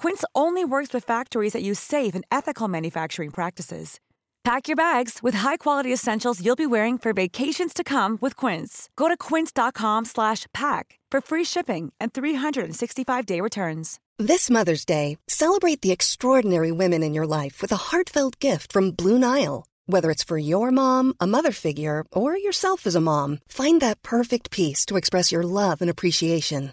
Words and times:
Quince 0.00 0.24
only 0.34 0.64
works 0.64 0.94
with 0.94 1.04
factories 1.04 1.52
that 1.52 1.62
use 1.62 1.78
safe 1.78 2.14
and 2.14 2.24
ethical 2.30 2.68
manufacturing 2.68 3.30
practices. 3.30 4.00
Pack 4.44 4.66
your 4.66 4.76
bags 4.76 5.18
with 5.22 5.34
high-quality 5.34 5.92
essentials 5.92 6.42
you'll 6.42 6.56
be 6.56 6.72
wearing 6.76 6.96
for 6.96 7.12
vacations 7.12 7.74
to 7.74 7.84
come 7.84 8.16
with 8.22 8.34
Quince. 8.34 8.88
Go 8.96 9.08
to 9.08 9.16
quince.com/pack 9.28 10.84
for 11.12 11.20
free 11.20 11.44
shipping 11.44 11.92
and 12.00 12.14
365-day 12.14 13.42
returns. 13.42 13.98
This 14.16 14.48
Mother's 14.48 14.86
Day, 14.86 15.18
celebrate 15.28 15.82
the 15.82 15.92
extraordinary 15.92 16.72
women 16.72 17.02
in 17.02 17.12
your 17.12 17.26
life 17.26 17.60
with 17.60 17.72
a 17.72 17.84
heartfelt 17.90 18.38
gift 18.40 18.72
from 18.72 18.92
Blue 18.92 19.18
Nile. 19.18 19.66
Whether 19.84 20.10
it's 20.10 20.24
for 20.24 20.38
your 20.38 20.70
mom, 20.70 21.12
a 21.20 21.26
mother 21.26 21.52
figure, 21.52 22.04
or 22.10 22.38
yourself 22.38 22.86
as 22.86 22.96
a 22.96 23.00
mom, 23.00 23.40
find 23.48 23.82
that 23.82 24.02
perfect 24.02 24.50
piece 24.50 24.86
to 24.86 24.96
express 24.96 25.30
your 25.30 25.42
love 25.42 25.82
and 25.82 25.90
appreciation. 25.90 26.72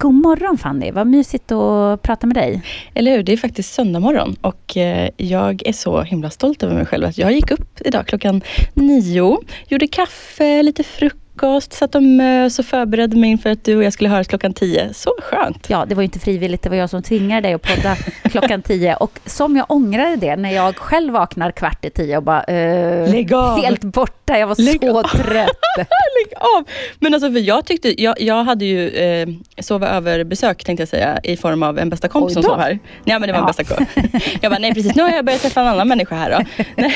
God 0.00 0.14
morgon 0.14 0.58
Fanny, 0.58 0.90
vad 0.90 1.06
mysigt 1.06 1.52
att 1.52 2.02
prata 2.02 2.26
med 2.26 2.36
dig. 2.36 2.62
Eller 2.94 3.16
hur, 3.16 3.22
det 3.22 3.32
är 3.32 3.36
faktiskt 3.36 3.74
söndag 3.74 4.00
morgon 4.00 4.36
och 4.40 4.76
eh, 4.76 5.10
jag 5.16 5.62
är 5.66 5.72
så 5.72 6.02
himla 6.02 6.30
stolt 6.30 6.62
över 6.62 6.74
mig 6.74 6.86
själv 6.86 7.06
att 7.06 7.18
jag 7.18 7.32
gick 7.32 7.50
upp 7.50 7.80
idag 7.80 8.06
klockan 8.06 8.42
nio, 8.74 9.38
gjorde 9.68 9.86
kaffe, 9.86 10.62
lite 10.62 10.82
frukost 10.82 11.28
frukost, 11.38 11.72
satt 11.72 11.94
och 11.94 12.02
mös 12.02 12.58
och 12.58 12.64
förberedde 12.64 13.16
mig 13.16 13.30
inför 13.30 13.50
att 13.50 13.64
du 13.64 13.76
och 13.76 13.84
jag 13.84 13.92
skulle 13.92 14.08
höras 14.08 14.26
klockan 14.26 14.52
tio. 14.52 14.94
Så 14.94 15.10
skönt. 15.22 15.70
Ja, 15.70 15.84
det 15.88 15.94
var 15.94 16.02
inte 16.02 16.18
frivilligt. 16.18 16.62
Det 16.62 16.68
var 16.68 16.76
jag 16.76 16.90
som 16.90 17.02
tvingade 17.02 17.40
dig 17.40 17.54
att 17.54 17.62
podda 17.62 17.96
klockan 18.30 18.62
tio. 18.62 18.96
Och 18.96 19.18
som 19.26 19.56
jag 19.56 19.66
ångrade 19.68 20.16
det 20.16 20.36
när 20.36 20.50
jag 20.50 20.76
själv 20.76 21.12
vaknar 21.12 21.50
kvart 21.50 21.84
i 21.84 21.90
tio 21.90 22.16
och 22.16 22.22
bara... 22.22 22.44
Eh, 22.44 23.10
Lägg 23.10 23.32
av! 23.34 23.58
Helt 23.62 23.84
borta. 24.28 24.38
Jag 24.38 24.46
var 24.46 24.56
Lägg 24.62 24.80
så 24.80 24.98
av. 24.98 25.02
trött. 25.02 25.58
Lägg 25.76 26.34
av! 26.36 26.64
Men 26.98 27.14
alltså, 27.14 27.32
för 27.32 27.38
jag 27.40 27.64
tyckte, 27.66 28.02
jag, 28.02 28.20
jag 28.20 28.44
hade 28.44 28.64
ju 28.64 28.88
eh, 28.88 29.28
sova 29.60 29.88
över 29.88 30.24
besök 30.24 30.64
tänkte 30.64 30.80
jag 30.82 30.88
säga, 30.88 31.20
i 31.22 31.36
form 31.36 31.62
av 31.62 31.78
en 31.78 31.90
bästa 31.90 32.08
kompis 32.08 32.34
som 32.34 32.42
sov 32.42 32.58
här. 32.58 32.78
Nej 33.04 33.18
men 33.20 33.22
det 33.22 33.32
var 33.32 33.38
en 33.38 33.44
Ja. 33.44 33.46
bästa 33.46 33.64
kompis. 33.64 34.22
Jag 34.42 34.52
bara, 34.52 34.58
nej 34.58 34.74
precis, 34.74 34.94
nu 34.94 35.02
har 35.02 35.10
jag 35.10 35.24
börjat 35.24 35.42
träffa 35.42 35.60
en 35.60 35.66
annan 35.66 35.88
människa 35.88 36.14
här 36.16 36.30
då. 36.30 36.64
Nej, 36.76 36.94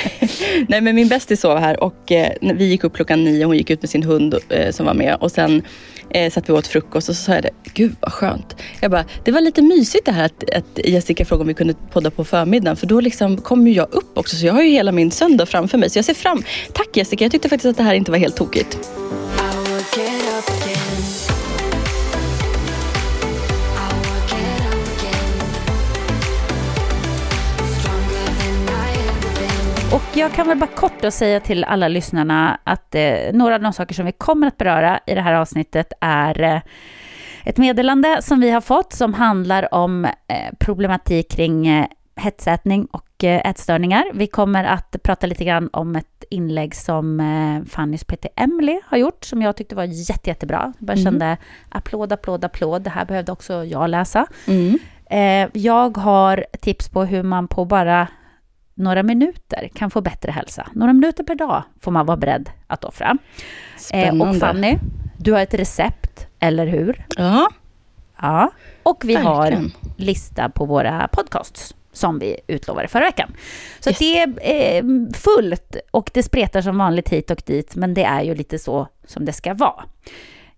nej 0.68 0.80
men 0.80 0.94
min 0.94 1.08
bästis 1.08 1.40
sov 1.40 1.58
här 1.58 1.82
och 1.82 2.12
eh, 2.12 2.32
vi 2.40 2.64
gick 2.64 2.84
upp 2.84 2.94
klockan 2.94 3.24
nio, 3.24 3.44
hon 3.44 3.56
gick 3.56 3.70
ut 3.70 3.82
med 3.82 3.90
sin 3.90 4.02
hund 4.02 4.34
eh, 4.48 4.70
som 4.70 4.86
var 4.86 4.94
med 4.94 5.16
och 5.20 5.30
sen 5.30 5.62
eh, 6.10 6.30
satt 6.32 6.48
vi 6.48 6.52
åt 6.52 6.66
frukost 6.66 7.08
och 7.08 7.16
så 7.16 7.22
sa 7.22 7.32
jag 7.34 7.42
det, 7.42 7.50
gud 7.74 7.94
vad 8.00 8.12
skönt. 8.12 8.56
Jag 8.80 8.90
bara, 8.90 9.04
det 9.24 9.32
var 9.32 9.40
lite 9.40 9.62
mysigt 9.62 10.06
det 10.06 10.12
här 10.12 10.24
att, 10.24 10.50
att 10.56 10.78
Jessica 10.84 11.24
frågade 11.24 11.42
om 11.42 11.48
vi 11.48 11.54
kunde 11.54 11.74
podda 11.92 12.10
på 12.10 12.24
förmiddagen 12.24 12.76
för 12.76 12.86
då 12.86 13.00
liksom 13.00 13.36
kom 13.36 13.66
ju 13.66 13.74
jag 13.74 13.88
upp 13.94 14.18
också 14.18 14.36
så 14.36 14.46
jag 14.46 14.52
har 14.54 14.62
ju 14.62 14.70
hela 14.70 14.92
min 14.92 15.10
söndag 15.10 15.46
framför 15.46 15.78
mig. 15.78 15.90
Så 15.90 15.98
jag 15.98 16.04
ser 16.04 16.14
fram, 16.14 16.42
tack 16.72 16.88
Jessica, 16.96 17.21
jag 17.22 17.30
tyckte 17.30 17.48
faktiskt 17.48 17.70
att 17.70 17.76
det 17.76 17.82
här 17.82 17.94
inte 17.94 18.10
var 18.10 18.18
helt 18.18 18.36
tokigt. 18.36 18.78
Och 29.92 30.16
jag 30.16 30.32
kan 30.32 30.48
väl 30.48 30.58
bara 30.58 30.66
kort 30.66 31.02
då 31.02 31.10
säga 31.10 31.40
till 31.40 31.64
alla 31.64 31.88
lyssnarna 31.88 32.60
att 32.64 32.94
eh, 32.94 33.32
några 33.32 33.54
av 33.54 33.60
de 33.60 33.72
saker 33.72 33.94
som 33.94 34.06
vi 34.06 34.12
kommer 34.12 34.46
att 34.46 34.56
beröra 34.56 35.00
i 35.06 35.14
det 35.14 35.20
här 35.20 35.34
avsnittet 35.34 35.92
är 36.00 36.42
eh, 36.42 36.60
ett 37.44 37.58
meddelande 37.58 38.22
som 38.22 38.40
vi 38.40 38.50
har 38.50 38.60
fått 38.60 38.92
som 38.92 39.14
handlar 39.14 39.74
om 39.74 40.04
eh, 40.04 40.10
problematik 40.58 41.30
kring 41.30 41.66
eh, 41.66 41.86
hetsätning 42.16 42.84
och 42.84 43.11
ätstörningar. 43.28 44.04
Vi 44.14 44.26
kommer 44.26 44.64
att 44.64 44.96
prata 45.02 45.26
lite 45.26 45.44
grann 45.44 45.68
om 45.72 45.96
ett 45.96 46.24
inlägg 46.30 46.74
som 46.74 47.20
eh, 47.20 47.70
Fannys 47.70 48.04
PT 48.04 48.26
Emily 48.36 48.80
har 48.86 48.98
gjort 48.98 49.24
som 49.24 49.42
jag 49.42 49.56
tyckte 49.56 49.74
var 49.74 49.84
jätte, 49.84 50.30
jättebra. 50.30 50.72
Jag 50.78 50.86
bara 50.86 50.96
Mhm. 50.96 51.04
kände 51.04 51.36
applåd, 51.68 52.12
applåd, 52.12 52.44
applåd. 52.44 52.82
Det 52.82 52.90
här 52.90 53.04
behövde 53.04 53.32
också 53.32 53.64
jag 53.64 53.90
läsa. 53.90 54.26
Mm. 54.46 54.78
Eh, 55.06 55.50
jag 55.62 55.96
har 55.96 56.44
tips 56.60 56.88
på 56.88 57.04
hur 57.04 57.22
man 57.22 57.48
på 57.48 57.64
bara 57.64 58.08
några 58.74 59.02
minuter 59.02 59.68
kan 59.74 59.90
få 59.90 60.00
bättre 60.00 60.32
hälsa. 60.32 60.66
Några 60.72 60.92
minuter 60.92 61.24
per 61.24 61.34
dag 61.34 61.62
får 61.80 61.90
man 61.90 62.06
vara 62.06 62.16
beredd 62.16 62.50
att 62.66 62.84
offra. 62.84 63.06
Eh, 63.10 63.78
Spännande. 63.78 64.24
och 64.24 64.36
Fanny, 64.36 64.78
du 65.18 65.32
har 65.32 65.40
ett 65.40 65.54
recept, 65.54 66.26
eller 66.40 66.66
hur? 66.66 67.06
Ja, 67.16 67.48
Ja. 68.22 68.50
Och 68.82 69.02
vi 69.04 69.14
har 69.14 69.40
Verkligen. 69.42 69.72
lista 69.96 70.48
på 70.48 70.64
våra 70.64 71.08
podcasts 71.12 71.74
som 71.92 72.18
vi 72.18 72.36
utlovade 72.46 72.88
förra 72.88 73.04
veckan. 73.04 73.30
Så 73.80 73.90
Yes. 73.90 73.98
det 73.98 74.18
är 74.18 74.76
eh, 74.76 74.84
fullt 75.14 75.76
och 75.90 76.10
det 76.14 76.22
spretar 76.22 76.60
som 76.62 76.78
vanligt 76.78 77.08
hit 77.08 77.30
och 77.30 77.42
dit, 77.46 77.76
men 77.76 77.94
det 77.94 78.04
är 78.04 78.22
ju 78.22 78.34
lite 78.34 78.58
så 78.58 78.88
som 79.06 79.24
det 79.24 79.32
ska 79.32 79.54
vara. 79.54 79.84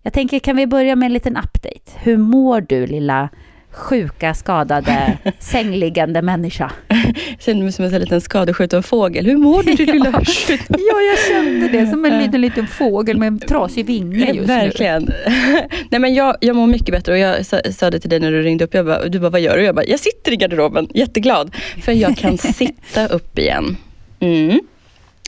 Jag 0.01 0.13
tänker, 0.13 0.39
kan 0.39 0.55
vi 0.55 0.67
börja 0.67 0.95
med 0.95 1.05
en 1.05 1.13
liten 1.13 1.37
update? 1.37 1.91
Hur 1.95 2.17
mår 2.17 2.61
du, 2.61 2.87
lilla 2.87 3.29
sjuka, 3.75 4.33
skadade, 4.33 5.17
sängliggande 5.39 6.21
människa? 6.21 6.71
Jag 6.87 7.41
känner 7.41 7.63
mig 7.63 7.71
som 7.71 7.85
en 7.85 7.91
liten 7.91 8.21
skadeskjuten 8.21 8.83
fågel. 8.83 9.25
Hur 9.25 9.37
mår 9.37 9.63
du, 9.63 9.85
lilla 9.85 10.11
Ja, 10.69 11.01
jag 11.01 11.19
kände 11.27 11.67
det 11.67 11.87
som 11.87 12.05
en 12.05 12.19
liten, 12.19 12.41
liten 12.41 12.67
fågel 12.67 13.17
med 13.17 13.27
en 13.27 13.39
trasig 13.39 13.85
vinge 13.85 14.25
just 14.25 14.39
nu. 14.39 14.45
Verkligen. 14.45 15.03
Nej, 15.89 16.01
men 16.01 16.13
jag, 16.13 16.35
jag 16.41 16.55
mår 16.55 16.67
mycket 16.67 16.91
bättre 16.91 17.11
och 17.11 17.17
jag 17.17 17.45
sa, 17.45 17.59
sa 17.71 17.89
det 17.89 17.99
till 17.99 18.09
dig 18.09 18.19
när 18.19 18.31
du 18.31 18.41
ringde 18.41 18.63
upp. 18.65 18.73
Jag 18.73 18.85
bara, 18.85 19.07
du 19.07 19.19
bara, 19.19 19.29
vad 19.29 19.41
gör 19.41 19.57
du? 19.57 19.63
Jag 19.63 19.75
bara, 19.75 19.85
jag 19.85 19.99
sitter 19.99 20.31
i 20.31 20.35
garderoben, 20.35 20.87
jätteglad. 20.93 21.55
För 21.81 21.91
jag 21.91 22.17
kan 22.17 22.37
sitta 22.37 23.07
upp 23.07 23.39
igen. 23.39 23.77
Mm. 24.19 24.59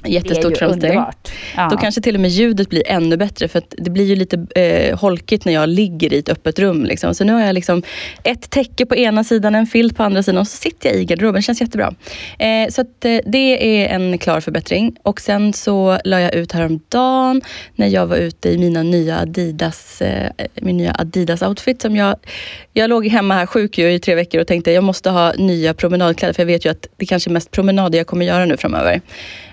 Jättestort 0.05 0.57
framsteg. 0.57 0.93
Ja. 1.55 1.67
Då 1.71 1.77
kanske 1.77 2.01
till 2.01 2.15
och 2.15 2.21
med 2.21 2.29
ljudet 2.29 2.69
blir 2.69 2.83
ännu 2.87 3.17
bättre 3.17 3.47
för 3.47 3.59
att 3.59 3.73
det 3.77 3.89
blir 3.89 4.05
ju 4.05 4.15
lite 4.15 4.47
eh, 4.55 4.99
holkigt 4.99 5.45
när 5.45 5.53
jag 5.53 5.69
ligger 5.69 6.13
i 6.13 6.19
ett 6.19 6.29
öppet 6.29 6.59
rum. 6.59 6.85
Liksom. 6.85 7.15
Så 7.15 7.23
nu 7.23 7.33
har 7.33 7.41
jag 7.41 7.53
liksom 7.53 7.83
ett 8.23 8.49
täcke 8.49 8.85
på 8.85 8.95
ena 8.95 9.23
sidan, 9.23 9.55
en 9.55 9.65
filt 9.65 9.97
på 9.97 10.03
andra 10.03 10.23
sidan 10.23 10.37
och 10.37 10.47
så 10.47 10.57
sitter 10.57 10.89
jag 10.89 10.99
i 10.99 11.05
garderoben. 11.05 11.35
Det 11.35 11.41
känns 11.41 11.61
jättebra. 11.61 11.93
Eh, 12.39 12.69
så 12.69 12.81
att, 12.81 13.05
eh, 13.05 13.19
det 13.25 13.83
är 13.83 13.95
en 13.95 14.17
klar 14.17 14.41
förbättring. 14.41 14.95
Och 15.03 15.21
sen 15.21 15.53
så 15.53 15.99
la 16.03 16.21
jag 16.21 16.35
ut 16.35 16.51
häromdagen 16.51 17.41
när 17.75 17.87
jag 17.87 18.07
var 18.07 18.17
ute 18.17 18.49
i 18.49 18.57
mina 18.57 18.83
nya 18.83 19.19
Adidas, 19.19 20.01
eh, 20.01 20.31
min 20.55 20.77
nya 20.77 20.91
Adidas-outfit 20.91 21.81
som 21.81 21.95
jag 21.95 22.15
jag 22.73 22.89
låg 22.89 23.07
hemma 23.07 23.33
här 23.33 23.45
sjuk 23.45 23.77
ju 23.77 23.91
i 23.91 23.99
tre 23.99 24.15
veckor 24.15 24.41
och 24.41 24.47
tänkte 24.47 24.71
jag 24.71 24.83
måste 24.83 25.09
ha 25.09 25.33
nya 25.33 25.73
promenadkläder 25.73 26.33
för 26.33 26.41
jag 26.41 26.47
vet 26.47 26.65
ju 26.65 26.69
att 26.69 26.87
det 26.97 27.05
kanske 27.05 27.29
är 27.29 27.31
mest 27.31 27.51
promenader 27.51 27.97
jag 27.97 28.07
kommer 28.07 28.25
göra 28.25 28.45
nu 28.45 28.57
framöver. 28.57 29.01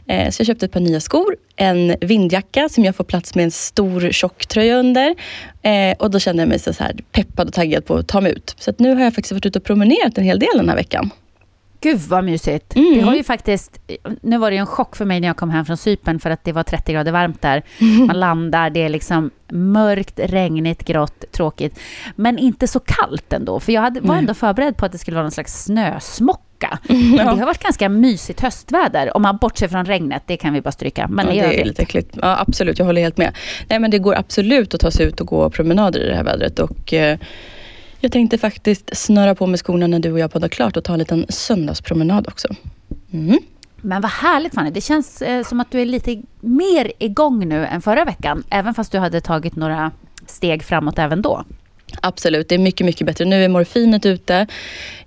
Eh, 0.06 0.30
Så 0.30 0.40
jag 0.40 0.46
köpte 0.46 0.66
ett 0.66 0.72
par 0.72 0.80
nya 0.80 1.00
skor, 1.00 1.36
en 1.56 1.96
vindjacka 2.00 2.68
som 2.68 2.84
jag 2.84 2.96
får 2.96 3.04
plats 3.04 3.34
med 3.34 3.44
en 3.44 3.50
stor 3.50 4.10
tjocktröja 4.12 4.76
under. 4.76 5.14
Eh, 5.62 5.96
Och 5.98 6.10
då 6.10 6.18
kände 6.18 6.42
jag 6.42 6.48
mig 6.48 6.58
så 6.58 6.72
här 6.78 6.96
peppad 7.12 7.48
och 7.48 7.54
taggad 7.54 7.84
på 7.84 7.94
att 7.96 8.08
ta 8.08 8.20
mig 8.20 8.32
ut. 8.32 8.54
Så 8.58 8.72
nu 8.78 8.94
har 8.94 9.02
jag 9.02 9.14
faktiskt 9.14 9.32
varit 9.32 9.46
ute 9.46 9.58
och 9.58 9.64
promenerat 9.64 10.18
en 10.18 10.24
hel 10.24 10.38
del 10.38 10.48
den 10.56 10.68
här 10.68 10.76
veckan. 10.76 11.10
Gud 11.80 12.00
vad 12.00 12.24
mysigt. 12.24 12.76
Mm. 12.76 12.94
Det 12.94 13.00
har 13.00 13.14
ju 13.14 13.24
faktiskt, 13.24 13.80
nu 14.22 14.38
var 14.38 14.50
det 14.50 14.54
ju 14.54 14.60
en 14.60 14.66
chock 14.66 14.96
för 14.96 15.04
mig 15.04 15.20
när 15.20 15.28
jag 15.28 15.36
kom 15.36 15.50
hem 15.50 15.64
från 15.64 15.76
Sypen 15.76 16.20
för 16.20 16.30
att 16.30 16.44
det 16.44 16.52
var 16.52 16.62
30 16.62 16.92
grader 16.92 17.12
varmt 17.12 17.42
där. 17.42 17.62
Man 18.06 18.20
landar, 18.20 18.70
det 18.70 18.82
är 18.82 18.88
liksom 18.88 19.30
mörkt, 19.52 20.20
regnigt, 20.24 20.84
grått, 20.84 21.24
tråkigt. 21.32 21.78
Men 22.16 22.38
inte 22.38 22.68
så 22.68 22.80
kallt 22.80 23.32
ändå, 23.32 23.60
för 23.60 23.72
jag 23.72 23.80
hade, 23.82 24.00
var 24.00 24.14
ändå 24.16 24.34
förberedd 24.34 24.76
på 24.76 24.86
att 24.86 24.92
det 24.92 24.98
skulle 24.98 25.14
vara 25.14 25.24
någon 25.24 25.30
slags 25.32 25.68
snösmocka. 26.64 26.78
Mm, 26.88 27.10
Men 27.10 27.26
det 27.26 27.40
har 27.40 27.46
varit 27.46 27.62
ganska 27.62 27.88
mysigt 27.88 28.40
höstväder, 28.40 29.16
om 29.16 29.22
man 29.22 29.36
bortser 29.36 29.68
från 29.68 29.84
regnet, 29.84 30.22
det 30.26 30.36
kan 30.36 30.52
vi 30.52 30.60
bara 30.60 30.72
stryka. 30.72 31.08
Men 31.08 31.36
ja, 31.36 31.48
det 31.48 31.60
är 31.60 31.64
lite 31.64 31.82
äckligt. 31.82 32.18
Ja, 32.22 32.40
absolut, 32.40 32.78
jag 32.78 32.86
håller 32.86 33.02
helt 33.02 33.16
med. 33.16 33.36
Nej, 33.68 33.78
men 33.78 33.90
det 33.90 33.98
går 33.98 34.18
absolut 34.18 34.74
att 34.74 34.80
ta 34.80 34.90
sig 34.90 35.06
ut 35.06 35.20
och 35.20 35.26
gå 35.26 35.50
promenader 35.50 36.00
i 36.00 36.08
det 36.08 36.14
här 36.16 36.24
vädret. 36.24 36.58
Och, 36.58 36.92
eh, 36.92 37.18
jag 38.00 38.12
tänkte 38.12 38.38
faktiskt 38.38 38.96
snöra 38.96 39.34
på 39.34 39.46
med 39.46 39.58
skorna 39.60 39.86
när 39.86 39.98
du 39.98 40.12
och 40.12 40.18
jag 40.18 40.32
poddar 40.32 40.48
klart 40.48 40.76
och 40.76 40.84
ta 40.84 40.92
en 40.92 40.98
liten 40.98 41.26
söndagspromenad 41.28 42.28
också. 42.28 42.48
Mm. 43.12 43.38
Men 43.76 44.02
vad 44.02 44.10
härligt 44.10 44.54
Fanny, 44.54 44.70
det 44.70 44.80
känns 44.80 45.22
eh, 45.22 45.42
som 45.42 45.60
att 45.60 45.70
du 45.70 45.80
är 45.80 45.86
lite 45.86 46.22
mer 46.40 46.92
igång 46.98 47.48
nu 47.48 47.66
än 47.66 47.82
förra 47.82 48.04
veckan, 48.04 48.44
även 48.50 48.74
fast 48.74 48.92
du 48.92 48.98
hade 48.98 49.20
tagit 49.20 49.56
några 49.56 49.90
steg 50.26 50.62
framåt 50.62 50.98
även 50.98 51.22
då. 51.22 51.44
Absolut, 52.00 52.48
det 52.48 52.54
är 52.54 52.58
mycket, 52.58 52.86
mycket 52.86 53.06
bättre. 53.06 53.24
Nu 53.24 53.44
är 53.44 53.48
morfinet 53.48 54.06
ute. 54.06 54.46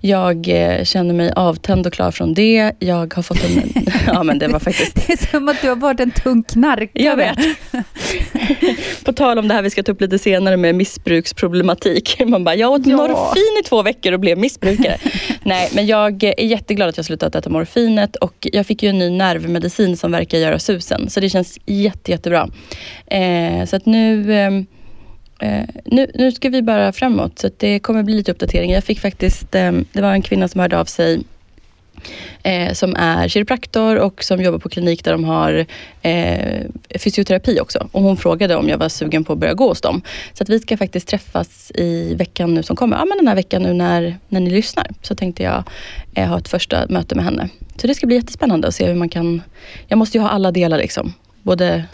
Jag 0.00 0.48
eh, 0.48 0.84
känner 0.84 1.14
mig 1.14 1.32
avtänd 1.36 1.86
och 1.86 1.92
klar 1.92 2.10
från 2.10 2.34
det. 2.34 2.72
Jag 2.78 3.14
har 3.14 3.22
fått 3.22 3.44
en... 3.44 3.72
ja, 4.06 4.22
men 4.22 4.38
det 4.38 4.48
var 4.48 4.58
faktiskt... 4.58 4.94
Det 5.06 5.12
är 5.12 5.30
som 5.30 5.48
att 5.48 5.62
du 5.62 5.68
har 5.68 5.76
varit 5.76 6.00
en 6.00 6.10
tung 6.10 6.42
knarkare. 6.42 6.88
Jag 6.92 7.16
vet. 7.16 7.38
På 9.04 9.12
tal 9.12 9.38
om 9.38 9.48
det 9.48 9.54
här 9.54 9.62
vi 9.62 9.70
ska 9.70 9.82
ta 9.82 9.92
upp 9.92 10.00
lite 10.00 10.18
senare 10.18 10.56
med 10.56 10.74
missbruksproblematik. 10.74 12.20
Man 12.26 12.44
bara, 12.44 12.54
jag 12.54 12.72
åt 12.72 12.86
ja. 12.86 12.96
morfin 12.96 13.60
i 13.60 13.68
två 13.68 13.82
veckor 13.82 14.12
och 14.12 14.20
blev 14.20 14.38
missbrukare. 14.38 14.98
Nej, 15.42 15.68
men 15.74 15.86
jag 15.86 16.22
är 16.22 16.44
jätteglad 16.44 16.88
att 16.88 16.96
jag 16.96 17.06
slutat 17.06 17.34
äta 17.34 17.50
morfinet 17.50 18.16
och 18.16 18.48
jag 18.52 18.66
fick 18.66 18.82
ju 18.82 18.88
en 18.88 18.98
ny 18.98 19.10
nervmedicin 19.10 19.96
som 19.96 20.12
verkar 20.12 20.38
göra 20.38 20.58
susen. 20.58 21.10
Så 21.10 21.20
det 21.20 21.28
känns 21.28 21.58
jätte, 21.66 22.10
jättebra. 22.10 22.48
Eh, 23.06 23.64
så 23.66 23.76
att 23.76 23.86
nu 23.86 24.34
eh, 24.34 24.50
Eh, 25.38 25.64
nu, 25.84 26.10
nu 26.14 26.32
ska 26.32 26.48
vi 26.48 26.62
bara 26.62 26.92
framåt, 26.92 27.38
så 27.38 27.50
det 27.56 27.78
kommer 27.78 28.02
bli 28.02 28.14
lite 28.14 28.32
uppdatering. 28.32 28.70
Jag 28.70 28.84
fick 28.84 29.00
faktiskt, 29.00 29.54
eh, 29.54 29.72
det 29.92 30.00
var 30.00 30.12
en 30.12 30.22
kvinna 30.22 30.48
som 30.48 30.60
hörde 30.60 30.78
av 30.78 30.84
sig 30.84 31.22
eh, 32.42 32.72
som 32.72 32.96
är 32.96 33.28
kiropraktor 33.28 33.96
och 33.96 34.24
som 34.24 34.42
jobbar 34.42 34.58
på 34.58 34.68
klinik 34.68 35.04
där 35.04 35.12
de 35.12 35.24
har 35.24 35.66
eh, 36.02 36.62
fysioterapi 36.98 37.60
också. 37.60 37.88
Och 37.92 38.02
hon 38.02 38.16
frågade 38.16 38.56
om 38.56 38.68
jag 38.68 38.78
var 38.78 38.88
sugen 38.88 39.24
på 39.24 39.32
att 39.32 39.38
börja 39.38 39.54
gå 39.54 39.68
hos 39.68 39.80
dem. 39.80 40.02
Så 40.32 40.42
att 40.42 40.48
vi 40.48 40.60
ska 40.60 40.76
faktiskt 40.76 41.08
träffas 41.08 41.72
i 41.74 42.14
veckan 42.14 42.54
nu 42.54 42.62
som 42.62 42.76
kommer. 42.76 42.96
Ja, 42.96 43.04
men 43.04 43.18
den 43.18 43.28
här 43.28 43.34
veckan 43.34 43.62
nu 43.62 43.72
när, 43.72 44.18
när 44.28 44.40
ni 44.40 44.50
lyssnar. 44.50 44.86
Så 45.02 45.14
tänkte 45.14 45.42
jag 45.42 45.64
eh, 46.14 46.28
ha 46.28 46.38
ett 46.38 46.48
första 46.48 46.86
möte 46.88 47.14
med 47.14 47.24
henne. 47.24 47.48
Så 47.76 47.86
det 47.86 47.94
ska 47.94 48.06
bli 48.06 48.16
jättespännande 48.16 48.68
att 48.68 48.74
se 48.74 48.86
hur 48.86 48.94
man 48.94 49.08
kan... 49.08 49.42
Jag 49.86 49.98
måste 49.98 50.18
ju 50.18 50.22
ha 50.22 50.28
alla 50.28 50.52
delar 50.52 50.78
liksom. 50.78 51.12
Både 51.42 51.84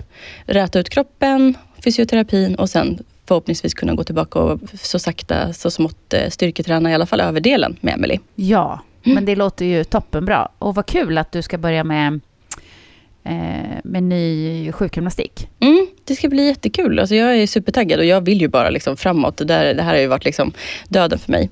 räta 0.46 0.78
ut 0.78 0.88
kroppen, 0.88 1.54
fysioterapin 1.84 2.54
och 2.54 2.70
sen 2.70 2.98
förhoppningsvis 3.26 3.74
kunna 3.74 3.94
gå 3.94 4.04
tillbaka 4.04 4.38
och 4.38 4.60
så 4.74 4.98
sakta, 4.98 5.52
så 5.52 5.70
smått 5.70 6.14
eh, 6.14 6.28
styrketräna 6.28 6.90
i 6.90 6.94
alla 6.94 7.06
fall 7.06 7.20
överdelen 7.20 7.76
med 7.80 7.94
Emily. 7.94 8.18
Ja, 8.34 8.80
mm. 9.04 9.14
men 9.14 9.24
det 9.24 9.36
låter 9.36 9.64
ju 9.64 9.84
toppenbra. 9.84 10.48
Och 10.58 10.74
vad 10.74 10.86
kul 10.86 11.18
att 11.18 11.32
du 11.32 11.42
ska 11.42 11.58
börja 11.58 11.84
med 11.84 12.20
eh, 13.24 13.78
med 13.84 14.02
ny 14.02 14.72
sjukgymnastik. 14.72 15.48
Mm, 15.60 15.86
det 16.04 16.14
ska 16.14 16.28
bli 16.28 16.46
jättekul. 16.46 16.98
Alltså 16.98 17.14
jag 17.14 17.36
är 17.36 17.46
supertaggad 17.46 17.98
och 17.98 18.06
jag 18.06 18.20
vill 18.20 18.40
ju 18.40 18.48
bara 18.48 18.70
liksom 18.70 18.96
framåt. 18.96 19.36
Det, 19.36 19.44
där, 19.44 19.74
det 19.74 19.82
här 19.82 19.92
har 19.92 20.00
ju 20.00 20.06
varit 20.06 20.24
liksom 20.24 20.52
döden 20.88 21.18
för 21.18 21.32
mig. 21.32 21.50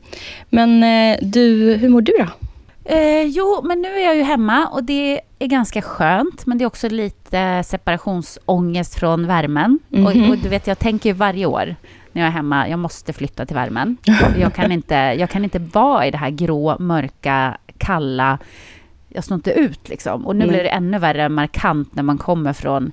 Men 0.49 0.83
eh, 0.83 1.19
du, 1.23 1.75
hur 1.75 1.89
mår 1.89 2.01
du 2.01 2.13
då? 2.19 2.27
Eh, 2.85 3.23
jo, 3.23 3.61
men 3.65 3.83
nu 3.83 3.89
är 3.89 4.05
jag 4.05 4.17
ju 4.17 4.23
hemma 4.23 4.67
och 4.67 4.85
det 4.85 5.21
är 5.39 5.47
ganska 5.47 5.83
skönt. 5.83 6.47
Men 6.47 6.59
det 6.59 6.65
är 6.65 6.67
också 6.67 6.89
lite 6.89 7.63
separationsångest 7.65 8.95
från 8.95 9.27
värmen. 9.27 9.79
Mm 9.93 10.05
-hmm. 10.05 10.09
och, 10.09 10.17
mhm. 10.17 10.31
och, 10.31 10.39
du 10.39 10.49
vet, 10.49 10.67
jag 10.67 10.79
tänker 10.79 11.11
ju 11.11 11.15
varje 11.15 11.47
år 11.47 11.77
när 12.13 12.23
jag 12.23 12.29
är 12.29 12.33
hemma, 12.33 12.69
jag 12.69 12.79
måste 12.79 13.13
flytta 13.13 13.47
till 13.47 13.57
värmen. 13.57 13.97
Jag 14.39 14.55
kan 14.55 14.73
inte, 14.73 14.95
jag 14.95 15.31
kan 15.31 15.45
inte 15.45 15.59
vara 15.59 16.07
i 16.07 16.11
det 16.11 16.19
här 16.19 16.31
grå, 16.31 16.77
mörka, 16.79 17.57
kalla. 17.79 18.39
Jag 19.09 19.25
står 19.25 19.35
inte 19.35 19.53
ut 19.53 19.89
liksom. 19.89 20.27
Och 20.27 20.37
nu 20.37 20.45
mm. 20.45 20.53
blir 20.53 20.63
det 20.63 20.69
ännu 20.69 20.99
värre 20.99 21.29
markant 21.29 21.95
när 21.95 22.03
man 22.03 22.19
kommer 22.19 22.53
från 22.53 22.93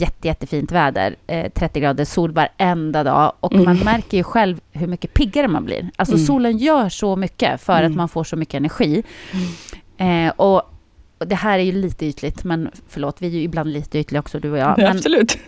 jätte, 0.00 0.28
jättefint 0.28 0.72
väder, 0.72 1.16
eh, 1.26 1.52
30 1.52 1.80
grader 1.80 2.04
sol 2.04 2.32
varenda 2.32 3.04
dag 3.04 3.32
och 3.40 3.52
mm. 3.52 3.64
man 3.64 3.78
märker 3.78 4.16
ju 4.16 4.22
själv 4.22 4.60
hur 4.72 4.86
mycket 4.86 5.14
piggare 5.14 5.48
man 5.48 5.64
blir. 5.64 5.90
Alltså 5.96 6.14
mm. 6.14 6.26
solen 6.26 6.58
gör 6.58 6.88
så 6.88 7.16
mycket 7.16 7.60
för 7.60 7.78
mm. 7.78 7.90
att 7.90 7.96
man 7.96 8.08
får 8.08 8.24
så 8.24 8.36
mycket 8.36 8.54
energi. 8.54 9.02
Mm. 9.98 10.26
Eh, 10.26 10.32
och, 10.36 10.62
det 11.26 11.34
här 11.34 11.58
är 11.58 11.62
ju 11.62 11.72
lite 11.72 12.06
ytligt, 12.06 12.44
men 12.44 12.70
förlåt, 12.88 13.16
vi 13.22 13.26
är 13.26 13.30
ju 13.30 13.42
ibland 13.42 13.72
lite 13.72 13.98
ytliga 13.98 14.20
också 14.20 14.40
du 14.40 14.50
och 14.50 14.58
jag. 14.58 14.74
Men, 14.78 14.96
absolut. 14.96 15.38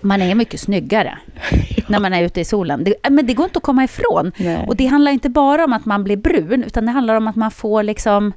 Man 0.00 0.22
är 0.22 0.34
mycket 0.34 0.60
snyggare 0.60 1.18
ja. 1.76 1.84
när 1.88 2.00
man 2.00 2.12
är 2.12 2.22
ute 2.22 2.40
i 2.40 2.44
solen. 2.44 2.84
Det, 2.84 2.94
men 3.10 3.26
det 3.26 3.34
går 3.34 3.44
inte 3.44 3.56
att 3.56 3.62
komma 3.62 3.84
ifrån. 3.84 4.32
Nej. 4.36 4.64
Och 4.68 4.76
det 4.76 4.86
handlar 4.86 5.12
inte 5.12 5.28
bara 5.28 5.64
om 5.64 5.72
att 5.72 5.84
man 5.84 6.04
blir 6.04 6.16
brun, 6.16 6.64
utan 6.64 6.86
det 6.86 6.92
handlar 6.92 7.14
om 7.14 7.28
att 7.28 7.36
man 7.36 7.50
får 7.50 7.82
liksom 7.82 8.32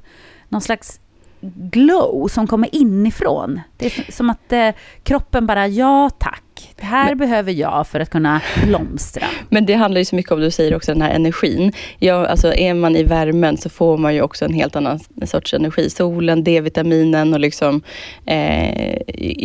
någon 0.48 0.60
slags 0.60 1.00
glow 1.40 2.28
som 2.28 2.46
kommer 2.46 2.74
inifrån. 2.74 3.60
Det 3.76 3.86
är 3.86 4.12
som 4.12 4.30
att 4.30 4.52
eh, 4.52 4.70
kroppen 5.02 5.46
bara, 5.46 5.66
ja 5.66 6.10
tack. 6.10 6.42
Det 6.76 6.84
här 6.84 7.08
men, 7.08 7.18
behöver 7.18 7.52
jag 7.52 7.86
för 7.86 8.00
att 8.00 8.10
kunna 8.10 8.40
blomstra. 8.64 9.26
Men 9.48 9.66
det 9.66 9.74
handlar 9.74 9.98
ju 9.98 10.04
så 10.04 10.16
mycket 10.16 10.32
om, 10.32 10.40
du 10.40 10.50
säger 10.50 10.76
också, 10.76 10.92
den 10.92 11.02
här 11.02 11.10
energin. 11.10 11.72
Ja, 11.98 12.26
alltså 12.26 12.54
är 12.54 12.74
man 12.74 12.96
i 12.96 13.02
värmen 13.02 13.56
så 13.56 13.68
får 13.68 13.96
man 13.96 14.14
ju 14.14 14.22
också 14.22 14.44
en 14.44 14.52
helt 14.52 14.76
annan 14.76 15.00
sorts 15.26 15.54
energi. 15.54 15.90
Solen, 15.90 16.44
D-vitaminen 16.44 17.34
och 17.34 17.40
liksom... 17.40 17.82
Eh, 18.26 18.96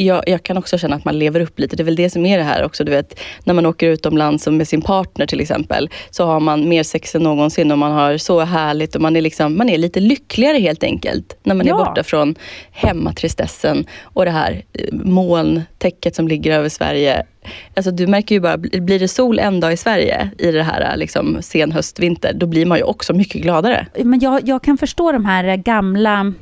jag, 0.05 0.23
jag, 0.27 0.43
kan 0.43 0.57
också 0.57 0.77
känna 0.77 0.95
att 0.95 1.05
man 1.05 1.19
lever 1.19 1.39
upp 1.39 1.59
lite. 1.59 1.75
Det 1.75 1.83
är 1.83 1.85
väl 1.85 1.95
det 1.95 2.09
som 2.09 2.25
är 2.25 2.37
det 2.37 2.43
här 2.43 2.63
också. 2.63 2.83
Du 2.83 2.91
vet, 2.91 3.19
när 3.43 3.53
man 3.53 3.65
åker 3.65 3.87
utomlands 3.87 4.47
med 4.47 4.67
sin 4.67 4.81
partner 4.81 5.25
till 5.25 5.39
exempel, 5.39 5.89
så 6.09 6.25
har 6.25 6.39
man 6.39 6.69
mer 6.69 6.83
sex 6.83 7.15
än 7.15 7.23
någonsin 7.23 7.71
och 7.71 7.77
man 7.77 7.91
har 7.91 8.17
så 8.17 8.39
härligt 8.39 8.95
och 8.95 9.01
man 9.01 9.15
är, 9.15 9.21
liksom, 9.21 9.57
man 9.57 9.69
är 9.69 9.77
lite 9.77 9.99
lyckligare 9.99 10.57
helt 10.57 10.83
enkelt. 10.83 11.37
När 11.43 11.55
man 11.55 11.67
ja. 11.67 11.73
är 11.73 11.85
borta 11.85 12.03
från 12.03 12.35
hemmatristessen 12.71 13.85
och 14.03 14.25
det 14.25 14.31
här 14.31 14.63
eh, 14.73 14.93
molntäcket 14.93 16.15
som 16.15 16.27
ligger 16.27 16.51
över 16.51 16.69
Sverige. 16.69 17.00
Alltså 17.75 17.92
du 17.92 18.07
märker 18.07 18.36
ju 18.36 18.42
bara, 18.42 18.57
blir 18.57 19.00
det 19.00 19.07
sol 19.07 19.39
en 19.39 19.59
dag 19.59 19.74
i 19.74 19.77
Sverige 19.77 20.31
i 20.38 20.51
det 20.51 20.63
här 20.63 20.98
liksom, 20.98 21.38
sen 21.42 21.71
höst, 21.71 22.00
vinter, 22.00 22.33
då 22.33 22.45
blir 22.45 22.65
man 22.65 22.77
ju 22.77 22.83
också 22.83 23.13
mycket 23.13 23.42
gladare. 23.42 23.88
Men 24.03 24.19
jag, 24.19 24.48
jag 24.48 24.63
kan 24.63 24.77
förstå 24.77 25.12
de 25.12 25.25
här 25.25 25.56
gamla 25.56 26.33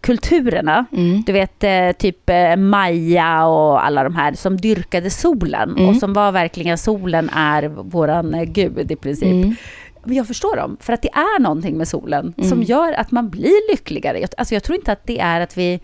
kulturerna. 0.00 0.86
Mm. 0.92 1.22
Du 1.26 1.32
vet, 1.32 1.64
eh, 1.64 1.92
typ 1.98 2.30
eh, 2.30 2.56
Maya 2.56 3.46
och 3.46 3.84
alla 3.86 4.04
de 4.04 4.14
här 4.14 4.32
som 4.32 4.56
dyrkade 4.56 5.10
solen 5.10 5.70
mm. 5.70 5.88
och 5.88 5.96
som 5.96 6.12
var 6.12 6.32
verkligen, 6.32 6.78
solen 6.78 7.30
är 7.30 7.68
våran 7.68 8.52
gud 8.52 8.90
i 8.90 8.96
princip. 8.96 9.44
Mm. 9.44 9.56
Men 10.04 10.16
jag 10.16 10.26
förstår 10.26 10.56
dem, 10.56 10.76
för 10.80 10.92
att 10.92 11.02
det 11.02 11.12
är 11.12 11.40
någonting 11.40 11.78
med 11.78 11.88
solen 11.88 12.34
som 12.36 12.52
mm. 12.52 12.62
gör 12.62 12.92
att 12.92 13.10
man 13.10 13.30
blir 13.30 13.70
lyckligare. 13.70 14.26
Alltså 14.36 14.54
jag 14.54 14.62
tror 14.62 14.76
inte 14.76 14.92
att 14.92 15.06
det 15.06 15.20
är 15.20 15.40
att 15.40 15.58
vi 15.58 15.80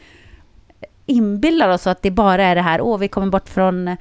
inbillar 1.06 1.68
oss 1.68 1.86
att 1.86 2.02
det 2.02 2.10
bara 2.10 2.44
är 2.44 2.54
det 2.54 2.62
här, 2.62 2.80
åh, 2.80 2.98
vi 2.98 3.08
kommer 3.08 3.26
bort 3.26 3.48
från 3.48 3.96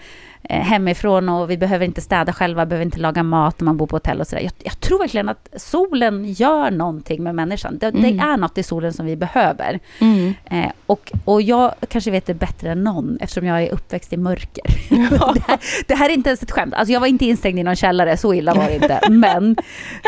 Eh, 0.50 0.62
hemifrån 0.62 1.30
och 1.30 1.50
vi 1.52 1.58
behöver 1.58 1.86
inte 1.86 2.02
städa 2.02 2.34
själva, 2.34 2.66
behöver 2.66 2.86
inte 2.86 3.00
laga 3.00 3.24
mat 3.24 3.60
när 3.60 3.66
man 3.66 3.78
bor 3.78 3.88
på 3.88 3.96
hotell 3.96 4.22
och 4.22 4.28
sådär. 4.28 4.44
Jag, 4.44 4.52
jag 4.58 4.80
tror 4.80 5.00
verkligen 5.00 5.30
att 5.30 5.50
solen 5.58 6.34
gör 6.34 6.72
någonting 6.72 7.24
med 7.24 7.36
människan. 7.36 7.78
Det, 7.78 7.88
mm. 7.88 8.02
det 8.02 8.24
är 8.24 8.38
något 8.38 8.58
i 8.58 8.64
solen 8.64 8.94
som 8.94 9.06
vi 9.06 9.16
behöver. 9.16 9.80
Mm. 10.00 10.34
Eh, 10.46 10.72
och, 10.86 11.12
och 11.26 11.42
jag 11.42 11.74
kanske 11.90 12.12
vet 12.12 12.26
det 12.26 12.34
bättre 12.34 12.72
än 12.72 12.84
någon 12.84 13.18
eftersom 13.22 13.46
jag 13.46 13.64
är 13.64 13.74
uppväxt 13.74 14.14
i 14.14 14.18
mörker. 14.18 14.66
Ja. 15.20 15.34
det, 15.34 15.44
här, 15.48 15.60
det, 15.88 15.96
här, 15.96 16.10
är 16.10 16.14
inte 16.14 16.30
ens 16.30 16.44
ett 16.44 16.52
skämt. 16.52 16.74
Alltså 16.74 16.94
jag 16.94 17.00
var 17.00 17.08
inte 17.08 17.26
instängd 17.26 17.60
i 17.60 17.64
någon 17.64 17.76
källare, 17.76 18.18
så 18.18 18.34
illa 18.34 18.54
var 18.54 18.66
det 18.66 18.76
inte. 18.76 19.00
Men 19.10 19.56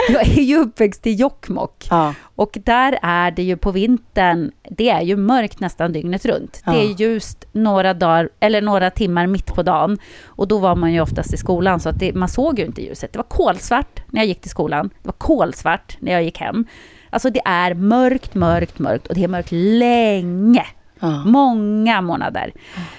jag 0.09 0.21
är 0.27 0.41
ju 0.41 0.57
uppväxt 0.57 1.07
i 1.07 1.11
Jokkmokk. 1.13 1.87
Ja. 1.89 2.13
Och 2.37 2.57
där 2.63 2.99
är 3.01 3.31
det 3.31 3.43
ju 3.43 3.57
på 3.57 3.71
vintern, 3.71 4.51
det 4.69 4.89
är 4.89 5.01
ju 5.01 5.15
mörkt 5.15 5.59
nästan 5.59 5.93
dygnet 5.93 6.25
runt. 6.25 6.61
Ja. 6.65 6.71
Det 6.71 6.77
är 6.77 7.01
ljust 7.01 7.45
några 7.51 7.93
dagar, 7.93 8.29
eller 8.39 8.61
några 8.61 8.89
timmar 8.89 9.27
mitt 9.27 9.45
på 9.45 9.63
dagen. 9.63 9.97
Och 10.25 10.47
då 10.47 10.57
var 10.57 10.75
man 10.75 10.93
ju 10.93 11.01
oftast 11.01 11.33
i 11.33 11.37
skolan, 11.37 11.79
så 11.79 11.89
att 11.89 11.99
det, 11.99 12.13
man 12.13 12.29
såg 12.29 12.59
ju 12.59 12.65
inte 12.65 12.81
ljuset. 12.81 13.13
Det 13.13 13.19
var 13.19 13.23
kolsvart 13.23 13.99
när 14.07 14.21
jag 14.21 14.27
gick 14.27 14.41
till 14.41 14.49
skolan. 14.49 14.89
Det 15.01 15.07
var 15.07 15.13
kolsvart 15.13 15.97
när 15.99 16.11
jag 16.11 16.23
gick 16.23 16.39
hem. 16.39 16.65
Alltså 17.09 17.29
det 17.29 17.41
är 17.45 17.73
mörkt, 17.73 18.33
mörkt, 18.35 18.79
mörkt 18.79 19.07
och 19.07 19.15
det 19.15 19.23
är 19.23 19.27
mörkt 19.27 19.51
länge. 19.51 20.65
Ja. 20.99 21.23
Många 21.25 22.01
månader. 22.01 22.51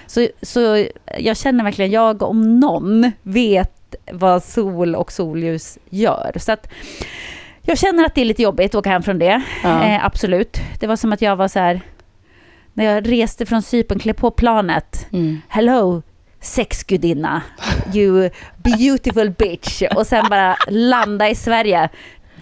Så, 0.07 0.27
så 0.43 0.87
jag 1.19 1.37
känner 1.37 1.65
verkligen, 1.65 1.91
jag 1.91 2.23
om 2.23 2.61
någon 2.61 3.13
vet 3.23 3.95
vad 4.13 4.43
sol 4.43 4.95
och 4.95 5.13
solljus 5.13 5.79
gör. 5.91 6.33
Så 6.37 6.53
att 6.53 6.69
jag 7.69 7.79
känner 7.79 8.05
att 8.05 8.15
det 8.15 8.21
är 8.21 8.25
lite 8.25 8.43
jobbigt 8.43 8.75
att 8.75 8.79
åka 8.79 8.91
hem 8.91 9.03
från 9.03 9.19
det. 9.19 9.43
Ja. 9.63 9.85
Eh, 9.85 10.05
absolut. 10.05 10.59
Det 10.81 10.87
var 10.87 10.97
som 10.97 11.13
att 11.13 11.23
jag 11.23 11.37
var 11.37 11.49
så 11.49 11.59
här, 11.59 11.81
när 12.73 12.85
jag 12.85 13.13
reste 13.13 13.47
från 13.47 13.63
Cypern, 13.63 13.99
klev 13.99 14.13
på 14.13 14.31
planet. 14.31 15.07
Mm. 15.13 15.41
Hello, 15.49 16.03
sexgudinna, 16.41 17.43
you 17.95 18.31
beautiful 18.57 19.31
bitch. 19.31 19.83
Och 19.97 20.07
sen 20.07 20.27
bara 20.31 20.57
landa 20.69 21.29
i 21.29 21.35
Sverige. 21.35 21.89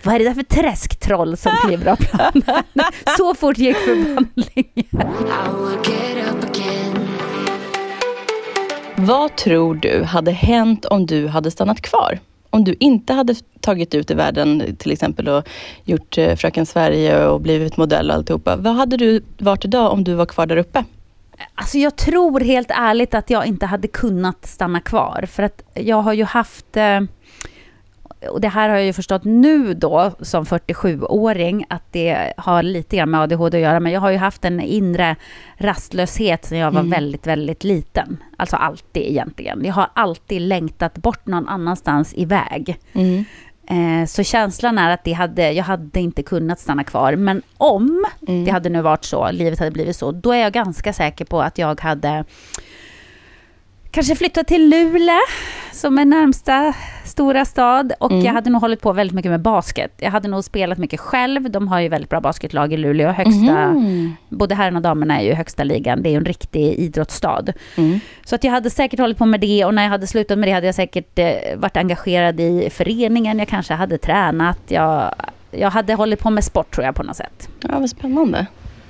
vad 0.03 0.15
är 0.15 0.19
det 0.19 0.25
där 0.25 0.35
för 0.35 0.43
träsktroll 0.43 1.37
som 1.37 1.53
kliver 1.67 1.93
av 1.93 1.97
planen? 1.97 2.63
Så 3.17 3.35
fort 3.35 3.59
gick 3.59 3.77
förvandlingen. 3.77 5.05
Vad 8.97 9.37
tror 9.37 9.75
du 9.75 10.03
hade 10.03 10.31
hänt 10.31 10.85
om 10.85 11.07
du 11.07 11.29
hade 11.29 11.51
stannat 11.51 11.81
kvar? 11.81 12.19
Om 12.57 12.65
du 12.65 12.75
inte 12.81 13.13
hade 13.13 13.35
tagit 13.61 13.95
ut 13.95 14.11
i 14.11 14.15
världen 14.15 14.77
till 14.79 14.93
exempel 14.93 15.29
och 15.29 15.49
gjort 15.85 16.19
eh, 16.19 16.37
Fröken 16.37 16.67
Sverige 16.67 17.27
och 17.27 17.41
blivit 17.41 17.77
modell 17.77 18.11
och 18.11 18.17
alltihopa. 18.17 18.57
Vad 18.57 18.75
hade 18.75 18.97
du 18.97 19.23
varit 19.39 19.65
idag 19.65 19.93
om 19.93 20.05
du 20.05 20.15
var 20.15 20.27
kvar 20.27 20.47
där 20.47 20.57
uppe? 20.57 20.85
Alltså 21.55 21.79
jag 21.79 21.97
tror 21.97 22.41
helt 22.41 22.71
ärligt 22.71 23.15
att 23.15 23.31
jag 23.31 23.47
inte 23.47 23.67
hade 23.67 23.89
kunnat 23.89 24.47
stanna 24.47 24.81
kvar. 24.81 25.27
För 25.31 25.43
att 25.43 25.63
jag 25.75 26.03
har 26.03 26.13
ju 26.13 26.25
haft... 26.25 26.77
Eh, 26.77 27.01
och 28.31 28.41
det 28.41 28.49
här 28.49 28.69
har 28.69 28.77
jag 28.77 28.87
ju 28.87 28.93
förstått 28.93 29.25
nu 29.25 29.75
då 29.75 30.13
som 30.21 30.45
47-åring 30.45 31.65
att 31.69 31.83
det 31.91 32.33
har 32.37 32.63
lite 32.63 32.97
grann 32.97 33.11
med 33.11 33.21
ADHD 33.21 33.59
att 33.59 33.63
göra. 33.63 33.81
Men 33.81 33.93
jag 33.93 34.01
har 34.01 34.11
ju 34.11 34.17
haft 34.17 34.45
en 34.45 34.61
inre 34.61 35.17
rastlöshet 35.57 36.45
sedan 36.45 36.59
jag 36.59 36.71
var 36.71 36.81
mm. 36.81 36.91
väldigt, 36.91 37.27
väldigt 37.27 37.65
liten. 37.65 38.23
Alltså 38.37 38.57
alltid 38.57 39.03
egentligen. 39.03 39.65
Jag 39.65 39.75
har 39.75 39.89
alltid 39.95 40.43
längtat 40.43 40.99
bort 40.99 41.27
någon 41.27 41.49
annanstans 41.49 42.15
iväg. 42.15 42.79
Mm. 42.93 43.25
Eh, 43.69 44.07
så 44.07 44.23
känslan 44.23 44.79
är 44.79 44.91
att 44.91 45.05
det 45.05 45.13
hade, 45.13 45.53
jag 45.53 45.65
hade 45.65 46.01
inte 46.01 46.23
kunnat 46.23 46.61
stanna 46.61 46.85
kvar. 46.85 47.17
Men 47.17 47.43
om 47.57 48.05
mm. 48.29 48.45
det 48.45 48.51
hade 48.51 48.69
nu 48.69 48.83
varit 48.83 49.05
så, 49.05 49.31
livet 49.31 49.59
hade 49.59 49.71
blivit 49.71 49.97
så, 49.97 50.13
då 50.13 50.33
är 50.33 50.39
jag 50.39 50.53
ganska 50.53 50.93
säker 50.93 51.25
på 51.25 51.43
att 51.43 51.59
jag 51.59 51.81
hade 51.81 52.25
kanske 53.97 54.17
flyttat 54.17 54.47
till 54.47 54.69
Luleå, 54.69 55.19
som 55.73 55.99
är 55.99 56.05
närmsta 56.05 56.75
stora 57.05 57.45
stad. 57.45 57.93
Och 57.99 58.11
mm. 58.11 58.25
jag 58.25 58.33
hade 58.33 58.51
nog 58.51 58.61
hållit 58.61 58.81
på 58.81 58.93
väldigt 58.93 59.15
mycket 59.15 59.31
med 59.31 59.41
basket. 59.41 59.93
Jag 59.97 60.11
hade 60.11 60.29
nog 60.29 60.45
spelat 60.45 60.79
mycket 60.79 61.01
själv. 61.01 61.51
De 61.51 61.69
har 61.69 61.81
ju 61.81 61.89
väldigt 61.89 62.11
bra 62.11 62.21
basketlag 62.21 62.73
i 62.73 62.77
Luleå. 62.77 63.13
Högsta, 63.13 63.59
mm. 63.59 64.15
Både 64.29 64.55
herrarna 64.55 64.79
och 64.79 64.83
damerna 64.83 65.21
är 65.21 65.25
ju 65.25 65.35
högsta 65.35 65.65
ligan. 65.65 66.03
Det 66.03 66.09
är 66.09 66.11
ju 66.11 66.17
en 66.17 66.25
riktig 66.25 66.79
idrottsstad. 66.79 67.45
Mm. 67.77 68.01
Så 68.25 68.35
att 68.35 68.45
jag 68.45 68.51
hade 68.51 68.71
säkert 68.71 69.01
hållit 69.01 69.19
på 69.19 69.27
med 69.27 69.41
det. 69.41 69.65
Och 69.65 69.75
när 69.75 69.83
jag 69.83 69.91
hade 69.91 70.07
slutat 70.07 70.39
med 70.39 70.49
det 70.49 70.53
hade 70.53 70.67
jag 70.67 70.75
säkert 70.75 71.19
eh, 71.19 71.57
varit 71.57 71.77
engagerad 71.77 72.41
i 72.41 72.71
föreningen. 72.71 73.39
Jag 73.39 73.49
kanske 73.49 73.75
hade 73.75 73.99
tränat. 73.99 74.59
Jag, 74.69 75.15
jag 75.51 75.71
hade 75.71 75.95
hållit 75.95 76.21
på 76.21 76.31
med 76.31 76.45
sport 76.45 76.75
tror 76.75 76.85
jag 76.87 76.95
på 76.95 77.03
något 77.03 77.17
sätt. 77.17 77.49
Ja, 77.61 77.79
vad 77.79 77.91
spännande. 77.91 78.47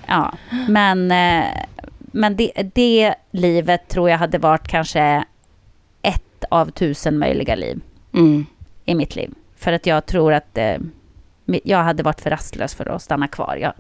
Ja, 0.07 0.33
men... 0.69 1.11
Eh, 1.11 1.45
men 2.17 2.37
det, 2.37 2.53
det 2.75 3.15
livet 3.31 3.89
tror 3.89 4.11
jag 4.11 4.19
hade 4.19 4.39
varit 4.39 4.69
kanske 4.69 5.25
ett 6.03 6.45
av 6.51 6.71
tusen 6.71 7.19
möjliga 7.19 7.55
liv 7.55 7.81
mm. 8.15 8.47
i 8.85 8.95
mitt 8.95 9.17
liv. 9.17 9.31
För 9.57 9.73
att 9.73 9.87
jag 9.87 10.07
tror 10.07 10.33
att 10.33 10.59
eh, 10.59 10.77
jag 11.45 11.79
hade 11.79 12.03
varit 12.03 12.21
för 12.21 12.31
rastlös 12.31 12.75
för 12.75 12.89
att 12.89 13.03
stanna 13.03 13.29
kvar. 13.29 13.59
Jag, 13.61 13.73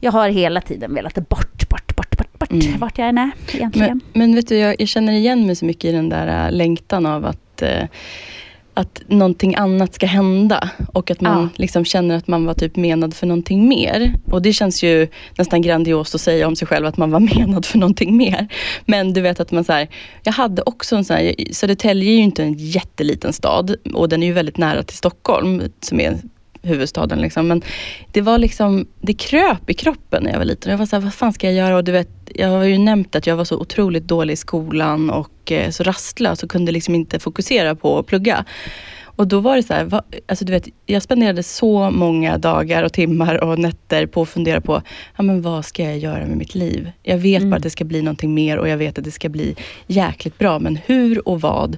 jag 0.00 0.12
har 0.12 0.28
hela 0.28 0.60
tiden 0.60 0.94
velat 0.94 1.14
bort, 1.14 1.68
bort, 1.68 1.96
bort, 1.96 2.16
bort, 2.16 2.38
bort, 2.38 2.52
mm. 2.52 2.78
vart 2.78 2.98
jag 2.98 3.08
än 3.08 3.18
är 3.18 3.30
egentligen. 3.54 4.00
Men, 4.12 4.20
men 4.20 4.34
vet 4.34 4.48
du, 4.48 4.56
jag, 4.56 4.76
jag, 4.78 4.88
känner 4.88 5.12
igen 5.12 5.46
mig 5.46 5.56
så 5.56 5.64
mycket 5.64 5.84
i 5.84 5.92
den 5.92 6.08
där 6.08 6.46
äh, 6.46 6.52
längtan 6.52 7.06
av 7.06 7.26
att 7.26 7.62
äh, 7.62 7.84
att 8.76 9.02
någonting 9.06 9.54
annat 9.54 9.94
ska 9.94 10.06
hända 10.06 10.70
och 10.92 11.10
att 11.10 11.20
man 11.20 11.42
ja. 11.42 11.48
liksom 11.56 11.84
känner 11.84 12.16
att 12.16 12.28
man 12.28 12.46
var 12.46 12.54
typ 12.54 12.76
menad 12.76 13.14
för 13.14 13.26
någonting 13.26 13.68
mer. 13.68 14.14
Och 14.30 14.42
det 14.42 14.52
känns 14.52 14.82
ju 14.82 15.08
nästan 15.38 15.62
grandiost 15.62 16.14
att 16.14 16.20
säga 16.20 16.46
om 16.46 16.56
sig 16.56 16.68
själv 16.68 16.86
att 16.86 16.96
man 16.96 17.10
var 17.10 17.20
menad 17.38 17.66
för 17.66 17.78
någonting 17.78 18.16
mer. 18.16 18.48
Men 18.84 19.12
du 19.12 19.20
vet 19.20 19.40
att 19.40 19.50
man 19.50 19.64
så 19.64 19.72
här, 19.72 19.88
jag 20.22 20.32
hade 20.32 20.62
också 20.62 20.96
en 20.96 21.04
sån 21.04 21.16
här, 21.16 21.34
Södertälje 21.52 22.10
är 22.10 22.16
ju 22.16 22.22
inte 22.22 22.42
en 22.42 22.54
jätteliten 22.54 23.32
stad 23.32 23.76
och 23.94 24.08
den 24.08 24.22
är 24.22 24.26
ju 24.26 24.32
väldigt 24.32 24.58
nära 24.58 24.82
till 24.82 24.96
Stockholm 24.96 25.62
som 25.80 26.00
är 26.00 26.18
huvudstaden. 26.62 27.18
Liksom. 27.18 27.48
Men 27.48 27.62
det 28.12 28.20
var 28.20 28.38
liksom, 28.38 28.86
det 29.00 29.14
kröp 29.14 29.70
i 29.70 29.74
kroppen 29.74 30.22
när 30.22 30.30
jag 30.30 30.38
var 30.38 30.44
liten. 30.44 30.70
Jag 30.70 30.78
var 30.78 30.86
såhär, 30.86 31.02
vad 31.02 31.14
fan 31.14 31.32
ska 31.32 31.46
jag 31.46 31.56
göra? 31.56 31.76
Och 31.76 31.84
du 31.84 31.92
vet, 31.92 32.08
jag 32.34 32.48
har 32.48 32.64
ju 32.64 32.78
nämnt 32.78 33.16
att 33.16 33.26
jag 33.26 33.36
var 33.36 33.44
så 33.44 33.56
otroligt 33.56 34.04
dålig 34.04 34.34
i 34.34 34.36
skolan 34.36 35.10
och 35.10 35.52
eh, 35.52 35.70
så 35.70 35.82
rastlös 35.82 36.42
och 36.42 36.50
kunde 36.50 36.72
liksom 36.72 36.94
inte 36.94 37.18
fokusera 37.18 37.74
på 37.74 37.98
att 37.98 38.06
plugga. 38.06 38.44
Och 39.16 39.26
då 39.26 39.40
var 39.40 39.56
det 39.56 39.62
så 39.62 39.74
här, 39.74 39.84
va, 39.84 40.02
alltså 40.28 40.44
du 40.44 40.52
vet, 40.52 40.68
jag 40.86 41.02
spenderade 41.02 41.42
så 41.42 41.90
många 41.90 42.38
dagar 42.38 42.82
och 42.82 42.92
timmar 42.92 43.44
och 43.44 43.58
nätter 43.58 44.06
på 44.06 44.22
att 44.22 44.28
fundera 44.28 44.60
på, 44.60 44.82
ja 45.16 45.22
men 45.22 45.42
vad 45.42 45.64
ska 45.64 45.82
jag 45.82 45.98
göra 45.98 46.26
med 46.26 46.36
mitt 46.36 46.54
liv? 46.54 46.90
Jag 47.02 47.18
vet 47.18 47.40
mm. 47.40 47.50
bara 47.50 47.56
att 47.56 47.62
det 47.62 47.70
ska 47.70 47.84
bli 47.84 48.02
någonting 48.02 48.34
mer 48.34 48.58
och 48.58 48.68
jag 48.68 48.76
vet 48.76 48.98
att 48.98 49.04
det 49.04 49.10
ska 49.10 49.28
bli 49.28 49.56
jäkligt 49.86 50.38
bra, 50.38 50.58
men 50.58 50.78
hur 50.86 51.28
och 51.28 51.40
vad? 51.40 51.76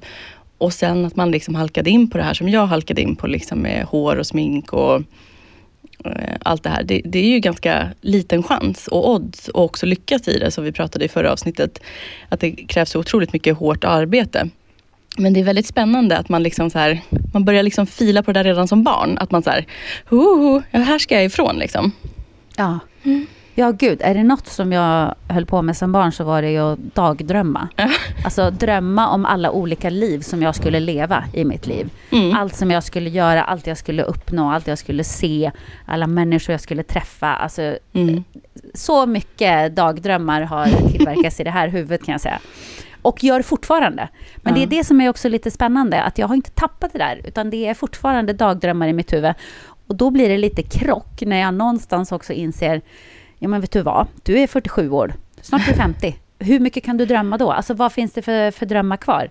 Och 0.58 0.72
sen 0.72 1.04
att 1.04 1.16
man 1.16 1.30
liksom 1.30 1.54
halkade 1.54 1.90
in 1.90 2.10
på 2.10 2.18
det 2.18 2.24
här 2.24 2.34
som 2.34 2.48
jag 2.48 2.66
halkade 2.66 3.02
in 3.02 3.16
på, 3.16 3.26
liksom 3.26 3.58
med 3.58 3.84
hår 3.84 4.16
och 4.16 4.26
smink 4.26 4.72
och 4.72 5.02
allt 6.42 6.62
det 6.62 6.70
här. 6.70 6.82
Det, 6.82 7.02
det, 7.04 7.18
är 7.18 7.28
ju 7.28 7.38
ganska 7.38 7.88
liten 8.00 8.42
chans 8.42 8.88
och 8.88 9.10
odds 9.10 9.48
att 9.48 9.54
också 9.54 9.86
lyckas 9.86 10.28
i 10.28 10.38
det, 10.38 10.50
som 10.50 10.64
vi 10.64 10.72
pratade 10.72 11.04
i 11.04 11.08
förra 11.08 11.32
avsnittet. 11.32 11.80
Att 12.28 12.40
det 12.40 12.50
krävs 12.50 12.96
otroligt 12.96 13.32
mycket 13.32 13.56
hårt 13.56 13.84
arbete. 13.84 14.48
Men 15.16 15.32
det 15.32 15.40
är 15.40 15.44
väldigt 15.44 15.66
spännande 15.66 16.18
att 16.18 16.28
man 16.28 16.42
liksom 16.42 16.70
så 16.70 16.78
här, 16.78 17.00
man 17.32 17.44
börjar 17.44 17.62
liksom 17.62 17.86
fila 17.86 18.22
på 18.22 18.32
det 18.32 18.40
där 18.40 18.44
redan 18.44 18.68
som 18.68 18.82
barn. 18.82 19.18
Att 19.18 19.30
man 19.30 19.42
så 19.42 19.50
här, 19.50 19.66
ho, 20.08 20.62
här 20.70 20.98
ska 20.98 21.14
jag 21.14 21.24
ifrån 21.24 21.56
liksom. 21.56 21.92
Ja. 22.56 22.78
Mm. 23.04 23.26
Ja, 23.58 23.70
gud. 23.70 24.00
Är 24.02 24.14
det 24.14 24.24
något 24.24 24.46
som 24.46 24.72
jag 24.72 25.14
höll 25.28 25.46
på 25.46 25.62
med 25.62 25.76
som 25.76 25.92
barn 25.92 26.12
så 26.12 26.24
var 26.24 26.42
det 26.42 26.50
ju 26.50 26.58
att 26.58 26.78
dagdrömma. 26.78 27.68
Alltså 28.24 28.50
drömma 28.50 29.08
om 29.08 29.24
alla 29.24 29.50
olika 29.50 29.90
liv 29.90 30.20
som 30.20 30.42
jag 30.42 30.54
skulle 30.54 30.80
leva 30.80 31.24
i 31.32 31.44
mitt 31.44 31.66
liv. 31.66 31.90
Mm. 32.10 32.36
Allt 32.36 32.56
som 32.56 32.70
jag 32.70 32.84
skulle 32.84 33.10
göra, 33.10 33.44
allt 33.44 33.66
jag 33.66 33.78
skulle 33.78 34.02
uppnå, 34.02 34.50
allt 34.50 34.66
jag 34.66 34.78
skulle 34.78 35.04
se, 35.04 35.50
alla 35.86 36.06
människor 36.06 36.52
jag 36.52 36.60
skulle 36.60 36.82
träffa. 36.82 37.26
Alltså, 37.26 37.78
mm. 37.92 38.24
Så 38.74 39.06
mycket 39.06 39.76
dagdrömmar 39.76 40.42
har 40.42 40.66
tillverkats 40.92 41.40
i 41.40 41.44
det 41.44 41.50
här 41.50 41.68
huvudet 41.68 42.04
kan 42.04 42.12
jag 42.12 42.20
säga. 42.20 42.38
Och 43.02 43.24
gör 43.24 43.42
fortfarande. 43.42 44.08
Men 44.36 44.54
mm. 44.54 44.68
det 44.68 44.76
är 44.76 44.78
det 44.78 44.84
som 44.84 45.00
är 45.00 45.08
också 45.08 45.28
lite 45.28 45.50
spännande, 45.50 46.02
att 46.02 46.18
jag 46.18 46.28
har 46.28 46.34
inte 46.34 46.50
tappat 46.50 46.92
det 46.92 46.98
där, 46.98 47.20
utan 47.24 47.50
det 47.50 47.66
är 47.66 47.74
fortfarande 47.74 48.32
dagdrömmar 48.32 48.88
i 48.88 48.92
mitt 48.92 49.12
huvud. 49.12 49.34
Och 49.86 49.94
då 49.94 50.10
blir 50.10 50.28
det 50.28 50.38
lite 50.38 50.62
krock 50.62 51.22
när 51.22 51.40
jag 51.40 51.54
någonstans 51.54 52.12
också 52.12 52.32
inser 52.32 52.82
ja 53.38 53.48
men 53.48 53.60
vet 53.60 53.72
du 53.72 53.82
vad, 53.82 54.06
du 54.22 54.38
är 54.38 54.46
47 54.46 54.90
år, 54.90 55.14
snart 55.42 55.64
blir 55.64 55.74
50. 55.74 56.16
Hur 56.38 56.60
mycket 56.60 56.84
kan 56.84 56.96
du 56.96 57.06
drömma 57.06 57.38
då? 57.38 57.52
Alltså 57.52 57.74
vad 57.74 57.92
finns 57.92 58.12
det 58.12 58.22
för, 58.22 58.50
för 58.50 58.66
drömmar 58.66 58.96
kvar? 58.96 59.30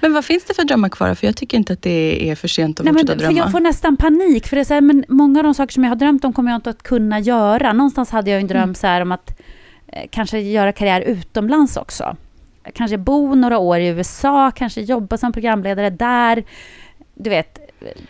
Men 0.00 0.12
vad 0.12 0.24
finns 0.24 0.44
det 0.44 0.54
för 0.54 0.64
drömmar 0.64 0.88
kvar? 0.88 1.14
För 1.14 1.26
jag 1.26 1.36
tycker 1.36 1.58
inte 1.58 1.72
att 1.72 1.82
det 1.82 2.30
är 2.30 2.34
för 2.34 2.48
sent 2.48 2.80
att 2.80 2.84
Nej, 2.84 2.92
fortsätta 2.92 3.12
men, 3.12 3.18
drömma. 3.18 3.32
För 3.32 3.38
jag 3.38 3.52
får 3.52 3.60
nästan 3.60 3.96
panik, 3.96 4.46
för 4.46 4.56
det 4.56 4.62
är 4.62 4.64
så 4.64 4.74
här, 4.74 4.80
men 4.80 5.04
många 5.08 5.40
av 5.40 5.44
de 5.44 5.54
saker 5.54 5.72
som 5.72 5.84
jag 5.84 5.90
har 5.90 5.96
drömt 5.96 6.24
om 6.24 6.32
kommer 6.32 6.50
jag 6.50 6.58
inte 6.58 6.70
att 6.70 6.82
kunna 6.82 7.20
göra. 7.20 7.72
Någonstans 7.72 8.10
hade 8.10 8.30
jag 8.30 8.40
en 8.40 8.46
dröm 8.46 8.62
mm. 8.62 8.74
så 8.74 8.86
här 8.86 9.00
om 9.00 9.12
att 9.12 9.40
eh, 9.86 10.02
kanske 10.10 10.38
göra 10.38 10.72
karriär 10.72 11.00
utomlands 11.00 11.76
också. 11.76 12.16
Kanske 12.74 12.98
bo 12.98 13.34
några 13.34 13.58
år 13.58 13.78
i 13.78 13.86
USA, 13.86 14.50
kanske 14.50 14.80
jobba 14.80 15.16
som 15.16 15.32
programledare 15.32 15.90
där. 15.90 16.44
Du 17.14 17.30
vet, 17.30 17.58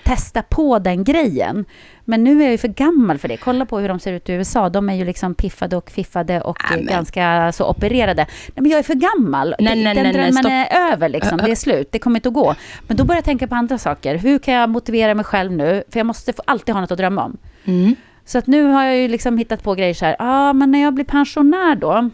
testa 0.02 0.42
på 0.42 0.78
den 0.78 1.04
grejen. 1.04 1.64
Men 2.04 2.24
nu 2.24 2.38
är 2.38 2.42
jag 2.42 2.52
ju 2.52 2.58
för 2.58 2.68
gammal 2.68 3.18
för 3.18 3.28
det. 3.28 3.36
Kolla 3.36 3.66
på 3.66 3.78
hur 3.78 3.88
de 3.88 3.98
ser 3.98 4.12
ut 4.12 4.28
i 4.28 4.32
USA. 4.32 4.68
De 4.68 4.88
är 4.88 4.94
ju 4.94 5.04
liksom 5.04 5.34
piffade 5.34 5.76
och 5.76 5.90
fiffade 5.90 6.40
och 6.40 6.72
Amen. 6.72 6.86
ganska 6.86 7.52
så 7.52 7.70
opererade. 7.70 8.26
Nej, 8.46 8.62
men 8.62 8.70
jag 8.70 8.78
är 8.78 8.82
för 8.82 8.94
gammal. 8.94 9.54
Nej, 9.58 9.82
nej, 9.84 9.94
den 9.94 10.12
drömmen 10.12 10.46
är 10.46 10.92
över 10.92 11.08
liksom. 11.08 11.38
Det 11.44 11.50
är 11.50 11.54
slut. 11.54 11.88
Det 11.92 11.98
kommer 11.98 12.18
inte 12.18 12.28
att 12.28 12.34
gå. 12.34 12.54
Men 12.86 12.96
då 12.96 13.04
börjar 13.04 13.18
jag 13.18 13.24
tänka 13.24 13.46
på 13.46 13.54
andra 13.54 13.78
saker. 13.78 14.14
Hur 14.14 14.38
kan 14.38 14.54
jag 14.54 14.70
motivera 14.70 15.14
mig 15.14 15.24
själv 15.24 15.52
nu? 15.52 15.84
För 15.90 16.00
jag 16.00 16.06
måste 16.06 16.32
alltid 16.44 16.74
ha 16.74 16.80
något 16.80 16.90
att 16.90 16.98
drömma 16.98 17.24
om. 17.24 17.36
Mm. 17.64 17.96
Så 18.24 18.38
att 18.38 18.46
nu 18.46 18.64
har 18.64 18.84
jag 18.84 18.96
ju 18.96 19.08
liksom 19.08 19.38
hittat 19.38 19.62
på 19.62 19.74
grejer 19.74 19.94
så 19.94 20.04
här. 20.04 20.16
Ja, 20.18 20.48
ah, 20.48 20.52
men 20.52 20.70
när 20.70 20.82
jag 20.82 20.94
blir 20.94 21.04
pensionär 21.04 21.74
då. 21.74 22.10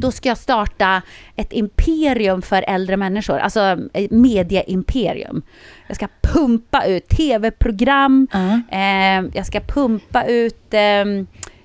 Då 0.00 0.10
ska 0.10 0.28
jag 0.28 0.38
starta 0.38 1.02
ett 1.36 1.52
imperium 1.52 2.42
för 2.42 2.64
äldre 2.68 2.96
människor, 2.96 3.38
alltså 3.38 3.78
medieimperium. 4.10 5.42
Jag 5.86 5.96
ska 5.96 6.08
pumpa 6.20 6.84
ut 6.84 7.08
tv-program, 7.08 8.28
mm. 8.32 8.62
eh, 8.70 9.30
jag 9.34 9.46
ska 9.46 9.60
pumpa 9.60 10.24
ut 10.24 10.74
eh, 10.74 11.04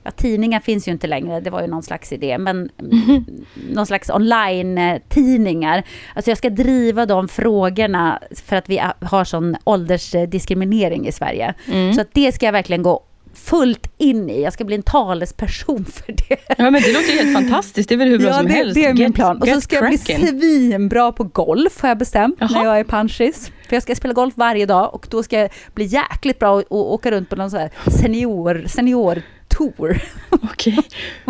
Ja, 0.04 0.12
tidningar 0.12 0.60
finns 0.60 0.88
ju 0.88 0.92
inte 0.92 1.08
längre, 1.08 1.40
det 1.40 1.50
var 1.50 1.62
ju 1.62 1.68
någon 1.68 1.84
slags 1.84 2.14
idé, 2.14 2.38
men 2.38 2.70
mm. 2.80 3.26
någon 3.70 3.86
slags 3.86 4.10
online-tidningar. 4.10 5.84
Alltså 6.16 6.32
jag 6.32 6.38
ska 6.38 6.50
driva 6.50 7.06
de 7.06 7.28
frågorna 7.28 8.20
för 8.46 8.56
att 8.56 8.70
vi 8.70 8.82
har 9.02 9.24
sån 9.24 9.56
åldersdiskriminering 9.64 11.08
i 11.08 11.12
Sverige. 11.12 11.54
Mm. 11.68 11.94
Så 11.94 12.02
att 12.02 12.14
det 12.14 12.32
ska 12.32 12.46
jag 12.46 12.54
verkligen 12.54 12.84
gå 12.84 13.04
fullt 13.34 13.94
in 13.98 14.30
i. 14.30 14.42
Jag 14.42 14.54
ska 14.54 14.64
bli 14.64 14.76
en 14.76 14.84
talesperson 14.84 15.86
för 15.86 16.14
det. 16.14 16.38
Ja, 16.58 16.72
men 16.72 16.74
det 16.74 16.94
låter 16.94 17.24
helt 17.24 17.34
fantastiskt. 17.34 17.90
Det 17.90 17.96
är 17.96 17.98
väl 17.98 18.10
hur 18.10 18.20
bra 18.20 18.28
ja, 18.28 18.38
som 18.38 18.48
det, 18.48 18.54
helst. 18.54 18.76
det 18.76 18.86
är 18.86 18.94
min 18.94 19.14
plan. 19.14 19.42
och 19.42 19.48
så 19.48 19.62
ska 19.62 19.76
jag 19.76 19.88
bli 19.88 19.98
svinbra 19.98 21.12
på 21.12 21.24
golf, 21.24 21.82
har 21.82 21.90
jag 21.90 21.98
bestämt, 21.98 22.36
Jaha. 22.40 22.50
när 22.52 22.66
jag 22.66 22.80
är 22.80 22.84
panschis. 22.84 23.52
För 23.68 23.76
jag 23.76 23.84
ska 23.84 23.96
spela 23.96 24.14
golf 24.14 24.34
varje 24.38 24.66
dag 24.66 24.94
och 24.94 25.08
då 25.10 25.24
ska 25.24 25.40
jag 25.40 25.50
bli 25.74 25.86
jäkligt 25.86 26.40
bra 26.40 26.52
och, 26.52 26.64
och 26.70 26.94
åka 26.94 27.12
runt 27.12 27.30
på 27.30 27.36
någon 27.36 27.52
så 27.52 27.58
här 27.58 27.72
senior, 28.02 28.64
senior 28.68 29.22
tour. 29.48 30.02
Okej. 30.30 30.78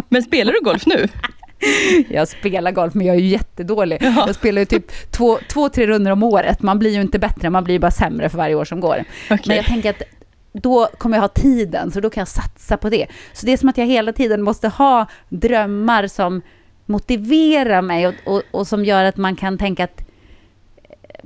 Men 0.10 0.24
spelar 0.24 0.54
du 0.54 0.62
golf 0.62 0.86
nu? 0.86 1.08
Jag 2.10 2.28
spelar 2.28 2.72
golf, 2.72 2.94
men 2.94 3.06
jag 3.06 3.16
är 3.16 3.20
ju 3.20 3.28
jättedålig. 3.28 3.98
Ja. 4.02 4.24
Jag 4.28 4.36
spelar 4.36 4.62
ju 4.62 4.66
typ 4.66 5.12
två, 5.12 5.40
två, 5.50 5.70
tre 5.70 5.88
runder 5.88 6.12
om 6.12 6.24
året. 6.24 6.62
Man 6.62 6.80
blir 6.80 6.92
ju 6.92 7.02
inte 7.02 7.20
bättre, 7.20 7.50
man 7.50 7.64
blir 7.64 7.80
bara 7.80 7.92
sämre 7.92 8.30
för 8.30 8.38
varje 8.38 8.56
år 8.56 8.66
som 8.66 8.80
går. 8.80 9.04
Okay. 9.26 9.40
Men 9.46 9.56
jag 9.56 9.66
tänker 9.66 9.90
att 9.90 10.02
då 10.52 10.88
kommer 10.98 11.18
jag 11.18 11.22
ha 11.22 11.28
tiden, 11.28 11.92
så 11.92 12.00
då 12.00 12.10
kan 12.10 12.22
jag 12.22 12.28
satsa 12.28 12.78
på 12.78 12.90
det. 12.90 13.08
Så 13.34 13.46
det 13.46 13.54
är 13.54 13.58
som 13.58 13.70
att 13.70 13.78
jag 13.78 13.86
hela 13.86 14.14
tiden 14.14 14.42
måste 14.42 14.68
ha 14.68 15.06
drömmar 15.30 16.08
som 16.08 16.42
motiverar 16.86 17.82
mig 17.82 18.08
och, 18.08 18.14
och, 18.26 18.42
och 18.52 18.68
som 18.68 18.86
gör 18.86 19.04
att 19.04 19.18
man 19.18 19.36
kan 19.36 19.58
tänka 19.58 19.84
att 19.84 20.04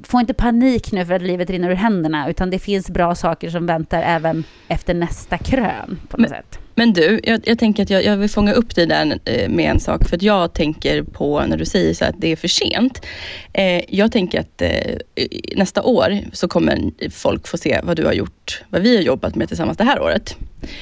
få 0.04 0.20
inte 0.20 0.34
panik 0.34 0.92
nu 0.92 1.06
för 1.06 1.14
att 1.14 1.22
livet 1.22 1.50
rinner 1.50 1.70
ur 1.70 1.76
händerna, 1.76 2.30
utan 2.30 2.50
det 2.50 2.60
finns 2.60 2.90
bra 2.90 3.16
saker 3.16 3.50
som 3.50 3.66
väntar 3.66 4.02
även 4.02 4.44
efter 4.68 4.94
nästa 4.94 5.38
krön 5.38 6.00
på 6.10 6.18
något 6.18 6.30
men, 6.30 6.30
sätt. 6.30 6.60
Men 6.76 6.94
du, 6.94 7.20
jag, 7.24 7.42
jag 7.44 7.60
tänker 7.60 7.84
att 7.84 7.90
jag, 7.90 8.04
jag, 8.04 8.18
vill 8.18 8.30
fånga 8.30 8.54
upp 8.54 8.76
dig 8.76 8.86
där 8.86 9.20
eh, 9.26 9.50
med 9.50 9.72
en 9.72 9.80
sak, 9.80 10.10
för 10.10 10.16
att 10.16 10.22
jag 10.22 10.54
tänker 10.54 11.04
på 11.04 11.46
när 11.46 11.58
du 11.58 11.66
säger 11.66 11.94
så 11.94 12.06
att 12.06 12.16
det 12.18 12.32
är 12.32 12.36
för 12.36 12.48
sent. 12.48 13.06
Eh, 13.54 13.82
jag 13.96 14.12
tänker 14.12 14.40
att 14.40 14.62
eh, 14.62 14.98
nästa 15.56 15.84
år 15.84 16.20
så 16.34 16.48
kommer 16.48 16.92
folk 17.12 17.48
få 17.48 17.58
se 17.58 17.80
vad 17.84 17.98
du 17.98 18.06
har 18.06 18.14
gjort, 18.14 18.64
vad 18.70 18.82
vi 18.82 18.96
har 18.96 19.04
jobbat 19.04 19.36
med 19.36 19.48
tillsammans 19.48 19.78
det 19.78 19.84
här 19.84 20.02
året. 20.02 20.36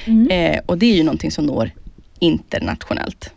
Mm. 0.04 0.30
Eh, 0.30 0.60
och 0.66 0.78
det 0.78 0.86
är 0.86 0.96
ju 0.96 1.02
någonting 1.02 1.30
som 1.30 1.46
når 1.46 1.70
internationellt. 2.18 3.30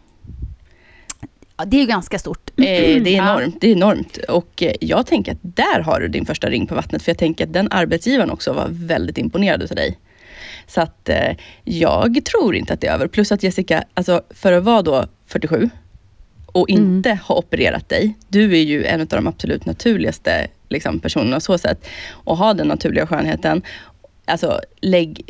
Ja, 1.58 1.66
det 1.66 1.78
är 1.78 1.82
ju 1.82 1.88
ganska 1.88 2.20
stort. 2.20 2.50
Eh, 2.50 2.64
det, 2.64 2.94
är 2.94 3.08
enormt, 3.08 3.62
det 3.62 3.68
är 3.68 3.72
enormt. 3.72 4.18
Och 4.18 4.64
eh, 4.64 4.74
jag 4.82 5.06
tänker 5.06 5.32
att 5.32 5.38
där 5.42 5.80
har 5.80 6.00
du 6.00 6.08
din 6.08 6.26
första 6.26 6.50
ring 6.50 6.68
på 6.68 6.76
vattnet. 6.76 7.02
För 7.02 7.12
jag 7.12 7.18
tänker 7.18 7.46
att 7.46 7.54
den 7.54 7.68
arbetsgivaren 7.72 8.32
också 8.32 8.54
var 8.54 8.68
väldigt 8.70 9.18
imponerad 9.18 9.62
av 9.62 9.68
dig. 9.68 9.98
Så 10.68 10.82
att 10.82 11.10
eh, 11.10 11.36
jag 11.64 12.26
tror 12.26 12.56
inte 12.56 12.74
att 12.74 12.82
det 12.82 12.88
är 12.88 12.94
över. 12.94 13.08
Plus 13.08 13.32
att 13.32 13.44
Jessica, 13.44 13.84
alltså 13.94 14.22
för 14.30 14.54
att 14.54 14.64
vara 14.64 14.82
då 14.82 15.06
47 15.28 15.70
och 16.46 16.70
inte 16.70 17.10
mm. 17.10 17.20
ha 17.24 17.36
opererat 17.36 17.90
dig. 17.90 18.18
Du 18.28 18.58
är 18.58 18.64
ju 18.64 18.86
en 18.86 19.02
av 19.02 19.08
de 19.08 19.28
absolut 19.28 19.66
naturligaste 19.66 20.48
liksom, 20.70 21.00
personerna 21.00 21.40
så 21.40 21.58
sätt. 21.58 21.88
Och 22.10 22.38
ha 22.38 22.54
den 22.54 22.68
naturliga 22.68 23.08
skönheten 23.08 23.62
Alltså 24.28 24.62
lägg, 24.82 25.22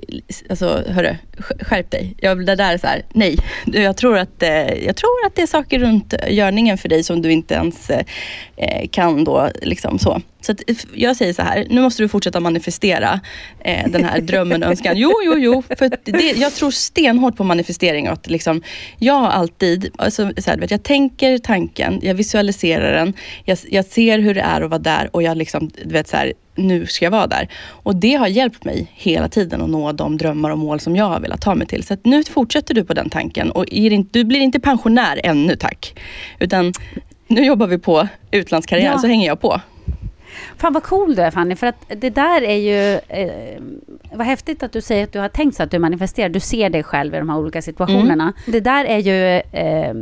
alltså 0.49 0.83
hörru, 0.87 1.15
skärp 1.59 1.91
dig. 1.91 2.15
Jag, 2.17 2.45
det 2.45 2.55
där 2.55 2.73
är 2.73 2.77
så 2.77 2.87
här, 2.87 3.01
nej. 3.13 3.37
Jag 3.65 3.97
tror, 3.97 4.17
att, 4.17 4.43
eh, 4.43 4.85
jag 4.85 4.95
tror 4.95 5.25
att 5.25 5.35
det 5.35 5.41
är 5.41 5.47
saker 5.47 5.79
runt 5.79 6.13
görningen 6.27 6.77
för 6.77 6.89
dig 6.89 7.03
som 7.03 7.21
du 7.21 7.31
inte 7.31 7.53
ens 7.53 7.89
eh, 7.89 8.87
kan 8.91 9.23
då 9.23 9.49
liksom 9.61 9.99
så. 9.99 10.21
Så 10.41 10.51
att, 10.51 10.61
jag 10.93 11.15
säger 11.15 11.33
så 11.33 11.41
här, 11.41 11.67
nu 11.69 11.81
måste 11.81 12.03
du 12.03 12.07
fortsätta 12.09 12.39
manifestera 12.39 13.19
eh, 13.59 13.87
den 13.89 14.03
här 14.03 14.21
drömmen 14.21 14.63
och 14.63 14.69
önskan. 14.69 14.97
Jo, 14.97 15.11
jo, 15.25 15.33
jo. 15.37 15.63
För 15.77 15.91
det, 16.03 16.31
jag 16.37 16.53
tror 16.53 16.71
stenhårt 16.71 17.35
på 17.35 17.43
manifestering. 17.43 18.07
Att 18.07 18.29
liksom, 18.29 18.61
jag 18.99 19.13
har 19.13 19.29
alltid, 19.29 19.91
alltså, 19.97 20.31
så 20.37 20.51
här, 20.51 20.57
vet, 20.57 20.71
jag 20.71 20.83
tänker 20.83 21.37
tanken, 21.37 21.99
jag 22.03 22.13
visualiserar 22.13 22.93
den, 22.93 23.13
jag, 23.45 23.57
jag 23.69 23.85
ser 23.85 24.19
hur 24.19 24.33
det 24.33 24.41
är 24.41 24.61
att 24.61 24.69
vara 24.69 24.79
där 24.79 25.09
och 25.11 25.23
jag 25.23 25.37
liksom, 25.37 25.71
du 25.83 25.93
vet, 25.93 26.07
så 26.07 26.17
här, 26.17 26.33
nu 26.57 26.85
ska 26.85 27.05
jag 27.05 27.11
vara 27.11 27.27
där. 27.27 27.47
Och 27.69 27.95
det 27.95 28.13
har 28.13 28.27
hjälpt 28.27 28.63
mig 28.63 28.91
hela 28.93 29.29
tiden 29.29 29.61
att 29.61 29.69
nå 29.69 29.91
de 29.91 30.17
drömmar 30.17 30.49
och 30.49 30.57
mål 30.57 30.79
som 30.79 30.95
jag 30.95 31.05
har 31.05 31.19
velat 31.19 31.41
ta 31.41 31.55
mig 31.55 31.67
till. 31.67 31.83
Så 31.83 31.97
nu 32.03 32.23
fortsätter 32.23 32.73
du 32.73 32.83
på 32.83 32.93
den 32.93 33.09
tanken 33.09 33.51
och 33.51 33.65
du 34.11 34.23
blir 34.23 34.39
inte 34.39 34.59
pensionär 34.59 35.21
ännu 35.23 35.55
tack. 35.55 35.99
Utan 36.39 36.73
nu 37.27 37.45
jobbar 37.45 37.67
vi 37.67 37.77
på 37.77 38.07
utlandskarriär 38.31 38.91
ja. 38.91 38.99
så 38.99 39.07
hänger 39.07 39.27
jag 39.27 39.41
på. 39.41 39.61
Fan 40.57 40.73
vad 40.73 40.83
cool 40.83 41.15
du 41.15 41.21
är 41.21 41.31
Fanny, 41.31 41.55
för 41.55 41.67
att 41.67 41.85
det 41.87 42.09
där 42.09 42.41
är 42.41 42.55
ju... 42.55 42.99
Eh, 43.07 43.61
vad 44.13 44.27
häftigt 44.27 44.63
att 44.63 44.71
du 44.71 44.81
säger 44.81 45.03
att 45.03 45.13
du 45.13 45.19
har 45.19 45.29
tänkt 45.29 45.55
så 45.55 45.63
att 45.63 45.71
du 45.71 45.79
manifesterar. 45.79 46.29
Du 46.29 46.39
ser 46.39 46.69
dig 46.69 46.83
själv 46.83 47.15
i 47.15 47.17
de 47.17 47.29
här 47.29 47.37
olika 47.37 47.61
situationerna. 47.61 48.23
Mm. 48.23 48.33
Det 48.45 48.59
där 48.59 48.85
är 48.85 48.97
ju 48.97 49.41
eh, 49.51 49.93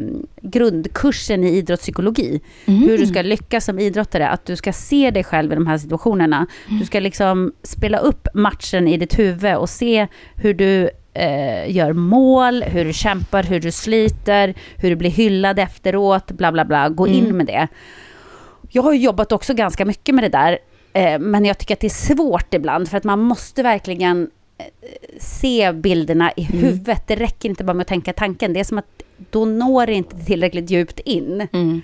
grundkursen 0.42 1.44
i 1.44 1.58
idrottspsykologi. 1.58 2.42
Mm. 2.66 2.82
Hur 2.82 2.98
du 2.98 3.08
ska 3.08 3.22
lyckas 3.22 3.66
som 3.66 3.80
idrottare. 3.80 4.30
Att 4.30 4.46
du 4.46 4.56
ska 4.56 4.74
se 4.74 5.12
dig 5.12 5.24
själv 5.24 5.52
i 5.52 5.56
de 5.56 5.68
här 5.68 5.78
situationerna. 5.78 6.48
Mm. 6.68 6.80
Du 6.80 6.86
ska 6.86 7.00
liksom 7.00 7.54
spela 7.64 7.98
upp 7.98 8.28
matchen 8.34 8.88
i 8.88 8.98
ditt 8.98 9.20
huvud 9.20 9.56
och 9.56 9.70
se 9.70 10.08
hur 10.36 10.54
du 10.54 10.90
eh, 11.14 11.76
gör 11.76 11.94
mål, 11.94 12.64
hur 12.64 12.86
du 12.86 12.94
kämpar, 12.94 13.44
hur 13.44 13.60
du 13.60 13.72
sliter, 13.72 14.54
hur 14.78 14.90
du 14.90 14.96
blir 14.96 15.10
hyllad 15.10 15.60
efteråt, 15.60 16.32
bla 16.32 16.52
bla 16.52 16.66
bla. 16.66 16.90
Gå 16.90 17.08
in 17.08 17.26
mm. 17.26 17.38
med 17.38 17.46
det. 17.46 17.68
Jag 18.76 18.84
har 18.84 18.94
jobbat 18.94 19.32
också 19.32 19.54
ganska 19.54 19.86
mycket 19.86 20.16
med 20.16 20.24
det 20.24 20.30
där, 20.30 20.58
eh, 20.94 21.20
men 21.20 21.46
jag 21.46 21.58
tycker 21.58 21.74
att 21.74 21.80
det 21.80 21.88
är 21.88 22.16
svårt 22.16 22.54
ibland, 22.54 22.90
för 22.90 22.98
att 22.98 23.04
man 23.04 23.20
måste 23.20 23.64
verkligen 23.64 24.30
eh, 24.58 24.66
se 25.20 25.72
bilderna 25.74 26.32
i 26.36 26.46
mm. 26.46 26.64
huvudet. 26.64 27.08
Det 27.08 27.16
räcker 27.16 27.50
inte 27.50 27.64
bara 27.64 27.74
med 27.74 27.82
att 27.82 27.88
tänka 27.88 28.14
tanken. 28.14 28.54
Det 28.54 28.60
är 28.60 28.64
som 28.64 28.78
att 28.78 29.04
då 29.30 29.46
når 29.46 29.86
det 29.86 29.94
inte 29.94 30.18
tillräckligt 30.18 30.70
djupt 30.70 31.00
in. 31.00 31.48
Mm. 31.54 31.82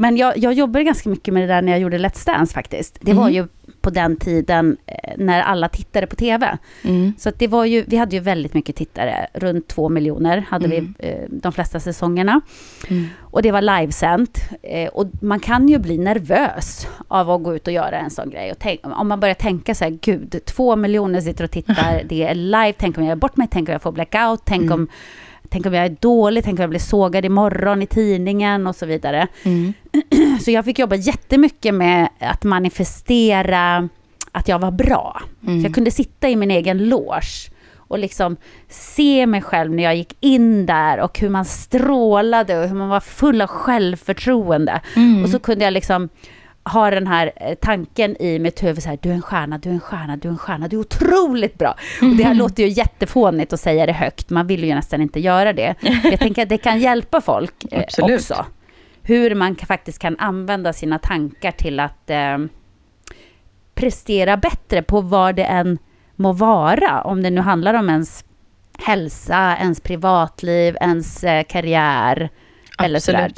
Men 0.00 0.16
jag, 0.16 0.38
jag 0.38 0.52
jobbade 0.52 0.84
ganska 0.84 1.08
mycket 1.08 1.34
med 1.34 1.42
det 1.42 1.46
där 1.46 1.62
när 1.62 1.72
jag 1.72 1.80
gjorde 1.80 1.98
Let's 1.98 2.26
Dance 2.26 2.54
faktiskt. 2.54 2.98
Det 3.00 3.10
mm. 3.10 3.22
var 3.22 3.30
ju 3.30 3.46
på 3.80 3.90
den 3.90 4.16
tiden 4.16 4.76
eh, 4.86 5.12
när 5.16 5.42
alla 5.42 5.68
tittade 5.68 6.06
på 6.06 6.16
TV. 6.16 6.58
Mm. 6.82 7.12
Så 7.18 7.30
det 7.30 7.48
var 7.48 7.64
ju, 7.64 7.84
vi 7.86 7.96
hade 7.96 8.16
ju 8.16 8.22
väldigt 8.22 8.54
mycket 8.54 8.76
tittare, 8.76 9.26
runt 9.34 9.68
två 9.68 9.88
miljoner 9.88 10.46
hade 10.48 10.64
mm. 10.64 10.94
vi 10.98 11.08
eh, 11.08 11.24
de 11.28 11.52
flesta 11.52 11.80
säsongerna. 11.80 12.40
Mm. 12.88 13.06
Och 13.20 13.42
det 13.42 13.52
var 13.52 13.62
livesänt. 13.62 14.38
Eh, 14.62 14.88
och 14.88 15.06
man 15.20 15.40
kan 15.40 15.68
ju 15.68 15.78
bli 15.78 15.98
nervös 15.98 16.86
av 17.08 17.30
att 17.30 17.42
gå 17.42 17.54
ut 17.54 17.66
och 17.66 17.72
göra 17.72 17.98
en 17.98 18.10
sån 18.10 18.30
grej. 18.30 18.50
Och 18.50 18.58
tänk, 18.58 18.80
om 18.82 19.08
man 19.08 19.20
börjar 19.20 19.34
tänka 19.34 19.74
så 19.74 19.84
här, 19.84 19.98
gud, 20.00 20.40
två 20.44 20.76
miljoner 20.76 21.20
sitter 21.20 21.44
och 21.44 21.50
tittar, 21.50 22.02
det 22.08 22.22
är 22.22 22.34
live, 22.34 22.74
tänk 22.78 22.98
om 22.98 23.04
jag 23.04 23.08
gör 23.08 23.16
bort 23.16 23.36
mig, 23.36 23.48
tänk 23.50 23.68
om 23.68 23.72
jag 23.72 23.82
får 23.82 23.92
blackout, 23.92 24.40
tänk 24.44 24.62
mm. 24.62 24.72
om 24.72 24.88
tänk 25.50 25.66
om 25.66 25.74
jag 25.74 25.84
är 25.84 25.96
dålig, 26.00 26.44
tänk 26.44 26.58
om 26.58 26.62
jag 26.62 26.70
blir 26.70 26.80
sågad 26.80 27.24
imorgon 27.24 27.82
i 27.82 27.86
tidningen 27.86 28.66
och 28.66 28.76
så 28.76 28.86
vidare. 28.86 29.26
Mm. 29.42 29.72
Så 30.40 30.50
jag 30.50 30.64
fick 30.64 30.78
jobba 30.78 30.96
jättemycket 30.96 31.74
med 31.74 32.08
att 32.18 32.44
manifestera 32.44 33.88
att 34.32 34.48
jag 34.48 34.58
var 34.58 34.70
bra. 34.70 35.22
Mm. 35.42 35.60
Så 35.60 35.66
jag 35.66 35.74
kunde 35.74 35.90
sitta 35.90 36.28
i 36.28 36.36
min 36.36 36.50
egen 36.50 36.88
loge 36.88 37.50
och 37.76 37.98
liksom 37.98 38.36
se 38.68 39.26
mig 39.26 39.42
själv 39.42 39.72
när 39.72 39.82
jag 39.82 39.96
gick 39.96 40.16
in 40.20 40.66
där 40.66 41.00
och 41.00 41.18
hur 41.18 41.28
man 41.28 41.44
strålade 41.44 42.58
och 42.58 42.68
hur 42.68 42.76
man 42.76 42.88
var 42.88 43.00
full 43.00 43.42
av 43.42 43.48
självförtroende. 43.48 44.80
Mm. 44.96 45.24
Och 45.24 45.30
så 45.30 45.38
kunde 45.38 45.64
jag 45.64 45.72
liksom 45.72 46.08
har 46.62 46.90
den 46.90 47.06
här 47.06 47.32
eh, 47.36 47.54
tanken 47.54 48.22
i 48.22 48.38
mitt 48.38 48.62
huvud 48.62 48.82
så 48.82 48.88
här, 48.88 48.98
du 49.02 49.10
är 49.10 49.14
en 49.14 49.22
stjärna, 49.22 49.58
du 49.58 49.68
är 49.68 49.72
en 49.72 49.80
stjärna, 49.80 50.16
du 50.16 50.28
är 50.28 50.32
en 50.32 50.38
stjärna, 50.38 50.68
du 50.68 50.76
är 50.76 50.80
otroligt 50.80 51.58
bra. 51.58 51.74
Och 52.02 52.16
det 52.16 52.24
här 52.24 52.34
låter 52.34 52.62
ju 52.62 52.68
jättefånigt 52.68 53.52
att 53.52 53.60
säga 53.60 53.86
det 53.86 53.92
högt, 53.92 54.30
man 54.30 54.46
vill 54.46 54.64
ju 54.64 54.74
nästan 54.74 55.00
inte 55.02 55.20
göra 55.20 55.52
det. 55.52 55.74
Jag 56.04 56.18
tänker 56.18 56.42
att 56.42 56.48
det 56.48 56.58
kan 56.58 56.80
hjälpa 56.80 57.20
folk 57.20 57.72
eh, 57.72 57.84
också. 57.98 58.46
Hur 59.02 59.34
man 59.34 59.56
faktiskt 59.56 59.98
kan 59.98 60.16
använda 60.18 60.72
sina 60.72 60.98
tankar 60.98 61.52
till 61.52 61.80
att 61.80 62.10
eh, 62.10 62.38
prestera 63.74 64.36
bättre 64.36 64.82
på 64.82 65.00
vad 65.00 65.36
det 65.36 65.44
än 65.44 65.78
må 66.16 66.32
vara, 66.32 67.02
om 67.02 67.22
det 67.22 67.30
nu 67.30 67.40
handlar 67.40 67.74
om 67.74 67.90
ens 67.90 68.24
hälsa, 68.78 69.56
ens 69.60 69.80
privatliv, 69.80 70.76
ens 70.80 71.24
eh, 71.24 71.44
karriär. 71.44 72.30
Absolut. 72.76 72.86
Eller 72.88 73.00
sådär. 73.00 73.32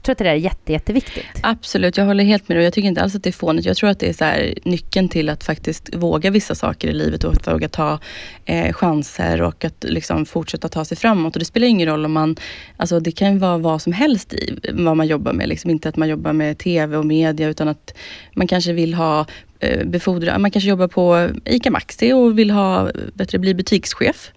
Jag 0.00 0.04
tror 0.04 0.12
att 0.12 0.18
det 0.18 0.24
där 0.24 0.30
är 0.30 0.34
jätte, 0.34 0.72
jätteviktigt. 0.72 1.26
Absolut, 1.40 1.96
jag 1.96 2.04
håller 2.04 2.24
helt 2.24 2.48
med 2.48 2.56
dig. 2.56 2.64
Jag 2.64 2.72
tycker 2.72 2.88
inte 2.88 3.02
alls 3.02 3.14
att 3.14 3.22
det 3.22 3.30
är 3.30 3.32
fånigt. 3.32 3.66
Jag 3.66 3.76
tror 3.76 3.90
att 3.90 3.98
det 3.98 4.08
är 4.08 4.12
så 4.12 4.24
här, 4.24 4.54
nyckeln 4.64 5.08
till 5.08 5.28
att 5.28 5.44
faktiskt 5.44 5.94
våga 5.94 6.30
vissa 6.30 6.54
saker 6.54 6.88
i 6.88 6.92
livet 6.92 7.24
och 7.24 7.32
att 7.32 7.48
våga 7.48 7.68
ta 7.68 7.98
eh, 8.44 8.72
chanser 8.72 9.42
och 9.42 9.64
att 9.64 9.84
liksom 9.84 10.26
fortsätta 10.26 10.68
ta 10.68 10.84
sig 10.84 10.96
framåt. 10.96 11.36
Och 11.36 11.38
det 11.38 11.44
spelar 11.44 11.66
ingen 11.66 11.88
roll 11.88 12.04
om 12.04 12.12
man... 12.12 12.36
Alltså 12.76 13.00
det 13.00 13.12
kan 13.12 13.38
vara 13.38 13.58
vad 13.58 13.82
som 13.82 13.92
helst 13.92 14.32
i 14.32 14.58
vad 14.72 14.96
man 14.96 15.06
jobbar 15.06 15.32
med. 15.32 15.48
Liksom 15.48 15.70
inte 15.70 15.88
att 15.88 15.96
man 15.96 16.08
jobbar 16.08 16.32
med 16.32 16.58
TV 16.58 16.96
och 16.96 17.06
media 17.06 17.48
utan 17.48 17.68
att 17.68 17.94
man 18.34 18.46
kanske 18.46 18.72
vill 18.72 18.94
ha 18.94 19.26
eh, 19.58 19.84
befordra... 19.84 20.38
Man 20.38 20.50
kanske 20.50 20.70
jobbar 20.70 20.88
på 20.88 21.28
ICA 21.44 21.70
Maxi 21.70 22.12
och 22.12 22.38
vill 22.38 22.50
ha, 22.50 22.90
bättre 23.14 23.38
bli 23.38 23.54
butikschef. 23.54 24.32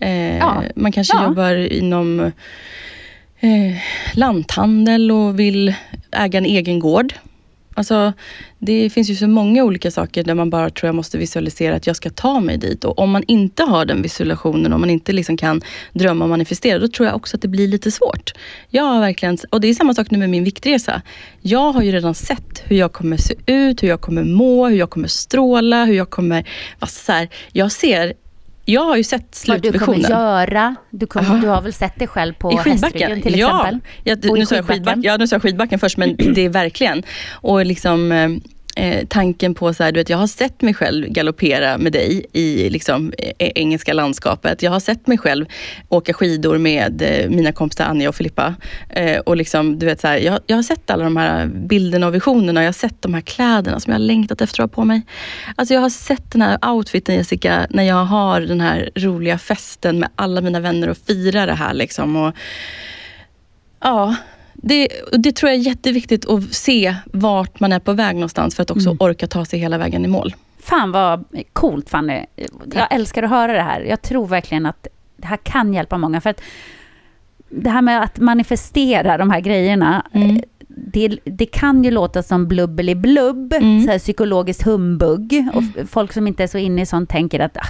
Eh, 0.00 0.38
ja. 0.38 0.62
Man 0.76 0.92
kanske 0.92 1.16
ja. 1.16 1.24
jobbar 1.24 1.54
inom 1.54 2.32
eh, 3.46 3.76
lanthandel 4.14 5.10
och 5.10 5.40
vill 5.40 5.74
äga 6.12 6.38
en 6.38 6.46
egen 6.46 6.78
gård. 6.78 7.14
Alltså, 7.76 8.12
det 8.58 8.90
finns 8.90 9.10
ju 9.10 9.14
så 9.14 9.28
många 9.28 9.64
olika 9.64 9.90
saker 9.90 10.24
där 10.24 10.34
man 10.34 10.50
bara 10.50 10.70
tror 10.70 10.88
jag 10.88 10.94
måste 10.94 11.18
visualisera 11.18 11.76
att 11.76 11.86
jag 11.86 11.96
ska 11.96 12.10
ta 12.10 12.40
mig 12.40 12.58
dit. 12.58 12.84
Och 12.84 12.98
om 12.98 13.10
man 13.10 13.22
inte 13.26 13.62
har 13.62 13.84
den 13.84 14.02
visualisationen, 14.02 14.72
om 14.72 14.80
man 14.80 14.90
inte 14.90 15.12
liksom 15.12 15.36
kan 15.36 15.62
drömma 15.92 16.24
och 16.24 16.28
manifestera, 16.28 16.78
då 16.78 16.88
tror 16.88 17.06
jag 17.06 17.16
också 17.16 17.36
att 17.36 17.42
det 17.42 17.48
blir 17.48 17.68
lite 17.68 17.90
svårt. 17.90 18.32
Jag 18.70 18.82
har 18.82 19.00
verkligen, 19.00 19.38
och 19.50 19.60
det 19.60 19.68
är 19.68 19.74
samma 19.74 19.94
sak 19.94 20.10
nu 20.10 20.18
med 20.18 20.30
min 20.30 20.44
viktresa. 20.44 21.02
Jag 21.40 21.72
har 21.72 21.82
ju 21.82 21.92
redan 21.92 22.14
sett 22.14 22.62
hur 22.64 22.76
jag 22.76 22.92
kommer 22.92 23.16
se 23.16 23.34
ut, 23.46 23.82
hur 23.82 23.88
jag 23.88 24.00
kommer 24.00 24.24
må, 24.24 24.68
hur 24.68 24.76
jag 24.76 24.90
kommer 24.90 25.08
stråla, 25.08 25.84
hur 25.84 25.94
jag 25.94 26.10
kommer 26.10 26.48
Alltså 26.78 27.04
så 27.04 27.12
här. 27.12 27.28
Jag 27.52 27.72
ser 27.72 28.12
jag 28.68 28.84
har 28.84 28.96
ju 28.96 29.04
sett 29.04 29.34
slutvisionen. 29.34 29.86
Vad 29.86 29.96
du 29.96 30.02
kommer 30.02 30.10
göra. 30.10 30.76
Du, 30.90 31.06
kommer, 31.06 31.40
du 31.40 31.48
har 31.48 31.62
väl 31.62 31.72
sett 31.72 31.98
dig 31.98 32.08
själv 32.08 32.34
på 32.34 32.58
hästryggen 32.58 33.22
till 33.22 33.34
exempel? 33.34 33.78
Ja, 34.04 34.16
nu 34.22 34.46
sa 34.46 34.54
jag 34.54 34.66
skidbacken. 34.66 35.02
Ja, 35.02 35.16
nu 35.16 35.26
sa 35.26 35.34
jag 35.34 35.42
skidbacken 35.42 35.78
först, 35.78 35.96
men 35.96 36.16
det 36.34 36.40
är 36.40 36.48
verkligen. 36.48 37.02
Och 37.30 37.66
liksom, 37.66 38.12
eh, 38.76 39.06
tanken 39.06 39.54
på 39.54 39.74
så 39.74 39.84
här, 39.84 39.92
du 39.92 40.00
vet, 40.00 40.10
jag 40.10 40.18
har 40.18 40.26
sett 40.26 40.62
mig 40.62 40.74
själv 40.74 41.08
galoppera 41.08 41.78
med 41.78 41.92
dig 41.92 42.26
i 42.32 42.70
liksom, 42.70 43.12
eh, 43.18 43.32
engelska 43.38 43.92
landskapet. 43.92 44.62
Jag 44.62 44.70
har 44.70 44.80
sett 44.80 45.06
mig 45.06 45.18
själv 45.18 45.46
åka 45.88 46.12
skidor 46.12 46.58
med 46.58 47.02
eh, 47.02 47.30
mina 47.30 47.52
kompisar 47.52 47.84
Anja 47.84 48.08
och 48.08 48.14
Filippa. 48.14 48.54
Eh, 48.88 49.18
och 49.18 49.36
liksom, 49.36 49.78
du 49.78 49.86
vet, 49.86 50.00
så 50.00 50.06
här, 50.06 50.16
jag, 50.16 50.40
jag 50.46 50.56
har 50.56 50.62
sett 50.62 50.90
alla 50.90 51.04
de 51.04 51.16
här 51.16 51.46
bilderna 51.46 52.06
och 52.06 52.14
visionerna. 52.14 52.62
Jag 52.62 52.68
har 52.68 52.72
sett 52.72 53.02
de 53.02 53.14
här 53.14 53.20
kläderna 53.20 53.80
som 53.80 53.92
jag 53.92 54.00
har 54.00 54.06
längtat 54.06 54.40
efter 54.40 54.62
att 54.62 54.70
ha 54.70 54.74
på 54.74 54.84
mig. 54.84 55.02
Alltså 55.56 55.74
jag 55.74 55.80
har 55.80 55.90
sett 55.90 56.30
den 56.32 56.42
här 56.42 56.58
outfiten 56.70 57.14
Jessica, 57.14 57.66
när 57.70 57.82
jag 57.82 58.04
har 58.04 58.40
den 58.40 58.60
här 58.60 58.90
roliga 58.94 59.38
festen 59.38 59.98
med 59.98 60.08
alla 60.16 60.40
mina 60.40 60.60
vänner 60.60 60.88
och 60.88 60.96
firar 60.96 61.46
det 61.46 61.54
här. 61.54 61.74
Liksom. 61.74 62.16
Och, 62.16 62.34
ja, 63.80 64.14
det, 64.62 64.88
det, 65.12 65.32
tror 65.36 65.50
jag 65.50 65.60
är 65.60 65.64
jätteviktigt 65.64 66.30
att 66.30 66.54
se 66.54 66.96
vart 67.12 67.60
man 67.60 67.72
är 67.72 67.78
på 67.78 67.92
väg 67.92 68.14
någonstans 68.14 68.54
för 68.54 68.62
att 68.62 68.70
också 68.70 68.88
mm. 68.88 68.96
orka 69.00 69.26
ta 69.26 69.44
sig 69.44 69.58
hela 69.58 69.78
vägen 69.78 70.04
i 70.04 70.08
mål. 70.08 70.34
Fan 70.58 70.92
vad 70.92 71.24
coolt 71.52 71.90
Fanny. 71.90 72.26
Jag 72.74 72.94
älskar 72.94 73.22
att 73.22 73.30
höra 73.30 73.52
det 73.52 73.62
här. 73.62 73.80
Jag 73.80 74.02
tror 74.02 74.26
verkligen 74.26 74.66
att 74.66 74.86
det 75.16 75.26
här 75.26 75.36
kan 75.36 75.74
hjälpa 75.74 75.98
många. 75.98 76.20
För 76.20 76.30
att 76.30 76.40
det 77.48 77.70
här 77.70 77.82
med 77.82 78.02
att 78.02 78.18
manifestera 78.18 79.18
de 79.18 79.30
här 79.30 79.40
grejerna, 79.40 80.06
mm. 80.12 80.40
det, 80.68 81.18
det, 81.24 81.46
kan 81.46 81.84
ju 81.84 81.90
låta 81.90 82.22
som 82.22 82.48
blubbeli-blubb, 82.48 83.52
mm. 83.52 83.84
så 83.84 83.90
här 83.90 83.98
psykologiskt 83.98 84.62
humbug. 84.62 85.48
Och 85.54 85.62
mm. 85.62 85.86
folk 85.86 86.12
som 86.12 86.26
inte 86.26 86.42
är 86.42 86.46
så 86.46 86.58
inne 86.58 86.82
i 86.82 86.86
sånt 86.86 87.10
tänker 87.10 87.40
att 87.40 87.56
ah, 87.56 87.68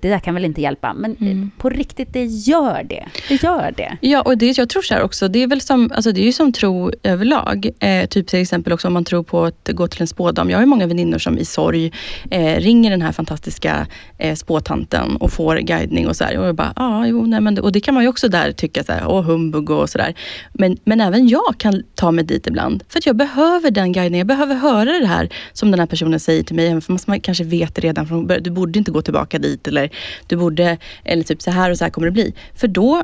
det 0.00 0.08
där 0.08 0.18
kan 0.18 0.34
väl 0.34 0.44
inte 0.44 0.60
hjälpa. 0.60 0.94
Men 0.94 1.16
mm. 1.20 1.50
på 1.58 1.70
riktigt, 1.70 2.12
det 2.12 2.24
gör 2.24 2.82
det. 2.82 3.08
Det 3.28 3.42
gör 3.42 3.74
det. 3.76 3.96
Ja, 4.00 4.22
och 4.22 4.38
det, 4.38 4.58
jag 4.58 4.68
tror 4.68 4.82
så 4.82 4.94
här 4.94 5.02
också, 5.02 5.28
det 5.28 5.42
är 5.42 5.46
väl 5.46 5.60
som, 5.60 5.92
alltså 5.94 6.12
det 6.12 6.20
är 6.20 6.24
ju 6.24 6.32
som 6.32 6.52
tro 6.52 6.90
överlag. 7.02 7.70
Eh, 7.80 8.06
typ 8.06 8.26
till 8.26 8.40
exempel 8.40 8.72
också 8.72 8.88
om 8.88 8.94
man 8.94 9.04
tror 9.04 9.22
på 9.22 9.44
att 9.44 9.68
gå 9.72 9.88
till 9.88 10.00
en 10.00 10.06
spådam. 10.06 10.50
Jag 10.50 10.56
har 10.56 10.62
ju 10.62 10.66
många 10.66 10.86
väninnor 10.86 11.18
som 11.18 11.38
i 11.38 11.44
sorg 11.44 11.92
eh, 12.30 12.56
ringer 12.56 12.90
den 12.90 13.02
här 13.02 13.12
fantastiska 13.12 13.86
eh, 14.18 14.34
spåtanten 14.34 15.16
och 15.16 15.32
får 15.32 15.56
guidning 15.56 16.08
och 16.08 16.16
så 16.16 16.24
här. 16.24 16.38
Och 16.38 16.46
jag 16.46 16.54
bara, 16.54 16.72
ah, 16.76 17.06
jo, 17.06 17.26
nej, 17.26 17.40
men, 17.40 17.58
och 17.58 17.72
det 17.72 17.80
kan 17.80 17.94
man 17.94 18.02
ju 18.02 18.08
också 18.08 18.28
där 18.28 18.52
tycka 18.52 18.84
så 18.84 18.92
här, 18.92 19.06
åh 19.06 19.22
humbug 19.22 19.70
och 19.70 19.90
sådär. 19.90 20.14
Men, 20.52 20.76
men 20.84 21.00
även 21.00 21.28
jag 21.28 21.54
kan 21.58 21.82
ta 21.94 22.10
mig 22.10 22.24
dit 22.24 22.46
ibland. 22.46 22.84
För 22.88 22.98
att 22.98 23.06
jag 23.06 23.16
behöver 23.16 23.70
den 23.70 23.92
guidningen. 23.92 24.18
Jag 24.18 24.26
behöver 24.26 24.54
höra 24.54 24.98
det 24.98 25.06
här 25.06 25.28
som 25.52 25.70
den 25.70 25.80
här 25.80 25.86
personen 25.86 26.20
säger 26.20 26.42
till 26.42 26.56
mig. 26.56 26.66
Även 26.66 26.80
för 26.80 27.00
man 27.06 27.20
kanske 27.20 27.44
vet 27.44 27.74
det 27.74 27.80
redan 27.80 28.06
från 28.06 28.26
början. 28.26 28.42
Du 28.42 28.50
borde 28.50 28.78
inte 28.78 28.90
gå 28.90 29.02
tillbaka 29.02 29.38
dit. 29.38 29.68
Eller 29.68 29.89
du 30.26 30.36
borde, 30.36 30.78
eller 31.04 31.22
typ 31.22 31.42
så 31.42 31.50
här 31.50 31.70
och 31.70 31.78
så 31.78 31.84
här 31.84 31.90
kommer 31.90 32.06
det 32.06 32.12
bli. 32.12 32.34
För 32.54 32.68
då 32.68 33.02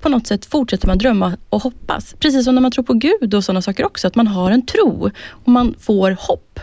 på 0.00 0.08
något 0.08 0.26
sätt 0.26 0.46
fortsätter 0.46 0.86
man 0.86 0.98
drömma 0.98 1.36
och 1.48 1.62
hoppas. 1.62 2.14
Precis 2.18 2.44
som 2.44 2.54
när 2.54 2.62
man 2.62 2.70
tror 2.70 2.84
på 2.84 2.94
Gud 2.94 3.34
och 3.34 3.44
sådana 3.44 3.62
saker 3.62 3.84
också. 3.84 4.06
Att 4.06 4.16
man 4.16 4.26
har 4.26 4.50
en 4.50 4.66
tro 4.66 5.10
och 5.28 5.48
man 5.48 5.74
får 5.78 6.16
hopp. 6.20 6.60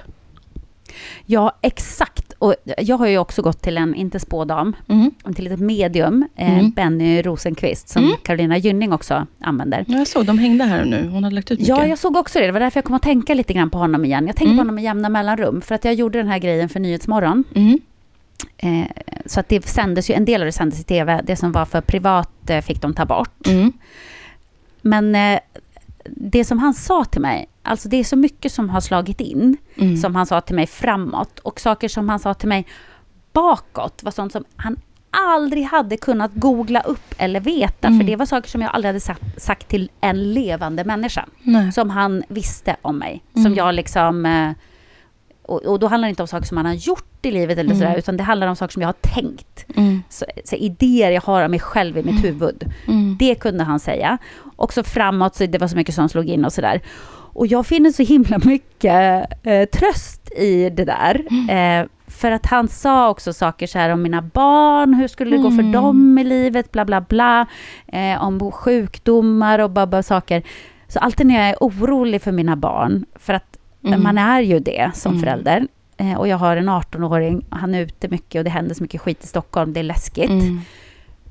Ja, 1.25 1.51
exakt. 1.61 2.33
Och 2.39 2.55
jag 2.77 2.97
har 2.97 3.07
ju 3.07 3.17
också 3.17 3.41
gått 3.41 3.61
till 3.61 3.77
en, 3.77 3.95
inte 3.95 4.19
spådam, 4.19 4.75
mm. 4.89 5.11
till 5.35 5.47
ett 5.47 5.59
medium, 5.59 6.27
eh, 6.35 6.59
mm. 6.59 6.71
Benny 6.71 7.21
Rosenqvist, 7.21 7.89
som 7.89 8.03
mm. 8.03 8.15
Carolina 8.23 8.57
Gynning 8.57 8.93
också 8.93 9.27
använder. 9.39 9.85
Ja, 9.87 9.97
jag 9.97 10.07
såg, 10.07 10.25
de 10.25 10.37
hängde 10.37 10.63
här 10.63 10.85
nu. 10.85 11.09
Hon 11.11 11.23
hade 11.23 11.35
lagt 11.35 11.51
ut 11.51 11.59
mycket. 11.59 11.77
Ja, 11.77 11.85
jag 11.85 11.97
såg 11.97 12.17
också 12.17 12.39
det. 12.39 12.45
Det 12.45 12.51
var 12.51 12.59
därför 12.59 12.77
jag 12.77 12.85
kom 12.85 12.95
att 12.95 13.01
tänka 13.01 13.33
lite 13.33 13.53
grann 13.53 13.69
på 13.69 13.77
honom 13.77 14.05
igen. 14.05 14.27
Jag 14.27 14.35
tänker 14.35 14.53
mm. 14.53 14.57
på 14.57 14.61
honom 14.61 14.75
med 14.75 14.83
jämna 14.83 15.09
mellanrum, 15.09 15.61
för 15.61 15.75
att 15.75 15.85
jag 15.85 15.93
gjorde 15.93 16.17
den 16.17 16.27
här 16.27 16.39
grejen 16.39 16.69
för 16.69 16.79
Nyhetsmorgon. 16.79 17.43
Mm. 17.55 17.79
Eh, 18.57 18.87
så 19.25 19.39
att 19.39 19.49
det 19.49 19.67
sändes 19.67 20.09
ju, 20.09 20.13
en 20.13 20.25
del 20.25 20.41
av 20.41 20.45
det 20.45 20.51
sändes 20.51 20.79
i 20.79 20.83
tv, 20.83 21.21
det 21.23 21.35
som 21.35 21.51
var 21.51 21.65
för 21.65 21.81
privat 21.81 22.49
eh, 22.49 22.61
fick 22.61 22.81
de 22.81 22.93
ta 22.93 23.05
bort. 23.05 23.47
Mm. 23.47 23.73
Men 24.81 25.15
eh, 25.15 25.39
det 26.05 26.45
som 26.45 26.59
han 26.59 26.73
sa 26.73 27.05
till 27.05 27.21
mig, 27.21 27.49
alltså 27.63 27.89
det 27.89 27.97
är 27.97 28.03
så 28.03 28.15
mycket 28.15 28.51
som 28.51 28.69
har 28.69 28.81
slagit 28.81 29.21
in, 29.21 29.57
mm. 29.75 29.97
som 29.97 30.15
han 30.15 30.25
sa 30.25 30.41
till 30.41 30.55
mig 30.55 30.67
framåt. 30.67 31.39
Och 31.39 31.59
saker 31.59 31.87
som 31.87 32.09
han 32.09 32.19
sa 32.19 32.33
till 32.33 32.49
mig 32.49 32.67
bakåt 33.33 34.03
var 34.03 34.11
sånt 34.11 34.31
som 34.31 34.43
han 34.55 34.77
aldrig 35.11 35.63
hade 35.63 35.97
kunnat 35.97 36.31
googla 36.33 36.81
upp 36.81 37.13
eller 37.17 37.39
veta. 37.39 37.87
Mm. 37.87 37.99
För 37.99 38.07
det 38.07 38.15
var 38.15 38.25
saker 38.25 38.49
som 38.49 38.61
jag 38.61 38.71
aldrig 38.73 38.89
hade 38.89 38.99
sagt, 38.99 39.41
sagt 39.41 39.67
till 39.67 39.91
en 40.01 40.33
levande 40.33 40.83
människa. 40.83 41.25
Nej. 41.43 41.71
Som 41.71 41.89
han 41.89 42.23
visste 42.27 42.75
om 42.81 42.97
mig. 42.97 43.23
Som 43.33 43.45
mm. 43.45 43.55
jag 43.55 43.75
liksom 43.75 44.25
eh, 44.25 44.51
och, 45.47 45.65
och, 45.65 45.79
då 45.79 45.87
handlar 45.87 46.07
det 46.07 46.09
inte 46.09 46.23
om 46.23 46.27
saker 46.27 46.45
som 46.45 46.55
man 46.55 46.65
har 46.65 46.73
gjort 46.73 47.25
i 47.25 47.31
livet 47.31 47.57
eller 47.57 47.71
mm. 47.71 47.79
sådär, 47.79 47.97
utan 47.97 48.17
det 48.17 48.23
handlar 48.23 48.47
om 48.47 48.55
saker 48.55 48.73
som 48.73 48.81
jag 48.81 48.89
har 48.89 48.93
tänkt. 49.01 49.65
Mm. 49.75 50.03
Så, 50.09 50.25
så, 50.43 50.55
idéer 50.55 51.11
jag 51.11 51.21
har 51.21 51.41
av 51.41 51.49
mig 51.49 51.59
själv 51.59 51.97
i 51.97 52.03
mitt 52.03 52.23
mm. 52.23 52.23
huvud. 52.23 52.73
Mm. 52.87 53.17
Det 53.19 53.35
kunde 53.35 53.63
han 53.63 53.79
säga. 53.79 54.17
Också 54.55 54.83
framåt, 54.83 55.35
så 55.35 55.45
det 55.45 55.57
var 55.57 55.67
så 55.67 55.75
mycket 55.75 55.95
som 55.95 56.09
slog 56.09 56.29
in 56.29 56.45
och 56.45 56.53
sådär. 56.53 56.81
Och 57.37 57.47
jag 57.47 57.65
finner 57.65 57.91
så 57.91 58.03
himla 58.03 58.39
mycket 58.43 59.25
eh, 59.43 59.65
tröst 59.65 60.31
i 60.37 60.69
det 60.69 60.85
där. 60.85 61.21
Mm. 61.29 61.81
Eh, 61.83 61.89
för 62.07 62.31
att 62.31 62.45
han 62.45 62.67
sa 62.67 63.09
också 63.09 63.33
saker 63.33 63.67
så 63.67 63.79
här 63.79 63.89
om 63.89 64.01
mina 64.01 64.21
barn, 64.21 64.93
hur 64.93 65.07
skulle 65.07 65.37
det 65.37 65.43
gå 65.43 65.51
för 65.51 65.59
mm. 65.59 65.71
dem 65.71 66.17
i 66.17 66.23
livet, 66.23 66.71
bla 66.71 66.85
bla 66.85 67.01
bla. 67.01 67.45
Eh, 67.87 68.23
om 68.23 68.51
sjukdomar 68.51 69.59
och 69.59 69.69
bara, 69.69 69.87
bara 69.87 70.03
saker. 70.03 70.43
Så 70.87 70.99
alltid 70.99 71.27
när 71.27 71.35
jag 71.35 71.49
är 71.49 71.55
orolig 71.59 72.21
för 72.21 72.31
mina 72.31 72.55
barn, 72.55 73.05
för 73.15 73.33
att 73.33 73.56
Mm. 73.87 74.03
Man 74.03 74.17
är 74.17 74.41
ju 74.41 74.59
det 74.59 74.91
som 74.93 75.11
mm. 75.11 75.23
förälder. 75.23 75.67
Eh, 75.97 76.13
och 76.13 76.27
jag 76.27 76.37
har 76.37 76.57
en 76.57 76.69
18-åring, 76.69 77.45
han 77.49 77.75
är 77.75 77.81
ute 77.81 78.07
mycket 78.07 78.39
och 78.39 78.43
det 78.43 78.49
händer 78.49 78.75
så 78.75 78.83
mycket 78.83 79.01
skit 79.01 79.23
i 79.23 79.27
Stockholm, 79.27 79.73
det 79.73 79.79
är 79.79 79.83
läskigt. 79.83 80.29
Mm. 80.29 80.61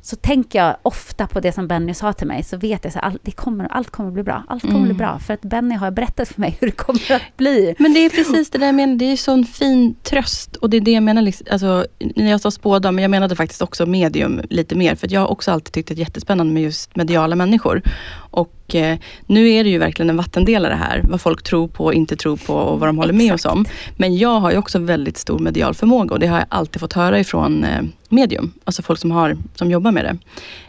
Så 0.03 0.17
tänker 0.17 0.59
jag 0.59 0.77
ofta 0.83 1.27
på 1.27 1.41
det 1.41 1.53
som 1.53 1.69
Benny 1.69 1.95
sa 1.95 2.13
till 2.13 2.27
mig, 2.27 2.43
så 2.43 2.57
vet 2.57 2.85
jag 2.85 2.93
att 2.97 3.03
all, 3.03 3.19
kommer, 3.35 3.67
allt 3.71 3.91
kommer 3.91 4.09
att 4.09 4.15
bli 4.15 4.23
bra. 4.23 4.45
Allt 4.49 4.63
kommer 4.63 4.77
att 4.77 4.83
bli 4.83 4.91
mm. 4.91 4.97
bra, 4.97 5.19
för 5.19 5.35
att 5.35 5.41
Benny 5.41 5.75
har 5.75 5.91
berättat 5.91 6.29
för 6.29 6.41
mig 6.41 6.57
hur 6.61 6.67
det 6.67 6.77
kommer 6.77 7.13
att 7.13 7.37
bli. 7.37 7.75
Men 7.79 7.95
det 7.95 8.01
är 8.01 8.11
precis 8.11 8.51
det 8.51 8.59
där 8.59 8.67
jag 8.67 8.75
menar, 8.75 8.95
det 8.95 9.05
är 9.05 9.17
sån 9.17 9.45
fin 9.45 9.95
tröst. 9.95 10.57
Och 10.57 10.71
det 10.71 10.77
är 10.77 10.81
det 10.81 10.91
jag 10.91 11.03
menar, 11.03 11.23
liksom, 11.23 11.47
alltså, 11.51 11.87
när 11.99 12.31
jag 12.31 12.41
sa 12.41 12.51
spådam, 12.51 12.95
men 12.95 13.03
jag 13.03 13.11
menade 13.11 13.37
faktiskt 13.37 13.63
också 13.63 13.87
medium 13.87 14.41
lite 14.51 14.75
mer. 14.75 14.95
För 14.95 15.13
jag 15.13 15.21
har 15.21 15.29
också 15.29 15.51
alltid 15.51 15.73
tyckt 15.73 15.91
att 15.91 15.97
det 15.97 16.03
är 16.03 16.05
jättespännande 16.05 16.55
med 16.55 16.63
just 16.63 16.97
mediala 16.97 17.37
människor. 17.37 17.83
Och 18.31 18.56
eh, 18.75 18.99
nu 19.27 19.51
är 19.51 19.65
det 19.65 19.71
ju 19.71 19.79
verkligen 19.79 20.11
en 20.11 20.17
vattendelare 20.17 20.75
här, 20.75 21.03
vad 21.09 21.21
folk 21.21 21.43
tror 21.43 21.69
på, 21.69 21.95
inte 21.95 22.17
tror 22.17 22.37
på 22.37 22.55
och 22.55 22.81
vad 22.81 22.89
de 22.89 22.99
håller 22.99 23.13
med 23.13 23.35
oss 23.35 23.45
om. 23.45 23.65
Men 23.97 24.17
jag 24.17 24.41
har 24.41 24.51
ju 24.51 24.59
också 24.59 24.79
väldigt 24.79 25.17
stor 25.17 25.39
medial 25.39 25.75
förmåga 25.75 26.15
och 26.15 26.21
det 26.21 26.27
har 26.27 26.39
jag 26.39 26.47
alltid 26.49 26.81
fått 26.81 26.93
höra 26.93 27.21
ifrån 27.21 27.65
eh, 27.65 27.83
medium, 28.09 28.53
alltså 28.65 28.83
folk 28.83 29.01
som, 29.01 29.11
har, 29.11 29.37
som 29.55 29.71
jobbar 29.71 29.93
med 29.93 30.05
det. 30.05 30.19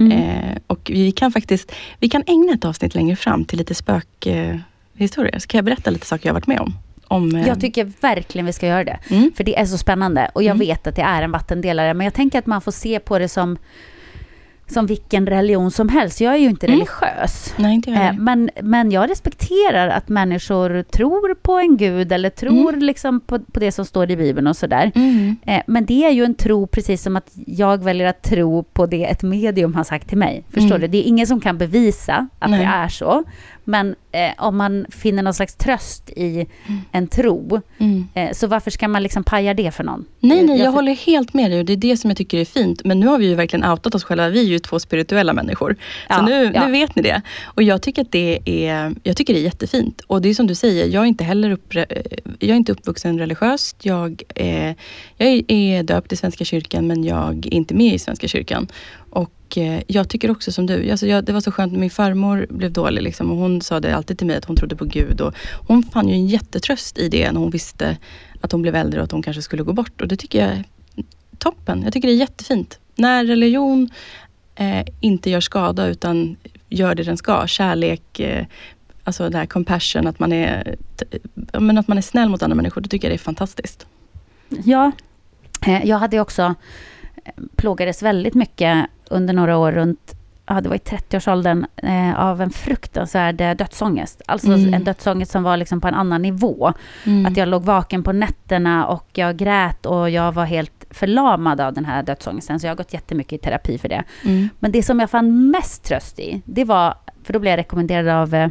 Mm. 0.03 0.11
Eh, 0.11 0.57
och 0.67 0.91
vi 0.93 1.11
kan 1.11 1.31
faktiskt, 1.31 1.71
vi 1.99 2.09
kan 2.09 2.23
ägna 2.27 2.53
ett 2.53 2.65
avsnitt 2.65 2.95
längre 2.95 3.15
fram 3.15 3.45
till 3.45 3.57
lite 3.57 3.75
spökhistorier. 3.75 5.35
Eh, 5.35 5.39
så 5.39 5.47
kan 5.47 5.57
jag 5.57 5.65
berätta 5.65 5.89
lite 5.89 6.05
saker 6.05 6.29
jag 6.29 6.33
varit 6.33 6.47
med 6.47 6.59
om. 6.59 6.73
Om, 7.07 7.35
eh, 7.35 7.47
jag 7.47 7.61
tycker 7.61 7.91
verkligen 8.01 8.45
vi 8.45 8.53
ska 8.53 8.67
göra 8.67 8.83
det. 8.83 8.99
Mm. 9.09 9.31
För 9.35 9.43
det 9.43 9.59
är 9.59 9.65
så 9.65 9.77
spännande. 9.77 10.31
Och 10.33 10.43
jag 10.43 10.55
mm. 10.55 10.67
vet 10.67 10.87
att 10.87 10.95
det 10.95 11.01
är 11.01 11.21
en 11.21 11.31
vattendelare. 11.31 11.93
Men 11.93 12.05
jag 12.05 12.13
tänker 12.13 12.39
att 12.39 12.45
man 12.45 12.61
får 12.61 12.71
se 12.71 12.99
på 12.99 13.19
det 13.19 13.29
som 13.29 13.57
som 14.67 14.85
vilken 14.85 15.27
religion 15.27 15.71
som 15.71 15.89
helst. 15.89 16.21
Jag 16.21 16.33
är 16.33 16.37
ju 16.37 16.49
inte 16.49 16.67
mm. 16.67 16.79
religiös. 16.79 17.53
Nej, 17.57 17.73
inte 17.73 17.89
jag. 17.91 18.05
Eh, 18.05 18.13
men, 18.13 18.49
men 18.61 18.91
jag 18.91 19.09
respekterar 19.09 19.87
att 19.87 20.09
människor 20.09 20.83
tror 20.83 21.35
på 21.35 21.57
en 21.57 21.77
gud 21.77 22.11
eller 22.11 22.29
tror 22.29 22.69
mm. 22.69 22.83
liksom 22.83 23.19
på, 23.19 23.39
på 23.39 23.59
det 23.59 23.71
som 23.71 23.85
står 23.85 24.11
i 24.11 24.17
Bibeln 24.17 24.47
och 24.47 24.57
sådär. 24.57 24.91
Mm. 24.95 25.35
Eh, 25.45 25.61
men 25.67 25.85
det 25.85 26.05
är 26.05 26.11
ju 26.11 26.23
en 26.23 26.35
tro 26.35 26.67
precis 26.67 27.03
som 27.03 27.15
att 27.15 27.31
jag 27.47 27.83
väljer 27.83 28.07
att 28.07 28.21
tro 28.23 28.63
på 28.63 28.85
det 28.85 29.05
ett 29.05 29.23
medium 29.23 29.75
har 29.75 29.83
sagt 29.83 30.09
till 30.09 30.17
mig. 30.17 30.43
Förstår 30.49 30.75
mm. 30.75 30.81
du? 30.81 30.87
Det 30.87 30.97
är 30.97 31.07
ingen 31.07 31.27
som 31.27 31.41
kan 31.41 31.57
bevisa 31.57 32.27
att 32.39 32.49
Nej. 32.49 32.59
det 32.59 32.65
är 32.65 32.87
så. 32.87 33.23
Men 33.69 33.95
eh, 34.11 34.31
om 34.37 34.57
man 34.57 34.85
finner 34.89 35.23
någon 35.23 35.33
slags 35.33 35.55
tröst 35.55 36.09
i 36.09 36.47
mm. 36.67 36.81
en 36.91 37.07
tro, 37.07 37.61
mm. 37.77 38.07
eh, 38.13 38.31
så 38.31 38.47
varför 38.47 38.71
ska 38.71 38.87
man 38.87 39.03
liksom 39.03 39.23
paja 39.23 39.53
det 39.53 39.71
för 39.71 39.83
någon? 39.83 40.05
Nej, 40.19 40.43
nej, 40.43 40.57
jag, 40.57 40.67
jag 40.67 40.71
håller 40.71 40.95
helt 40.95 41.33
med 41.33 41.51
dig 41.51 41.59
och 41.59 41.65
det 41.65 41.73
är 41.73 41.77
det 41.77 41.97
som 41.97 42.09
jag 42.09 42.17
tycker 42.17 42.37
är 42.37 42.45
fint. 42.45 42.81
Men 42.85 42.99
nu 42.99 43.07
har 43.07 43.17
vi 43.17 43.27
ju 43.27 43.35
verkligen 43.35 43.65
outat 43.65 43.95
oss 43.95 44.03
själva. 44.03 44.29
Vi 44.29 44.39
är 44.39 44.43
ju 44.43 44.59
två 44.59 44.79
spirituella 44.79 45.33
människor. 45.33 45.75
Så 45.79 45.79
ja, 46.09 46.21
nu, 46.21 46.51
ja. 46.53 46.65
nu 46.65 46.71
vet 46.71 46.95
ni 46.95 47.01
det. 47.01 47.21
Och 47.45 47.63
jag 47.63 47.81
tycker 47.81 48.01
att 48.01 48.11
det 48.11 48.39
är, 48.45 48.95
jag 49.03 49.17
tycker 49.17 49.33
det 49.33 49.39
är 49.39 49.43
jättefint. 49.43 50.01
Och 50.07 50.21
det 50.21 50.29
är 50.29 50.33
som 50.33 50.47
du 50.47 50.55
säger, 50.55 50.85
jag 50.87 51.03
är 51.03 51.07
inte 51.07 51.23
heller 51.23 51.51
upp, 51.51 51.73
jag 51.73 52.49
är 52.49 52.55
inte 52.55 52.71
uppvuxen 52.71 53.19
religiöst. 53.19 53.85
Jag, 53.85 54.23
eh, 54.35 54.73
jag 55.17 55.43
är 55.47 55.83
döpt 55.83 56.13
i 56.13 56.15
Svenska 56.15 56.45
kyrkan, 56.45 56.87
men 56.87 57.03
jag 57.03 57.45
är 57.45 57.53
inte 57.53 57.73
med 57.73 57.93
i 57.93 57.99
Svenska 57.99 58.27
kyrkan. 58.27 58.67
Och 59.09 59.31
eh, 59.57 59.81
jag 59.87 60.09
tycker 60.09 60.31
också 60.31 60.51
som 60.51 60.65
du, 60.65 60.91
alltså 60.91 61.07
jag, 61.07 61.23
det 61.25 61.33
var 61.33 61.41
så 61.41 61.51
skönt 61.51 61.73
när 61.73 61.79
min 61.79 61.89
farmor 61.89 62.47
blev 62.49 62.71
dålig. 62.71 63.01
Liksom, 63.01 63.31
och 63.31 63.37
hon 63.37 63.61
sa 63.61 63.79
det 63.79 63.95
alltid 63.95 64.17
till 64.17 64.27
mig 64.27 64.35
att 64.37 64.45
hon 64.45 64.55
trodde 64.55 64.75
på 64.75 64.85
Gud. 64.85 65.21
Och 65.21 65.33
hon 65.67 65.83
fann 65.83 66.07
ju 66.07 66.13
en 66.13 66.27
jättetröst 66.27 66.97
i 66.97 67.09
det 67.09 67.31
när 67.31 67.39
hon 67.39 67.51
visste 67.51 67.97
att 68.41 68.51
hon 68.51 68.61
blev 68.61 68.75
äldre 68.75 68.99
och 68.99 69.03
att 69.03 69.11
hon 69.11 69.21
kanske 69.21 69.41
skulle 69.41 69.63
gå 69.63 69.73
bort. 69.73 70.01
Och 70.01 70.07
det 70.07 70.15
tycker 70.15 70.39
jag 70.39 70.49
är 70.49 70.63
toppen. 71.37 71.81
Jag 71.83 71.93
tycker 71.93 72.07
det 72.07 72.13
är 72.13 72.17
jättefint. 72.17 72.79
När 72.95 73.25
religion 73.25 73.89
eh, 74.55 74.85
inte 74.99 75.29
gör 75.29 75.41
skada 75.41 75.87
utan 75.87 76.37
gör 76.69 76.95
det 76.95 77.03
den 77.03 77.17
ska. 77.17 77.47
Kärlek, 77.47 78.19
eh, 78.19 78.45
alltså 79.03 79.29
det 79.29 79.37
här 79.37 79.45
compassion, 79.45 80.07
att 80.07 80.19
man, 80.19 80.33
är, 80.33 80.75
men 81.59 81.77
att 81.77 81.87
man 81.87 81.97
är 81.97 82.01
snäll 82.01 82.29
mot 82.29 82.43
andra 82.43 82.55
människor. 82.55 82.81
Det 82.81 82.89
tycker 82.89 83.07
jag 83.07 83.11
det 83.11 83.21
är 83.21 83.23
fantastiskt. 83.23 83.87
Ja, 84.49 84.91
eh, 85.67 85.85
jag 85.85 85.97
hade 85.97 86.19
också 86.19 86.55
plågades 87.55 88.03
väldigt 88.03 88.33
mycket 88.33 88.85
under 89.09 89.33
några 89.33 89.57
år 89.57 89.71
runt 89.71 90.17
ja, 90.47 90.61
det 90.61 90.69
var 90.69 90.75
i 90.75 90.79
30-årsåldern, 90.79 91.65
eh, 91.75 92.19
av 92.19 92.41
en 92.41 92.49
fruktansvärd 92.49 93.41
eh, 93.41 93.55
dödsångest. 93.55 94.21
Alltså 94.25 94.51
mm. 94.51 94.73
en 94.73 94.83
dödsångest 94.83 95.31
som 95.31 95.43
var 95.43 95.57
liksom 95.57 95.81
på 95.81 95.87
en 95.87 95.93
annan 95.93 96.21
nivå. 96.21 96.73
Mm. 97.03 97.25
Att 97.25 97.37
jag 97.37 97.47
låg 97.47 97.63
vaken 97.63 98.03
på 98.03 98.11
nätterna 98.11 98.87
och 98.87 99.07
jag 99.13 99.37
grät 99.37 99.85
och 99.85 100.09
jag 100.09 100.31
var 100.31 100.45
helt 100.45 100.85
förlamad 100.89 101.61
av 101.61 101.73
den 101.73 101.85
här 101.85 102.03
dödsångesten. 102.03 102.59
Så 102.59 102.67
jag 102.67 102.71
har 102.71 102.77
gått 102.77 102.93
jättemycket 102.93 103.33
i 103.33 103.37
terapi 103.37 103.77
för 103.77 103.89
det. 103.89 104.03
Mm. 104.25 104.49
Men 104.59 104.71
det 104.71 104.83
som 104.83 104.99
jag 104.99 105.09
fann 105.09 105.51
mest 105.51 105.83
tröst 105.83 106.19
i, 106.19 106.41
det 106.45 106.63
var, 106.63 106.93
för 107.23 107.33
då 107.33 107.39
blev 107.39 107.51
jag 107.51 107.57
rekommenderad 107.57 108.07
av 108.07 108.33
eh, 108.33 108.49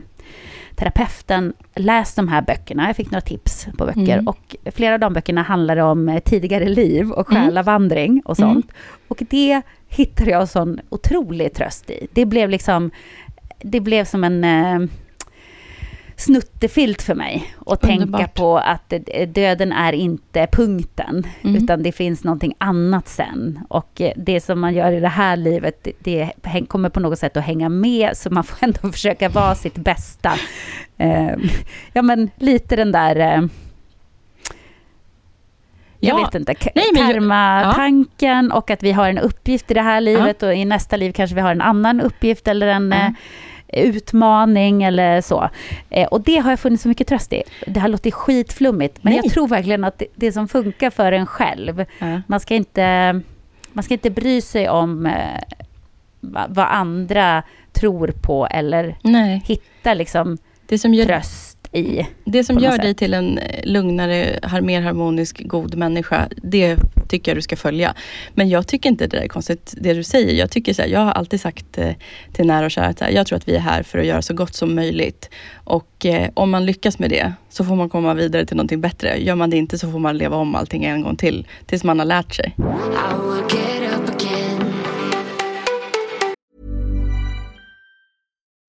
terapeuten, 0.76 1.52
läs 1.74 2.14
de 2.14 2.28
här 2.28 2.42
böckerna. 2.42 2.86
Jag 2.86 2.96
fick 2.96 3.10
några 3.10 3.20
tips 3.20 3.66
på 3.78 3.86
böcker. 3.86 4.12
Mm. 4.12 4.28
Och 4.28 4.56
flera 4.72 4.94
av 4.94 5.00
de 5.00 5.12
böckerna 5.12 5.42
handlar 5.42 5.76
om 5.76 6.08
eh, 6.08 6.20
tidigare 6.20 6.68
liv 6.68 7.10
och 7.10 7.30
mm. 7.30 7.42
själavandring 7.42 8.22
och 8.24 8.36
sånt. 8.36 8.64
Mm. 8.64 8.76
Och 9.08 9.22
det 9.30 9.62
hittade 9.88 10.30
jag 10.30 10.48
sån 10.48 10.80
otrolig 10.88 11.54
tröst 11.54 11.90
i. 11.90 12.06
Det 12.12 12.26
blev 12.26 12.50
liksom, 12.50 12.90
det 13.58 13.80
blev 13.80 14.04
som 14.04 14.24
en 14.24 14.44
eh, 14.44 14.88
snuttefilt 16.16 17.02
för 17.02 17.14
mig. 17.14 17.54
att 17.66 17.80
tänka 17.80 18.28
på 18.28 18.58
att 18.58 18.92
döden 19.28 19.72
är 19.72 19.92
inte 19.92 20.48
punkten, 20.52 21.26
mm. 21.42 21.56
utan 21.56 21.82
det 21.82 21.92
finns 21.92 22.24
någonting 22.24 22.54
annat 22.58 23.08
sen. 23.08 23.60
Och 23.68 24.00
eh, 24.00 24.12
det 24.16 24.40
som 24.40 24.60
man 24.60 24.74
gör 24.74 24.92
i 24.92 25.00
det 25.00 25.08
här 25.08 25.36
livet, 25.36 25.88
det, 25.98 26.30
kommer 26.68 26.88
på 26.88 27.00
något 27.00 27.18
sätt 27.18 27.36
att 27.36 27.44
hänga 27.44 27.68
med, 27.68 28.16
så 28.16 28.30
man 28.30 28.44
får 28.44 28.56
ändå 28.64 28.92
försöka 28.92 29.28
vara 29.28 29.54
sitt 29.54 29.76
bästa. 29.76 30.32
Eh, 30.98 31.34
ja, 31.92 32.02
men 32.02 32.30
lite 32.36 32.76
den 32.76 32.92
där... 32.92 33.16
Eh, 33.16 33.42
jag 36.00 36.16
vet 36.16 36.34
inte, 36.34 36.54
karma-tanken 36.54 38.48
ja. 38.50 38.56
och 38.56 38.70
att 38.70 38.82
vi 38.82 38.92
har 38.92 39.08
en 39.08 39.18
uppgift 39.18 39.70
i 39.70 39.74
det 39.74 39.82
här 39.82 40.00
livet 40.00 40.36
ja. 40.40 40.48
och 40.48 40.54
i 40.54 40.64
nästa 40.64 40.96
liv 40.96 41.12
kanske 41.12 41.34
vi 41.36 41.40
har 41.40 41.50
en 41.50 41.60
annan 41.60 42.00
uppgift 42.00 42.48
eller 42.48 42.66
en 42.66 42.92
mm. 42.92 43.14
Utmaning 43.68 44.82
eller 44.82 45.20
så. 45.20 45.50
Eh, 45.90 46.06
och 46.06 46.20
det 46.20 46.36
har 46.36 46.50
jag 46.50 46.60
funnit 46.60 46.80
så 46.80 46.88
mycket 46.88 47.06
tröst 47.06 47.32
i. 47.32 47.42
Det 47.66 47.80
har 47.80 47.88
låtit 47.88 48.14
skitflummigt, 48.14 48.98
men 49.04 49.12
Nej. 49.12 49.20
jag 49.24 49.32
tror 49.32 49.48
verkligen 49.48 49.84
att 49.84 49.98
det, 49.98 50.06
det 50.14 50.32
som 50.32 50.48
funkar 50.48 50.90
för 50.90 51.12
en 51.12 51.26
själv, 51.26 51.84
mm. 51.98 52.22
man, 52.26 52.40
ska 52.40 52.54
inte, 52.54 53.20
man 53.72 53.84
ska 53.84 53.94
inte 53.94 54.10
bry 54.10 54.40
sig 54.40 54.68
om 54.68 55.06
eh, 55.06 55.40
vad 56.48 56.66
andra 56.70 57.42
tror 57.72 58.14
på 58.22 58.46
eller 58.46 58.96
Nej. 59.02 59.42
hitta 59.46 59.94
liksom 59.94 60.38
det 60.66 60.78
som 60.78 60.94
gör, 60.94 61.04
tröst 61.04 61.45
i. 61.72 62.06
Det 62.24 62.44
som 62.44 62.58
gör 62.58 62.78
dig 62.78 62.94
till 62.94 63.14
en 63.14 63.38
eh, 63.38 63.64
lugnare, 63.64 64.40
mer 64.62 64.80
harmonisk, 64.80 65.42
god 65.44 65.74
människa, 65.74 66.28
det 66.36 66.76
tycker 67.08 67.30
jag 67.30 67.36
du 67.36 67.42
ska 67.42 67.56
följa. 67.56 67.94
Men 68.34 68.48
jag 68.48 68.66
tycker 68.66 68.88
inte 68.88 69.06
det 69.06 69.16
är 69.16 69.28
konstigt, 69.28 69.74
det 69.76 69.94
du 69.94 70.02
säger. 70.02 70.34
Jag, 70.34 70.50
tycker 70.50 70.74
så 70.74 70.82
här, 70.82 70.88
jag 70.88 71.00
har 71.00 71.12
alltid 71.12 71.40
sagt 71.40 71.78
eh, 71.78 71.92
till 72.32 72.46
nära 72.46 72.64
och 72.64 72.70
kära 72.70 72.86
att 72.86 73.02
jag 73.12 73.26
tror 73.26 73.36
att 73.36 73.48
vi 73.48 73.56
är 73.56 73.60
här 73.60 73.82
för 73.82 73.98
att 73.98 74.06
göra 74.06 74.22
så 74.22 74.34
gott 74.34 74.54
som 74.54 74.74
möjligt. 74.74 75.30
Och 75.54 76.06
eh, 76.06 76.30
om 76.34 76.50
man 76.50 76.66
lyckas 76.66 76.98
med 76.98 77.10
det, 77.10 77.32
så 77.48 77.64
får 77.64 77.76
man 77.76 77.88
komma 77.88 78.14
vidare 78.14 78.46
till 78.46 78.56
någonting 78.56 78.80
bättre. 78.80 79.16
Gör 79.16 79.34
man 79.34 79.50
det 79.50 79.56
inte 79.56 79.78
så 79.78 79.90
får 79.90 79.98
man 79.98 80.18
leva 80.18 80.36
om 80.36 80.54
allting 80.54 80.84
en 80.84 81.02
gång 81.02 81.16
till, 81.16 81.46
tills 81.66 81.84
man 81.84 81.98
har 81.98 82.06
lärt 82.06 82.34
sig. 82.34 82.54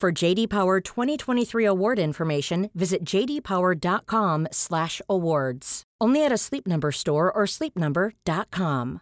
For 0.00 0.24
JD 0.24 0.48
Power 0.48 0.80
2023 0.80 1.64
award 1.64 1.98
information, 1.98 2.70
visit 2.72 3.02
jdpower.com/awards. 3.02 5.82
Only 6.04 6.26
at 6.26 6.32
a 6.32 6.38
Sleep 6.38 6.66
Number 6.66 6.92
store 6.92 7.32
or 7.34 7.46
sleepnumber.com. 7.46 8.98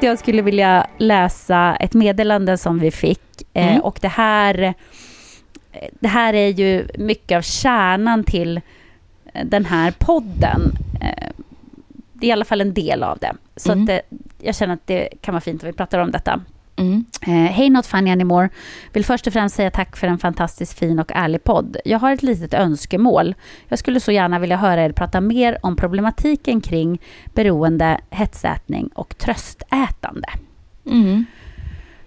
Jag 0.00 0.18
skulle 0.18 0.42
vilja 0.42 0.86
läsa 0.98 1.76
ett 1.76 1.94
meddelande 1.94 2.58
som 2.58 2.78
vi 2.78 2.90
fick 2.90 3.42
eh, 3.52 3.72
mm. 3.72 3.80
och 3.80 3.98
det 4.00 4.08
här 4.08 4.74
det 6.00 6.08
här 6.08 6.34
är 6.34 6.48
ju 6.48 6.88
mycket 6.98 7.38
av 7.38 7.42
kärnan 7.42 8.24
till 8.24 8.60
den 9.44 9.64
här 9.64 9.94
podden. 9.98 10.78
Eh, 11.00 11.28
det 12.12 12.26
är 12.26 12.28
i 12.28 12.32
alla 12.32 12.44
fall 12.44 12.60
en 12.60 12.74
del 12.74 13.02
av 13.02 13.18
det. 13.18 13.36
Så 13.56 13.72
mm. 13.72 13.84
att, 13.84 14.00
jag 14.42 14.54
känner 14.54 14.74
att 14.74 14.86
det 14.86 15.08
kan 15.20 15.34
vara 15.34 15.40
fint 15.40 15.62
om 15.62 15.66
vi 15.66 15.72
pratar 15.72 15.98
om 15.98 16.10
detta. 16.10 16.40
Mm. 16.78 17.04
Eh, 17.26 17.52
hej 17.52 17.70
Not 17.70 17.86
Funny 17.86 18.10
Anymore. 18.10 18.48
Vill 18.92 19.04
först 19.04 19.26
och 19.26 19.32
främst 19.32 19.56
säga 19.56 19.70
tack 19.70 19.96
för 19.96 20.06
en 20.06 20.18
fantastiskt 20.18 20.78
fin 20.78 20.98
och 20.98 21.12
ärlig 21.14 21.44
podd. 21.44 21.76
Jag 21.84 21.98
har 21.98 22.12
ett 22.12 22.22
litet 22.22 22.54
önskemål. 22.54 23.34
Jag 23.68 23.78
skulle 23.78 24.00
så 24.00 24.12
gärna 24.12 24.38
vilja 24.38 24.56
höra 24.56 24.84
er 24.84 24.92
prata 24.92 25.20
mer 25.20 25.58
om 25.62 25.76
problematiken 25.76 26.60
kring 26.60 27.00
beroende, 27.34 28.00
hetsätning 28.10 28.88
och 28.94 29.18
tröstätande. 29.18 30.28
Mm. 30.86 31.26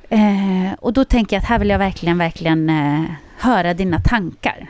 Eh, 0.10 0.73
och 0.79 0.93
då 0.93 1.05
tänker 1.05 1.36
jag 1.36 1.41
att 1.41 1.49
här 1.49 1.60
vill 1.60 1.69
jag 1.69 1.79
verkligen, 1.79 2.17
verkligen 2.17 2.69
eh, 2.69 3.03
höra 3.38 3.73
dina 3.73 3.99
tankar. 3.99 4.69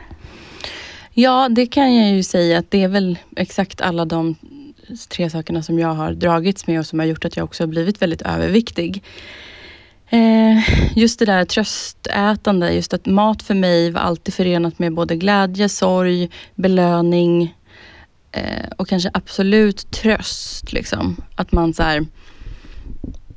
Ja, 1.14 1.48
det 1.48 1.66
kan 1.66 1.94
jag 1.96 2.10
ju 2.10 2.22
säga 2.22 2.58
att 2.58 2.70
det 2.70 2.82
är 2.82 2.88
väl 2.88 3.18
exakt 3.36 3.80
alla 3.80 4.04
de 4.04 4.34
tre 5.08 5.30
sakerna 5.30 5.62
som 5.62 5.78
jag 5.78 5.88
har 5.88 6.12
dragits 6.12 6.66
med 6.66 6.78
och 6.78 6.86
som 6.86 6.98
har 6.98 7.06
gjort 7.06 7.24
att 7.24 7.36
jag 7.36 7.44
också 7.44 7.62
har 7.62 7.68
blivit 7.68 8.02
väldigt 8.02 8.22
överviktig. 8.22 9.02
Eh, 10.12 10.58
just 10.98 11.18
det 11.18 11.24
där 11.24 11.44
tröstätande, 11.44 12.72
just 12.72 12.94
att 12.94 13.06
mat 13.06 13.42
för 13.42 13.54
mig 13.54 13.90
var 13.90 14.00
alltid 14.00 14.34
förenat 14.34 14.78
med 14.78 14.94
både 14.94 15.16
glädje, 15.16 15.68
sorg, 15.68 16.30
belöning 16.54 17.56
eh, 18.32 18.68
och 18.76 18.88
kanske 18.88 19.10
absolut 19.14 19.90
tröst. 19.90 20.72
Liksom. 20.72 21.16
Att 21.36 21.52
man 21.52 21.74
så 21.74 21.82
här, 21.82 22.06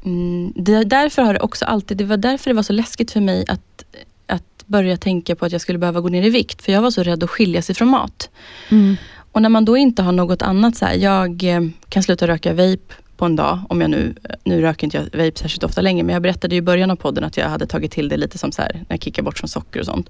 mm, 0.06 0.54
det, 0.56 0.84
därför 0.84 1.22
har 1.22 1.34
det 1.34 1.40
också 1.40 1.66
alltid, 1.66 1.98
det 1.98 2.04
var 2.04 2.18
därför 2.18 2.50
det 2.50 2.56
var 2.56 2.64
så 2.64 2.74
läskigt 2.74 3.12
för 3.12 3.22
mig 3.22 3.46
att, 3.48 3.84
att 4.28 4.64
börja 4.66 4.98
tänka 4.98 5.36
på 5.36 5.46
att 5.46 5.52
jag 5.52 5.62
skulle 5.62 5.80
behöva 5.80 6.02
gå 6.02 6.10
ner 6.10 6.24
i 6.24 6.30
vikt. 6.30 6.62
För 6.62 6.72
jag 6.72 6.82
var 6.82 6.92
så 6.92 7.04
rädd 7.04 7.24
att 7.24 7.30
skilja 7.30 7.62
sig 7.62 7.76
från 7.76 7.88
mat. 7.88 8.30
Mm. 8.72 8.96
Och 9.32 9.42
när 9.42 9.50
man 9.50 9.66
då 9.66 9.78
inte 9.78 10.02
har 10.02 10.12
något 10.12 10.42
annat, 10.42 10.78
så 10.78 10.86
här, 10.86 10.96
jag 10.96 11.44
eh, 11.44 11.62
kan 11.90 12.04
sluta 12.04 12.28
röka 12.28 12.54
vape 12.54 13.05
på 13.18 13.26
en 13.26 13.36
dag, 13.36 13.60
om 13.70 13.82
jag 13.82 13.90
nu, 13.90 14.16
nu 14.44 14.62
röker 14.62 14.88
inte 14.88 14.98
jag 14.98 15.04
vape 15.04 15.40
särskilt 15.40 15.64
ofta 15.64 15.82
längre, 15.82 16.04
men 16.04 16.14
jag 16.14 16.22
berättade 16.22 16.56
i 16.56 16.62
början 16.62 16.92
av 16.92 16.96
podden 16.96 17.24
att 17.24 17.38
jag 17.38 17.50
hade 17.50 17.66
tagit 17.68 17.92
till 17.92 18.10
det 18.10 18.18
lite 18.18 18.38
som 18.38 18.52
så 18.52 18.62
här, 18.62 18.72
när 18.74 18.86
jag 18.90 19.02
kickar 19.04 19.24
bort 19.24 19.38
från 19.40 19.48
socker 19.48 19.80
och 19.80 19.86
sånt. 19.86 20.10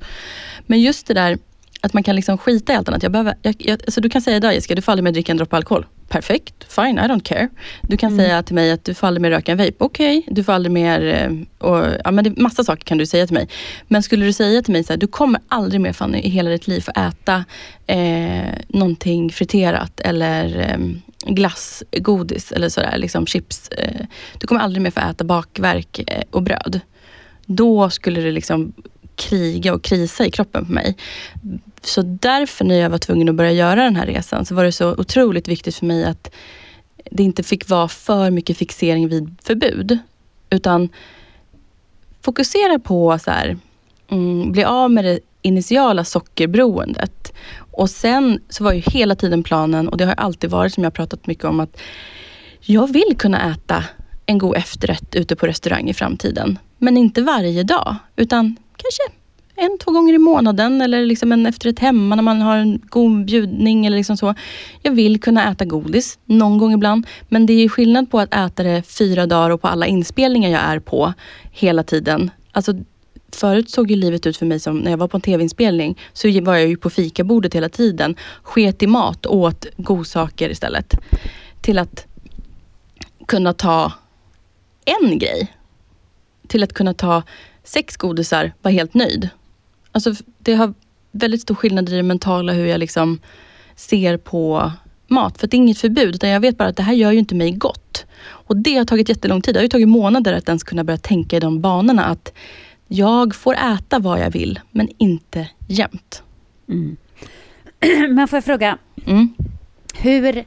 Men 0.67 0.81
just 0.81 1.07
det 1.07 1.13
där 1.13 1.37
att 1.81 1.93
man 1.93 2.03
kan 2.03 2.15
liksom 2.15 2.37
skita 2.37 2.73
i 2.73 2.75
allt 2.75 2.87
annat. 2.89 3.03
Jag 3.03 3.11
behöver, 3.11 3.35
jag, 3.41 3.55
jag, 3.59 3.79
alltså 3.85 4.01
du 4.01 4.09
kan 4.09 4.21
säga 4.21 4.37
idag 4.37 4.53
Jessica, 4.53 4.75
du 4.75 4.81
får 4.81 4.91
aldrig 4.91 5.03
mer 5.03 5.11
dricka 5.11 5.31
en 5.31 5.37
droppe 5.37 5.55
alkohol. 5.55 5.85
perfekt, 6.09 6.73
fine, 6.73 6.97
I 6.99 7.01
don't 7.01 7.23
care. 7.23 7.49
Du 7.81 7.97
kan 7.97 8.13
Mm. 8.13 8.25
säga 8.25 8.43
till 8.43 8.55
mig 8.55 8.71
att 8.71 8.83
du 8.85 8.93
får 8.93 9.07
aldrig 9.07 9.21
mer 9.21 9.29
röka 9.31 9.51
en 9.51 9.57
vape. 9.57 9.73
Okej, 9.77 10.25
du 10.31 10.43
får 10.43 10.53
aldrig 10.53 10.71
mer... 10.71 11.01
eh, 11.05 11.67
Och, 11.69 11.85
ja, 12.03 12.11
men 12.11 12.23
det, 12.23 12.37
massa 12.37 12.63
saker 12.63 12.83
kan 12.83 12.97
du 12.97 13.05
säga 13.05 13.27
till 13.27 13.33
mig. 13.33 13.47
Men 13.87 14.03
skulle 14.03 14.25
du 14.25 14.33
säga 14.33 14.61
till 14.61 14.71
mig 14.73 14.83
så 14.83 14.93
här, 14.93 14.97
du 14.97 15.07
kommer 15.07 15.41
aldrig 15.47 15.81
mer 15.81 15.93
Fanny 15.93 16.17
i 16.19 16.29
hela 16.29 16.49
ditt 16.49 16.67
liv 16.67 16.81
få 16.81 16.91
äta 16.91 17.45
eh, 17.87 18.53
någonting 18.67 19.31
friterat 19.31 19.99
eller 19.99 20.59
eh, 20.59 20.77
glass, 21.25 21.83
godis 21.91 22.51
eller 22.51 22.69
sådär, 22.69 22.97
liksom 22.97 23.25
chips. 23.25 23.69
Eh, 23.69 24.05
du 24.37 24.47
kommer 24.47 24.61
aldrig 24.61 24.81
mer 24.81 24.91
få 24.91 24.99
äta 24.99 25.23
bakverk 25.23 25.99
eh, 26.07 26.23
och 26.31 26.43
bröd. 26.43 26.79
Då 27.45 27.89
skulle 27.89 28.21
det 28.21 28.31
liksom 28.31 28.73
kriga 29.15 29.73
och 29.73 29.83
krisa 29.83 30.25
i 30.25 30.31
kroppen 30.31 30.65
på 30.65 30.71
mig. 30.71 30.97
Så 31.81 32.01
därför 32.01 32.65
när 32.65 32.75
jag 32.75 32.89
var 32.89 32.97
tvungen 32.97 33.29
att 33.29 33.35
börja 33.35 33.51
göra 33.51 33.83
den 33.83 33.95
här 33.95 34.05
resan 34.05 34.45
så 34.45 34.55
var 34.55 34.63
det 34.63 34.71
så 34.71 34.91
otroligt 34.91 35.47
viktigt 35.47 35.75
för 35.75 35.85
mig 35.85 36.05
att 36.05 36.31
det 37.11 37.23
inte 37.23 37.43
fick 37.43 37.69
vara 37.69 37.87
för 37.87 38.31
mycket 38.31 38.57
fixering 38.57 39.07
vid 39.07 39.35
förbud. 39.43 39.99
Utan 40.49 40.89
fokusera 42.21 42.79
på 42.79 43.19
så 43.19 43.31
här, 43.31 43.57
mm, 44.09 44.51
bli 44.51 44.63
av 44.63 44.91
med 44.91 45.05
det 45.05 45.19
initiala 45.45 46.03
sockerberoendet. 46.03 47.33
Och 47.71 47.89
sen 47.89 48.39
så 48.49 48.63
var 48.63 48.73
ju 48.73 48.81
hela 48.85 49.15
tiden 49.15 49.43
planen, 49.43 49.89
och 49.89 49.97
det 49.97 50.05
har 50.05 50.13
alltid 50.13 50.49
varit 50.49 50.73
som 50.73 50.83
jag 50.83 50.91
har 50.91 50.95
pratat 50.95 51.27
mycket 51.27 51.45
om, 51.45 51.59
att 51.59 51.77
jag 52.61 52.93
vill 52.93 53.15
kunna 53.17 53.51
äta 53.51 53.83
en 54.25 54.37
god 54.37 54.55
efterrätt 54.55 55.15
ute 55.15 55.35
på 55.35 55.47
restaurang 55.47 55.89
i 55.89 55.93
framtiden. 55.93 56.59
Men 56.77 56.97
inte 56.97 57.21
varje 57.21 57.63
dag, 57.63 57.95
utan 58.15 58.55
kanske 58.77 59.19
en, 59.55 59.77
två 59.77 59.91
gånger 59.91 60.13
i 60.13 60.17
månaden 60.17 60.81
eller 60.81 61.05
liksom 61.05 61.31
en 61.31 61.45
efterrätt 61.45 61.79
hemma 61.79 62.15
när 62.15 62.23
man 62.23 62.41
har 62.41 62.57
en 62.57 62.81
god 62.89 63.25
bjudning 63.25 63.85
eller 63.85 63.97
liksom 63.97 64.17
så. 64.17 64.33
Jag 64.81 64.91
vill 64.91 65.21
kunna 65.21 65.51
äta 65.51 65.65
godis 65.65 66.19
någon 66.25 66.57
gång 66.57 66.73
ibland. 66.73 67.07
Men 67.29 67.45
det 67.45 67.53
är 67.53 67.61
ju 67.61 67.69
skillnad 67.69 68.11
på 68.11 68.19
att 68.19 68.33
äta 68.33 68.63
det 68.63 68.83
fyra 68.83 69.25
dagar 69.25 69.49
och 69.49 69.61
på 69.61 69.67
alla 69.67 69.85
inspelningar 69.85 70.49
jag 70.49 70.61
är 70.61 70.79
på 70.79 71.13
hela 71.51 71.83
tiden. 71.83 72.31
Alltså, 72.51 72.73
förut 73.35 73.69
såg 73.69 73.91
ju 73.91 73.97
livet 73.97 74.25
ut 74.25 74.37
för 74.37 74.45
mig 74.45 74.59
som 74.59 74.77
när 74.77 74.91
jag 74.91 74.97
var 74.97 75.07
på 75.07 75.17
en 75.17 75.21
tv-inspelning 75.21 75.99
så 76.13 76.41
var 76.41 76.55
jag 76.55 76.67
ju 76.67 76.77
på 76.77 76.89
fikabordet 76.89 77.55
hela 77.55 77.69
tiden. 77.69 78.15
Sket 78.43 78.83
i 78.83 78.87
mat 78.87 79.25
och 79.25 79.37
åt 79.37 79.65
godsaker 79.77 80.49
istället. 80.49 80.93
Till 81.61 81.79
att 81.79 82.05
kunna 83.27 83.53
ta 83.53 83.91
en 84.85 85.19
grej. 85.19 85.53
Till 86.47 86.63
att 86.63 86.73
kunna 86.73 86.93
ta 86.93 87.23
sex 87.63 87.97
godisar, 87.97 88.53
vara 88.61 88.71
helt 88.71 88.93
nöjd. 88.93 89.29
Alltså, 89.91 90.13
det 90.37 90.53
har 90.53 90.73
väldigt 91.11 91.41
stor 91.41 91.55
skillnad 91.55 91.89
i 91.89 91.95
det 91.95 92.03
mentala 92.03 92.53
hur 92.53 92.65
jag 92.65 92.79
liksom 92.79 93.19
ser 93.75 94.17
på 94.17 94.71
mat. 95.07 95.37
För 95.37 95.47
det 95.47 95.55
är 95.55 95.57
inget 95.57 95.77
förbud, 95.77 96.15
utan 96.15 96.29
jag 96.29 96.39
vet 96.39 96.57
bara 96.57 96.69
att 96.69 96.77
det 96.77 96.83
här 96.83 96.93
gör 96.93 97.11
ju 97.11 97.19
inte 97.19 97.35
mig 97.35 97.51
gott. 97.51 98.05
Och 98.23 98.57
det 98.57 98.77
har 98.77 98.85
tagit 98.85 99.09
jättelång 99.09 99.41
tid. 99.41 99.53
Det 99.53 99.59
har 99.59 99.63
ju 99.63 99.69
tagit 99.69 99.87
månader 99.87 100.33
att 100.33 100.49
ens 100.49 100.63
kunna 100.63 100.83
börja 100.83 100.97
tänka 100.97 101.37
i 101.37 101.39
de 101.39 101.61
banorna. 101.61 102.05
Att 102.05 102.33
jag 102.87 103.35
får 103.35 103.53
äta 103.55 103.99
vad 103.99 104.19
jag 104.19 104.31
vill, 104.31 104.59
men 104.71 104.89
inte 104.97 105.47
jämt. 105.67 106.23
Men 108.09 108.27
får 108.27 108.37
jag 108.37 108.45
fråga, 108.45 108.77
Mm. 109.05 109.33
hur... 109.99 110.43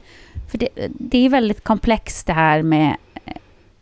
För 0.51 0.57
det, 0.57 0.69
det 0.89 1.25
är 1.25 1.29
väldigt 1.29 1.63
komplext 1.63 2.27
det 2.27 2.33
här 2.33 2.61
med 2.63 2.95
eh, 3.25 3.33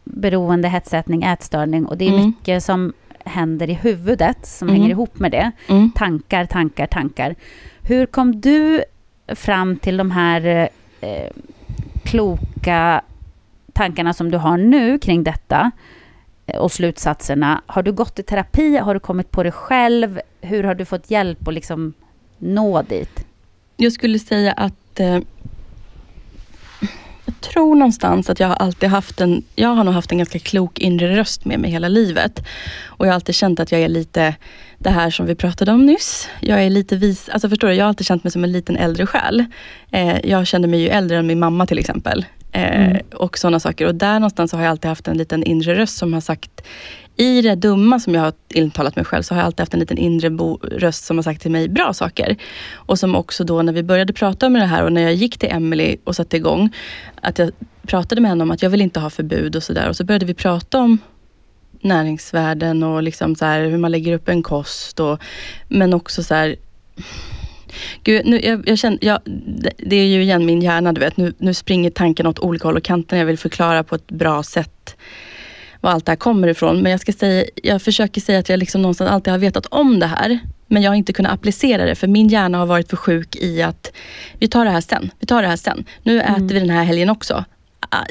beroende, 0.04 0.67
hetsätning, 0.67 1.24
ätstörning 1.24 1.86
och 1.86 1.98
det 1.98 2.06
är 2.08 2.12
Mm. 2.13 2.26
mycket 2.26 2.63
som 2.63 2.93
händer 3.26 3.70
i 3.70 3.74
huvudet 3.74 4.46
som 4.46 4.67
Mm. 4.67 4.80
hänger 4.82 4.91
ihop 4.91 5.20
med 5.20 5.32
det. 5.32 5.52
Mm. 5.67 5.91
Tankar, 5.96 6.46
tankar, 6.46 6.88
tankar. 6.88 7.36
Hur 7.82 8.06
kom 8.06 8.41
du 8.41 8.84
fram 9.28 9.78
till 9.78 9.98
de 9.98 10.12
här 10.12 10.70
eh, 11.02 11.30
kloka 12.04 13.02
tankarna 13.74 14.13
som 14.13 14.32
du 14.32 14.38
har 14.38 14.58
nu 14.58 15.00
kring 15.00 15.24
detta 15.24 15.72
Eh, 16.48 16.60
och 16.60 16.72
slutsatserna? 16.72 17.62
Har 17.66 17.84
du 17.84 17.92
gått 17.92 18.20
i 18.20 18.24
terapi? 18.24 18.78
Har 18.78 18.94
du 18.94 19.00
kommit 19.00 19.32
på 19.32 19.44
det 19.44 19.52
själv? 19.52 20.22
Hur 20.42 20.64
har 20.64 20.76
du 20.76 20.86
fått 20.86 21.12
hjälp 21.12 21.48
att 21.48 21.54
liksom 21.54 21.94
nå 22.38 22.82
dit? 22.82 23.26
Jag 23.78 23.94
skulle 23.94 24.20
säga 24.20 24.52
att 24.52 25.00
eh, 25.00 25.20
jag 27.26 27.42
tror 27.42 27.76
någonstans 27.76 28.30
att 28.30 28.40
jag 28.40 28.48
har 28.48 28.56
alltid 28.56 28.90
haft 28.90 29.22
en, 29.22 29.44
jag 29.56 29.70
har 29.70 29.84
nog 29.84 29.94
haft 29.94 30.12
en 30.12 30.18
ganska 30.18 30.40
klok 30.40 30.80
inre 30.80 31.18
röst 31.18 31.46
med 31.46 31.60
mig 31.60 31.72
hela 31.72 31.88
livet. 31.88 32.44
Och 32.86 33.06
jag 33.06 33.12
har 33.12 33.16
alltid 33.16 33.36
känt 33.36 33.60
att 33.60 33.72
jag 33.72 33.82
är 33.82 33.90
lite 33.90 34.36
det 34.78 34.90
här 34.90 35.10
som 35.10 35.26
vi 35.26 35.36
pratade 35.36 35.72
om 35.72 35.86
nyss. 35.86 36.30
Jag 36.40 36.64
är 36.64 36.70
lite 36.70 36.96
vis, 36.96 37.30
alltså 37.30 37.50
förstår 37.50 37.68
du, 37.68 37.74
jag 37.74 37.86
har 37.86 37.90
alltid 37.90 38.08
känt 38.08 38.24
mig 38.24 38.32
som 38.32 38.44
en 38.44 38.52
liten 38.52 38.78
äldre 38.78 39.06
själ. 39.06 39.46
Eh, 39.92 40.18
jag 40.24 40.48
kände 40.48 40.68
mig 40.68 40.80
ju 40.82 40.88
äldre 40.88 41.18
än 41.18 41.28
min 41.28 41.40
mamma 41.40 41.66
till 41.66 41.80
exempel. 41.80 42.26
Eh, 42.52 42.98
Och 43.14 43.38
sådana 43.38 43.60
saker. 43.60 43.86
Och 43.88 43.96
där 43.96 44.20
någonstans 44.20 44.52
så 44.52 44.58
har 44.58 44.64
jag 44.64 44.72
alltid 44.72 44.90
haft 44.90 45.08
en 45.08 45.18
liten 45.18 45.44
inre 45.44 45.76
röst 45.76 45.98
som 45.98 46.14
har 46.14 46.22
sagt 46.22 46.62
i 47.16 47.42
det 47.42 47.56
dumma 47.56 48.00
som 48.00 48.16
jag 48.16 48.22
har 48.22 48.34
intalat 48.54 48.96
mig 48.96 49.06
själv 49.06 49.24
så 49.24 49.34
har 49.34 49.42
jag 49.42 49.46
alltid 49.46 49.60
haft 49.60 49.74
en 49.74 49.80
liten 49.80 49.98
inre 49.98 50.30
röst 50.62 51.06
som 51.06 51.18
har 51.18 51.24
sagt 51.24 51.42
till 51.42 51.52
mig 51.52 51.70
bra 51.70 51.94
saker. 51.94 52.36
Och 52.74 53.00
som 53.00 53.16
också 53.16 53.44
då 53.44 53.62
när 53.62 53.74
vi 53.74 53.84
började 53.84 54.14
prata 54.14 54.48
om 54.48 54.54
det 54.54 54.66
här 54.66 54.84
och 54.84 54.94
när 54.94 55.02
jag 55.02 55.14
gick 55.14 55.38
till 55.38 55.50
Emily 55.52 55.98
och 56.04 56.16
satte 56.16 56.38
igång. 56.38 56.70
Att 57.22 57.40
jag 57.40 57.52
pratade 57.88 58.22
med 58.22 58.30
henne 58.32 58.44
om 58.44 58.52
att 58.52 58.62
jag 58.62 58.70
vill 58.70 58.82
inte 58.82 59.00
ha 59.00 59.10
förbud 59.10 59.56
och 59.56 59.64
sådär. 59.64 59.90
Och 59.90 59.96
så 59.96 60.04
började 60.04 60.26
vi 60.26 60.34
prata 60.34 60.80
om 60.80 60.98
näringsvärden 61.82 62.84
och 62.84 63.04
liksom 63.04 63.36
så 63.36 63.46
här, 63.46 63.66
hur 63.66 63.78
man 63.78 63.92
lägger 63.92 64.14
upp 64.14 64.30
en 64.30 64.44
kost. 64.44 65.00
Och, 65.00 65.20
men 65.68 65.94
också 65.94 66.24
så 66.24 66.36
här, 66.36 66.56
Gud, 68.04 68.26
nu, 68.26 68.40
jag, 68.44 68.70
jag 68.70 68.78
känner, 68.78 69.00
jag, 69.02 69.20
det, 69.78 69.96
är 69.96 70.06
ju 70.06 70.22
igen 70.22 70.46
min 70.46 70.62
hjärna, 70.62 70.94
du 70.94 71.00
vet. 71.02 71.18
Nu, 71.18 71.34
nu 71.38 71.54
springer 71.54 71.90
tanken 71.90 72.28
åt 72.28 72.40
olika 72.40 72.68
håll 72.68 72.78
och 72.78 72.84
kanter. 72.84 73.18
Jag 73.18 73.26
vill 73.26 73.38
förklara 73.38 73.84
på 73.84 73.96
ett 73.96 74.12
bra 74.12 74.44
sätt 74.44 74.96
var 75.82 75.92
allt 75.92 76.06
det 76.06 76.12
här 76.12 76.18
kommer 76.18 76.48
ifrån. 76.48 76.82
Men 76.82 76.92
jag 76.92 77.02
ska 77.02 77.13
säga, 77.13 77.46
jag 77.63 77.82
försöker 77.82 78.22
säga 78.22 78.40
att 78.40 78.50
jag 78.50 78.60
liksom 78.60 78.82
någonstans 78.82 79.12
alltid 79.12 79.32
har 79.32 79.40
vetat 79.40 79.66
om 79.66 80.00
det 80.00 80.08
här. 80.08 80.40
Men 80.68 80.82
jag 80.82 80.92
har 80.92 80.96
inte 80.96 81.13
kunnat 81.13 81.34
applicera 81.34 81.86
det, 81.86 81.96
för 81.96 82.08
min 82.08 82.28
hjärna 82.28 82.58
har 82.58 82.66
varit 82.66 82.90
för 82.90 82.98
sjuk 82.98 83.36
i 83.36 83.62
att 83.62 83.92
vi 84.40 84.48
tar 84.48 84.66
det 84.66 84.72
här 84.72 84.82
sen, 84.82 85.12
vi 85.20 85.28
tar 85.28 85.42
det 85.42 85.48
här 85.48 85.56
sen. 85.56 85.86
Nu 86.04 86.22
äter 86.22 86.54
vi 86.54 86.60
den 86.60 86.70
här 86.70 86.84
helgen 86.84 87.10
också. 87.10 87.46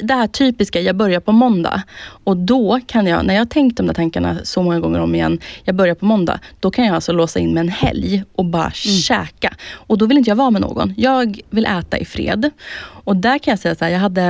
Det 0.03 0.13
här 0.13 0.27
typiska, 0.27 0.81
jag 0.81 0.95
börjar 0.95 1.19
på 1.19 1.31
måndag. 1.31 1.81
Och 2.23 2.37
då 2.37 2.79
kan 2.87 3.07
jag, 3.07 3.25
när 3.25 3.33
jag 3.33 3.41
har 3.41 3.45
tänkt 3.45 3.77
de 3.77 3.87
där 3.87 3.93
tankarna 3.93 4.37
så 4.43 4.63
många 4.63 4.79
gånger 4.79 4.99
om 4.99 5.15
igen, 5.15 5.39
jag 5.63 5.75
börjar 5.75 5.95
på 5.95 6.05
måndag. 6.05 6.39
Då 6.59 6.71
kan 6.71 6.85
jag 6.85 6.95
alltså 6.95 7.11
låsa 7.11 7.39
in 7.39 7.53
med 7.53 7.61
en 7.61 7.69
helg 7.69 8.23
och 8.35 8.45
bara 8.45 8.71
käka. 8.71 9.55
Och 9.73 9.97
då 9.97 10.05
vill 10.05 10.17
inte 10.17 10.29
jag 10.29 10.35
vara 10.35 10.49
med 10.49 10.61
någon. 10.61 10.93
Jag 10.97 11.39
vill 11.49 11.65
äta 11.65 11.97
i 11.97 12.05
fred. 12.05 12.49
Och 12.79 13.15
där 13.15 13.37
kan 13.37 13.51
jag 13.51 13.59
säga 13.59 13.75
så 13.75 13.85
här, 13.85 13.91
jag 13.91 13.99
hade, 13.99 14.23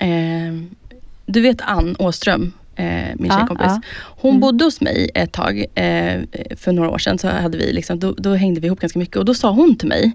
eh, 0.00 0.52
du 1.26 1.40
vet 1.40 1.60
Ann 1.60 1.96
Åström, 1.98 2.52
eh, 2.76 2.84
min 3.14 3.26
Ja, 3.30 3.36
tjejkompis. 3.38 3.66
ja. 3.66 3.80
Hon 4.20 4.40
bodde 4.40 4.64
hos 4.64 4.80
mig 4.80 5.10
ett 5.14 5.32
tag, 5.32 5.58
eh, 5.74 6.20
för 6.56 6.72
några 6.72 6.90
år 6.90 6.98
sedan. 6.98 7.18
Så 7.18 7.28
hade 7.28 7.58
vi 7.58 7.72
liksom, 7.72 7.98
då, 8.00 8.14
då 8.18 8.34
hängde 8.34 8.60
vi 8.60 8.66
ihop 8.66 8.80
ganska 8.80 8.98
mycket. 8.98 9.16
Och 9.16 9.24
då 9.24 9.34
sa 9.34 9.50
hon 9.50 9.76
till 9.76 9.88
mig, 9.88 10.12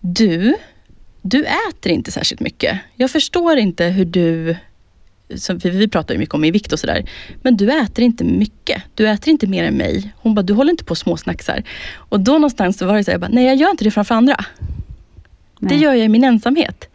du, 0.00 0.54
du 1.28 1.44
äter 1.44 1.92
inte 1.92 2.10
särskilt 2.10 2.40
mycket. 2.40 2.78
Jag 2.96 3.10
förstår 3.10 3.56
inte 3.56 3.84
hur 3.84 4.04
du 4.04 4.56
som, 5.34 5.58
vi 5.58 5.88
pratar 5.88 6.14
ju 6.14 6.18
mycket 6.18 6.34
om 6.34 6.40
min 6.40 6.52
vikt 6.52 6.72
och 6.72 6.78
sådär. 6.78 7.10
Men 7.42 7.56
du 7.56 7.80
äter 7.80 8.04
inte 8.04 8.24
mycket. 8.24 8.82
Du 8.94 9.08
äter 9.08 9.28
inte 9.28 9.46
mer 9.46 9.64
än 9.64 9.74
mig. 9.74 10.12
Hon 10.16 10.34
bara, 10.34 10.42
du 10.42 10.52
håller 10.52 10.70
inte 10.70 10.84
på 10.84 10.90
och 10.90 10.98
småsnacksar. 10.98 11.62
Och 11.94 12.20
då 12.20 12.32
någonstans 12.32 12.82
var 12.82 12.96
det 12.96 13.04
så 13.04 13.10
här, 13.10 13.14
jag 13.14 13.20
bara, 13.20 13.30
nej 13.32 13.44
jag 13.44 13.56
gör 13.56 13.70
inte 13.70 13.84
det 13.84 13.90
framför 13.90 14.14
andra. 14.14 14.36
Det 15.58 15.74
Nej. 15.74 15.82
gör 15.82 15.94
jag 15.94 16.04
i 16.04 16.08
min 16.08 16.24
ensamhet. 16.24 16.88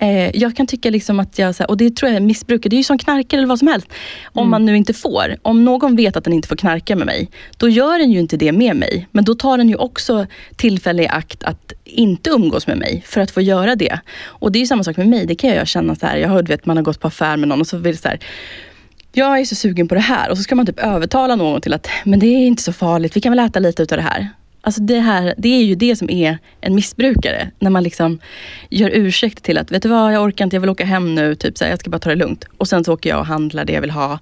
Eh, 0.00 0.36
jag 0.36 0.56
kan 0.56 0.66
tycka 0.66 0.90
liksom 0.90 1.20
att 1.20 1.38
jag, 1.38 1.54
och 1.68 1.76
det 1.76 1.96
tror 1.96 2.08
jag 2.10 2.16
är 2.16 2.20
missbruk, 2.20 2.62
det 2.62 2.76
är 2.76 2.78
ju 2.78 2.84
som 2.84 2.98
knarkare 2.98 3.38
eller 3.38 3.48
vad 3.48 3.58
som 3.58 3.68
helst. 3.68 3.86
Om 4.24 4.40
Mm. 4.40 4.50
man 4.50 4.64
nu 4.64 4.76
inte 4.76 4.94
får, 4.94 5.36
om 5.42 5.64
någon 5.64 5.96
vet 5.96 6.16
att 6.16 6.24
den 6.24 6.32
inte 6.32 6.48
får 6.48 6.56
knarka 6.56 6.96
med 6.96 7.06
mig, 7.06 7.30
då 7.56 7.68
gör 7.68 7.98
den 7.98 8.12
ju 8.12 8.20
inte 8.20 8.36
det 8.36 8.52
med 8.52 8.76
mig. 8.76 9.08
Men 9.12 9.24
då 9.24 9.34
tar 9.34 9.58
den 9.58 9.68
ju 9.68 9.74
också 9.76 10.26
tillfälle 10.56 11.02
i 11.02 11.08
akt 11.08 11.42
att 11.44 11.72
inte 11.84 12.30
umgås 12.30 12.66
med 12.66 12.78
mig 12.78 13.02
för 13.06 13.20
att 13.20 13.30
få 13.30 13.40
göra 13.40 13.74
det. 13.76 14.00
Och 14.24 14.52
det 14.52 14.58
är 14.58 14.60
ju 14.60 14.66
samma 14.66 14.84
sak 14.84 14.96
med 14.96 15.08
mig, 15.08 15.26
det 15.26 15.34
kan 15.34 15.50
jag 15.50 15.68
känna 15.68 15.94
så 15.94 16.06
här, 16.06 16.16
jag 16.16 16.44
du 16.44 16.48
vet 16.48 16.66
man 16.66 16.76
har 16.76 16.84
gått 16.84 17.00
på 17.00 17.08
affär 17.08 17.36
med 17.36 17.48
någon 17.48 17.60
och 17.60 17.66
så 17.66 17.76
vill 17.76 17.98
så 17.98 18.08
här, 18.08 18.18
jag 19.12 19.40
är 19.40 19.44
så 19.44 19.54
sugen 19.54 19.88
på 19.88 19.94
det 19.94 20.00
här 20.00 20.30
och 20.30 20.36
så 20.36 20.42
ska 20.42 20.54
man 20.54 20.66
typ 20.66 20.78
övertala 20.78 21.36
någon 21.36 21.60
till 21.60 21.72
att, 21.74 21.88
men 22.04 22.18
det 22.18 22.26
är 22.26 22.46
inte 22.46 22.62
så 22.62 22.72
farligt, 22.72 23.16
vi 23.16 23.20
kan 23.20 23.32
väl 23.32 23.38
äta 23.46 23.58
lite 23.58 23.82
utav 23.82 23.96
det 23.98 24.02
här. 24.04 24.28
Alltså 24.60 24.80
det, 24.80 25.00
här, 25.00 25.34
det 25.38 25.48
är 25.48 25.64
ju 25.64 25.74
det 25.74 25.96
som 25.96 26.10
är 26.10 26.38
en 26.60 26.74
missbrukare. 26.74 27.50
När 27.58 27.70
man 27.70 27.82
liksom 27.82 28.18
gör 28.70 28.90
ursäkt 28.94 29.44
till 29.44 29.58
att, 29.58 29.72
vet 29.72 29.82
du 29.82 29.88
vad, 29.88 30.14
jag 30.14 30.22
orkar 30.22 30.44
inte, 30.44 30.56
jag 30.56 30.60
vill 30.60 30.70
åka 30.70 30.84
hem 30.84 31.14
nu. 31.14 31.34
Typ 31.34 31.58
så 31.58 31.64
här, 31.64 31.70
jag 31.70 31.80
ska 31.80 31.90
bara 31.90 31.98
ta 31.98 32.10
det 32.10 32.16
lugnt. 32.16 32.44
Och 32.58 32.68
sen 32.68 32.84
så 32.84 32.92
åker 32.92 33.10
jag 33.10 33.18
och 33.18 33.26
handlar 33.26 33.64
det 33.64 33.72
jag 33.72 33.80
vill 33.80 33.90
ha. 33.90 34.18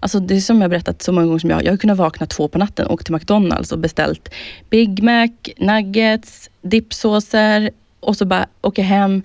Alltså 0.00 0.20
det 0.20 0.36
är 0.36 0.40
som 0.40 0.60
jag 0.60 0.70
berättat 0.70 1.02
så 1.02 1.12
många 1.12 1.26
gånger 1.26 1.38
som 1.38 1.50
jag, 1.50 1.64
jag 1.64 1.72
har 1.72 1.76
kunnat 1.76 1.98
vakna 1.98 2.26
två 2.26 2.48
på 2.48 2.58
natten 2.58 2.86
och 2.86 2.92
åkt 2.92 3.06
till 3.06 3.14
McDonalds 3.14 3.72
och 3.72 3.78
beställt 3.78 4.28
Big 4.70 5.02
Mac, 5.02 5.28
nuggets, 5.56 6.50
dippsåser 6.62 7.70
och 8.00 8.16
så 8.16 8.24
bara 8.24 8.46
åka 8.62 8.82
hem. 8.82 9.22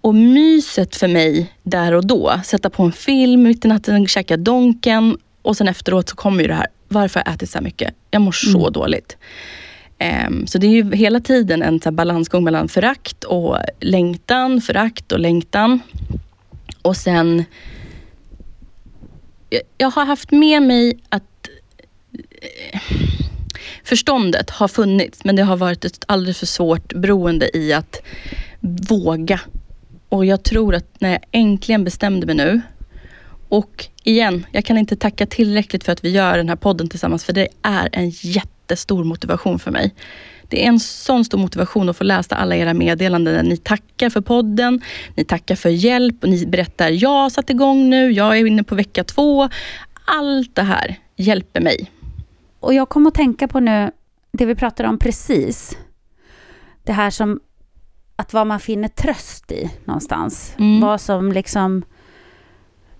Och 0.00 0.14
myset 0.14 0.96
för 0.96 1.08
mig 1.08 1.52
där 1.62 1.92
och 1.92 2.06
då, 2.06 2.40
sätta 2.44 2.70
på 2.70 2.82
en 2.82 2.92
film 2.92 3.42
mitt 3.42 3.64
i 3.64 3.68
natten, 3.68 4.06
käka 4.06 4.36
Donken 4.36 5.18
och 5.42 5.56
sen 5.56 5.68
efteråt 5.68 6.08
så 6.08 6.16
kommer 6.16 6.42
ju 6.42 6.48
det 6.48 6.54
här, 6.54 6.66
varför 6.88 7.20
har 7.20 7.24
jag 7.26 7.34
ätit 7.34 7.50
så 7.50 7.58
här 7.58 7.64
mycket? 7.64 7.94
Jag 8.10 8.22
mår 8.22 8.32
så 8.32 8.70
dåligt. 8.70 9.16
Um, 10.02 10.46
så 10.46 10.58
det 10.58 10.66
är 10.66 10.70
ju 10.70 10.94
hela 10.94 11.20
tiden 11.20 11.62
en 11.62 11.80
så 11.80 11.90
balansgång 11.90 12.44
mellan 12.44 12.68
förakt 12.68 13.24
och 13.24 13.58
längtan, 13.80 14.60
förakt 14.60 15.12
och 15.12 15.18
längtan. 15.18 15.80
Och 16.82 16.96
sen... 16.96 17.44
Jag, 19.50 19.62
jag 19.78 19.90
har 19.90 20.04
haft 20.04 20.30
med 20.30 20.62
mig 20.62 21.00
att 21.08 21.48
eh, 22.42 22.80
förståndet 23.84 24.50
har 24.50 24.68
funnits, 24.68 25.24
men 25.24 25.36
det 25.36 25.42
har 25.42 25.56
varit 25.56 25.84
ett 25.84 26.04
alldeles 26.08 26.38
för 26.38 26.46
svårt 26.46 26.94
beroende 26.94 27.56
i 27.56 27.72
att 27.72 28.02
våga. 28.88 29.40
Och 30.08 30.26
jag 30.26 30.42
tror 30.42 30.74
att 30.74 31.00
när 31.00 31.10
jag 31.10 31.20
äntligen 31.30 31.84
bestämde 31.84 32.26
mig 32.26 32.34
nu 32.34 32.60
och 33.48 33.88
igen, 34.04 34.46
jag 34.52 34.64
kan 34.64 34.78
inte 34.78 34.96
tacka 34.96 35.26
tillräckligt 35.26 35.84
för 35.84 35.92
att 35.92 36.04
vi 36.04 36.10
gör 36.10 36.36
den 36.36 36.48
här 36.48 36.56
podden 36.56 36.88
tillsammans, 36.88 37.24
för 37.24 37.32
det 37.32 37.48
är 37.62 37.88
en 37.92 38.10
jättestor 38.72 39.04
motivation 39.04 39.58
för 39.58 39.70
mig. 39.70 39.94
Det 40.48 40.64
är 40.64 40.68
en 40.68 40.80
sån 40.80 41.24
stor 41.24 41.38
motivation 41.38 41.88
att 41.88 41.96
få 41.96 42.04
läsa 42.04 42.36
alla 42.36 42.56
era 42.56 42.74
meddelanden. 42.74 43.46
Ni 43.46 43.56
tackar 43.56 44.10
för 44.10 44.20
podden, 44.20 44.80
ni 45.16 45.24
tackar 45.24 45.56
för 45.56 45.70
hjälp 45.70 46.22
och 46.22 46.28
ni 46.28 46.46
berättar, 46.46 46.90
jag 46.90 47.22
har 47.22 47.30
satt 47.30 47.50
igång 47.50 47.90
nu, 47.90 48.12
jag 48.12 48.38
är 48.38 48.46
inne 48.46 48.64
på 48.64 48.74
vecka 48.74 49.04
två. 49.04 49.48
Allt 50.06 50.54
det 50.54 50.62
här 50.62 50.96
hjälper 51.16 51.60
mig. 51.60 51.90
Och 52.60 52.74
jag 52.74 52.88
kom 52.88 53.06
att 53.06 53.14
tänka 53.14 53.48
på 53.48 53.60
nu, 53.60 53.90
det 54.32 54.46
vi 54.46 54.54
pratade 54.54 54.88
om 54.88 54.98
precis. 54.98 55.76
Det 56.84 56.92
här 56.92 57.10
som, 57.10 57.40
att 58.16 58.32
vad 58.32 58.46
man 58.46 58.60
finner 58.60 58.88
tröst 58.88 59.52
i 59.52 59.70
någonstans. 59.84 60.54
Mm. 60.58 60.80
Vad 60.80 61.00
som 61.00 61.32
liksom 61.32 61.82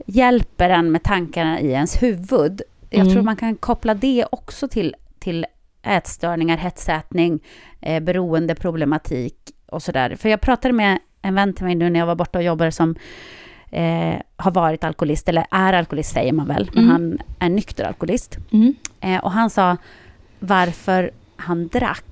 hjälper 0.07 0.71
en 0.71 0.93
med 0.93 1.03
tankarna 1.03 1.61
i 1.61 1.73
ens 1.73 2.03
huvud. 2.03 2.63
Jag 2.91 3.01
mm. 3.01 3.13
tror 3.13 3.23
man 3.23 3.37
kan 3.37 3.57
koppla 3.57 3.95
det 3.95 4.27
också 4.33 4.69
till, 4.69 4.95
till 5.19 5.47
ätstörningar, 5.83 6.57
hetsätning, 6.57 7.41
eh, 7.81 8.01
beroendeproblematik 8.01 9.37
och 9.67 9.83
sådär. 9.83 10.17
För 10.17 10.29
jag 10.29 10.41
pratade 10.41 10.75
med 10.75 10.99
en 11.23 11.35
vän 11.35 11.55
till 11.55 11.65
mig 11.65 11.75
nu 11.75 11.91
när 11.91 12.01
jag 12.01 12.07
var 12.07 12.15
borta 12.15 12.39
och 12.39 12.45
jobbade 12.45 12.73
som 12.73 12.97
eh, 13.71 14.15
har 14.37 14.51
varit 14.51 14.85
alkoholist, 14.85 15.29
eller 15.29 15.47
är 15.51 15.73
alkoholist 15.73 16.13
säger 16.13 16.33
man 16.33 16.47
väl, 16.47 16.71
men 16.75 16.85
mm. 16.85 16.93
han 16.93 17.19
är 17.39 17.49
nykter 17.49 17.85
alkoholist. 17.85 18.39
Mm. 18.51 18.75
Eh, 19.01 19.25
och 19.25 19.33
han 19.33 19.51
sa 19.51 19.77
varför 20.39 21.11
han 21.37 21.69
drack. 21.69 22.05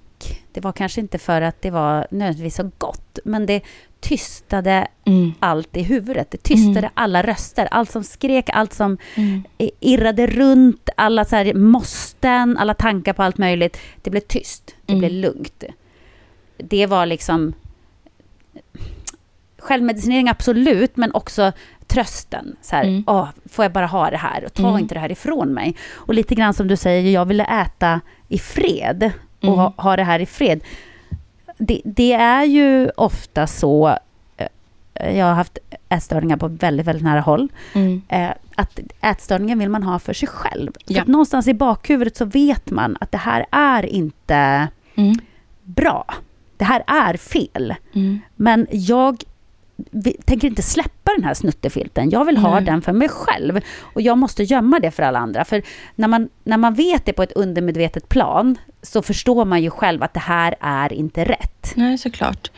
Det 0.53 0.61
var 0.61 0.73
kanske 0.73 1.01
inte 1.01 1.19
för 1.19 1.43
att 1.43 1.63
det 1.63 1.71
var 1.71 2.07
nödvändigtvis 2.11 2.57
så 2.57 2.71
gott, 2.79 3.19
men 3.25 3.47
det 3.47 3.63
tystade 4.01 4.87
mm. 5.05 5.33
allt 5.41 5.77
i 5.77 5.83
huvudet. 5.83 6.31
Det 6.31 6.43
tystade 6.43 6.79
mm. 6.79 6.91
alla 6.95 7.23
röster, 7.23 7.69
allt 7.71 7.91
som 7.91 8.05
skrek, 8.05 8.51
allt 8.53 8.73
som 8.73 8.99
mm. 9.15 9.43
irrade 9.81 10.27
runt, 10.27 10.89
alla 10.97 11.25
så 11.25 11.37
här 11.37 11.55
måsten, 11.55 12.59
alla 12.59 12.75
tankar 12.75 13.13
på 13.13 13.23
allt 13.23 13.39
möjligt. 13.39 13.79
Det 14.03 14.11
blev 14.11 14.21
tyst, 14.21 14.75
det 14.87 14.95
blev 14.95 15.11
mm. 15.11 15.23
lugnt. 15.23 15.65
Det 16.57 16.87
var 16.87 17.07
liksom 17.07 17.53
självmedicinering 19.59 20.29
absolut, 20.29 20.97
men 20.97 21.13
också 21.13 21.53
trösten. 21.87 22.57
Så 22.63 22.77
här, 22.77 22.85
mm. 22.85 23.05
åh, 23.07 23.29
får 23.49 23.65
jag 23.65 23.73
bara 23.73 23.87
ha 23.87 24.11
det 24.11 24.17
här? 24.17 24.45
Och 24.45 24.55
ta 24.55 24.69
mm. 24.69 24.81
inte 24.81 24.95
det 24.95 25.01
här 25.01 25.13
ifrån 25.13 25.53
mig. 25.53 25.77
Och 25.93 26.15
lite 26.15 26.35
grann 26.35 26.55
som 26.55 26.69
du 26.69 26.77
säger, 26.77 27.11
jag 27.11 27.25
ville 27.25 27.45
äta 27.45 28.01
i 28.29 28.39
fred 28.39 29.13
och 29.39 29.45
mm. 29.45 29.59
ha, 29.59 29.75
ha 29.77 29.97
det 29.97 30.05
här 30.05 30.21
i 30.21 30.27
fred 30.27 30.61
det, 31.61 31.83
det, 31.85 32.13
är 32.13 32.45
ju 32.45 32.91
ofta 32.97 33.47
så, 33.47 33.99
eh, 34.95 35.19
jag 35.19 35.27
har 35.27 35.35
haft 35.35 35.59
ätstörningar 35.89 36.37
på 36.37 36.49
väldigt, 36.49 36.87
väldigt 36.87 37.05
nära 37.05 37.21
håll, 37.21 37.49
mm. 37.73 38.03
Eh, 38.09 38.31
att 38.55 38.81
ätstörningen 39.01 39.59
vill 39.59 39.69
man 39.69 39.83
ha 39.83 39.99
för 39.99 40.13
sig 40.13 40.29
själv. 40.29 40.73
Ja. 40.87 41.05
För 41.05 41.13
någonstans 41.13 41.49
i 41.49 41.55
bakhuvudet 41.55 42.17
så 42.17 42.25
vet 42.25 42.71
man 42.71 42.97
att 43.01 43.13
det 43.13 43.19
här 43.19 43.47
är 43.51 43.87
inte 43.87 44.69
mm. 44.95 45.15
bra. 45.63 46.05
Det 46.57 46.65
här 46.65 46.85
är 46.87 47.17
fel. 47.17 47.75
Mm. 47.93 48.21
Men 48.37 48.67
jag 48.71 49.23
tänker 50.25 50.49
inte 50.49 50.63
släppa 50.63 51.13
den 51.17 51.25
här 51.25 51.35
snuttefilten. 51.35 52.11
Jag 52.11 52.25
vill 52.25 52.37
ha 52.37 52.53
mm. 52.53 52.65
den 52.65 52.83
för 52.83 52.93
mig 52.93 53.09
själv. 53.09 53.61
Och 53.81 54.03
jag 54.03 54.19
måste 54.19 54.43
gömma 54.43 54.79
det 54.79 54.91
för 54.91 55.03
alla 55.03 55.19
andra. 55.19 55.45
För 55.45 55.63
när 55.95 56.09
man, 56.09 56.29
när 56.45 56.57
man 56.57 56.75
vet 56.75 57.07
det 57.07 57.13
på 57.13 57.23
ett 57.23 57.33
undermedvetet 57.33 58.09
plan 58.09 58.59
så 58.83 59.03
förstår 59.03 59.45
man 59.45 59.63
ju 59.63 59.71
själv 59.71 60.03
att 60.03 60.15
det 60.15 60.21
här 60.21 60.55
är 60.61 60.93
inte 60.93 61.25
rätt. 61.25 61.73
Nej, 61.75 61.99
såklart. 61.99 62.51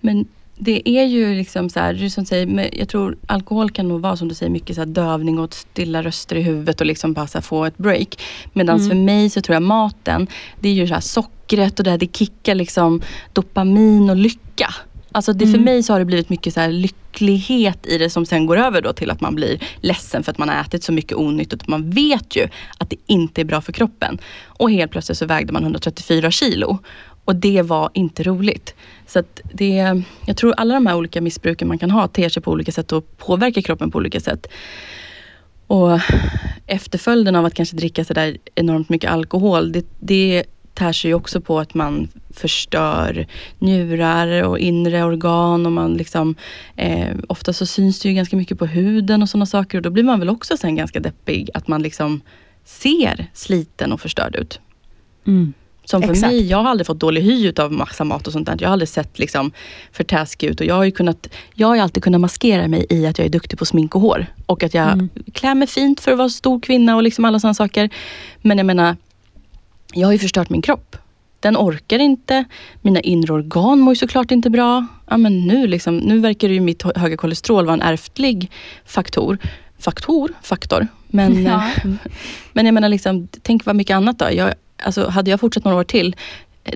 Men 0.00 0.26
det 0.56 0.88
är 0.88 1.04
ju 1.04 1.34
liksom 1.34 1.70
så 1.70 1.80
här, 1.80 2.08
som 2.08 2.24
säger, 2.24 2.78
jag 2.78 2.88
tror 2.88 3.16
alkohol 3.26 3.70
kan 3.70 3.88
nog 3.88 4.00
vara 4.00 4.16
som 4.16 4.28
du 4.28 4.34
säger 4.34 4.50
mycket 4.50 4.76
så 4.76 4.80
här 4.80 4.86
dövning 4.86 5.38
och 5.38 5.54
stilla 5.54 6.02
röster 6.02 6.36
i 6.36 6.42
huvudet 6.42 6.80
och 6.80 6.86
liksom 6.86 7.12
bara 7.12 7.40
få 7.40 7.64
ett 7.64 7.76
break. 7.76 8.22
Medan 8.52 8.76
mm. 8.76 8.88
för 8.88 8.96
mig 8.96 9.30
så 9.30 9.40
tror 9.40 9.54
jag 9.54 9.62
maten, 9.62 10.26
det 10.60 10.68
är 10.68 10.72
ju 10.72 10.86
så 10.86 10.94
här 10.94 11.00
sockret 11.00 11.78
och 11.78 11.84
det 11.84 11.90
här, 11.90 11.98
det 11.98 12.16
kickar 12.16 12.54
liksom 12.54 13.02
dopamin 13.32 14.10
och 14.10 14.16
lycka. 14.16 14.74
Alltså 15.14 15.32
det, 15.32 15.44
mm. 15.44 15.54
För 15.54 15.64
mig 15.64 15.82
så 15.82 15.92
har 15.92 15.98
det 15.98 16.04
blivit 16.04 16.28
mycket 16.28 16.54
så 16.54 16.60
här 16.60 16.68
lycklighet 16.68 17.86
i 17.86 17.98
det 17.98 18.10
som 18.10 18.26
sen 18.26 18.46
går 18.46 18.56
över 18.56 18.82
då 18.82 18.92
till 18.92 19.10
att 19.10 19.20
man 19.20 19.34
blir 19.34 19.58
ledsen 19.80 20.22
för 20.22 20.30
att 20.32 20.38
man 20.38 20.48
har 20.48 20.60
ätit 20.60 20.84
så 20.84 20.92
mycket 20.92 21.16
onyttigt. 21.16 21.68
Man 21.68 21.90
vet 21.90 22.36
ju 22.36 22.48
att 22.78 22.90
det 22.90 22.96
inte 23.06 23.40
är 23.40 23.44
bra 23.44 23.60
för 23.60 23.72
kroppen. 23.72 24.18
Och 24.46 24.70
helt 24.70 24.92
plötsligt 24.92 25.18
så 25.18 25.26
vägde 25.26 25.52
man 25.52 25.62
134 25.62 26.30
kilo. 26.30 26.78
Och 27.24 27.36
det 27.36 27.62
var 27.62 27.90
inte 27.94 28.22
roligt. 28.22 28.74
Så 29.06 29.22
det, 29.52 30.02
jag 30.26 30.36
tror 30.36 30.54
alla 30.56 30.74
de 30.74 30.86
här 30.86 30.96
olika 30.96 31.20
missbruken 31.20 31.68
man 31.68 31.78
kan 31.78 31.90
ha 31.90 32.08
ter 32.08 32.28
sig 32.28 32.42
på 32.42 32.50
olika 32.50 32.72
sätt 32.72 32.92
och 32.92 33.18
påverkar 33.18 33.62
kroppen 33.62 33.90
på 33.90 33.98
olika 33.98 34.20
sätt. 34.20 34.46
Och 35.66 36.00
efterföljden 36.66 37.36
av 37.36 37.44
att 37.44 37.54
kanske 37.54 37.76
dricka 37.76 38.04
sådär 38.04 38.36
enormt 38.54 38.88
mycket 38.88 39.10
alkohol, 39.10 39.72
det, 39.72 39.86
det 39.98 40.44
tär 40.74 40.92
sig 40.92 41.14
också 41.14 41.40
på 41.40 41.58
att 41.58 41.74
man 41.74 42.08
förstör 42.30 43.26
njurar 43.58 44.42
och 44.42 44.58
inre 44.58 45.04
organ 45.04 45.66
och 45.66 45.72
man 45.72 45.94
liksom 45.94 46.34
eh, 46.76 47.16
ofta 47.28 47.52
så 47.52 47.66
syns 47.66 48.00
det 48.00 48.08
ju 48.08 48.14
ganska 48.14 48.36
mycket 48.36 48.58
på 48.58 48.66
huden 48.66 49.22
och 49.22 49.28
sådana 49.28 49.46
saker 49.46 49.78
och 49.78 49.82
då 49.82 49.90
blir 49.90 50.04
man 50.04 50.18
väl 50.18 50.28
också 50.28 50.56
sen 50.56 50.76
ganska 50.76 51.00
deppig 51.00 51.50
att 51.54 51.68
man 51.68 51.82
liksom 51.82 52.20
ser 52.64 53.26
sliten 53.32 53.92
och 53.92 54.00
förstörd 54.00 54.36
ut. 54.36 54.60
Mm. 55.26 55.52
Som 55.84 56.02
för 56.02 56.10
Exakt. 56.10 56.32
mig, 56.32 56.46
jag 56.46 56.58
har 56.58 56.70
aldrig 56.70 56.86
fått 56.86 57.00
dålig 57.00 57.22
hy 57.22 57.52
av 57.56 57.72
massa 57.72 58.04
mat 58.04 58.26
och 58.26 58.32
sånt 58.32 58.46
där. 58.46 58.56
Jag 58.60 58.68
har 58.68 58.72
aldrig 58.72 58.88
sett 58.88 59.18
liksom 59.18 59.52
för 59.92 60.04
taskig 60.04 60.46
ut 60.46 60.60
och 60.60 60.66
jag 60.66 60.74
har 60.74 60.90
kunnat, 60.90 61.28
jag 61.54 61.68
har 61.68 61.76
alltid 61.76 62.02
kunnat 62.02 62.20
maskera 62.20 62.68
mig 62.68 62.86
i 62.90 63.06
att 63.06 63.18
jag 63.18 63.26
är 63.26 63.30
duktig 63.30 63.58
på 63.58 63.64
smink 63.66 63.94
och 63.94 64.00
hår. 64.00 64.26
Och 64.46 64.62
att 64.62 64.74
jag 64.74 64.92
mm. 64.92 65.08
klär 65.32 65.54
mig 65.54 65.68
fint 65.68 66.00
för 66.00 66.12
att 66.12 66.18
vara 66.18 66.28
stor 66.28 66.60
kvinna 66.60 66.96
och 66.96 67.02
liksom 67.02 67.24
alla 67.24 67.40
sådana 67.40 67.54
saker. 67.54 67.90
Men 68.42 68.58
jag 68.58 68.66
menar, 68.66 68.96
jag 69.94 70.08
har 70.08 70.12
ju 70.12 70.18
förstört 70.18 70.50
min 70.50 70.62
kropp. 70.62 70.96
Den 71.40 71.56
orkar 71.56 71.98
inte. 71.98 72.44
Mina 72.82 73.00
inre 73.00 73.32
organ 73.32 73.80
mår 73.80 73.92
ju 73.92 73.96
såklart 73.96 74.30
inte 74.30 74.50
bra. 74.50 74.86
Ja, 75.10 75.16
men 75.16 75.46
nu, 75.46 75.66
liksom, 75.66 75.96
nu 75.96 76.18
verkar 76.18 76.48
ju 76.48 76.60
mitt 76.60 76.82
höga 76.96 77.16
kolesterol 77.16 77.66
vara 77.66 77.74
en 77.74 77.82
ärftlig 77.82 78.50
faktor. 78.84 79.38
Faktor? 79.78 80.30
Faktor. 80.42 80.86
Men, 81.06 81.44
ja. 81.46 81.62
men 82.52 82.66
jag 82.66 82.74
menar, 82.74 82.88
liksom, 82.88 83.28
tänk 83.42 83.66
vad 83.66 83.76
mycket 83.76 83.94
annat 83.94 84.18
då. 84.18 84.28
Jag, 84.32 84.54
alltså, 84.82 85.08
hade 85.08 85.30
jag 85.30 85.40
fortsatt 85.40 85.64
några 85.64 85.78
år 85.78 85.84
till, 85.84 86.16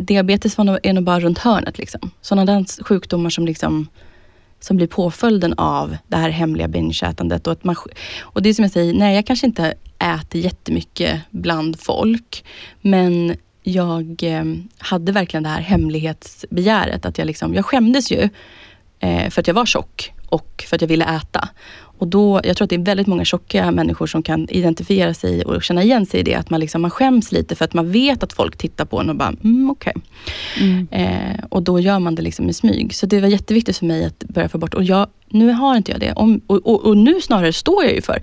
diabetes 0.01 0.59
var 0.59 0.65
nog, 0.65 0.79
är 0.83 0.93
nog 0.93 1.05
bara 1.05 1.21
runt 1.21 1.39
hörnet. 1.39 1.79
Liksom. 1.79 2.11
Sådana 2.21 2.45
där 2.53 2.85
sjukdomar 2.85 3.31
som 3.31 3.47
liksom 3.47 3.89
som 4.61 4.77
blir 4.77 4.87
påföljden 4.87 5.55
av 5.57 5.97
det 6.09 6.17
här 6.17 6.31
hemliga 6.31 6.69
bingeätandet. 6.69 7.47
Och, 7.47 7.59
och 8.21 8.43
det 8.43 8.49
är 8.49 8.55
som 8.55 8.63
jag 8.63 8.73
säger, 8.73 8.95
nej 8.95 9.15
jag 9.15 9.27
kanske 9.27 9.47
inte 9.47 9.75
äter 9.99 10.41
jättemycket 10.41 11.21
bland 11.31 11.81
folk. 11.81 12.45
Men 12.81 13.37
jag 13.63 14.23
eh, 14.23 14.45
hade 14.79 15.13
verkligen 15.13 15.43
det 15.43 15.49
här 15.49 15.61
hemlighetsbegäret. 15.61 17.07
Att 17.07 17.19
jag, 17.19 17.27
liksom, 17.27 17.55
jag 17.55 17.65
skämdes 17.65 18.13
ju 18.13 18.29
eh, 19.01 19.31
för 19.31 19.41
att 19.41 19.47
jag 19.47 19.55
var 19.55 19.67
tjock 19.67 20.13
och 20.27 20.65
för 20.69 20.77
att 20.77 20.81
jag 20.81 20.89
ville 20.89 21.05
äta. 21.05 21.49
Och 21.99 22.09
då, 22.09 22.41
jag 22.45 22.57
tror 22.57 22.65
att 22.65 22.71
det 22.71 22.77
är 22.77 22.85
väldigt 22.85 23.07
många 23.07 23.25
tjocka 23.25 23.71
människor 23.71 24.07
som 24.07 24.23
kan 24.23 24.49
identifiera 24.49 25.15
sig 25.15 25.45
och 25.45 25.63
känna 25.63 25.83
igen 25.83 26.07
sig 26.07 26.21
i 26.21 26.23
det. 26.23 26.35
Att 26.35 26.51
man, 26.51 26.61
liksom, 26.61 26.83
man 26.83 26.91
skäms 26.91 27.33
lite 27.33 27.55
för 27.55 27.65
att 27.65 27.75
man 27.75 27.93
vet 27.93 28.23
att 28.23 28.33
folk 28.33 28.57
tittar 28.57 28.85
på 28.85 29.01
en 29.01 29.11
och 29.11 29.17
bara, 29.17 29.35
mm, 29.45 29.71
okej. 29.71 29.93
Okay. 29.97 30.69
Mm. 30.69 30.89
Eh, 30.91 31.45
och 31.49 31.63
då 31.63 31.81
gör 31.81 31.99
man 31.99 32.15
det 32.15 32.23
liksom 32.23 32.49
i 32.49 32.53
smyg. 32.53 32.95
Så 32.95 33.07
det 33.07 33.21
var 33.21 33.29
jätteviktigt 33.29 33.77
för 33.77 33.87
mig 33.87 34.05
att 34.05 34.19
börja 34.19 34.49
få 34.49 34.59
bort. 34.59 34.75
Och 34.75 34.85
jag, 34.85 35.07
nu 35.29 35.53
har 35.53 35.77
inte 35.77 35.93
jag 35.93 36.01
det. 36.01 36.13
Om, 36.13 36.41
och, 36.47 36.57
och, 36.57 36.87
och, 36.87 36.97
nu 36.97 37.21
snarare 37.21 37.53
står 37.53 37.85
jag 37.85 37.95
ju 37.95 38.03
för, 38.03 38.23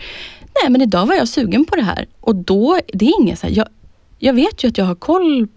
nej 0.61 0.69
men 0.69 0.81
idag 0.81 1.05
var 1.05 1.15
jag 1.15 1.27
sugen 1.27 1.65
på 1.65 1.75
det 1.75 1.83
här. 1.83 2.07
Och 2.19 2.35
då, 2.35 2.79
det 2.93 3.05
är 3.05 3.21
inget 3.21 3.39
så 3.39 3.47
här, 3.47 3.53
jag, 3.57 3.67
jag 4.19 4.33
vet 4.33 4.63
ju 4.63 4.67
att 4.67 4.77
jag 4.77 4.85
har 4.85 4.95
koll 4.95 5.47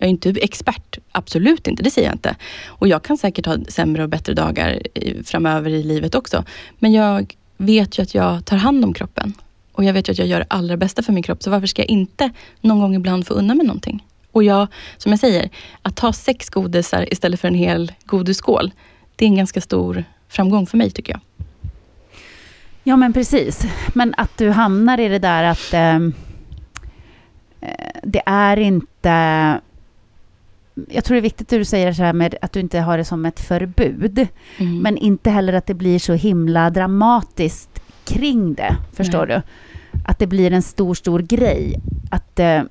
jag 0.00 0.06
är 0.06 0.10
inte 0.10 0.30
expert, 0.30 0.98
absolut 1.12 1.66
inte, 1.66 1.82
det 1.82 1.90
säger 1.90 2.08
jag 2.08 2.14
inte. 2.14 2.36
Och 2.66 2.88
jag 2.88 3.02
kan 3.02 3.18
säkert 3.18 3.46
ha 3.46 3.56
sämre 3.68 4.02
och 4.02 4.08
bättre 4.08 4.34
dagar 4.34 4.82
framöver 5.24 5.70
i 5.70 5.82
livet 5.82 6.14
också. 6.14 6.44
Men 6.78 6.92
jag 6.92 7.34
vet 7.56 7.98
ju 7.98 8.02
att 8.02 8.14
jag 8.14 8.44
tar 8.44 8.56
hand 8.56 8.84
om 8.84 8.94
kroppen. 8.94 9.32
Och 9.72 9.84
jag 9.84 9.92
vet 9.92 10.08
ju 10.08 10.12
att 10.12 10.18
jag 10.18 10.28
gör 10.28 10.38
det 10.38 10.46
allra 10.48 10.76
bästa 10.76 11.02
för 11.02 11.12
min 11.12 11.22
kropp. 11.22 11.42
Så 11.42 11.50
varför 11.50 11.66
ska 11.66 11.82
jag 11.82 11.88
inte 11.88 12.30
någon 12.60 12.80
gång 12.80 12.94
ibland 12.94 13.26
få 13.26 13.34
unna 13.34 13.54
mig 13.54 13.66
någonting? 13.66 14.06
Och 14.32 14.44
jag, 14.44 14.68
som 14.96 15.12
jag 15.12 15.18
säger, 15.18 15.50
att 15.82 15.96
ta 15.96 16.12
sex 16.12 16.48
godisar 16.48 17.12
istället 17.12 17.40
för 17.40 17.48
en 17.48 17.54
hel 17.54 17.92
godisskål. 18.04 18.72
Det 19.16 19.24
är 19.24 19.28
en 19.28 19.36
ganska 19.36 19.60
stor 19.60 20.04
framgång 20.28 20.66
för 20.66 20.76
mig 20.76 20.90
tycker 20.90 21.12
jag. 21.12 21.20
Ja 22.82 22.96
men 22.96 23.12
precis. 23.12 23.66
Men 23.94 24.14
att 24.16 24.38
du 24.38 24.50
hamnar 24.50 25.00
i 25.00 25.08
det 25.08 25.18
där 25.18 25.44
att 25.44 25.72
eh, 25.72 25.96
eh 25.96 26.00
det 28.02 28.22
är 28.26 28.56
inte 28.56 29.60
jag 30.88 31.04
tror 31.04 31.14
det 31.14 31.20
är 31.20 31.22
viktigt 31.22 31.52
att 31.52 31.58
du 31.58 31.64
säger 31.64 31.92
så 31.92 32.02
här 32.02 32.12
med 32.12 32.34
att 32.42 32.52
du 32.52 32.60
inte 32.60 32.80
har 32.80 32.98
det 32.98 33.04
som 33.04 33.26
ett 33.26 33.40
förbud. 33.40 34.26
Mm. 34.58 34.78
Men 34.78 34.96
inte 34.96 35.30
heller 35.30 35.52
att 35.52 35.66
det 35.66 35.74
blir 35.74 35.98
så 35.98 36.12
himla 36.12 36.70
dramatiskt 36.70 37.82
kring 38.04 38.54
det. 38.54 38.76
Förstår 38.92 39.26
du? 39.26 39.42
Att 40.06 40.18
det 40.18 40.26
blir 40.26 40.52
en 40.52 40.62
stor, 40.62 40.94
stor 40.94 41.18
grej. 41.18 41.80
Att, 42.10 42.38
eh, 42.38 42.62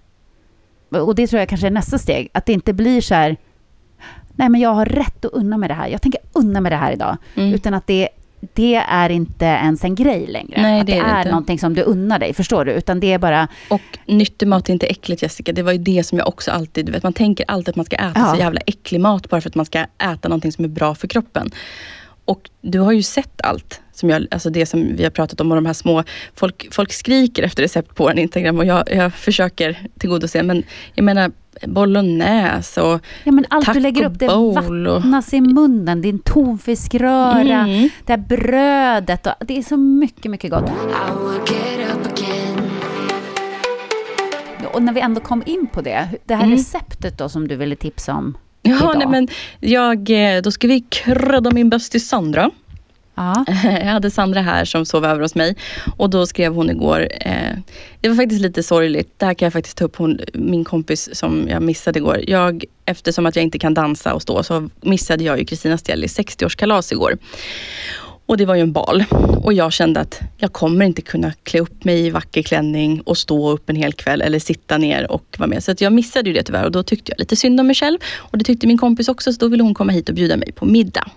och 0.90 1.16
det 1.16 1.28
tror 1.28 1.40
jag 1.40 1.50
kanske 1.50 1.68
är 1.68 1.72
nästa 1.72 1.98
steg. 1.98 2.30
Att 2.34 2.46
det 2.46 2.54
inte 2.54 2.74
blir 2.74 3.02
så 3.02 3.16
här, 3.16 3.38
nej 4.36 4.50
men 4.50 4.62
jag 4.62 4.70
har 4.70 4.86
rätt 4.86 5.26
att 5.26 5.32
unna 5.32 5.58
mig 5.58 5.70
det 5.70 5.76
här. 5.76 5.88
Jag 5.88 6.02
tänker 6.02 6.22
unna 6.34 6.62
mig 6.62 6.70
det 6.70 6.76
här 6.76 6.92
idag. 6.92 7.18
Mm. 7.36 7.54
Utan 7.54 7.74
att 7.74 7.88
det, 7.88 8.10
det 8.54 8.76
är 8.76 9.10
inte 9.10 9.46
ens 9.46 9.84
en 9.84 9.96
grej 9.96 10.28
längre. 10.28 10.62
Nej, 10.62 10.80
att 10.82 10.88
det 10.88 10.94
det, 10.94 11.00
är 11.00 11.18
inte. 11.18 11.30
någonting 11.30 11.60
som 11.60 11.74
du 11.74 11.82
unnar 11.82 12.20
dig. 12.20 12.34
Förstår 12.34 12.66
du? 12.66 12.72
Utan 12.72 13.00
det 13.00 13.14
är 13.14 13.18
bara, 13.20 13.48
Och 13.70 13.82
nyttig 14.06 14.48
mat 14.48 14.70
är 14.70 14.74
inte 14.74 14.88
äckligt 14.88 15.22
Jessica. 15.22 15.52
Det 15.52 15.62
var 15.62 15.72
ju 15.72 15.78
det 15.78 16.04
som 16.04 16.18
jag 16.18 16.28
också 16.28 16.52
alltid, 16.52 16.86
du 16.86 16.92
vet, 16.92 17.04
man 17.04 17.14
tänker 17.14 17.46
alltid 17.48 17.70
att 17.70 17.76
man 17.76 17.86
ska 17.86 17.96
äta 17.96 18.12
Ja. 18.16 18.32
så 18.34 18.40
jävla 18.40 18.62
äcklig 18.66 19.00
mat 19.02 19.30
bara 19.30 19.42
för 19.42 19.50
att 19.50 19.56
man 19.56 19.66
ska 19.66 19.80
äta 20.04 20.30
någonting 20.30 20.52
som 20.52 20.66
är 20.66 20.70
bra 20.70 20.96
för 20.96 21.08
kroppen. 21.08 21.52
Och 22.26 22.50
du 22.62 22.80
har 22.80 22.92
ju 22.92 23.04
sett 23.04 23.42
allt. 23.44 23.82
Som 23.94 24.10
jag, 24.10 24.28
alltså 24.32 24.50
det 24.50 24.66
som 24.66 24.96
vi 24.96 25.04
har 25.04 25.10
pratat 25.12 25.42
om 25.42 25.52
och 25.52 25.56
de 25.56 25.66
här 25.66 25.74
små, 25.74 26.04
folk, 26.36 26.68
folk 26.72 26.94
skriker 26.94 27.44
efter 27.44 27.64
recept 27.64 27.96
på 27.96 28.10
en 28.10 28.18
Instagram 28.20 28.58
och 28.58 28.66
jag, 28.66 28.84
jag 28.96 29.14
försöker 29.14 29.80
tillgodose. 30.00 30.44
Men 30.44 30.64
jag 30.94 31.04
menar 31.04 31.32
bolognese 31.64 32.82
och 32.82 33.02
ja 33.24 33.32
men 33.32 33.46
allt 33.50 33.74
du 33.74 33.80
lägger 33.80 34.06
upp 34.06 34.20
det 34.20 34.28
bowl 34.28 34.88
och- 34.88 34.94
vattnas 35.02 35.34
i 35.34 35.42
munnen. 35.42 36.02
Din 36.02 36.20
tonfiskröra, 36.20 37.60
Mm. 37.60 37.90
det 38.06 38.14
här 38.14 38.18
brödet. 38.18 39.28
Och, 39.28 39.34
det 39.46 39.58
är 39.58 39.62
så 39.64 39.78
mycket, 39.78 40.32
mycket 40.32 40.52
gott. 40.52 40.72
Och 44.74 44.84
när 44.84 44.94
vi 44.94 45.00
ändå 45.02 45.22
kom 45.22 45.44
in 45.46 45.68
på 45.68 45.82
det, 45.82 46.08
det 46.26 46.36
här 46.36 46.44
Mm. 46.44 46.58
receptet 46.58 47.18
då 47.18 47.30
som 47.30 47.48
du 47.48 47.56
ville 47.56 47.76
tipsa 47.76 48.14
om 48.14 48.38
Ja, 48.62 48.76
idag. 48.78 48.96
nej, 48.98 49.08
men 49.08 49.28
jag, 49.60 50.10
eh, 50.36 50.42
då 50.42 50.52
ska 50.52 50.68
vi 50.68 50.80
krydda 50.82 51.52
min 51.52 51.70
bästis 51.70 52.08
Sandra. 52.10 52.52
Ja. 53.16 53.46
Jag 53.64 53.86
hade 53.86 54.12
Sandra 54.12 54.42
här 54.42 54.66
som 54.66 54.86
sov 54.86 55.06
över 55.06 55.22
hos 55.22 55.36
mig 55.36 55.56
och 55.98 56.10
då 56.10 56.26
skrev 56.26 56.54
hon 56.54 56.70
igår, 56.70 57.08
eh, 57.22 57.58
det 58.02 58.10
var 58.10 58.16
faktiskt 58.16 58.42
lite 58.42 58.64
sorgligt, 58.64 59.14
det 59.18 59.26
här 59.26 59.34
kan 59.34 59.46
jag 59.46 59.54
faktiskt 59.54 59.78
ta 59.78 59.86
upp, 59.86 59.96
hon, 59.96 60.20
min 60.34 60.64
kompis 60.64 61.10
som 61.14 61.48
jag 61.50 61.62
missade 61.62 62.00
igår. 62.00 62.24
Jag, 62.28 62.64
eftersom 62.86 63.26
att 63.26 63.36
jag 63.36 63.44
inte 63.44 63.60
kan 63.60 63.74
dansa 63.74 64.14
och 64.14 64.22
stå 64.22 64.44
så 64.44 64.70
missade 64.82 65.24
jag 65.24 65.40
ju 65.40 65.46
Kristina 65.46 65.78
Stellis 65.78 66.20
60-årskalas 66.20 66.94
igår. 66.94 67.18
Och 68.28 68.38
det 68.38 68.46
var 68.46 68.56
ju 68.56 68.62
en 68.62 68.72
bal. 68.72 69.04
Och 69.44 69.54
jag 69.54 69.74
kände 69.74 70.00
att 70.00 70.20
jag 70.38 70.54
kommer 70.54 70.86
inte 70.86 71.02
kunna 71.02 71.34
klä 71.44 71.60
upp 71.60 71.84
mig 71.84 72.06
i 72.06 72.10
vacker 72.10 72.42
klänning 72.42 73.02
och 73.02 73.18
stå 73.18 73.52
upp 73.52 73.70
en 73.70 73.76
hel 73.76 73.94
kväll 73.94 74.22
eller 74.22 74.40
sitta 74.40 74.78
ner 74.78 75.12
och 75.12 75.36
vara 75.38 75.48
med. 75.48 75.64
Så 75.64 75.72
att 75.72 75.82
jag 75.82 75.94
missade 75.94 76.30
ju 76.30 76.34
det 76.34 76.44
tyvärr 76.44 76.66
och 76.66 76.72
då 76.72 76.84
tyckte 76.84 77.12
jag 77.12 77.20
lite 77.20 77.36
synd 77.36 77.60
om 77.60 77.68
mig 77.68 77.76
själv. 77.76 77.98
Och 78.16 78.38
det 78.38 78.44
tyckte 78.44 78.68
min 78.68 78.78
kompis 78.78 79.08
också 79.08 79.34
så 79.34 79.40
då 79.40 79.48
ville 79.48 79.64
hon 79.64 79.74
komma 79.74 79.92
hit 79.92 80.10
och 80.10 80.16
bjuda 80.16 80.38
mig 80.38 80.52
på 80.52 80.66
middag. 80.66 81.08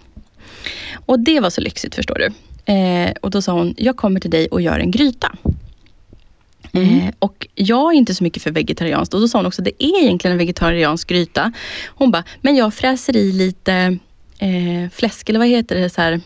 Och 1.06 1.20
det 1.20 1.40
var 1.40 1.50
så 1.50 1.60
lyxigt 1.60 1.94
förstår 1.94 2.14
du. 2.14 2.32
Eh, 2.72 3.12
och 3.20 3.30
då 3.30 3.42
sa 3.42 3.52
hon, 3.52 3.74
jag 3.78 3.96
kommer 3.96 4.20
till 4.20 4.30
dig 4.30 4.48
och 4.48 4.60
gör 4.60 4.78
en 4.78 4.90
gryta. 4.90 5.36
Eh, 6.72 7.14
och 7.18 7.46
jag 7.54 7.92
är 7.92 7.96
inte 7.96 8.14
så 8.14 8.24
mycket 8.24 8.42
för 8.42 8.50
vegetarianskt. 8.50 9.14
Och 9.14 9.20
då 9.20 9.28
sa 9.28 9.38
hon 9.38 9.46
också, 9.46 9.62
det 9.62 9.84
är 9.84 10.02
egentligen 10.02 10.32
en 10.32 10.38
vegetariansk 10.38 11.08
gryta. 11.08 11.52
Hon 11.86 12.10
bara, 12.10 12.24
men 12.40 12.56
jag 12.56 12.74
fräser 12.74 13.16
i 13.16 13.32
lite 13.32 13.98
eh, 14.38 14.90
fläsk, 14.92 15.28
eller 15.28 15.38
vad 15.38 15.48
heter 15.48 15.76
det? 15.76 15.90
Så 15.90 16.00
här, 16.00 16.20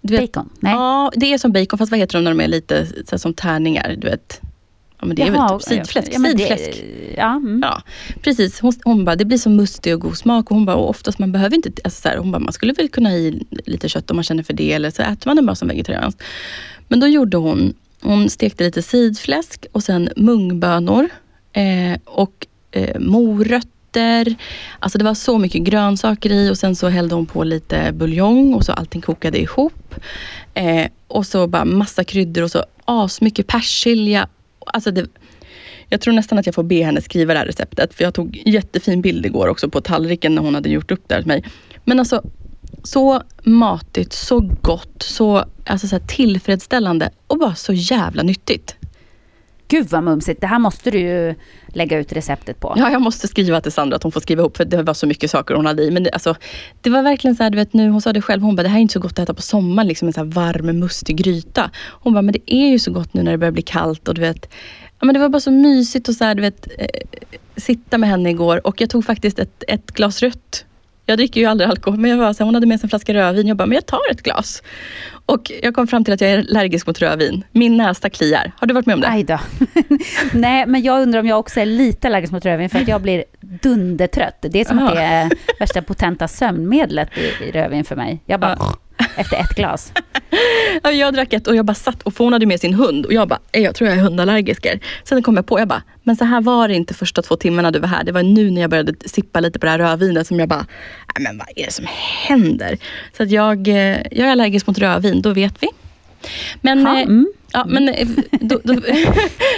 Bacon? 0.00 0.50
Nej. 0.60 0.72
Ja, 0.72 1.12
det 1.16 1.32
är 1.32 1.38
som 1.38 1.52
bacon, 1.52 1.78
fast 1.78 1.90
vad 1.90 2.00
heter 2.00 2.18
de 2.18 2.24
när 2.24 2.30
de 2.30 2.40
är 2.40 2.48
lite 2.48 2.86
så 2.86 3.10
här, 3.10 3.18
som 3.18 3.34
tärningar? 3.34 3.94
Du 3.98 4.08
vet. 4.08 4.40
Ja, 5.04 5.08
men 5.08 5.16
det 5.16 5.22
är 5.22 5.26
Jaha, 5.26 5.48
väl 5.48 5.60
typ 5.60 5.68
sidfläsk. 5.68 6.08
ja, 6.14 6.18
men 6.18 6.36
det- 6.36 6.38
sidfläsk. 6.48 6.84
Ja, 7.16 7.36
mm. 7.36 7.60
Ja, 7.62 7.82
precis. 8.22 8.60
Hon, 8.60 8.72
hon 8.84 9.04
bara, 9.04 9.16
det 9.16 9.24
blir 9.24 9.38
så 9.38 9.50
mustig 9.50 9.94
och 9.94 10.00
god 10.00 10.16
smak. 10.18 10.50
Och 10.50 10.56
hon 10.56 10.64
bara, 10.66 10.76
och 10.76 10.88
oftast 10.90 11.18
man 11.18 11.32
behöver 11.32 11.56
inte, 11.56 11.70
alltså 11.84 12.00
så 12.02 12.08
här, 12.08 12.16
hon 12.16 12.30
bara, 12.32 12.38
man 12.38 12.52
skulle 12.52 12.72
väl 12.72 12.88
kunna 12.88 13.08
ha 13.08 13.16
i 13.16 13.42
lite 13.66 13.88
kött 13.88 14.10
om 14.10 14.16
man 14.16 14.24
känner 14.24 14.42
för 14.42 14.52
det. 14.54 14.72
Eller 14.72 14.90
så 14.90 15.02
äter 15.02 15.26
man 15.28 15.36
det 15.36 15.42
bara 15.42 15.54
som 15.56 15.68
vegetarianskt. 15.68 16.22
Men 16.88 17.00
då 17.00 17.06
gjorde 17.06 17.36
hon, 17.36 17.74
hon 18.02 18.30
stekte 18.30 18.64
lite 18.64 18.82
sidfläsk 18.82 19.66
och 19.72 19.82
sen 19.82 20.08
mungbönor. 20.16 21.08
Eh, 21.52 21.98
och 22.04 22.46
eh, 22.70 23.00
morötter. 23.00 24.34
Alltså 24.78 24.98
det 24.98 25.04
var 25.04 25.14
så 25.14 25.38
mycket 25.38 25.62
grönsaker 25.62 26.32
i 26.32 26.50
och 26.50 26.58
sen 26.58 26.76
så 26.76 26.88
hällde 26.88 27.14
hon 27.14 27.26
på 27.26 27.44
lite 27.44 27.92
buljong 27.92 28.54
och 28.54 28.64
så 28.64 28.72
allting 28.72 29.00
kokade 29.00 29.40
ihop. 29.40 29.94
Eh, 30.54 30.86
och 31.08 31.26
så 31.26 31.46
bara 31.46 31.64
massa 31.64 32.04
kryddor 32.04 32.42
och 32.42 32.50
så 32.50 32.64
asmycket 32.84 33.46
persilja. 33.46 34.28
Alltså 34.74 34.90
det, 34.90 35.06
jag 35.88 36.00
tror 36.00 36.14
nästan 36.14 36.38
att 36.38 36.46
jag 36.46 36.54
får 36.54 36.62
be 36.62 36.84
henne 36.84 37.00
skriva 37.00 37.32
det 37.32 37.38
här 37.38 37.46
receptet. 37.46 37.94
För 37.94 38.04
jag 38.04 38.14
tog 38.14 38.42
jättefin 38.46 39.02
bild 39.02 39.26
igår 39.26 39.48
också 39.48 39.68
på 39.68 39.80
tallriken 39.80 40.34
när 40.34 40.42
hon 40.42 40.54
hade 40.54 40.68
gjort 40.68 40.90
upp 40.90 41.02
det 41.06 41.14
här 41.14 41.22
till 41.22 41.28
mig. 41.28 41.44
Men 41.84 41.98
alltså 41.98 42.22
så 42.82 43.22
matigt, 43.42 44.12
så 44.12 44.40
gott, 44.62 45.02
så, 45.02 45.44
alltså 45.66 45.88
så 45.88 45.96
här 45.96 46.06
tillfredsställande 46.06 47.10
och 47.26 47.38
bara 47.38 47.54
så 47.54 47.72
jävla 47.72 48.22
nyttigt. 48.22 48.76
Gud 49.68 49.90
vad 49.90 50.02
mumsigt. 50.02 50.40
Det 50.40 50.46
här 50.46 50.58
måste 50.58 50.90
du 50.90 50.98
ju 50.98 51.34
lägga 51.66 51.98
ut 51.98 52.12
receptet 52.12 52.60
på. 52.60 52.74
Ja, 52.76 52.90
jag 52.90 53.02
måste 53.02 53.28
skriva 53.28 53.60
till 53.60 53.72
Sandra 53.72 53.96
att 53.96 54.02
hon 54.02 54.12
får 54.12 54.20
skriva 54.20 54.40
ihop 54.40 54.56
för 54.56 54.64
det 54.64 54.82
var 54.82 54.94
så 54.94 55.06
mycket 55.06 55.30
saker 55.30 55.54
hon 55.54 55.66
hade 55.66 55.82
i. 55.82 55.90
Men 55.90 56.02
det, 56.02 56.10
alltså, 56.10 56.34
det 56.80 56.90
var 56.90 57.02
verkligen 57.02 57.36
så 57.36 57.42
här, 57.42 57.50
du 57.50 57.56
vet 57.56 57.72
nu, 57.72 57.88
hon 57.88 58.00
sa 58.00 58.12
det 58.12 58.22
själv, 58.22 58.42
hon 58.42 58.56
bara, 58.56 58.62
det 58.62 58.68
här 58.68 58.76
är 58.76 58.82
inte 58.82 58.92
så 58.92 59.00
gott 59.00 59.12
att 59.12 59.18
äta 59.18 59.34
på 59.34 59.42
sommaren, 59.42 59.88
liksom 59.88 60.08
en 60.08 60.14
så 60.14 60.20
här 60.20 60.26
varm, 60.26 60.78
mustig 60.78 61.16
gryta. 61.16 61.70
Hon 61.76 62.12
bara, 62.12 62.22
men 62.22 62.32
det 62.32 62.54
är 62.54 62.68
ju 62.68 62.78
så 62.78 62.92
gott 62.92 63.14
nu 63.14 63.22
när 63.22 63.32
det 63.32 63.38
börjar 63.38 63.52
bli 63.52 63.62
kallt 63.62 64.08
och 64.08 64.14
du 64.14 64.20
vet, 64.20 64.48
ja, 65.00 65.06
men 65.06 65.14
det 65.14 65.20
var 65.20 65.28
bara 65.28 65.40
så 65.40 65.50
mysigt 65.50 66.08
att 66.08 66.14
så 66.14 66.24
här, 66.24 66.34
du 66.34 66.42
vet, 66.42 66.68
eh, 66.78 66.88
sitta 67.56 67.98
med 67.98 68.08
henne 68.08 68.30
igår 68.30 68.66
och 68.66 68.80
jag 68.80 68.90
tog 68.90 69.04
faktiskt 69.04 69.38
ett, 69.38 69.64
ett 69.68 69.92
glas 69.92 70.22
rött. 70.22 70.64
Jag 71.06 71.18
dricker 71.18 71.40
ju 71.40 71.46
aldrig 71.46 71.70
alkohol, 71.70 72.00
men 72.00 72.10
jag 72.10 72.18
var 72.18 72.32
så 72.32 72.38
här, 72.38 72.44
hon 72.44 72.54
hade 72.54 72.66
med 72.66 72.80
sig 72.80 72.86
en 72.86 72.88
flaska 72.88 73.14
rödvin. 73.14 73.46
Jag 73.46 73.56
bara, 73.56 73.66
men 73.66 73.74
jag 73.74 73.86
tar 73.86 74.00
ett 74.10 74.22
glas. 74.22 74.62
Och 75.26 75.52
jag 75.62 75.74
kom 75.74 75.86
fram 75.86 76.04
till 76.04 76.14
att 76.14 76.20
jag 76.20 76.30
är 76.30 76.38
allergisk 76.38 76.86
mot 76.86 77.02
rödvin. 77.02 77.44
Min 77.52 77.76
näsa 77.76 78.10
kliar. 78.10 78.52
Har 78.56 78.66
du 78.66 78.74
varit 78.74 78.86
med 78.86 78.94
om 78.94 79.00
det? 79.00 79.08
Aj 79.08 79.24
då. 79.24 79.38
Nej, 80.32 80.66
men 80.66 80.82
jag 80.82 81.02
undrar 81.02 81.20
om 81.20 81.26
jag 81.26 81.38
också 81.38 81.60
är 81.60 81.66
lite 81.66 82.06
allergisk 82.08 82.32
mot 82.32 82.44
rödvin 82.44 82.70
för 82.70 82.78
att 82.78 82.88
jag 82.88 83.02
blir 83.02 83.24
dundertrött. 83.40 84.36
Det 84.40 84.60
är 84.60 84.64
som 84.64 84.78
att 84.78 84.94
det 84.94 85.00
är 85.00 85.30
värsta 85.58 85.82
potenta 85.82 86.28
sömnmedlet 86.28 87.08
i, 87.18 87.44
i 87.44 87.50
rödvin 87.50 87.84
för 87.84 87.96
mig. 87.96 88.22
Jag 88.26 88.40
bara, 88.40 88.58
efter 89.16 89.36
ett 89.36 89.54
glas. 89.56 89.92
Ja, 90.82 90.90
jag 90.92 91.14
drack 91.14 91.32
ett 91.32 91.46
och 91.46 91.56
jag 91.56 91.64
bara 91.64 91.74
satt 91.74 92.02
och 92.02 92.30
hade 92.32 92.46
med 92.46 92.60
sin 92.60 92.74
hund 92.74 93.06
och 93.06 93.12
jag 93.12 93.28
bara, 93.28 93.38
"Eh, 93.52 93.62
jag 93.62 93.74
tror 93.74 93.90
jag 93.90 93.98
är 93.98 94.02
hundallergiker. 94.02 94.80
Sen 95.04 95.22
kom 95.22 95.36
jag 95.36 95.46
på, 95.46 95.58
jag 95.58 95.68
bara, 95.68 95.82
men 96.02 96.16
så 96.16 96.24
här 96.24 96.40
var 96.40 96.68
det 96.68 96.74
inte 96.74 96.94
första 96.94 97.22
två 97.22 97.36
timmarna 97.36 97.70
du 97.70 97.78
var 97.78 97.88
här. 97.88 98.04
Det 98.04 98.12
var 98.12 98.22
nu 98.22 98.50
när 98.50 98.60
jag 98.60 98.70
började 98.70 98.94
sippa 99.06 99.40
lite 99.40 99.58
på 99.58 99.66
det 99.66 99.70
här 99.72 99.78
rödvinet 99.78 100.26
som 100.26 100.40
jag 100.40 100.48
bara, 100.48 100.66
"Nej, 101.18 101.22
men 101.28 101.38
vad 101.38 101.48
är 101.56 101.66
det 101.66 101.72
som 101.72 101.86
händer? 102.26 102.78
Så 103.16 103.22
att 103.22 103.30
jag, 103.30 103.68
eh, 103.68 103.74
jag 104.10 104.18
är 104.28 104.30
allergisk 104.30 104.66
mot 104.66 104.78
rödvin, 104.78 105.22
då 105.22 105.30
vet 105.32 105.54
vi. 105.62 105.68
Men, 106.60 106.86
Ha, 106.86 106.96
eh, 106.96 107.02
mm. 107.02 107.26
Ja, 107.54 107.64
men, 107.68 107.88
eh, 107.88 108.08
då, 108.40 108.60
då, 108.64 108.72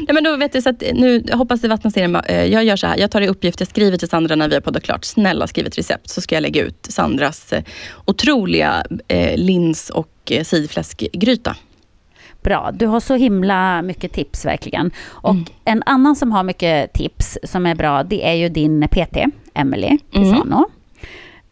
nej, 0.01 0.15
men 0.15 0.25
då 0.25 0.37
vet 0.37 0.53
du, 0.53 0.63
så 0.63 0.69
att 0.69 0.83
nu 0.95 1.23
jag 1.29 1.37
hoppas 1.37 1.61
det 1.61 1.69
vattnas 1.69 1.97
ner. 1.97 2.23
eh, 2.31 2.45
Jag 2.45 2.65
gör 2.65 2.77
så 2.77 2.87
här, 2.87 2.97
jag 2.99 3.11
tar 3.11 3.21
i 3.21 3.29
uppgift, 3.29 3.61
jag 3.61 3.69
skriver 3.69 3.97
till 3.99 4.09
Sandra 4.09 4.35
när 4.37 4.49
vi 4.49 4.55
har 4.55 4.61
poddat 4.61 4.83
klart. 4.83 5.05
Snälla 5.05 5.47
skriv 5.47 5.67
ett 5.67 5.79
recept 5.79 6.11
så 6.11 6.21
ska 6.21 6.35
jag 6.37 6.43
lägga 6.43 6.63
ut 6.63 6.87
Sandras 6.91 7.53
eh, 7.53 7.63
otroliga 8.05 8.85
eh, 9.09 9.37
lins 9.39 9.91
och 9.91 10.33
sidfläskgryta. 10.45 11.57
Bra, 12.43 12.71
du 12.75 12.87
har 12.87 13.01
så 13.01 13.15
himla 13.15 13.83
mycket 13.83 14.13
tips 14.13 14.45
verkligen. 14.45 14.91
Och 15.07 15.31
Mm. 15.31 15.45
en 15.65 15.83
annan 15.87 16.17
som 16.17 16.33
har 16.33 16.43
mycket 16.43 16.93
tips 16.93 17.39
som 17.45 17.67
är 17.67 17.75
bra, 17.75 18.03
det 18.03 18.29
är 18.29 18.33
ju 18.35 18.49
din 18.49 18.89
PT, 18.89 19.17
Emily 19.55 19.87
Mm. 19.87 19.99
Pisano. 20.33 20.69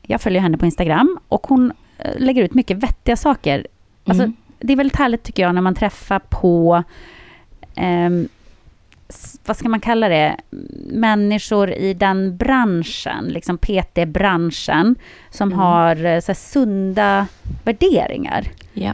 Jag 0.02 0.20
följer 0.20 0.40
henne 0.40 0.58
på 0.58 0.64
Instagram 0.66 1.18
och 1.28 1.46
hon 1.46 1.72
lägger 2.18 2.42
ut 2.42 2.54
mycket 2.54 2.76
vettiga 2.76 3.16
saker. 3.16 3.66
Alltså, 4.04 4.22
Mm. 4.22 4.36
Det 4.66 4.72
är 4.72 4.76
väldigt 4.76 4.96
härligt 4.96 5.22
tycker 5.22 5.42
jag 5.42 5.54
när 5.54 5.60
man 5.62 5.74
träffar 5.74 6.18
på, 6.18 6.82
s- 9.08 9.40
vad 9.46 9.56
ska 9.56 9.68
man 9.68 9.80
kalla 9.80 10.08
det, 10.08 10.36
människor 10.92 11.70
i 11.70 11.94
den 11.94 12.36
branschen, 12.36 13.24
liksom 13.28 13.58
PT-branschen, 13.58 14.94
som 15.30 15.48
Mm. 15.48 15.58
har 15.58 16.04
eh, 16.04 16.20
så 16.20 16.26
här, 16.26 16.34
sunda 16.34 17.26
värderingar. 17.64 18.46
Ja. 18.72 18.92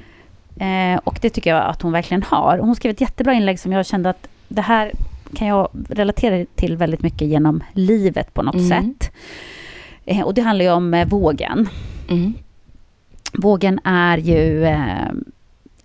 Eh, 0.67 0.99
och 1.05 1.19
det 1.23 1.31
tycker 1.31 1.51
jag 1.55 1.65
att 1.65 1.83
hon 1.83 1.93
verkligen 1.93 2.23
har. 2.23 2.59
Hon 2.59 2.77
skrev 2.77 2.91
ett 2.91 3.01
jättebra 3.01 3.33
inlägg 3.35 3.61
som 3.61 3.73
jag 3.73 3.87
kände 3.87 4.11
att 4.11 4.29
det 4.49 4.63
här 4.63 4.93
kan 5.35 5.49
jag 5.49 5.69
relatera 5.89 6.47
till 6.55 6.77
väldigt 6.77 7.03
mycket 7.03 7.29
genom 7.29 7.63
livet 7.73 8.35
på 8.35 8.43
något 8.43 8.55
Mm. 8.55 8.69
sätt. 8.69 9.13
Eh, 10.07 10.21
och 10.23 10.35
det 10.35 10.43
handlar 10.43 10.65
ju 10.65 10.71
om 10.71 10.95
eh, 10.95 11.09
vågen. 11.09 11.69
Mm. 12.09 12.33
Vågen 13.33 13.81
är 13.85 14.19
ju 14.19 14.65
eh, 14.65 15.11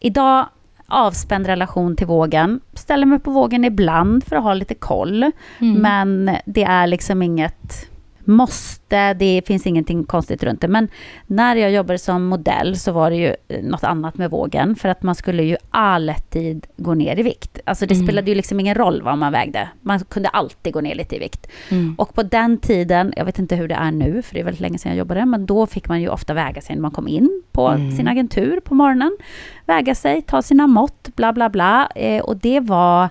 idag 0.05 0.45
avspänd 0.87 1.47
relation 1.47 1.95
till 1.95 2.07
vågen. 2.07 2.59
Ställer 2.73 3.05
mig 3.05 3.19
på 3.19 3.31
vågen 3.31 3.65
ibland 3.65 4.23
för 4.23 4.35
att 4.35 4.43
ha 4.43 4.53
lite 4.53 4.73
koll. 4.73 5.31
Mm. 5.59 5.81
Men 5.81 6.37
det 6.45 6.63
är 6.63 6.87
liksom 6.87 7.21
inget 7.21 7.89
måste, 8.27 9.13
det 9.13 9.41
finns 9.45 9.67
ingenting 9.67 10.03
konstigt 10.03 10.43
runt 10.43 10.61
det. 10.61 10.67
Men 10.67 10.87
när 11.27 11.55
jag 11.55 11.71
jobbade 11.71 11.99
som 11.99 12.25
modell 12.25 12.77
så 12.77 12.91
var 12.91 13.09
det 13.09 13.15
ju 13.15 13.35
eh, 13.47 13.63
något 13.63 13.83
annat 13.83 14.17
med 14.17 14.31
vågen. 14.31 14.75
För 14.75 14.89
att 14.89 15.03
man 15.03 15.15
skulle 15.15 15.43
ju 15.43 15.57
alltid 15.69 16.67
gå 16.77 16.93
ner 16.93 17.19
i 17.19 17.23
vikt. 17.23 17.59
Alltså 17.65 17.85
det 17.85 17.93
mm. 17.93 18.07
spelade 18.07 18.29
ju 18.31 18.35
liksom 18.35 18.59
ingen 18.59 18.75
roll 18.75 19.01
vad 19.01 19.17
man 19.17 19.31
vägde. 19.31 19.69
Man 19.81 19.99
kunde 19.99 20.29
alltid 20.29 20.73
gå 20.73 20.81
ner 20.81 20.95
lite 20.95 21.15
i 21.15 21.19
vikt. 21.19 21.47
Mm. 21.69 21.95
Och 21.97 22.13
på 22.13 22.23
den 22.23 22.57
tiden, 22.57 23.13
jag 23.17 23.25
vet 23.25 23.39
inte 23.39 23.55
hur 23.55 23.67
det 23.67 23.75
är 23.75 23.91
nu, 23.91 24.21
för 24.21 24.33
det 24.33 24.39
är 24.39 24.43
väldigt 24.43 24.61
länge 24.61 24.77
sedan 24.77 24.91
jag 24.91 24.99
jobbade, 24.99 25.25
men 25.25 25.45
då 25.45 25.67
fick 25.67 25.87
man 25.87 26.01
ju 26.01 26.09
ofta 26.09 26.33
väga 26.33 26.61
sig 26.61 26.75
när 26.75 26.81
man 26.81 26.91
kom 26.91 27.07
in 27.07 27.43
på 27.51 27.67
mm. 27.67 27.91
sin 27.97 28.07
agentur 28.07 28.59
på 28.59 28.75
morgonen. 28.75 29.17
Väga 29.65 29.95
sig, 29.95 30.21
ta 30.21 30.41
sina 30.41 30.67
mått, 30.67 31.09
bla 31.15 31.33
bla 31.33 31.49
bla. 31.49 31.89
Eh, 31.95 32.23
och 32.23 32.37
det 32.37 32.59
var... 32.59 33.09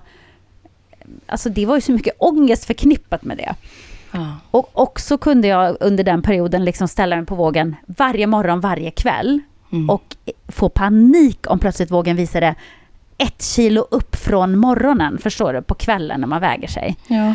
Alltså 1.25 1.49
det 1.49 1.65
var 1.65 1.75
ju 1.75 1.81
så 1.81 1.91
mycket 1.91 2.15
ångest 2.19 2.65
förknippat 2.65 3.23
med 3.23 3.37
det. 3.37 3.55
Ja. 4.15 4.33
Och 4.51 4.69
också 4.73 5.17
kunde 5.17 5.47
jag 5.47 5.77
under 5.79 6.03
den 6.03 6.21
perioden 6.21 6.65
liksom 6.65 6.87
ställa 6.87 7.15
mig 7.15 7.25
på 7.25 7.35
vågen 7.35 7.75
varje 7.85 8.27
morgon, 8.27 8.59
varje 8.59 8.91
kväll. 8.91 9.39
Mm. 9.71 9.89
Och 9.89 10.15
få 10.47 10.69
panik 10.69 11.49
om 11.49 11.59
plötsligt 11.59 11.91
vågen 11.91 12.15
visade 12.15 12.55
ett 13.17 13.43
kilo 13.43 13.87
upp 13.91 14.15
från 14.15 14.57
morgonen, 14.57 15.17
förstår 15.17 15.53
du, 15.53 15.61
på 15.61 15.75
kvällen 15.75 16.19
när 16.19 16.27
man 16.27 16.41
väger 16.41 16.67
sig. 16.67 16.95
Ja. 17.07 17.33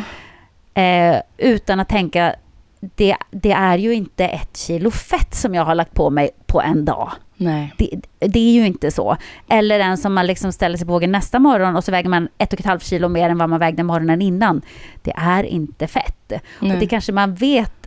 Eh, 0.81 1.21
utan 1.37 1.79
att 1.79 1.89
tänka, 1.89 2.35
det, 2.81 3.15
det, 3.31 3.51
är 3.51 3.77
ju 3.77 3.93
inte 3.93 4.25
ett 4.27 4.57
kilo 4.57 4.91
fett 4.91 5.35
som 5.35 5.55
jag 5.55 5.65
har 5.65 5.75
lagt 5.75 5.93
på 5.93 6.09
mig 6.09 6.29
på 6.45 6.61
en 6.61 6.85
dag. 6.85 7.11
Nej. 7.37 7.73
Det, 7.77 7.89
det, 8.19 8.39
är 8.39 8.53
ju 8.53 8.65
inte 8.65 8.91
så. 8.91 9.17
Eller 9.49 9.79
en 9.79 9.97
som 9.97 10.13
man 10.13 10.27
liksom 10.27 10.51
ställer 10.51 10.77
sig 10.77 10.87
på 10.87 10.93
vågen 10.93 11.11
nästa 11.11 11.39
morgon 11.39 11.75
och 11.75 11.83
så 11.83 11.91
väger 11.91 12.09
man 12.09 12.27
ett 12.37 12.53
och 12.53 12.59
ett 12.59 12.65
halvt 12.65 12.85
kilo 12.85 13.09
mer 13.09 13.29
än 13.29 13.37
vad 13.37 13.49
man 13.49 13.59
vägde 13.59 13.83
morgonen 13.83 14.21
innan. 14.21 14.61
Det 15.01 15.13
är 15.15 15.43
inte 15.43 15.87
fett. 15.87 16.31
Nej. 16.59 16.73
Och 16.73 16.79
det 16.79 16.87
kanske 16.87 17.11
man 17.11 17.35
vet 17.35 17.81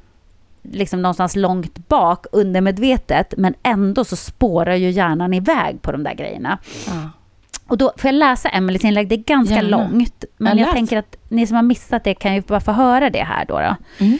liksom 0.63 1.03
någonstans 1.03 1.37
långt 1.37 1.89
bak 1.89 2.27
undermedvetet, 2.33 3.35
men 3.37 3.55
ändå 3.63 4.05
så 4.05 4.17
spårar 4.17 4.75
ju 4.75 4.91
hjärnan 4.91 5.35
iväg 5.35 5.83
på 5.83 5.93
de 5.93 6.03
där 6.03 6.15
grejerna. 6.15 6.59
Ja. 6.87 7.11
Och 7.67 7.79
då 7.79 7.93
får 7.97 8.09
jag 8.09 8.15
läsa 8.15 8.49
Emelies 8.49 8.85
inlägg, 8.85 9.09
det 9.09 9.15
är 9.15 9.25
ganska 9.25 9.55
Gärna. 9.55 9.69
långt, 9.77 10.25
men 10.37 10.59
jag, 10.59 10.69
jag 10.69 10.75
tänker 10.75 10.99
att 10.99 11.17
ni 11.29 11.47
som 11.47 11.57
har 11.57 11.63
missat 11.63 12.05
det 12.05 12.15
kan 12.15 12.35
ju 12.35 12.41
bara 12.41 12.61
få 12.61 12.73
höra 12.73 13.11
det 13.11 13.25
här 13.25 13.45
då. 13.45 13.59
då. 13.59 13.77
Mm. 14.05 14.19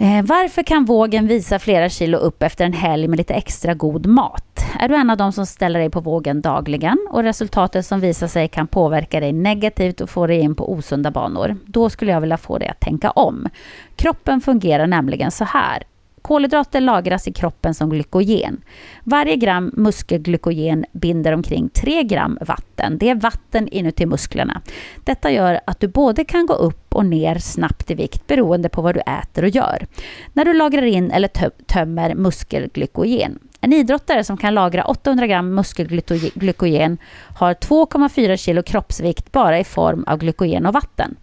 Eh, 0.00 0.22
varför 0.24 0.62
kan 0.62 0.84
vågen 0.84 1.26
visa 1.26 1.58
flera 1.58 1.88
kilo 1.88 2.18
upp 2.18 2.42
efter 2.42 2.64
en 2.64 2.72
helg 2.72 3.08
med 3.08 3.16
lite 3.16 3.34
extra 3.34 3.74
god 3.74 4.06
mat? 4.06 4.64
Är 4.78 4.88
du 4.88 4.94
en 4.94 5.10
av 5.10 5.16
dem 5.16 5.32
som 5.32 5.46
ställer 5.46 5.80
dig 5.80 5.90
på 5.90 6.00
vågen 6.00 6.40
dagligen 6.40 6.98
och 7.10 7.22
resultatet 7.22 7.86
som 7.86 8.00
visar 8.00 8.26
sig 8.26 8.48
kan 8.48 8.66
påverka 8.66 9.20
dig 9.20 9.32
negativt 9.32 10.00
och 10.00 10.10
få 10.10 10.26
dig 10.26 10.40
in 10.40 10.54
på 10.54 10.72
osunda 10.72 11.10
banor? 11.10 11.56
Då 11.66 11.90
skulle 11.90 12.12
jag 12.12 12.20
vilja 12.20 12.36
få 12.36 12.58
dig 12.58 12.68
att 12.68 12.80
tänka 12.80 13.10
om. 13.10 13.48
Kroppen 13.96 14.40
fungerar 14.40 14.86
nämligen 14.86 15.30
så 15.30 15.44
här. 15.44 15.82
Kolhydrater 16.22 16.80
lagras 16.80 17.28
i 17.28 17.32
kroppen 17.32 17.74
som 17.74 17.90
glykogen. 17.90 18.60
Varje 19.04 19.36
gram 19.36 19.70
muskelglykogen 19.76 20.84
binder 20.92 21.32
omkring 21.32 21.68
3 21.68 22.02
gram 22.02 22.38
vatten. 22.40 22.98
Det 22.98 23.08
är 23.08 23.14
vatten 23.14 23.68
inuti 23.68 24.06
musklerna. 24.06 24.62
Detta 25.04 25.30
gör 25.30 25.60
att 25.66 25.80
du 25.80 25.88
både 25.88 26.24
kan 26.24 26.46
gå 26.46 26.54
upp 26.54 26.94
och 26.94 27.06
ner 27.06 27.38
snabbt 27.38 27.90
i 27.90 27.94
vikt 27.94 28.26
beroende 28.26 28.68
på 28.68 28.82
vad 28.82 28.94
du 28.94 29.00
äter 29.00 29.42
och 29.42 29.48
gör. 29.48 29.86
När 30.32 30.44
du 30.44 30.52
lagrar 30.52 30.82
in 30.82 31.10
eller 31.10 31.28
tömmer 31.66 32.14
muskelglykogen. 32.14 33.38
En 33.60 33.72
idrottare 33.72 34.24
som 34.24 34.36
kan 34.36 34.54
lagra 34.54 34.84
800 34.84 35.26
gram 35.26 35.54
muskelglykogen 35.54 36.98
har 37.36 37.54
2,4 37.54 38.36
kilo 38.36 38.62
kroppsvikt 38.62 39.32
bara 39.32 39.58
i 39.58 39.64
form 39.64 40.04
av 40.06 40.18
glykogen 40.18 40.66
och 40.66 40.74
vatten. 40.74 41.16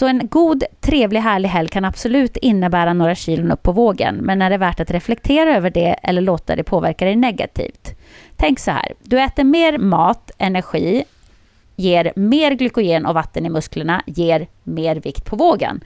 Så 0.00 0.06
en 0.06 0.28
god, 0.28 0.64
trevlig, 0.80 1.20
härlig 1.20 1.48
helg 1.48 1.68
kan 1.68 1.84
absolut 1.84 2.36
innebära 2.36 2.92
några 2.92 3.14
kilon 3.14 3.52
upp 3.52 3.62
på 3.62 3.72
vågen, 3.72 4.16
men 4.16 4.42
är 4.42 4.50
det 4.50 4.56
värt 4.56 4.80
att 4.80 4.90
reflektera 4.90 5.56
över 5.56 5.70
det 5.70 5.92
eller 6.02 6.22
låta 6.22 6.56
det 6.56 6.64
påverka 6.64 7.04
dig 7.04 7.16
negativt? 7.16 7.94
Tänk 8.36 8.58
så 8.58 8.70
här, 8.70 8.92
du 9.02 9.20
äter 9.20 9.44
mer 9.44 9.78
mat, 9.78 10.30
energi, 10.38 11.04
ger 11.76 12.12
mer 12.16 12.50
glykogen 12.50 13.06
och 13.06 13.14
vatten 13.14 13.46
i 13.46 13.50
musklerna, 13.50 14.02
ger 14.06 14.46
mer 14.62 14.96
vikt 14.96 15.24
på 15.24 15.36
vågen. 15.36 15.80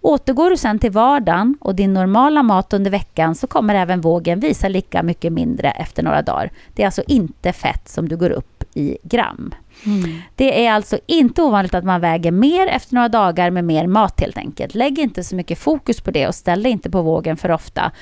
Återgår 0.00 0.50
du 0.50 0.56
sen 0.56 0.78
till 0.78 0.92
vardagen 0.92 1.56
och 1.60 1.74
din 1.74 1.92
normala 1.92 2.42
mat 2.42 2.72
under 2.72 2.90
veckan 2.90 3.34
så 3.34 3.46
kommer 3.46 3.74
även 3.74 4.00
vågen 4.00 4.40
visa 4.40 4.68
lika 4.68 5.02
mycket 5.02 5.32
mindre 5.32 5.70
efter 5.70 6.02
några 6.02 6.22
dagar. 6.22 6.50
Det 6.74 6.82
är 6.82 6.86
alltså 6.86 7.02
inte 7.06 7.52
fett 7.52 7.88
som 7.88 8.08
du 8.08 8.16
går 8.16 8.30
upp 8.30 8.64
i 8.74 8.98
gram. 9.02 9.54
Mm. 9.86 10.22
Det 10.34 10.66
är 10.66 10.72
alltså 10.72 10.98
inte 11.06 11.42
ovanligt 11.42 11.74
att 11.74 11.84
man 11.84 12.00
väger 12.00 12.30
mer 12.30 12.66
efter 12.66 12.94
några 12.94 13.08
dagar 13.08 13.50
med 13.50 13.64
mer 13.64 13.86
mat 13.86 14.20
helt 14.20 14.38
enkelt. 14.38 14.74
Lägg 14.74 14.98
inte 14.98 15.24
så 15.24 15.36
mycket 15.36 15.58
fokus 15.58 16.00
på 16.00 16.10
det 16.10 16.28
och 16.28 16.34
ställ 16.34 16.62
dig 16.62 16.72
inte 16.72 16.90
på 16.90 17.02
vågen 17.02 17.36
för 17.36 17.50
ofta. 17.50 17.92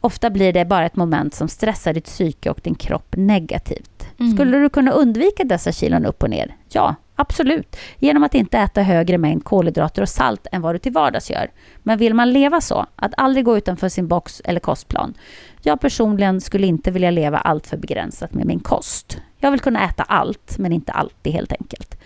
Ofta 0.00 0.30
blir 0.30 0.52
det 0.52 0.64
bara 0.64 0.86
ett 0.86 0.96
moment 0.96 1.34
som 1.34 1.48
stressar 1.48 1.92
ditt 1.92 2.04
psyke 2.04 2.50
och 2.50 2.60
din 2.62 2.74
kropp 2.74 3.14
negativt. 3.16 4.06
Mm. 4.20 4.32
Skulle 4.32 4.58
du 4.58 4.68
kunna 4.68 4.90
undvika 4.90 5.44
dessa 5.44 5.72
kilon 5.72 6.06
upp 6.06 6.22
och 6.22 6.30
ner? 6.30 6.56
Ja, 6.68 6.94
absolut. 7.18 7.76
Genom 7.98 8.24
att 8.24 8.34
inte 8.34 8.58
äta 8.58 8.82
högre 8.82 9.18
mängd 9.18 9.44
kolhydrater 9.44 10.02
och 10.02 10.08
salt 10.08 10.46
än 10.52 10.62
vad 10.62 10.74
du 10.74 10.78
till 10.78 10.92
vardags 10.92 11.30
gör. 11.30 11.50
Men 11.82 11.98
vill 11.98 12.14
man 12.14 12.32
leva 12.32 12.60
så, 12.60 12.86
att 12.96 13.12
aldrig 13.16 13.44
gå 13.44 13.56
utanför 13.56 13.88
sin 13.88 14.08
box 14.08 14.42
eller 14.44 14.60
kostplan? 14.60 15.14
Jag 15.62 15.80
personligen 15.80 16.40
skulle 16.40 16.66
inte 16.66 16.90
vilja 16.90 17.10
leva 17.10 17.38
allt 17.38 17.66
för 17.66 17.76
begränsat 17.76 18.34
med 18.34 18.46
min 18.46 18.60
kost. 18.60 19.18
Jag 19.38 19.50
vill 19.50 19.60
kunna 19.60 19.84
äta 19.84 20.02
allt, 20.02 20.58
men 20.58 20.72
inte 20.72 20.92
alltid 20.92 21.32
helt 21.32 21.52
enkelt. 21.52 21.98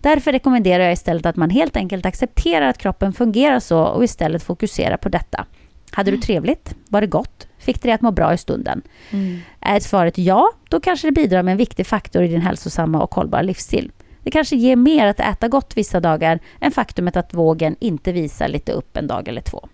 Därför 0.00 0.32
rekommenderar 0.32 0.84
jag 0.84 0.92
istället 0.92 1.26
att 1.26 1.36
man 1.36 1.50
helt 1.50 1.76
enkelt 1.76 2.06
accepterar 2.06 2.68
att 2.68 2.78
kroppen 2.78 3.12
fungerar 3.12 3.60
så 3.60 3.80
och 3.80 4.04
istället 4.04 4.42
fokuserar 4.42 4.96
på 4.96 5.08
detta. 5.08 5.46
Hade 5.90 6.10
mm. 6.10 6.20
du 6.20 6.26
trevligt? 6.26 6.74
Var 6.88 7.00
det 7.00 7.06
gott? 7.06 7.48
Fick 7.58 7.82
det 7.82 7.88
dig 7.88 7.94
att 7.94 8.02
må 8.02 8.10
bra 8.10 8.34
i 8.34 8.38
stunden? 8.38 8.82
Mm. 9.10 9.40
Är 9.60 9.80
svaret 9.80 10.18
ja, 10.18 10.50
då 10.68 10.80
kanske 10.80 11.08
det 11.08 11.12
bidrar 11.12 11.42
med 11.42 11.52
en 11.52 11.58
viktig 11.58 11.86
faktor 11.86 12.22
i 12.22 12.28
din 12.28 12.40
hälsosamma 12.40 13.02
och 13.02 13.14
hållbara 13.14 13.42
livsstil. 13.42 13.92
Det 14.28 14.32
kanske 14.32 14.56
ger 14.56 14.76
mer 14.76 15.06
att 15.06 15.20
äta 15.20 15.48
gott 15.48 15.76
vissa 15.76 16.00
dagar 16.00 16.38
än 16.60 16.72
faktumet 16.72 17.16
att 17.16 17.34
vågen 17.34 17.76
inte 17.80 18.12
visar 18.12 18.48
lite 18.48 18.72
upp 18.72 18.96
en 18.96 19.06
dag 19.06 19.28
eller 19.28 19.40
två. 19.40 19.68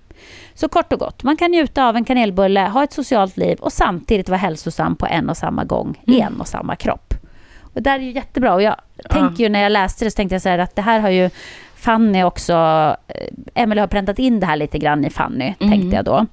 Så 0.55 0.69
kort 0.69 0.93
och 0.93 0.99
gott, 0.99 1.23
man 1.23 1.37
kan 1.37 1.51
njuta 1.51 1.89
av 1.89 1.97
en 1.97 2.05
kanelbulle, 2.05 2.61
ha 2.61 2.85
ett 2.85 2.93
socialt 2.93 3.37
liv 3.37 3.59
och 3.59 3.73
samtidigt 3.73 4.29
vara 4.29 4.39
hälsosam 4.39 4.97
på 4.97 5.07
en 5.07 5.31
och 5.31 5.37
samma 5.37 5.65
gång 5.65 6.01
i 6.07 6.21
mm. 6.21 6.27
en 6.27 6.41
och 6.41 6.49
samma 6.49 6.77
kropp. 6.77 7.15
Och 7.61 7.73
det 7.75 7.81
där 7.81 7.99
är 7.99 8.03
ju 8.03 8.11
jättebra 8.11 8.55
och 8.55 8.63
jag 8.63 8.77
ja. 8.97 9.09
tänker 9.09 9.45
ju 9.45 9.49
när 9.49 9.63
jag 9.63 9.73
läste 9.73 10.05
det 10.05 10.11
så 10.11 10.17
tänkte 10.17 10.35
jag 10.35 10.43
så 10.43 10.49
här 10.49 10.59
att 10.59 10.77
det 10.77 10.83
här 10.83 11.01
har 11.01 11.11
ju 11.11 11.31
Fanny 11.75 12.23
också, 12.23 12.53
eh, 13.09 13.63
Emelie 13.63 13.83
har 13.83 13.89
präntat 13.89 14.19
in 14.19 14.41
det 14.41 14.47
här 14.47 14.57
lite 14.57 14.79
grann 14.79 15.05
i 15.05 15.11
Fanny, 15.11 15.55
mm. 15.61 15.73
tänkte 15.73 15.97
jag 15.97 16.05
då. 16.05 16.27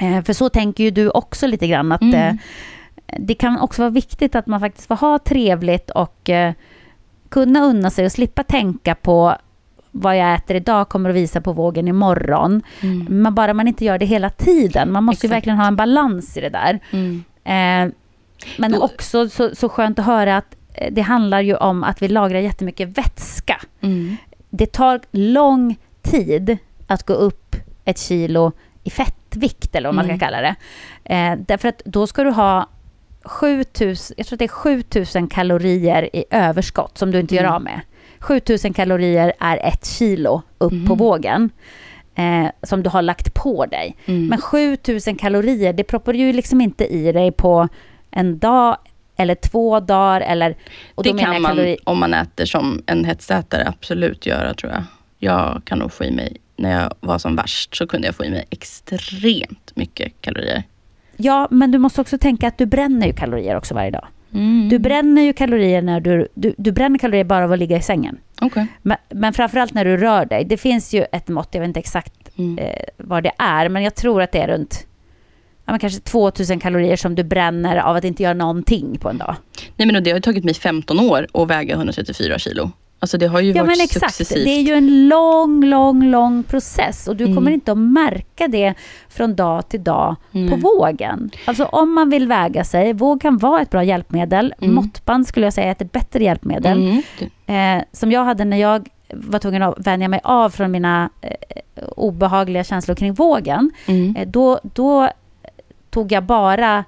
Eh, 0.00 0.22
för 0.22 0.32
så 0.32 0.48
tänker 0.48 0.84
ju 0.84 0.90
du 0.90 1.10
också 1.10 1.46
lite 1.46 1.66
grann 1.66 1.92
att 1.92 2.02
mm. 2.02 2.14
Eh, 2.14 2.34
det 3.18 3.34
kan 3.34 3.60
också 3.60 3.82
vara 3.82 3.90
viktigt 3.90 4.34
att 4.34 4.46
man 4.46 4.60
faktiskt 4.60 4.86
får 4.88 4.96
ha 4.96 5.18
trevligt 5.18 5.90
och 5.90 6.30
kunna 7.30 7.60
unna 7.60 7.90
sig 7.90 8.04
och 8.04 8.12
slippa 8.12 8.42
tänka 8.42 8.94
på 8.94 9.36
vad 9.90 10.16
jag 10.16 10.34
äter 10.34 10.56
idag 10.56 10.88
kommer 10.88 11.10
att 11.10 11.16
visa 11.16 11.40
på 11.40 11.52
vågen 11.52 11.88
imorgon. 11.88 12.62
Mm. 12.80 13.06
Men 13.08 13.34
bara 13.34 13.54
man 13.54 13.68
inte 13.68 13.84
gör 13.84 13.98
det 13.98 14.06
hela 14.06 14.30
tiden. 14.30 14.92
Man 14.92 15.04
måste 15.04 15.28
verkligen 15.28 15.58
ha 15.58 15.66
en 15.66 15.76
balans 15.76 16.36
i 16.36 16.40
det 16.40 16.48
där. 16.48 16.80
Mm. 16.90 17.24
Eh, 17.44 17.94
men 18.58 18.72
Då, 18.72 18.80
också 18.80 19.28
så, 19.28 19.54
så 19.54 19.68
skönt 19.68 19.98
att 19.98 20.04
höra 20.06 20.36
att 20.36 20.56
eh, 20.74 20.92
det 20.92 21.00
handlar 21.00 21.40
ju 21.40 21.56
om 21.56 21.84
att 21.84 22.02
vi 22.02 22.08
lagrar 22.08 22.38
jättemycket 22.38 22.98
vätska. 22.98 23.60
Mm. 23.80 24.16
Det 24.50 24.72
tar 24.72 25.00
lång 25.10 25.76
tid 26.02 26.58
att 26.86 27.06
gå 27.06 27.12
upp 27.12 27.56
ett 27.84 27.98
kilo 27.98 28.52
i 28.84 28.90
fettvikt, 28.90 29.74
eller 29.74 29.88
vad 29.88 29.94
man 29.94 30.04
ska 30.04 30.12
mm. 30.12 30.20
kalla 30.20 30.40
det. 30.40 30.54
Eh, 31.04 31.38
därför 31.46 31.68
att 31.68 31.82
då 31.84 32.06
ska 32.06 32.24
du 32.24 32.30
ha 32.30 32.68
7000, 33.24 34.14
jag 34.18 34.26
tror 34.26 34.34
att 34.34 34.38
det 34.38 34.44
är 34.44 34.48
7000 34.48 35.28
kalorier 35.28 36.16
i 36.16 36.24
överskott 36.30 36.98
som 36.98 37.10
du 37.10 37.20
inte 37.20 37.34
gör 37.34 37.42
mm. 37.42 37.54
av 37.54 37.62
med. 37.62 37.80
7000 38.18 38.72
kalorier 38.72 39.32
är 39.40 39.56
ett 39.56 39.86
kilo 39.86 40.42
upp 40.58 40.72
mm. 40.72 40.86
på 40.86 40.94
vågen. 40.94 41.50
Eh, 42.14 42.46
som 42.62 42.82
du 42.82 42.90
har 42.90 43.02
lagt 43.02 43.34
på 43.34 43.66
dig. 43.66 43.96
Mm. 44.06 44.26
Men 44.26 44.40
7000 44.40 45.16
kalorier, 45.16 45.72
det 45.72 45.84
proppar 45.84 46.14
ju 46.14 46.32
liksom 46.32 46.60
inte 46.60 46.84
i 46.84 47.12
dig 47.12 47.32
på 47.32 47.68
en 48.10 48.38
dag 48.38 48.76
eller 49.16 49.34
två 49.34 49.80
dagar. 49.80 50.20
Eller, 50.20 50.56
det 50.96 51.18
kan 51.18 51.42
man, 51.42 51.76
om 51.84 52.00
man 52.00 52.14
äter 52.14 52.44
som 52.44 52.82
en 52.86 53.04
hetsätare, 53.04 53.68
absolut 53.68 54.26
göra 54.26 54.54
tror 54.54 54.72
jag. 54.72 54.82
Jag 55.18 55.62
kan 55.64 55.78
nog 55.78 55.92
få 55.92 56.04
i 56.04 56.10
mig, 56.10 56.36
när 56.56 56.82
jag 56.82 56.94
var 57.00 57.18
som 57.18 57.36
värst, 57.36 57.76
så 57.76 57.86
kunde 57.86 58.08
jag 58.08 58.14
få 58.14 58.24
i 58.24 58.30
mig 58.30 58.44
extremt 58.50 59.72
mycket 59.74 60.12
kalorier. 60.20 60.62
Ja, 61.22 61.48
men 61.50 61.70
du 61.70 61.78
måste 61.78 62.00
också 62.00 62.18
tänka 62.18 62.48
att 62.48 62.58
du 62.58 62.66
bränner 62.66 63.06
ju 63.06 63.12
kalorier 63.12 63.56
också 63.56 63.74
varje 63.74 63.90
dag. 63.90 64.06
Mm. 64.34 64.68
Du 64.68 64.78
bränner 64.78 65.22
ju 65.22 65.32
kalorier 65.32 65.82
när 65.82 66.00
du, 66.00 66.28
du, 66.34 66.54
du 66.58 66.72
bränner 66.72 66.98
kalorier 66.98 67.24
bara 67.24 67.44
av 67.44 67.52
att 67.52 67.58
ligga 67.58 67.76
i 67.76 67.82
sängen. 67.82 68.18
Okay. 68.40 68.66
Men, 68.82 68.96
men 69.08 69.32
framförallt 69.32 69.74
när 69.74 69.84
du 69.84 69.96
rör 69.96 70.24
dig. 70.24 70.44
Det 70.44 70.56
finns 70.56 70.94
ju 70.94 71.04
ett 71.12 71.28
mått, 71.28 71.48
jag 71.52 71.60
vet 71.60 71.68
inte 71.68 71.80
exakt 71.80 72.38
mm. 72.38 72.58
eh, 72.58 72.84
vad 72.96 73.22
det 73.22 73.32
är, 73.38 73.68
men 73.68 73.82
jag 73.82 73.94
tror 73.94 74.22
att 74.22 74.32
det 74.32 74.38
är 74.38 74.48
runt 74.48 74.86
ja, 75.70 75.72
men 75.72 75.78
kanske 75.80 76.00
2000 76.00 76.60
kalorier 76.60 76.96
som 76.96 77.14
du 77.14 77.24
bränner 77.24 77.76
av 77.76 77.96
att 77.96 78.04
inte 78.04 78.22
göra 78.22 78.34
någonting 78.34 78.98
på 78.98 79.08
en 79.08 79.18
dag. 79.18 79.36
Nej 79.76 79.92
men 79.92 80.04
det 80.04 80.10
har 80.10 80.20
tagit 80.20 80.44
mig 80.44 80.54
15 80.54 81.00
år 81.00 81.26
att 81.34 81.50
väga 81.50 81.74
134 81.74 82.38
kilo. 82.38 82.70
Alltså 83.02 83.18
det 83.18 83.26
har 83.26 83.40
ju 83.40 83.52
Ja 83.52 83.62
varit 83.64 83.78
men 83.78 83.84
exakt, 83.84 84.14
successivt. 84.14 84.44
det 84.44 84.50
är 84.50 84.62
ju 84.62 84.72
en 84.74 85.08
lång, 85.08 85.64
lång, 85.64 86.04
lång 86.10 86.42
process 86.42 87.08
och 87.08 87.16
du 87.16 87.24
Mm. 87.24 87.36
kommer 87.36 87.50
inte 87.50 87.72
att 87.72 87.78
märka 87.78 88.48
det 88.48 88.74
från 89.08 89.34
dag 89.36 89.68
till 89.68 89.84
dag 89.84 90.16
på 90.32 90.38
Nej. 90.38 90.60
vågen. 90.60 91.30
Alltså 91.44 91.64
om 91.64 91.94
man 91.94 92.10
vill 92.10 92.28
väga 92.28 92.64
sig, 92.64 92.92
våg 92.92 93.20
kan 93.20 93.38
vara 93.38 93.62
ett 93.62 93.70
bra 93.70 93.84
hjälpmedel. 93.84 94.54
Mm. 94.60 94.74
Måttband 94.74 95.26
skulle 95.28 95.46
jag 95.46 95.52
säga 95.52 95.66
är 95.66 95.70
ett 95.84 95.92
bättre 95.92 96.24
hjälpmedel. 96.24 97.02
Mm. 97.46 97.78
Eh, 97.78 97.84
som 97.92 98.12
jag 98.12 98.24
hade 98.24 98.44
när 98.44 98.56
jag 98.56 98.88
var 99.14 99.38
tvungen 99.38 99.62
att 99.62 99.86
vänja 99.86 100.08
mig 100.08 100.20
av 100.24 100.50
från 100.50 100.70
mina 100.70 101.10
eh, 101.20 101.84
obehagliga 101.96 102.64
känslor 102.64 102.94
kring 102.94 103.14
vågen. 103.14 103.70
Mm. 103.86 104.16
Eh, 104.16 104.28
då, 104.28 104.60
då 104.62 105.08
tog 105.90 106.12
jag 106.12 106.24
bara 106.24 106.84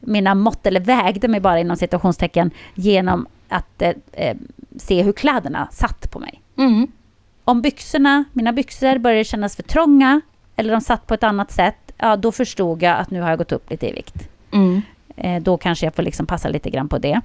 mina 0.00 0.34
mått, 0.34 0.66
eller 0.66 0.80
vägde 0.80 1.28
mig 1.28 1.40
bara 1.40 1.60
inom 1.60 1.76
situationstecken 1.76 2.50
genom 2.74 3.26
att 3.48 3.82
eh, 3.82 3.92
eh, 4.12 4.36
se 4.78 5.02
hur 5.02 5.12
kläderna 5.12 5.68
satt 5.72 6.10
på 6.10 6.18
mig. 6.18 6.42
Mm. 6.58 6.86
Om 7.44 7.62
byxorna, 7.62 8.24
mina 8.32 8.52
byxor 8.52 8.98
började 8.98 9.24
kännas 9.24 9.56
för 9.56 9.62
trånga 9.62 10.20
eller 10.56 10.72
de 10.72 10.80
satt 10.80 11.06
på 11.06 11.14
ett 11.14 11.22
annat 11.22 11.50
sätt, 11.52 11.92
ja 11.96 12.16
då 12.16 12.32
förstod 12.32 12.82
jag 12.82 12.98
att 12.98 13.10
nu 13.10 13.20
har 13.20 13.28
jag 13.28 13.38
gått 13.38 13.52
upp 13.52 13.70
lite 13.70 13.88
i 13.88 13.92
vikt. 13.92 14.28
Mm. 14.52 14.82
Eh, 15.16 15.42
då 15.42 15.56
kanske 15.58 15.86
jag 15.86 15.94
får 15.94 16.02
liksom 16.02 16.26
passa 16.26 16.48
lite 16.48 16.70
grann 16.70 16.88
på 16.88 16.98
det. 16.98 17.20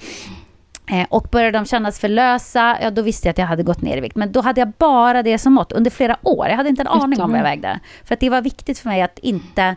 Eh, 0.92 1.06
och 1.10 1.28
började 1.32 1.58
de 1.58 1.66
kännas 1.66 2.00
för 2.00 2.08
lösa, 2.10 2.78
ja 2.82 2.92
då 2.92 3.02
visste 3.02 3.28
jag 3.28 3.32
att 3.32 3.38
jag 3.38 3.46
hade 3.46 3.64
gått 3.64 3.82
ner 3.82 3.98
i 3.98 4.02
vikt. 4.02 4.16
Men 4.16 4.32
då 4.32 4.42
hade 4.42 4.62
jag 4.62 4.72
bara 4.78 5.24
det 5.24 5.38
som 5.38 5.54
mått 5.54 5.72
under 5.72 5.92
flera 5.92 6.18
år. 6.22 6.48
Jag 6.48 6.56
hade 6.56 6.70
inte 6.70 6.82
en 6.82 6.88
aning 6.88 7.22
om 7.22 7.32
vad 7.32 7.40
jag 7.40 7.44
vägde. 7.44 7.80
För 8.04 8.14
att 8.14 8.20
det 8.20 8.30
var 8.30 8.42
viktigt 8.42 8.80
för 8.80 8.90
mig 8.90 9.02
att 9.02 9.20
inte 9.20 9.76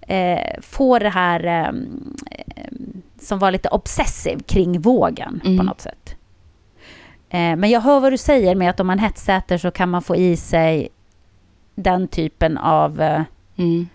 eh, 0.00 0.60
få 0.60 0.98
det 0.98 1.08
här 1.08 1.44
eh, 1.44 1.68
eh, 2.30 2.66
som 3.20 3.38
var 3.38 3.50
lite 3.50 3.68
obsessiv 3.68 4.38
kring 4.46 4.80
vågen 4.80 5.40
på 5.44 5.48
Mm. 5.48 5.66
något 5.66 5.80
sätt. 5.80 6.16
Eh, 7.34 7.56
men 7.56 7.70
jag 7.70 7.80
hör 7.80 8.00
vad 8.00 8.12
du 8.12 8.18
säger 8.18 8.54
med 8.54 8.70
att 8.70 8.80
om 8.80 8.86
man 8.86 8.98
hetsäter 8.98 9.58
så 9.58 9.70
kan 9.70 9.88
man 9.90 10.02
få 10.02 10.16
i 10.16 10.36
sig 10.36 10.88
den 11.74 12.08
typen 12.08 12.58
av... 12.58 13.00
Eh, 13.00 13.22
Mm. 13.56 13.88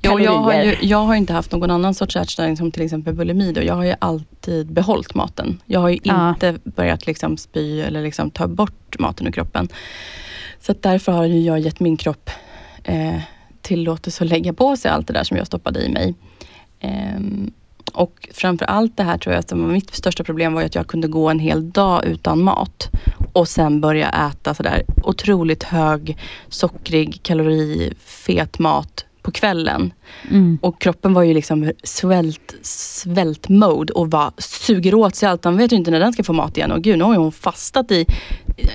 Ja, 0.00 0.20
jag, 0.20 0.32
har 0.38 0.62
ju, 0.62 0.76
jag 0.80 0.98
har 0.98 1.14
inte 1.14 1.32
haft 1.32 1.52
någon 1.52 1.70
annan 1.70 1.94
sorts 1.94 2.16
ätstörning 2.16 2.56
som 2.56 2.70
till 2.72 2.82
exempel 2.82 3.14
bulimi. 3.14 3.52
Då. 3.52 3.62
Jag 3.62 3.74
har 3.74 3.84
ju 3.84 3.94
alltid 3.98 4.72
behållit 4.72 5.14
maten. 5.14 5.62
Jag 5.66 5.80
har 5.80 5.88
ju 5.88 5.98
Ja. 6.02 6.28
inte 6.28 6.58
börjat 6.64 7.06
liksom 7.06 7.36
spy 7.36 7.80
eller 7.80 8.02
liksom 8.02 8.30
ta 8.30 8.46
bort 8.48 8.98
maten 8.98 9.26
ur 9.26 9.32
kroppen. 9.32 9.68
Så 10.60 10.74
därför 10.80 11.12
har 11.12 11.24
ju 11.24 11.40
jag 11.40 11.58
gett 11.58 11.80
min 11.80 11.96
kropp 11.96 12.30
eh, 12.84 13.20
tillåtelse 13.62 14.24
att 14.24 14.30
lägga 14.30 14.52
på 14.52 14.76
sig 14.76 14.90
allt 14.90 15.06
det 15.06 15.12
där 15.12 15.24
som 15.24 15.36
jag 15.36 15.46
stoppade 15.46 15.80
i 15.84 15.88
mig. 15.88 16.14
Ehm, 16.80 17.52
och 17.90 18.28
framför 18.32 18.66
allt 18.66 18.96
det 18.96 19.02
här 19.02 19.18
tror 19.18 19.34
jag 19.34 19.44
var 19.56 19.66
mitt 19.72 19.94
största 19.94 20.24
problem 20.24 20.52
var 20.54 20.62
att 20.62 20.74
jag 20.74 20.86
kunde 20.86 21.08
gå 21.08 21.28
en 21.28 21.38
hel 21.38 21.70
dag 21.70 22.04
utan 22.04 22.42
mat 22.42 22.90
och 23.32 23.48
sen 23.48 23.80
börja 23.80 24.08
äta 24.08 24.54
sådär 24.54 24.82
otroligt 25.02 25.62
hög 25.62 26.18
sockrig, 26.48 27.20
kalorifet 27.22 28.58
mat 28.58 29.04
på 29.22 29.30
kvällen. 29.30 29.92
mm. 30.30 30.58
Och 30.62 30.80
kroppen 30.80 31.14
var 31.14 31.22
ju 31.22 31.34
liksom 31.34 31.72
svält, 31.82 32.54
svält 32.62 33.48
mode 33.48 33.92
och 33.92 34.10
var, 34.10 34.32
suger 34.38 34.94
åt 34.94 35.14
sig 35.14 35.28
allt. 35.28 35.44
Man 35.44 35.56
vet 35.56 35.72
ju 35.72 35.76
inte 35.76 35.90
när 35.90 36.00
den 36.00 36.12
ska 36.12 36.24
få 36.24 36.32
mat 36.32 36.56
igen. 36.56 36.72
Och 36.72 36.82
gud, 36.82 36.98
nu 36.98 37.04
har 37.04 37.16
hon 37.16 37.32
fastat 37.32 37.90
i 37.90 38.06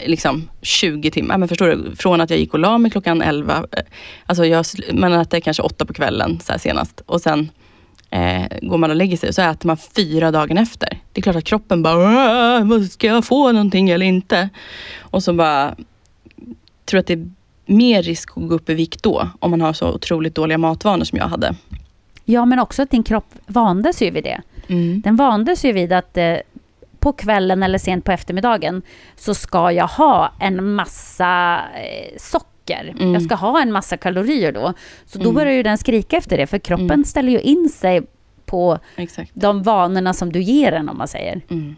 liksom 0.06 0.50
20 0.62 1.12
timmar. 1.12 1.38
Men 1.38 1.48
förstår 1.48 1.68
du? 1.68 1.96
Från 1.96 2.22
att 2.22 2.30
jag 2.30 2.40
gick 2.40 2.54
och 2.54 2.60
la 2.60 2.78
mig 2.78 2.92
klockan 2.92 3.22
11. 3.22 3.66
eh, 3.72 3.84
Alltså 4.26 4.46
jag, 4.46 4.66
man 4.94 5.14
äter 5.14 5.40
kanske 5.40 5.64
åtta 5.64 5.86
på 5.86 5.94
kvällen 5.94 6.40
så 6.44 6.60
senast. 6.60 7.02
Och 7.06 7.22
sen 7.22 7.50
eh, 8.16 8.58
går 8.62 8.78
man 8.78 8.90
och 8.90 8.96
lägger 8.96 9.18
sig 9.18 9.30
och 9.30 9.36
så 9.36 9.42
äter 9.42 9.68
man 9.68 9.78
fyra 9.78 10.32
dagen 10.32 10.58
efter. 10.58 10.90
Det 11.14 11.20
är 11.20 11.22
klart 11.22 11.36
att 11.36 11.44
kroppen 11.44 11.84
bara, 11.84 11.96
"Åh, 11.98 12.68
vad 12.68 12.86
ska 12.86 13.08
jag 13.08 13.26
få 13.26 13.52
någonting 13.52 13.90
eller 13.90 14.06
inte? 14.06 14.50
Och 15.00 15.24
så 15.24 15.34
bara, 15.34 15.76
tror 16.86 17.00
att 17.00 17.08
det 17.08 17.14
är 17.14 17.30
mer 17.66 18.04
risk 18.04 18.30
att 18.38 18.48
gå 18.48 18.56
upp 18.56 18.70
i 18.70 18.74
vikt 18.74 19.04
då. 19.04 19.30
Om 19.40 19.52
man 19.52 19.62
har 19.62 19.74
så 19.74 19.94
otroligt 19.94 20.36
dåliga 20.36 20.58
matvanor 20.58 21.04
som 21.06 21.18
jag 21.18 21.28
hade. 21.28 21.56
Ja, 22.26 22.46
men 22.46 22.60
också 22.60 22.82
att 22.82 22.90
din 22.90 23.04
kropp 23.04 23.34
vandes 23.48 24.02
ju 24.02 24.10
vid 24.12 24.24
det. 24.24 24.42
Mm. 24.68 25.02
Den 25.02 25.16
vandes 25.16 25.66
ju 25.66 25.72
vid 25.72 25.94
att 25.94 26.18
eh, 26.18 26.36
på 27.00 27.14
kvällen 27.14 27.64
eller 27.64 27.78
sent 27.78 28.06
på 28.06 28.12
eftermiddagen 28.12 28.82
så 29.16 29.34
ska 29.34 29.72
jag 29.72 29.88
ha 29.88 30.32
en 30.40 30.74
massa 30.74 31.62
eh, 31.76 32.18
socker. 32.18 32.55
Mm. 32.74 33.14
Jag 33.14 33.22
ska 33.22 33.36
ha 33.36 33.62
en 33.62 33.72
massa 33.72 33.98
kalorier 33.98 34.52
då. 34.52 34.74
Så 35.06 35.18
då 35.18 35.24
Mm. 35.24 35.36
börjar 35.36 35.54
ju 35.54 35.64
den 35.64 35.78
skrika 35.78 36.18
efter 36.18 36.38
det, 36.38 36.48
för 36.48 36.58
kroppen 36.58 36.92
Mm. 36.92 37.04
ställer 37.04 37.32
ju 37.32 37.40
in 37.42 37.70
sig 37.70 38.02
på 38.46 38.80
Exakt. 38.96 39.32
de 39.34 39.64
vanorna 39.64 40.14
som 40.14 40.32
du 40.32 40.42
ger 40.42 40.72
den, 40.72 40.90
om 40.90 40.98
man 40.98 41.08
säger. 41.08 41.42
Mm. 41.50 41.76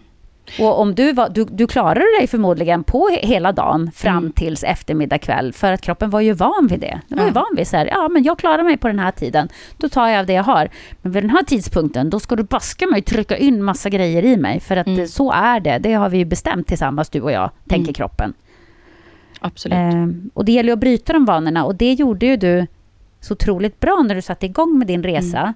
Och 0.59 0.79
om 0.81 0.95
du, 0.95 1.13
var, 1.13 1.29
du, 1.29 1.45
du 1.45 1.67
klarade 1.67 2.05
dig 2.19 2.27
förmodligen 2.27 2.83
på 2.83 3.09
he- 3.09 3.25
hela 3.27 3.51
dagen 3.51 3.91
fram 3.95 4.17
Mm. 4.17 4.31
tills 4.31 4.63
eftermiddag 4.63 5.17
kväll, 5.17 5.53
för 5.53 5.71
att 5.73 5.81
kroppen 5.81 6.09
var 6.09 6.21
ju 6.21 6.33
van 6.33 6.67
vid 6.69 6.79
det. 6.79 7.01
Den 7.07 7.17
var 7.17 7.25
ju 7.25 7.31
Ja. 7.31 7.33
van 7.33 7.55
vid 7.57 7.67
så 7.67 7.77
här, 7.77 7.85
ja 7.85 8.07
men 8.09 8.23
jag 8.23 8.39
klarar 8.39 8.63
mig 8.63 8.77
på 8.77 8.87
den 8.87 8.99
här 8.99 9.11
tiden, 9.11 9.49
då 9.77 9.89
tar 9.89 10.07
jag 10.07 10.19
av 10.19 10.25
det 10.25 10.33
jag 10.33 10.43
har. 10.43 10.69
Men 11.01 11.11
vid 11.11 11.23
den 11.23 11.29
här 11.29 11.43
tidpunkten, 11.43 12.09
då 12.09 12.19
ska 12.19 12.35
du 12.35 12.43
baska 12.43 12.87
mig 12.87 13.01
trycka 13.01 13.37
in 13.37 13.63
massa 13.63 13.89
grejer 13.89 14.25
i 14.25 14.37
mig, 14.37 14.59
för 14.59 14.77
att 14.77 14.87
Mm. 14.87 15.07
så 15.07 15.31
är 15.31 15.59
det. 15.59 15.77
Det 15.77 15.93
har 15.93 16.09
vi 16.09 16.17
ju 16.17 16.25
bestämt 16.25 16.67
tillsammans, 16.67 17.09
du 17.09 17.21
och 17.21 17.31
jag, 17.31 17.49
tänker 17.69 17.83
Mm. 17.83 17.93
kroppen. 17.93 18.33
Absolut. 19.39 19.75
Ehm, 19.77 20.29
och 20.33 20.45
det 20.45 20.51
gäller 20.51 20.73
att 20.73 20.79
bryta 20.79 21.13
de 21.13 21.25
vanorna, 21.25 21.65
och 21.65 21.75
det 21.75 21.93
gjorde 21.93 22.25
ju 22.25 22.37
du 22.37 22.67
så 23.21 23.33
otroligt 23.33 23.79
bra 23.79 24.03
när 24.07 24.15
du 24.15 24.21
satte 24.21 24.45
igång 24.45 24.77
med 24.77 24.87
din 24.87 25.03
resa, 25.03 25.39
Mm. 25.39 25.53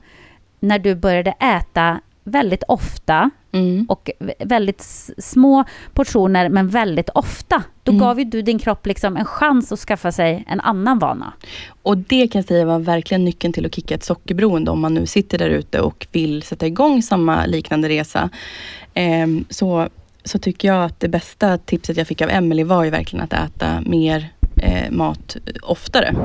när 0.59 0.79
du 0.79 0.95
började 0.95 1.32
äta 1.32 1.99
väldigt 2.23 2.63
ofta, 2.67 3.29
Mm. 3.53 3.86
och 3.89 4.09
vä- 4.19 4.34
väldigt 4.45 4.82
små 5.17 5.63
portioner, 5.93 6.49
men 6.49 6.67
väldigt 6.67 7.09
ofta. 7.09 7.63
Då 7.84 7.91
Mm. 7.91 7.99
gav 7.99 8.19
ju 8.19 8.25
du 8.25 8.41
din 8.41 8.59
kropp 8.59 8.86
liksom 8.86 9.17
en 9.17 9.25
chans 9.25 9.71
att 9.71 9.79
skaffa 9.79 10.11
sig 10.11 10.45
en 10.47 10.59
annan 10.61 10.99
vana. 10.99 11.34
Och 11.84 11.97
det 11.97 12.27
kan 12.27 12.39
jag 12.39 12.47
säga 12.47 12.65
var 12.65 12.79
verkligen 12.79 13.25
nyckeln 13.25 13.53
till 13.53 13.65
att 13.65 13.75
kicka 13.75 13.95
ett 13.95 14.03
sockerberoende 14.03 14.71
om 14.71 14.79
man 14.82 14.93
nu 14.93 15.05
sitter 15.05 15.38
där 15.38 15.49
ute 15.49 15.82
och 15.82 16.07
vill 16.11 16.41
sätta 16.43 16.67
igång 16.67 17.01
samma 17.01 17.45
liknande 17.45 17.89
resa. 17.89 18.29
Ehm, 18.93 19.45
så, 19.49 19.89
så 20.24 20.39
tycker 20.39 20.67
jag 20.67 20.84
att 20.86 20.99
det 20.99 21.07
bästa 21.09 21.57
tipset 21.57 21.97
jag 21.97 22.07
fick 22.07 22.22
av 22.22 22.30
Emily 22.30 22.63
var 22.63 22.84
ju 22.84 22.89
verkligen 22.89 23.24
att 23.26 23.34
äta 23.34 23.82
mer 23.86 24.30
eh, 24.57 24.91
mat 24.91 25.38
oftare. 25.61 26.15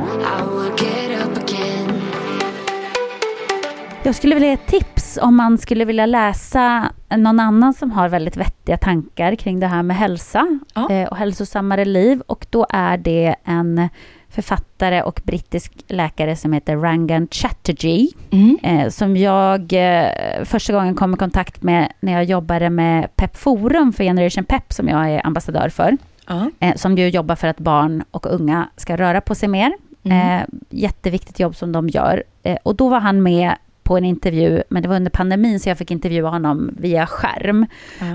Jag 4.03 4.15
skulle 4.15 4.35
vilja 4.35 4.49
ge 4.49 4.55
ett 4.55 4.67
tips 4.67 5.19
om 5.23 5.37
man 5.37 5.59
skulle 5.59 5.85
vilja 5.85 6.07
läsa 6.07 6.93
någon 7.17 7.41
annan 7.41 7.75
som 7.75 7.91
har 7.91 8.09
väldigt 8.09 8.37
vettiga 8.37 8.77
tankar 8.77 9.35
kring 9.35 9.61
det 9.61 9.67
här 9.67 9.83
med 9.83 9.97
hälsa 9.97 10.59
Ja. 10.75 10.91
eh, 10.91 11.09
och 11.09 11.17
hälsosammare 11.17 11.85
liv. 11.85 12.21
Och 12.27 12.47
då 12.51 12.67
är 12.71 12.97
det 12.97 13.35
en 13.45 13.89
författare 14.37 15.03
och 15.03 15.21
brittisk 15.25 15.73
läkare 15.89 16.37
som 16.37 16.53
heter 16.53 16.77
Rangan 16.77 17.29
Chatterjee. 17.31 18.09
Mm. 18.31 18.59
eh, 18.63 18.89
som 18.89 19.17
jag 19.17 19.73
eh, 19.73 20.45
första 20.45 20.73
gången 20.73 20.95
kom 20.95 21.15
i 21.15 21.17
kontakt 21.17 21.63
med 21.63 21.93
när 22.01 22.13
jag 22.13 22.25
jobbade 22.25 22.71
med 22.71 23.17
Pep 23.17 23.37
Forum 23.37 23.93
för 23.93 24.05
Generation 24.05 24.45
Pep 24.45 24.73
som 24.73 24.89
jag 24.89 25.11
är 25.11 25.27
ambassadör 25.27 25.69
för. 25.69 25.97
Ja. 26.27 26.51
Eh, 26.61 26.75
som 26.75 26.99
ju 26.99 27.09
jobbar 27.09 27.37
för 27.37 27.49
att 27.49 27.59
barn 27.59 28.05
och 28.11 28.27
unga 28.27 28.69
ska 28.77 28.97
röra 28.97 29.21
på 29.21 29.35
sig 29.35 29.49
mer. 29.49 29.73
Mm. 30.05 30.41
Eh, 30.41 30.47
jätteviktigt 30.71 31.41
jobb 31.41 31.57
som 31.57 31.73
de 31.73 31.89
gör. 31.89 32.25
Eh, 32.43 32.57
och 32.63 32.77
då 32.77 32.89
var 32.89 33.01
han 33.01 33.23
med 33.23 33.55
på 33.83 33.97
en 33.97 34.05
intervju, 34.05 34.63
men 34.69 34.83
det 34.83 34.89
var 34.89 34.97
under 34.97 35.11
pandemin 35.11 35.61
så 35.61 35.69
jag 35.69 35.79
fick 35.79 35.91
intervjua 35.91 36.29
honom 36.29 36.71
via 36.79 37.07
skärm. 37.07 37.67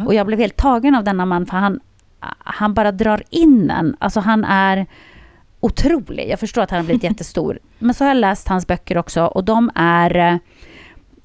Och 0.06 0.14
jag 0.14 0.28
blev 0.28 0.40
helt 0.40 0.56
tagen 0.56 0.96
av 0.96 1.04
denna 1.04 1.26
man 1.26 1.46
för 1.46 1.58
han, 1.58 1.80
han 2.40 2.74
bara 2.74 2.92
drar 2.92 3.24
in 3.30 3.70
en. 3.70 3.96
Alltså 4.00 4.20
han 4.20 4.46
är 4.46 4.86
otrolig. 5.62 6.30
Jag 6.30 6.40
förstår 6.40 6.62
att 6.62 6.72
han 6.72 6.80
har 6.80 6.86
blivit 6.86 7.04
jättestor. 7.12 7.60
Men 7.80 7.94
så 7.94 8.04
har 8.04 8.10
jag 8.10 8.18
läst 8.18 8.48
hans 8.48 8.68
böcker 8.68 8.98
också 8.98 9.26
och 9.26 9.44
de 9.44 9.72
är, 9.76 10.16
eh, 10.16 10.38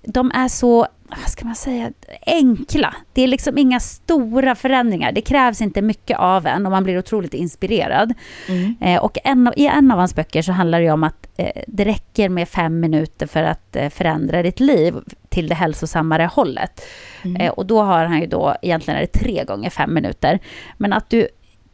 de 0.02 0.30
är 0.34 0.48
så, 0.48 0.86
vad 1.08 1.30
ska 1.30 1.46
man 1.46 1.54
säga, 1.54 1.90
enkla. 2.26 2.94
Det 3.12 3.22
är 3.22 3.26
liksom 3.26 3.58
inga 3.58 3.80
stora 3.80 4.54
förändringar. 4.54 5.12
Det 5.12 5.20
krävs 5.20 5.60
inte 5.60 5.82
mycket 5.82 6.18
av 6.18 6.46
en 6.46 6.66
och 6.66 6.72
man 6.72 6.84
blir 6.84 6.98
otroligt 6.98 7.34
inspirerad. 7.34 8.14
Mm. 8.48 8.76
Eh, 8.80 9.02
och 9.02 9.18
en, 9.24 9.52
i 9.56 9.66
en 9.66 9.90
av 9.90 9.98
hans 9.98 10.14
böcker 10.14 10.42
så 10.42 10.52
handlar 10.52 10.80
det 10.80 10.90
om 10.90 11.04
att 11.04 11.28
eh, 11.36 11.62
det 11.66 11.84
räcker 11.84 12.28
med 12.28 12.48
fem 12.48 12.80
minuter 12.80 13.26
för 13.26 13.42
att 13.42 13.76
eh, 13.76 13.88
förändra 13.88 14.42
ditt 14.42 14.60
liv 14.60 14.94
till 15.28 15.48
det 15.48 15.54
hälsosammare 15.54 16.30
hållet. 16.32 16.82
Mm. 17.24 17.36
Eh, 17.36 17.50
och 17.50 17.66
då 17.66 17.82
har 17.82 18.04
han 18.04 18.20
ju 18.20 18.26
då, 18.26 18.56
egentligen 18.62 18.98
är 18.98 19.00
det 19.00 19.20
tre 19.20 19.44
gånger 19.44 19.70
fem 19.70 19.94
minuter. 19.94 20.38
Men 20.76 20.92
att 20.92 21.10
du 21.10 21.28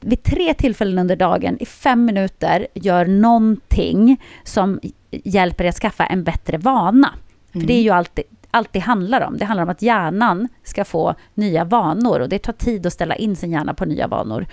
vid 0.04 0.22
tre 0.22 0.54
tillfällen 0.54 0.98
under 0.98 1.16
dagen 1.16 1.56
i 1.60 1.66
fem 1.66 2.04
minuter 2.04 2.66
gör 2.74 3.06
någonting 3.06 4.20
som 4.44 4.80
hjälper 5.10 5.64
dig 5.64 5.68
att 5.68 5.76
skaffa 5.76 6.06
en 6.06 6.24
bättre 6.24 6.58
vana. 6.58 7.14
För 7.52 7.60
det 7.60 7.74
är 7.74 7.82
ju 7.82 7.90
alltid 7.90 8.24
allt 8.50 8.72
det 8.72 8.78
handlar 8.78 9.20
om. 9.20 9.38
Det 9.38 9.44
handlar 9.44 9.62
om 9.62 9.68
att 9.68 9.82
hjärnan 9.82 10.48
ska 10.64 10.84
få 10.84 11.14
nya 11.34 11.64
vanor 11.64 12.20
och 12.20 12.28
det 12.28 12.38
tar 12.38 12.52
tid 12.52 12.86
att 12.86 12.92
ställa 12.92 13.16
in 13.16 13.36
sin 13.36 13.50
hjärna 13.52 13.74
på 13.74 13.84
nya 13.84 14.06
vanor. 14.06 14.46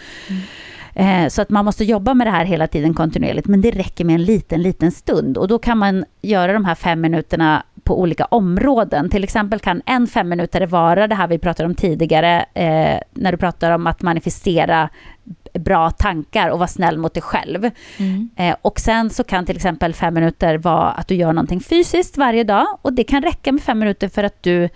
Eh, 0.93 1.28
Så 1.28 1.41
att 1.41 1.50
man 1.50 1.66
måste 1.66 1.84
jobba 1.84 2.14
med 2.14 2.28
det 2.28 2.32
här 2.32 2.45
hela 2.45 2.68
tiden 2.68 2.93
kontinuerligt, 2.93 3.47
men 3.47 3.62
det 3.62 3.72
räcker 3.72 4.06
med 4.06 4.16
en 4.16 4.24
liten, 4.24 4.62
liten 4.62 4.91
stund. 4.91 5.38
Och 5.38 5.47
då 5.47 5.60
kan 5.60 5.78
man 5.78 6.06
göra 6.22 6.54
de 6.54 6.66
här 6.66 6.76
fem 6.76 7.02
minuterna 7.02 7.64
på 7.84 8.00
olika 8.02 8.26
områden. 8.26 9.10
Till 9.10 9.24
exempel 9.24 9.60
kan 9.60 9.82
en 9.86 10.08
femminutare 10.08 10.66
vara 10.66 11.08
det 11.08 11.16
här 11.16 11.28
vi 11.28 11.38
pratade 11.38 11.70
om 11.70 11.76
tidigare, 11.76 12.45
eh, 12.54 13.00
när 13.14 13.32
du 13.32 13.38
pratar 13.38 13.72
om 13.72 13.88
att 13.88 14.02
manifestera 14.02 14.89
bra 15.54 15.91
tankar 15.91 16.50
och 16.50 16.60
vara 16.60 16.68
snäll 16.68 16.97
mot 16.97 17.14
dig 17.14 17.24
själv. 17.24 17.70
Mm. 17.97 18.30
Eh, 18.36 18.56
och 18.62 18.80
sen 18.80 19.10
så 19.10 19.24
kan 19.24 19.45
till 19.45 19.56
exempel 19.56 19.93
fem 19.93 20.14
minuter 20.14 20.58
vara 20.58 20.91
att 20.91 21.08
du 21.08 21.16
gör 21.16 21.34
någonting 21.34 21.60
fysiskt 21.60 22.18
varje 22.18 22.43
dag 22.43 22.68
och 22.82 22.93
det 22.93 23.04
kan 23.04 23.24
räcka 23.24 23.52
med 23.52 23.62
fem 23.64 23.80
minuter 23.80 24.08
för 24.08 24.24
att 24.24 24.43
du 24.43 24.70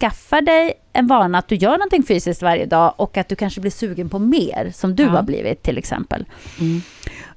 skaffar 0.00 0.40
dig 0.40 0.72
en 0.92 1.06
vana 1.06 1.38
att 1.38 1.48
du 1.48 1.54
gör 1.54 1.72
någonting 1.72 2.02
fysiskt 2.02 2.42
varje 2.42 2.66
dag 2.66 2.94
och 2.96 3.16
att 3.16 3.28
du 3.28 3.36
kanske 3.36 3.60
blir 3.60 3.70
sugen 3.70 4.08
på 4.08 4.18
mer, 4.18 4.70
som 4.74 4.96
du 4.96 5.02
ja. 5.02 5.08
har 5.08 5.22
blivit 5.22 5.62
till 5.62 5.78
exempel. 5.78 6.24
Mm. 6.60 6.82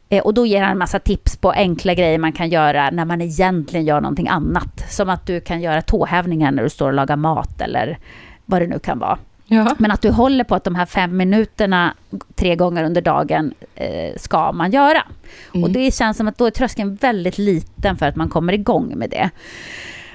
Eh, 0.10 0.24
och 0.24 0.34
då 0.34 0.46
ger 0.46 0.62
han 0.62 0.72
en 0.72 0.78
massa 0.78 1.00
tips 1.00 1.38
på 1.38 1.52
enkla 1.52 1.94
grejer 1.94 2.18
man 2.18 2.32
kan 2.32 2.50
göra 2.50 2.90
när 2.90 3.06
man 3.06 3.22
egentligen 3.22 3.86
gör 3.86 4.02
någonting 4.02 4.28
annat. 4.28 4.86
Som 4.90 5.10
att 5.10 5.28
du 5.28 5.42
kan 5.42 5.62
göra 5.62 5.82
tåhävningar 5.82 6.52
när 6.52 6.64
du 6.64 6.70
står 6.70 6.88
och 6.88 6.94
lagar 6.94 7.16
mat 7.16 7.62
eller 7.62 7.98
vad 8.46 8.62
det 8.62 8.68
nu 8.68 8.80
kan 8.80 9.00
vara. 9.00 9.18
Ja. 9.54 9.76
Men 9.80 9.92
att 9.92 10.02
du 10.02 10.10
håller 10.10 10.44
på 10.44 10.56
att 10.56 10.64
de 10.64 10.76
här 10.76 10.86
fem 10.86 11.18
minuterna 11.18 11.94
tre 12.36 12.56
gånger 12.56 12.84
under 12.84 13.02
dagen 13.02 13.54
eh, 13.76 14.16
ska 14.18 14.52
man 14.52 14.72
göra. 14.72 15.04
Mm. 15.54 15.64
Och 15.64 15.70
det 15.70 15.96
känns 15.96 16.18
som 16.18 16.28
att 16.28 16.38
då 16.38 16.46
är 16.46 16.52
tröskeln 16.52 16.96
väldigt 16.96 17.38
liten 17.38 17.98
för 17.98 18.06
att 18.06 18.16
man 18.16 18.30
kommer 18.30 18.54
igång 18.54 18.94
med 18.98 19.10
det. 19.10 19.30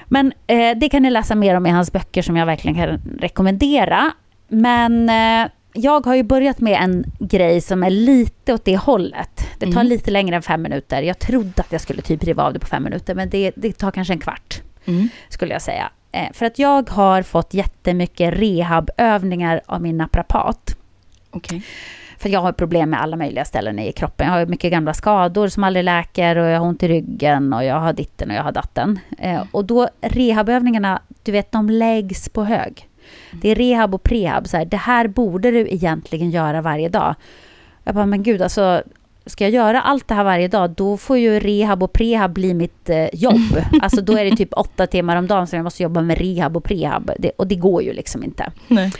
Men 0.05 0.33
eh, 0.47 0.77
det 0.77 0.89
kan 0.89 1.01
ni 1.01 1.09
läsa 1.09 1.35
mer 1.35 1.55
om 1.55 1.65
i 1.65 1.69
hans 1.69 1.91
böcker 1.91 2.21
som 2.21 2.37
jag 2.37 2.45
verkligen 2.45 2.75
kan 2.75 3.01
rekommendera. 3.19 4.11
Men 4.47 5.09
eh, 5.09 5.51
jag 5.73 6.05
har 6.05 6.15
ju 6.15 6.23
börjat 6.23 6.59
med 6.59 6.81
en 6.81 7.05
grej 7.19 7.61
som 7.61 7.83
är 7.83 7.89
lite 7.89 8.53
åt 8.53 8.65
det 8.65 8.77
hållet. 8.77 9.47
Det 9.59 9.65
tar 9.65 9.71
mm. 9.71 9.87
lite 9.87 10.11
längre 10.11 10.35
än 10.35 10.41
fem 10.41 10.61
minuter. 10.61 11.01
Jag 11.01 11.19
trodde 11.19 11.61
att 11.61 11.71
jag 11.71 11.81
skulle 11.81 12.01
typ 12.01 12.23
riva 12.23 12.43
av 12.43 12.53
det 12.53 12.59
på 12.59 12.67
fem 12.67 12.83
minuter, 12.83 13.15
men 13.15 13.29
det, 13.29 13.51
det 13.55 13.73
tar 13.73 13.91
kanske 13.91 14.13
en 14.13 14.19
kvart, 14.19 14.61
mm. 14.85 15.09
skulle 15.29 15.53
jag 15.53 15.61
säga. 15.61 15.89
Eh, 16.17 16.33
för 16.33 16.45
att 16.45 16.59
jag 16.59 16.89
har 16.89 17.21
fått 17.21 17.53
jättemycket 17.53 18.33
rehabövningar 18.33 19.61
av 19.65 19.81
min 19.81 19.97
naprapat. 19.97 20.75
Okay. 21.31 21.61
För 22.17 22.29
jag 22.29 22.39
har 22.39 22.51
problem 22.51 22.89
med 22.89 23.01
alla 23.01 23.17
möjliga 23.17 23.45
ställen 23.45 23.79
i 23.79 23.91
kroppen. 23.91 24.27
Jag 24.27 24.33
har 24.33 24.45
mycket 24.45 24.71
gamla 24.71 24.93
skador 24.93 25.47
som 25.47 25.63
aldrig 25.63 25.85
läker 25.85 26.35
och 26.35 26.47
jag 26.47 26.59
har 26.59 26.67
ont 26.67 26.83
i 26.83 26.87
ryggen 26.87 27.53
och 27.53 27.63
jag 27.63 27.79
har 27.79 27.93
ditten 27.93 28.29
och 28.29 28.35
jag 28.35 28.43
har 28.43 28.51
datten. 28.51 28.99
Eh, 29.17 29.43
och 29.51 29.65
då 29.65 29.89
rehabövningarna, 30.01 31.01
du 31.23 31.31
vet, 31.31 31.51
de 31.51 31.69
läggs 31.69 32.29
på 32.29 32.43
hög. 32.43 32.89
Det 33.31 33.49
är 33.49 33.55
rehab 33.55 33.95
och 33.95 34.03
prehab. 34.03 34.47
Så 34.47 34.57
här, 34.57 34.65
det 34.65 34.77
här 34.77 35.07
borde 35.07 35.51
du 35.51 35.59
egentligen 35.69 36.31
göra 36.31 36.61
varje 36.61 36.89
dag. 36.89 37.15
Jag 37.83 37.95
bara, 37.95 38.05
men 38.05 38.23
gud, 38.23 38.41
alltså, 38.41 38.83
ska 39.27 39.43
jag 39.43 39.51
göra 39.51 39.81
allt 39.81 40.07
det 40.07 40.13
här 40.13 40.23
varje 40.23 40.47
dag, 40.47 40.69
då 40.69 40.97
får 40.97 41.17
ju 41.17 41.39
rehab 41.39 41.83
och 41.83 41.93
prehab 41.93 42.33
bli 42.33 42.53
mitt 42.53 42.89
eh, 42.89 43.07
jobb. 43.13 43.61
Alltså 43.81 44.01
då 44.01 44.17
är 44.17 44.25
det 44.25 44.35
typ 44.35 44.53
åtta 44.53 44.87
timmar 44.87 45.15
om 45.15 45.27
dagen 45.27 45.47
som 45.47 45.57
jag 45.57 45.63
måste 45.63 45.83
jobba 45.83 46.01
med 46.01 46.17
rehab 46.17 46.57
och 46.57 46.63
prehab. 46.63 47.11
Det, 47.19 47.29
och 47.29 47.47
det 47.47 47.55
går 47.55 47.83
ju 47.83 47.93
liksom 47.93 48.23
inte. 48.23 48.51
Nej. 48.67 48.91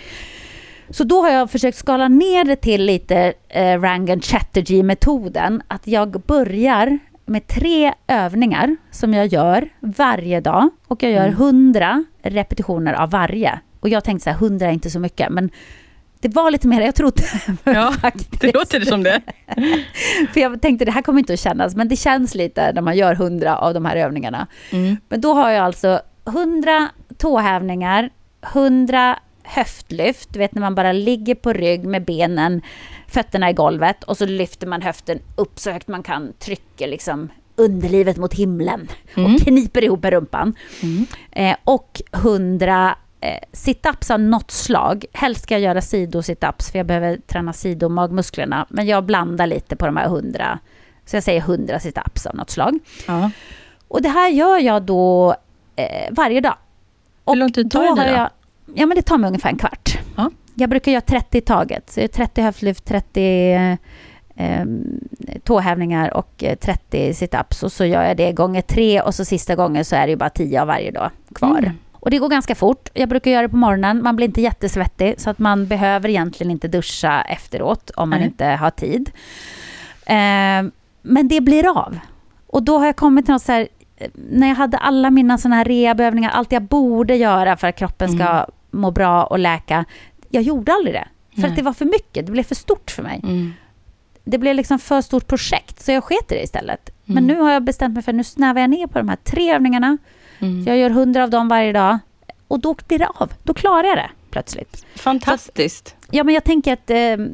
Så 0.90 1.04
då 1.04 1.22
har 1.22 1.30
jag 1.30 1.52
försökt 1.52 1.78
skala 1.78 2.08
ner 2.08 2.44
det 2.44 2.56
till 2.56 2.86
lite 2.86 3.34
eh, 3.50 3.82
Rangan 3.82 4.22
Chatterjee-metoden. 4.22 5.62
Att 5.68 5.88
jag 5.88 6.10
börjar 6.12 7.00
med 7.26 7.48
tre 7.48 7.94
övningar 8.08 8.76
som 8.92 9.14
jag 9.14 9.28
gör 9.28 9.70
varje 9.80 10.42
dag. 10.42 10.70
Och 10.88 11.04
jag 11.04 11.12
gör 11.12 11.26
mm. 11.26 11.36
hundra 11.36 12.04
repetitioner 12.22 12.94
av 12.94 13.10
varje. 13.10 13.60
Och 13.80 13.90
jag 13.90 14.04
tänkte 14.04 14.24
så 14.24 14.30
här, 14.30 14.38
hundra 14.38 14.68
är 14.68 14.72
inte 14.72 14.90
så 14.90 15.00
mycket. 15.00 15.30
Men 15.30 15.50
det 16.20 16.36
var 16.36 16.52
lite 16.52 16.68
mer 16.68 16.80
än 16.80 16.86
jag 16.86 16.96
trodde. 16.96 17.24
Ja, 17.64 17.94
det 18.40 18.54
låter 18.54 18.80
det 18.80 18.86
som 18.86 19.04
det. 19.04 19.22
För 20.34 20.40
jag 20.40 20.62
tänkte 20.62 20.86
det 20.86 20.92
här 20.92 21.02
kommer 21.02 21.20
inte 21.20 21.34
att 21.34 21.40
kännas, 21.40 21.76
men 21.76 21.88
det 21.88 21.96
känns 21.96 22.36
lite 22.36 22.72
när 22.74 22.82
man 22.82 22.98
gör 22.98 23.16
hundra 23.16 23.58
av 23.58 23.74
de 23.74 23.86
här 23.86 23.96
övningarna. 23.96 24.48
Mm. 24.72 24.98
Men 25.10 25.22
då 25.22 25.34
har 25.34 25.50
jag 25.50 25.66
alltså 25.66 26.02
hundra 26.26 26.90
tåhävningar, 27.18 28.10
hundra 28.42 29.20
höftlyft, 29.44 30.34
du 30.34 30.40
vet 30.40 30.56
när 30.56 30.62
man 30.62 30.76
bara 30.76 30.92
ligger 30.92 31.36
på 31.36 31.54
rygg 31.54 31.86
med 31.86 32.06
benen, 32.06 32.62
fötterna 33.08 33.50
i 33.50 33.54
golvet 33.54 34.04
och 34.04 34.18
så 34.18 34.26
lyfter 34.26 34.68
man 34.68 34.82
höften 34.82 35.20
upp 35.36 35.60
så 35.60 35.72
högt 35.72 35.88
man 35.88 36.04
kan, 36.04 36.34
trycker 36.40 36.88
liksom 36.88 37.30
underlivet 37.56 38.18
mot 38.18 38.34
himlen 38.34 38.88
mm. 39.16 39.36
och 39.36 39.42
kniper 39.42 39.84
ihop 39.84 40.04
med 40.04 40.14
rumpan. 40.14 40.56
Mm. 40.84 41.06
Eh, 41.32 41.58
och 41.64 42.02
hundra 42.12 42.96
eh, 43.22 43.40
situps 43.52 44.12
av 44.12 44.20
något 44.20 44.52
slag. 44.52 45.06
Helst 45.14 45.44
ska 45.44 45.54
jag 45.54 45.62
göra 45.62 45.82
sidositups 45.82 46.72
för 46.72 46.80
jag 46.80 46.86
behöver 46.86 47.18
träna 47.18 47.54
sidomagmusklerna. 47.54 48.66
Men 48.70 48.86
jag 48.86 49.04
blandar 49.06 49.48
lite 49.48 49.76
på 49.76 49.86
de 49.86 49.98
här 49.98 50.08
hundra, 50.08 50.60
så 51.06 51.16
jag 51.16 51.24
säger 51.24 51.42
hundra 51.42 51.80
situps 51.80 52.26
av 52.26 52.36
något 52.36 52.50
slag. 52.50 52.80
Ja. 53.08 53.32
Och 53.88 54.02
det 54.02 54.10
här 54.10 54.30
gör 54.30 54.58
jag 54.58 54.84
då 54.84 55.36
eh, 55.76 56.12
varje 56.12 56.42
dag. 56.42 56.56
Hur 57.26 57.36
lång 57.36 57.52
tid 57.52 57.72
tar 57.72 57.96
det 57.96 58.04
då? 58.04 58.18
Jag, 58.18 58.30
ja, 58.76 58.86
men 58.86 58.96
det 58.96 59.02
tar 59.02 59.18
mig 59.18 59.28
ungefär 59.28 59.50
en 59.50 59.58
kvart. 59.58 60.00
Ja. 60.18 60.32
Jag 60.56 60.70
brukar 60.70 60.92
göra 60.92 61.02
30 61.02 61.38
i 61.38 61.42
taget. 61.42 61.90
Så 61.90 62.08
30 62.08 62.42
höftlyft, 62.42 62.86
30 62.86 63.78
eh, 64.36 64.66
tåhävningar 65.44 66.14
och 66.14 66.44
30 66.60 67.08
eh, 67.08 67.14
situps. 67.14 67.64
Och 67.64 67.72
så 67.72 67.86
gör 67.86 68.04
jag 68.04 68.18
det 68.18 68.32
gånger 68.32 68.62
tre 68.62 69.02
och 69.02 69.16
så 69.16 69.26
sista 69.26 69.56
gången 69.56 69.86
så 69.86 69.96
är 69.96 70.08
det 70.08 70.10
ju 70.10 70.16
bara 70.16 70.30
10 70.30 70.62
av 70.62 70.68
varje 70.68 70.92
dag 70.92 71.12
kvar. 71.36 71.58
Mm. 71.58 71.72
Och 72.00 72.12
det 72.12 72.18
går 72.18 72.30
ganska 72.30 72.56
fort. 72.56 72.90
Jag 72.94 73.10
brukar 73.10 73.32
göra 73.32 73.42
det 73.42 73.50
på 73.50 73.58
morgonen. 73.58 74.04
Man 74.04 74.16
blir 74.16 74.28
inte 74.28 74.42
jättesvettig 74.42 75.16
så 75.18 75.30
att 75.30 75.40
man 75.40 75.68
behöver 75.68 76.10
egentligen 76.10 76.52
inte 76.52 76.68
duscha 76.68 77.22
efteråt 77.22 77.92
om 77.96 78.10
man 78.10 78.20
mm. 78.20 78.28
inte 78.28 78.46
har 78.46 78.72
tid. 78.72 79.12
Eh, 80.06 80.72
men 81.02 81.28
det 81.28 81.42
blir 81.42 81.80
av. 81.80 82.00
Och 82.48 82.64
då 82.64 82.78
har 82.78 82.86
jag 82.86 82.96
kommit 82.96 83.26
till 83.26 83.34
något 83.34 83.42
så 83.42 83.52
här, 83.52 83.68
när 84.14 84.48
jag 84.48 84.56
hade 84.56 84.78
alla 84.78 85.10
mina 85.10 85.38
sådana 85.38 85.56
här 85.56 85.66
rehabövningar, 85.66 86.30
allt 86.30 86.52
jag 86.52 86.64
borde 86.64 87.16
göra 87.16 87.58
för 87.58 87.68
att 87.68 87.76
kroppen 87.76 88.10
ska 88.10 88.24
mm. 88.24 88.46
må 88.72 88.92
bra 88.92 89.24
och 89.24 89.40
läka. 89.40 89.86
Jag 90.30 90.44
gjorde 90.44 90.74
aldrig 90.74 90.96
det. 90.96 91.08
För 91.34 91.42
Nej. 91.42 91.50
att 91.50 91.56
det 91.56 91.62
var 91.62 91.74
för 91.74 91.86
mycket, 91.86 92.26
det 92.26 92.32
blev 92.32 92.44
för 92.44 92.56
stort 92.56 92.92
för 92.92 93.04
mig. 93.04 93.20
Mm. 93.24 93.54
Det 94.24 94.38
blev 94.38 94.56
liksom 94.56 94.80
för 94.80 95.02
stort 95.02 95.28
projekt, 95.28 95.84
så 95.84 95.92
jag 95.92 96.04
sket 96.04 96.32
i 96.32 96.36
det 96.36 96.44
istället. 96.44 96.90
Mm. 96.90 97.16
Men 97.16 97.28
nu 97.28 97.42
har 97.42 97.52
jag 97.52 97.64
bestämt 97.64 97.94
mig 97.94 98.04
för 98.04 98.12
att 98.12 98.16
nu 98.16 98.24
snävar 98.24 98.62
jag 98.62 98.70
ner 98.70 98.88
på 98.88 99.00
de 99.00 99.10
här 99.10 99.18
tre 99.24 99.54
övningarna. 99.54 99.98
Mm. 100.40 100.64
Jag 100.64 100.78
gör 100.78 100.90
hundra 100.90 101.24
av 101.24 101.30
dem 101.30 101.48
varje 101.48 101.74
dag. 101.74 102.00
Och 102.48 102.60
då 102.60 102.76
blir 102.88 103.00
det 103.00 103.08
av. 103.08 103.34
Då 103.44 103.54
klarar 103.54 103.84
jag 103.84 103.98
det 103.98 104.10
plötsligt. 104.32 104.86
Fantastiskt. 104.96 105.88
Så, 105.88 105.96
ja, 106.12 106.24
men 106.24 106.34
jag 106.34 106.44
tänker 106.44 106.74
att 106.74 106.90
eh, 106.90 107.26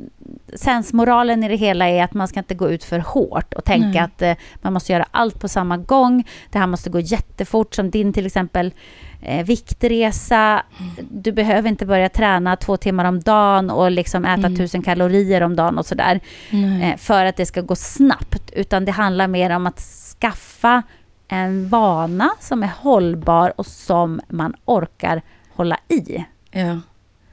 sensmoralen 0.56 1.44
i 1.44 1.48
det 1.48 1.56
hela 1.56 1.90
är 1.90 2.04
att 2.04 2.14
man 2.14 2.28
ska 2.28 2.40
inte 2.40 2.56
gå 2.56 2.70
ut 2.70 2.84
för 2.84 3.00
hårt 3.00 3.54
och 3.54 3.66
tänka 3.66 4.00
mm. 4.00 4.04
att 4.04 4.22
eh, 4.22 4.34
man 4.62 4.74
måste 4.74 4.94
göra 4.94 5.06
allt 5.12 5.40
på 5.40 5.48
samma 5.48 5.78
gång. 5.78 6.28
Det 6.52 6.60
här 6.60 6.68
måste 6.68 6.90
gå 6.90 7.00
jättefort, 7.00 7.76
som 7.76 7.90
din 7.90 8.14
till 8.14 8.26
exempel 8.26 8.74
eh, 9.22 9.46
viktresa. 9.46 10.64
Mm. 10.80 11.08
Du 11.12 11.32
behöver 11.32 11.70
inte 11.70 11.86
börja 11.86 12.10
träna 12.10 12.56
två 12.56 12.78
timmar 12.78 13.06
om 13.06 13.20
dagen 13.20 13.70
och 13.70 13.92
liksom 13.92 14.26
äta 14.26 14.48
mm. 14.48 14.56
tusen 14.56 14.82
kalorier 14.82 15.42
om 15.42 15.56
dagen 15.56 15.78
och 15.78 15.86
sådär. 15.86 16.20
Eh, 16.52 16.98
för 16.98 17.26
att 17.26 17.36
det 17.36 17.46
ska 17.46 17.62
gå 17.62 17.76
snabbt. 17.76 18.52
Utan 18.52 18.86
det 18.86 18.92
handlar 18.92 19.28
mer 19.28 19.50
om 19.50 19.68
att 19.68 19.80
skaffa 20.20 20.84
en 21.34 21.70
vana 21.70 22.30
som 22.40 22.64
är 22.64 22.68
hållbar 22.68 23.54
och 23.56 23.66
som 23.66 24.22
man 24.28 24.56
orkar 24.66 25.22
hålla 25.54 25.78
i. 25.88 26.26
Ja. 26.52 26.80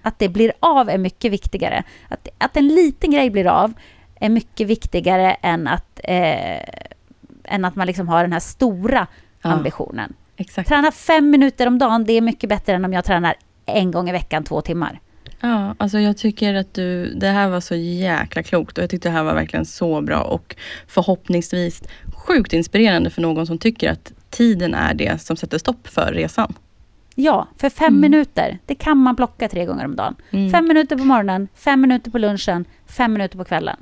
Att 0.02 0.18
det 0.18 0.28
blir 0.28 0.52
av 0.60 0.88
är 0.88 0.98
mycket 0.98 1.32
viktigare. 1.32 1.82
Att, 2.08 2.28
att 2.38 2.56
en 2.56 2.68
liten 2.68 3.10
grej 3.10 3.30
blir 3.30 3.46
av 3.46 3.72
är 4.14 4.28
mycket 4.28 4.66
viktigare 4.66 5.32
än 5.32 5.68
att, 5.68 6.00
eh, 6.04 6.60
än 7.44 7.64
att 7.64 7.76
man 7.76 7.86
liksom 7.86 8.08
har 8.08 8.22
den 8.22 8.32
här 8.32 8.40
stora 8.40 9.06
ja, 9.42 9.50
ambitionen. 9.50 10.14
Exakt. 10.36 10.68
Träna 10.68 10.92
fem 10.92 11.30
minuter 11.30 11.66
om 11.66 11.78
dagen, 11.78 12.04
det 12.04 12.12
är 12.12 12.20
mycket 12.20 12.48
bättre 12.48 12.72
än 12.72 12.84
om 12.84 12.92
jag 12.92 13.04
tränar 13.04 13.34
en 13.66 13.90
gång 13.90 14.08
i 14.08 14.12
veckan, 14.12 14.44
två 14.44 14.60
timmar. 14.60 15.00
Ja, 15.40 15.74
alltså 15.78 15.98
jag 15.98 16.16
tycker 16.16 16.54
att 16.54 16.74
du, 16.74 17.14
det 17.14 17.28
här 17.28 17.48
var 17.48 17.60
så 17.60 17.74
jäkla 17.74 18.42
klokt 18.42 18.78
och 18.78 18.82
jag 18.82 18.90
tyckte 18.90 19.08
det 19.08 19.12
här 19.12 19.22
var 19.22 19.34
verkligen 19.34 19.66
så 19.66 20.00
bra 20.00 20.22
och 20.22 20.56
förhoppningsvis 20.86 21.82
sjukt 22.14 22.52
inspirerande 22.52 23.10
för 23.10 23.22
någon 23.22 23.46
som 23.46 23.58
tycker 23.58 23.90
att 23.90 24.12
tiden 24.30 24.74
är 24.74 24.94
det 24.94 25.22
som 25.22 25.36
sätter 25.36 25.58
stopp 25.58 25.88
för 25.88 26.12
resan. 26.12 26.54
Ja, 27.14 27.48
för 27.56 27.70
fem 27.70 27.86
mm. 27.86 28.00
minuter, 28.00 28.58
det 28.66 28.74
kan 28.74 28.98
man 28.98 29.16
plocka 29.16 29.48
tre 29.48 29.64
gånger 29.64 29.84
om 29.84 29.96
dagen. 29.96 30.16
Mm. 30.30 30.50
Fem 30.50 30.68
minuter 30.68 30.96
på 30.96 31.04
morgonen, 31.04 31.48
fem 31.54 31.80
minuter 31.80 32.10
på 32.10 32.18
lunchen, 32.18 32.64
fem 32.86 33.12
minuter 33.12 33.38
på 33.38 33.44
kvällen. 33.44 33.76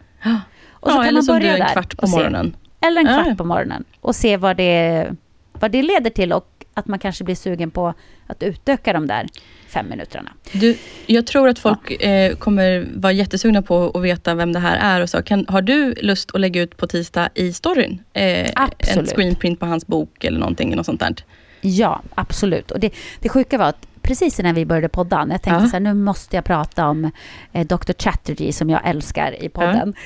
Och 0.70 0.90
så 0.90 0.98
ja, 0.98 1.04
kan 1.04 1.14
man 1.14 1.26
börja 1.26 1.52
där. 1.52 1.60
en 1.60 1.72
kvart 1.72 1.96
på 1.96 2.06
morgonen. 2.06 2.56
Eller 2.80 3.00
en 3.00 3.06
kvart 3.06 3.26
ja. 3.26 3.34
på 3.34 3.44
morgonen. 3.44 3.84
Och 4.00 4.16
se 4.16 4.36
vad 4.36 4.56
det, 4.56 5.06
vad 5.52 5.70
det 5.70 5.82
leder 5.82 6.10
till 6.10 6.32
och 6.32 6.57
att 6.78 6.86
man 6.86 6.98
kanske 6.98 7.24
blir 7.24 7.34
sugen 7.34 7.70
på 7.70 7.94
att 8.26 8.42
utöka 8.42 8.92
de 8.92 9.06
där 9.06 9.26
fem 9.68 9.88
minuterna. 9.88 10.30
Du, 10.52 10.76
jag 11.06 11.26
tror 11.26 11.48
att 11.48 11.58
folk 11.58 11.96
ja. 12.00 12.08
eh, 12.08 12.36
kommer 12.36 12.88
vara 12.94 13.12
jättesugna 13.12 13.62
på 13.62 13.90
att 13.94 14.02
veta 14.02 14.34
vem 14.34 14.52
det 14.52 14.58
här 14.58 14.76
är. 14.76 15.02
Och 15.02 15.10
så. 15.10 15.22
Kan, 15.22 15.46
har 15.48 15.62
du 15.62 15.94
lust 15.94 16.30
att 16.34 16.40
lägga 16.40 16.62
ut 16.62 16.76
på 16.76 16.86
tisdag 16.86 17.28
i 17.34 17.52
storyn? 17.52 18.02
Eh, 18.12 18.50
en 18.78 19.06
screenprint 19.06 19.60
på 19.60 19.66
hans 19.66 19.86
bok 19.86 20.24
eller 20.24 20.38
någonting, 20.38 20.76
något 20.76 20.86
sånt 20.86 21.00
där? 21.00 21.14
Ja, 21.60 22.02
absolut. 22.14 22.70
Och 22.70 22.80
det, 22.80 22.94
det 23.20 23.28
sjuka 23.28 23.58
var 23.58 23.66
att 23.66 23.86
precis 24.02 24.40
innan 24.40 24.54
vi 24.54 24.66
började 24.66 24.88
podda, 24.88 25.26
jag 25.30 25.42
tänkte 25.42 25.64
ja. 25.64 25.68
så 25.68 25.72
här, 25.72 25.80
nu 25.80 25.94
måste 25.94 26.36
jag 26.36 26.44
prata 26.44 26.88
om 26.88 27.10
eh, 27.52 27.66
Dr. 27.66 27.92
Chatterjee 27.98 28.52
som 28.52 28.70
jag 28.70 28.80
älskar 28.88 29.44
i 29.44 29.48
podden. 29.48 29.94
Ja. 29.96 30.02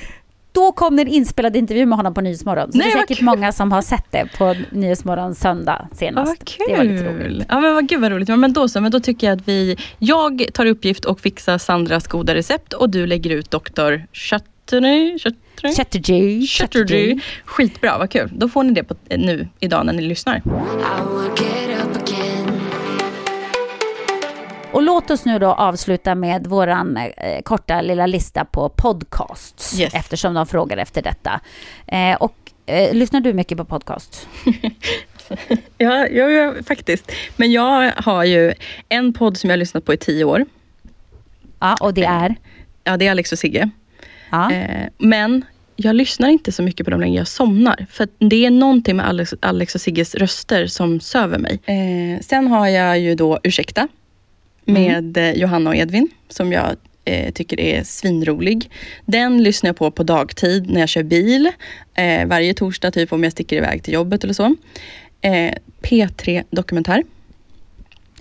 Då 0.52 0.72
kom 0.72 0.96
det 0.96 1.02
en 1.02 1.08
inspelad 1.08 1.56
intervju 1.56 1.86
med 1.86 1.96
honom 1.98 2.14
på 2.14 2.20
Nyhetsmorgon. 2.20 2.72
Så 2.72 2.78
Nej, 2.78 2.86
det 2.86 2.98
är 2.98 3.00
säkert 3.00 3.16
kul. 3.18 3.24
många 3.24 3.52
som 3.52 3.72
har 3.72 3.82
sett 3.82 4.06
det 4.10 4.28
på 4.38 4.54
Nyhetsmorgon 4.70 5.34
söndag 5.34 5.88
senast. 5.92 6.28
vad 6.28 6.48
kul. 6.48 6.66
Det 6.68 6.76
var 6.76 6.84
lite 6.84 7.04
roligt. 7.04 7.46
Ja, 7.48 7.60
men 7.60 7.74
vad 7.74 7.88
gud 7.88 8.00
vad 8.00 8.12
roligt. 8.12 8.28
Ja, 8.28 8.36
men 8.36 8.52
då 8.52 8.68
så, 8.68 8.80
men 8.80 8.90
då 8.92 9.00
tycker 9.00 9.26
jag 9.26 9.38
att 9.38 9.48
vi, 9.48 9.76
jag 9.98 10.46
tar 10.54 10.66
uppgift 10.66 11.04
och 11.04 11.20
fixar 11.20 11.58
Sandras 11.58 12.06
goda 12.06 12.34
recept 12.34 12.72
och 12.72 12.90
du 12.90 13.06
lägger 13.06 13.30
ut 13.30 13.50
doktor 13.50 14.06
Chatterjee. 14.12 15.18
Chatterjee. 15.18 15.76
Chatterjee. 15.76 16.46
Chatterjee. 16.46 17.20
Skitbra, 17.44 17.98
vad 17.98 18.10
kul. 18.10 18.30
Då 18.36 18.48
får 18.48 18.62
ni 18.62 18.72
det 18.72 18.84
på, 18.84 18.94
nu 19.16 19.48
idag 19.60 19.86
när 19.86 19.92
ni 19.92 20.02
lyssnar. 20.02 20.42
Och 24.72 24.82
låt 24.82 25.10
oss 25.10 25.24
nu 25.24 25.38
då 25.38 25.46
avsluta 25.46 26.14
med 26.14 26.46
våran 26.46 26.96
eh, 26.96 27.42
korta 27.42 27.80
lilla 27.80 28.06
lista 28.06 28.44
på 28.44 28.68
podcasts. 28.68 29.80
Yes. 29.80 29.94
Eftersom 29.94 30.34
de 30.34 30.46
frågar 30.46 30.76
efter 30.76 31.02
detta. 31.02 31.40
Eh, 31.86 32.14
och 32.14 32.34
eh, 32.66 32.94
lyssnar 32.94 33.20
du 33.20 33.32
mycket 33.32 33.58
på 33.58 33.64
podcast? 33.64 34.28
Ja, 35.78 36.06
ja, 36.06 36.28
ja, 36.30 36.54
faktiskt. 36.66 37.12
Men 37.36 37.52
jag 37.52 37.92
har 37.96 38.24
ju 38.24 38.52
en 38.88 39.12
podd 39.12 39.36
som 39.36 39.50
jag 39.50 39.52
har 39.52 39.58
lyssnat 39.58 39.84
på 39.84 39.94
i 39.94 39.96
tio 39.96 40.24
år. 40.24 40.44
Ja, 41.58 41.76
och 41.80 41.94
det 41.94 42.04
är? 42.04 42.34
Ja, 42.84 42.96
det 42.96 43.06
är 43.06 43.10
Alex 43.10 43.32
och 43.32 43.38
Sigge. 43.38 43.70
Ja. 44.30 44.52
Eh, 44.52 44.88
men 44.98 45.44
jag 45.76 45.94
lyssnar 45.94 46.28
inte 46.28 46.52
så 46.52 46.62
mycket 46.62 46.84
på 46.84 46.90
dem 46.90 47.00
längre, 47.00 47.16
jag 47.16 47.28
somnar. 47.28 47.86
För 47.90 48.08
det 48.18 48.46
är 48.46 48.50
någonting 48.50 48.96
med 48.96 49.08
Alex, 49.08 49.34
Alex 49.40 49.74
och 49.74 49.80
Sigges 49.80 50.14
röster 50.14 50.66
som 50.66 51.00
söver 51.00 51.38
mig. 51.38 51.60
Eh, 51.64 52.20
sen 52.20 52.46
har 52.46 52.68
jag 52.68 52.98
ju 52.98 53.14
då 53.14 53.40
Ursäkta 53.42 53.88
med 54.64 55.16
eh, 55.16 55.32
Johanna 55.32 55.70
och 55.70 55.76
Edvin 55.76 56.08
som 56.28 56.52
jag 56.52 56.76
eh, 57.04 57.32
tycker 57.32 57.60
är 57.60 57.82
svinrolig. 57.82 58.70
Den 59.06 59.42
lyssnar 59.42 59.68
jag 59.68 59.76
på 59.76 59.90
på 59.90 60.02
dagtid 60.02 60.70
när 60.70 60.80
jag 60.80 60.88
kör 60.88 61.02
bil. 61.02 61.50
Eh, 61.94 62.26
varje 62.26 62.54
torsdag 62.54 62.90
typ 62.90 63.12
om 63.12 63.22
jag 63.22 63.32
sticker 63.32 63.56
iväg 63.56 63.82
till 63.82 63.94
jobbet 63.94 64.24
eller 64.24 64.34
så. 64.34 64.56
Eh, 65.20 65.54
P3 65.82 66.44
Dokumentär 66.50 67.02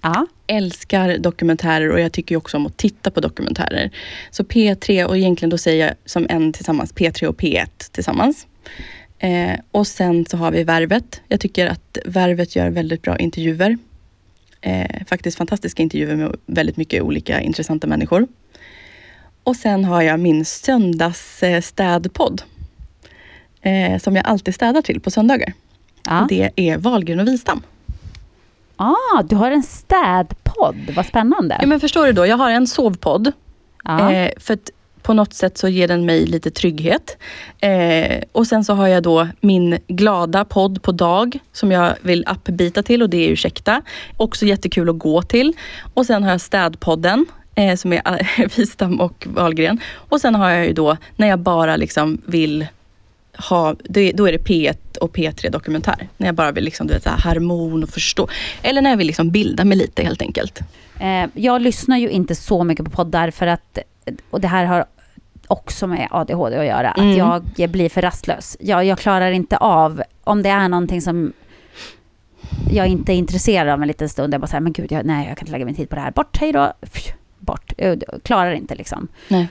ja. 0.02 0.28
älskar 0.48 1.18
dokumentärer 1.18 1.90
och 1.92 2.00
jag 2.00 2.12
tycker 2.12 2.36
också 2.36 2.58
om 2.58 2.66
att 2.66 2.78
titta 2.78 3.12
på 3.12 3.20
dokumentärer. 3.20 3.92
Så 4.32 4.44
P3 4.44 5.06
och 5.06 5.18
egentligen 5.18 5.50
då 5.50 5.58
säger 5.58 5.88
jag 5.88 5.96
som 6.06 6.26
en 6.30 6.54
tillsammans, 6.54 6.94
P3 6.94 7.26
och 7.26 7.42
P1 7.42 7.92
tillsammans. 7.92 8.48
Eh, 9.20 9.60
och 9.72 9.88
sen 9.88 10.26
så 10.26 10.38
har 10.38 10.52
vi 10.52 10.64
Värvet. 10.64 11.22
Jag 11.28 11.40
tycker 11.40 11.68
att 11.68 11.98
Värvet 12.06 12.56
gör 12.56 12.70
väldigt 12.70 13.02
bra 13.02 13.18
intervjuer. 13.18 13.78
Eh, 14.62 15.06
faktiskt 15.08 15.38
fantastiska 15.38 15.84
intervjuer 15.84 16.16
med 16.16 16.36
väldigt 16.46 16.78
mycket 16.78 17.04
olika 17.04 17.42
intressanta 17.42 17.88
människor. 17.88 18.28
Och 19.44 19.56
sen 19.56 19.86
har 19.86 20.02
jag 20.02 20.20
min 20.20 20.46
söndags 20.46 21.44
eh, 21.44 21.62
städpodd. 21.62 22.42
Eh, 23.62 24.00
som 24.00 24.16
jag 24.16 24.28
alltid 24.28 24.56
städar 24.56 24.82
till 24.82 25.00
på 25.00 25.12
söndagar. 25.12 25.54
Och 26.22 26.28
det 26.28 26.50
är 26.56 26.78
Wahlgren 26.78 27.20
och 27.20 27.28
Wistam. 27.28 27.62
Ah, 28.76 29.24
du 29.24 29.36
har 29.36 29.52
en 29.52 29.64
städpodd, 29.64 30.76
vad 30.96 31.06
spännande. 31.06 31.58
Ja, 31.62 31.68
men 31.68 31.80
förstår 31.80 32.06
du 32.06 32.14
då, 32.14 32.26
jag 32.26 32.38
har 32.38 32.52
en 32.52 32.68
sovpodd. 32.68 33.32
Ja. 33.84 34.12
Eh, 34.12 34.32
för 34.38 34.54
att 34.54 34.70
på 35.04 35.14
något 35.14 35.34
sätt 35.34 35.58
så 35.58 35.68
ger 35.68 35.88
den 35.88 36.06
mig 36.06 36.26
lite 36.26 36.52
trygghet. 36.52 37.18
Eh, 37.60 38.24
och 38.32 38.48
sen 38.48 38.66
så 38.66 38.74
har 38.74 38.88
jag 38.88 39.04
då 39.04 39.28
min 39.42 39.80
glada 39.88 40.46
podd 40.46 40.82
på 40.82 40.92
dag 40.92 41.40
som 41.54 41.72
jag 41.72 41.96
vill 42.02 42.24
appbita 42.28 42.84
till 42.84 43.02
och 43.02 43.10
det 43.10 43.18
är 43.18 43.30
Ursäkta. 43.30 43.82
Också 44.18 44.46
jättekul 44.46 44.90
att 44.90 45.00
gå 45.00 45.22
till. 45.22 45.54
Och 45.94 46.06
sen 46.06 46.24
har 46.24 46.32
jag 46.32 46.42
städpodden 46.42 47.26
eh, 47.56 47.76
som 47.76 47.94
är 47.94 48.02
eh, 48.06 48.48
Wistam 48.58 49.02
och 49.02 49.28
Wahlgren. 49.30 49.80
Och 49.94 50.22
sen 50.22 50.36
har 50.36 50.50
jag 50.50 50.66
ju 50.66 50.74
då 50.74 50.98
när 51.16 51.28
jag 51.28 51.40
bara 51.40 51.76
liksom 51.76 52.22
vill 52.26 52.66
ha, 53.50 53.76
det, 53.84 54.12
då 54.12 54.28
är 54.28 54.32
det 54.32 54.38
P1 54.38 54.98
och 54.98 55.16
P3 55.16 55.50
dokumentär. 55.50 56.08
När 56.18 56.28
jag 56.28 56.36
bara 56.36 56.52
vill 56.52 56.64
liksom, 56.64 56.88
du 56.88 56.94
vet, 56.94 57.04
så 57.04 57.10
här, 57.10 57.18
harmon 57.18 57.84
och 57.84 57.90
förstå. 57.90 58.28
Eller 58.62 58.82
när 58.82 58.90
jag 58.90 58.98
vill 58.98 59.08
liksom 59.08 59.30
bilda 59.30 59.66
mig 59.66 59.78
lite 59.78 60.04
helt 60.04 60.22
enkelt. 60.22 60.60
Eh, 61.00 61.30
jag 61.34 61.62
lyssnar 61.62 61.98
ju 61.98 62.10
inte 62.10 62.36
så 62.36 62.64
mycket 62.64 62.86
på 62.86 62.92
poddar 62.92 63.32
för 63.32 63.48
att, 63.48 63.78
och 64.30 64.42
det 64.42 64.48
här 64.48 64.66
har 64.66 64.86
också 65.48 65.88
med 65.88 66.08
ADHD 66.12 66.58
att 66.58 66.66
göra, 66.66 66.92
Mm. 66.92 67.22
att 67.32 67.44
jag 67.60 67.70
blir 67.70 67.90
för 67.90 68.02
rastlös. 68.02 68.58
Jag, 68.60 68.86
jag 68.86 68.98
klarar 68.98 69.32
inte 69.32 69.58
av, 69.58 70.04
om 70.24 70.44
det 70.44 70.50
är 70.50 70.70
någonting 70.70 71.02
som 71.02 71.34
jag 72.72 72.88
inte 72.88 73.14
är 73.14 73.16
intresserad 73.16 73.70
av 73.70 73.82
en 73.82 73.88
liten 73.88 74.10
stund, 74.10 74.34
jag 74.34 74.42
bara 74.42 74.48
säger 74.48 74.62
men 74.62 74.74
gud, 74.74 74.92
jag, 74.92 75.06
nej 75.06 75.28
jag 75.28 75.38
kan 75.38 75.46
inte 75.46 75.52
lägga 75.52 75.66
min 75.66 75.76
tid 75.76 75.90
på 75.90 75.96
det 75.96 76.02
här, 76.02 76.12
bort, 76.12 76.38
hej 76.38 76.52
då, 76.52 76.74
Pff, 76.82 77.08
bort, 77.40 77.74
jag 77.78 78.04
klarar 78.24 78.52
inte 78.52 78.76
liksom. 78.76 79.08
Nej. 79.28 79.48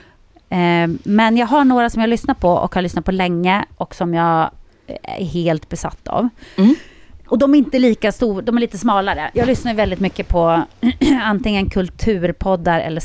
Eh, 0.49 0.89
men 1.03 1.37
jag 1.37 1.47
har 1.47 1.63
några 1.65 1.89
som 1.89 2.01
jag 2.01 2.09
lyssnar 2.09 2.35
på 2.35 2.49
och 2.49 2.75
har 2.75 2.81
lyssnat 2.81 3.05
på 3.05 3.11
länge 3.11 3.65
och 3.77 3.95
som 3.95 4.13
jag 4.13 4.51
är 5.03 5.25
helt 5.25 5.69
besatt 5.69 6.07
av. 6.07 6.29
Mm. 6.57 6.75
Och 7.27 7.37
de 7.37 7.53
är 7.53 7.57
inte 7.57 7.79
lika 7.79 8.11
stora, 8.11 8.41
de 8.41 8.57
är 8.57 8.61
lite 8.61 8.77
smalare. 8.77 9.31
Jag 9.33 9.47
lyssnar 9.47 9.73
väldigt 9.73 9.99
mycket 9.99 10.27
på 10.27 10.61
antingen 11.23 11.69
kulturpoddar 11.69 12.79
eller 12.79 13.01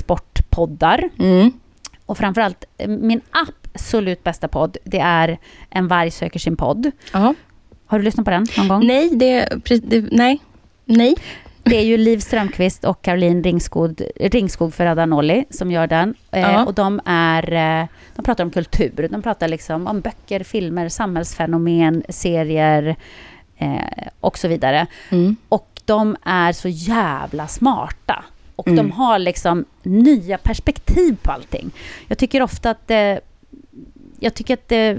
sportpoddar. 0.56 1.10
Mm. 1.18 1.52
Och 2.06 2.18
framförallt, 2.18 2.64
eh, 2.78 2.88
min 2.88 3.20
absolut 3.30 4.24
bästa 4.24 4.48
podd, 4.48 4.76
det 4.84 4.98
är 4.98 5.38
En 5.70 5.88
varg 5.88 6.10
söker 6.10 6.38
sin 6.38 6.56
podd. 6.56 6.90
Ja. 7.12 7.34
Har 7.86 7.98
du 7.98 8.04
lyssnat 8.04 8.24
på 8.24 8.30
den 8.30 8.46
någon 8.56 8.68
gång? 8.68 8.86
Nej, 8.86 9.10
det, 9.12 9.48
det, 9.82 10.08
nej. 10.12 10.38
Nej. 10.84 11.14
Det 11.62 11.76
är 11.76 11.82
ju 11.82 11.96
Liv 11.96 12.18
Strömquist 12.18 12.84
och 12.84 13.02
Caroline 13.02 13.42
Ringskog, 13.42 14.02
Ringskog 14.20 14.74
Ferrada 14.74 15.06
Nolli 15.06 15.44
som 15.50 15.70
gör 15.70 15.86
den. 15.86 16.14
Eh. 16.30 16.62
Och 16.62 16.74
de, 16.74 17.00
är, 17.04 17.52
eh, 17.52 17.86
de 18.16 18.22
pratar 18.22 18.44
om 18.44 18.50
kultur, 18.50 19.08
de 19.10 19.22
pratar 19.22 19.48
liksom 19.48 19.86
om 19.86 20.00
böcker, 20.00 20.44
filmer, 20.44 20.88
samhällsfenomen, 20.88 22.02
serier 22.08 22.96
eh, 23.58 24.08
och 24.20 24.38
så 24.38 24.48
vidare. 24.48 24.86
Mm. 25.10 25.36
Och 25.48 25.80
de 25.84 26.16
är 26.24 26.52
så 26.52 26.68
jävla 26.68 27.46
smarta. 27.46 28.24
Och 28.56 28.68
Mm. 28.68 28.76
de 28.76 28.92
har 28.92 29.18
liksom 29.18 29.64
nya 29.82 30.38
perspektiv 30.38 31.16
på 31.22 31.30
allting. 31.32 31.70
Jag 32.08 32.18
tycker 32.18 32.42
ofta 32.42 32.70
att 32.70 32.90
eh, 32.90 33.14
jag 34.20 34.34
tycker 34.34 34.54
att 34.54 34.72
eh, 34.72 34.94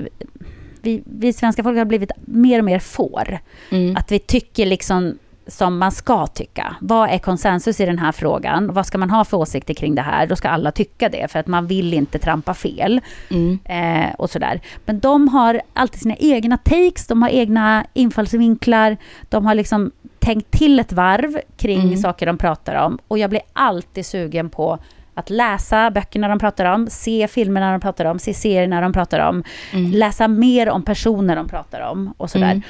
vi, 0.82 1.04
vi 1.06 1.34
svenska 1.34 1.64
folk 1.64 1.78
har 1.78 1.86
blivit 1.86 2.12
mer 2.26 2.60
och 2.60 2.66
mer 2.66 2.80
får. 2.80 3.40
Mm. 3.72 3.96
Att 3.98 4.12
vi 4.12 4.20
tycker 4.20 4.66
liksom 4.66 5.18
som 5.48 5.78
man 5.78 5.92
ska 5.92 6.28
tycka. 6.28 6.76
Vad 6.82 7.10
är 7.10 7.18
konsensus 7.18 7.80
i 7.80 7.86
den 7.86 8.00
här 8.00 8.12
frågan? 8.12 8.74
Vad 8.74 8.86
ska 8.86 8.98
man 8.98 9.10
ha 9.10 9.26
för 9.26 9.38
åsikter 9.38 9.74
kring 9.74 9.96
det 9.96 10.02
här? 10.02 10.28
Då 10.28 10.36
ska 10.36 10.50
alla 10.50 10.72
tycka 10.72 11.10
det, 11.10 11.32
för 11.32 11.40
att 11.40 11.48
man 11.48 11.68
vill 11.68 11.94
inte 11.94 12.20
trampa 12.20 12.54
fel. 12.54 13.02
Mm. 13.30 13.60
Eh, 13.66 14.16
och 14.16 14.30
sådär. 14.30 14.62
Men 14.86 15.00
de 15.00 15.28
har 15.28 15.62
alltid 15.74 16.02
sina 16.02 16.16
egna 16.16 16.58
takes, 16.58 17.08
de 17.08 17.22
har 17.22 17.30
egna 17.30 17.86
infallsvinklar. 17.94 18.98
De 19.30 19.46
har 19.46 19.56
liksom 19.56 19.92
tänkt 20.20 20.52
till 20.52 20.80
ett 20.80 20.92
varv 20.92 21.40
kring 21.58 21.82
Mm. 21.82 21.98
saker 21.98 22.26
de 22.26 22.38
pratar 22.38 22.76
om. 22.86 22.98
Och 23.08 23.18
jag 23.18 23.30
blir 23.30 23.42
alltid 23.54 24.06
sugen 24.06 24.50
på 24.50 24.80
att 25.14 25.30
läsa 25.30 25.92
böckerna 25.92 26.28
de 26.28 26.40
pratar 26.40 26.66
om, 26.66 26.88
se 26.90 27.28
filmerna 27.28 27.72
de 27.72 27.82
pratar 27.82 28.06
om, 28.06 28.20
se 28.20 28.34
serierna 28.34 28.82
de 28.82 28.94
pratar 28.94 29.30
om, 29.30 29.44
Mm. 29.74 29.92
läsa 29.92 30.28
mer 30.28 30.70
om 30.70 30.84
personer 30.84 31.36
de 31.36 31.48
pratar 31.48 31.82
om 31.82 32.14
och 32.18 32.30
sådär. 32.30 32.52
Mm. 32.52 32.62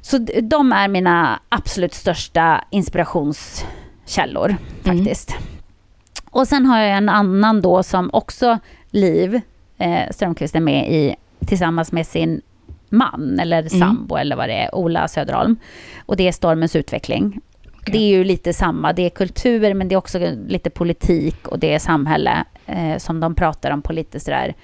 Så 0.00 0.18
de 0.42 0.72
är 0.72 0.88
mina 0.88 1.40
absolut 1.48 1.94
största 1.94 2.64
inspirationskällor 2.70 4.56
faktiskt. 4.82 5.34
Och 6.30 6.48
sen 6.48 6.66
har 6.66 6.78
jag 6.80 6.96
en 6.96 7.08
annan 7.08 7.60
då 7.60 7.82
som 7.82 8.10
också 8.12 8.58
Liv 8.90 9.40
eh, 9.78 10.10
Strömquist 10.10 10.54
är 10.56 10.60
med 10.60 10.92
i 10.92 11.16
tillsammans 11.46 11.92
med 11.92 12.06
sin 12.06 12.40
man 12.90 13.40
eller 13.40 13.68
sambo 13.68 14.16
eller 14.16 14.36
vad 14.36 14.48
det 14.48 14.54
är, 14.54 14.74
Ola 14.74 15.08
Söderholm. 15.08 15.56
Och 16.06 16.16
det 16.16 16.28
är 16.28 16.32
Stormens 16.32 16.76
utveckling. 16.76 17.40
Det 17.86 17.98
är 17.98 18.08
ju 18.08 18.24
lite 18.24 18.52
samma, 18.52 18.92
det 18.92 19.02
är 19.02 19.10
kultur 19.10 19.74
men 19.74 19.88
det 19.88 19.94
är 19.94 19.96
också 19.96 20.18
lite 20.48 20.70
politik 20.70 21.48
och 21.48 21.58
det 21.58 21.74
är 21.74 21.78
samhälle 21.78 22.44
eh, 22.66 22.98
som 22.98 23.20
de 23.20 23.34
pratar 23.34 23.70
om 23.70 23.82
på 23.82 23.92
lite 23.92 24.20
sådär 24.20 24.54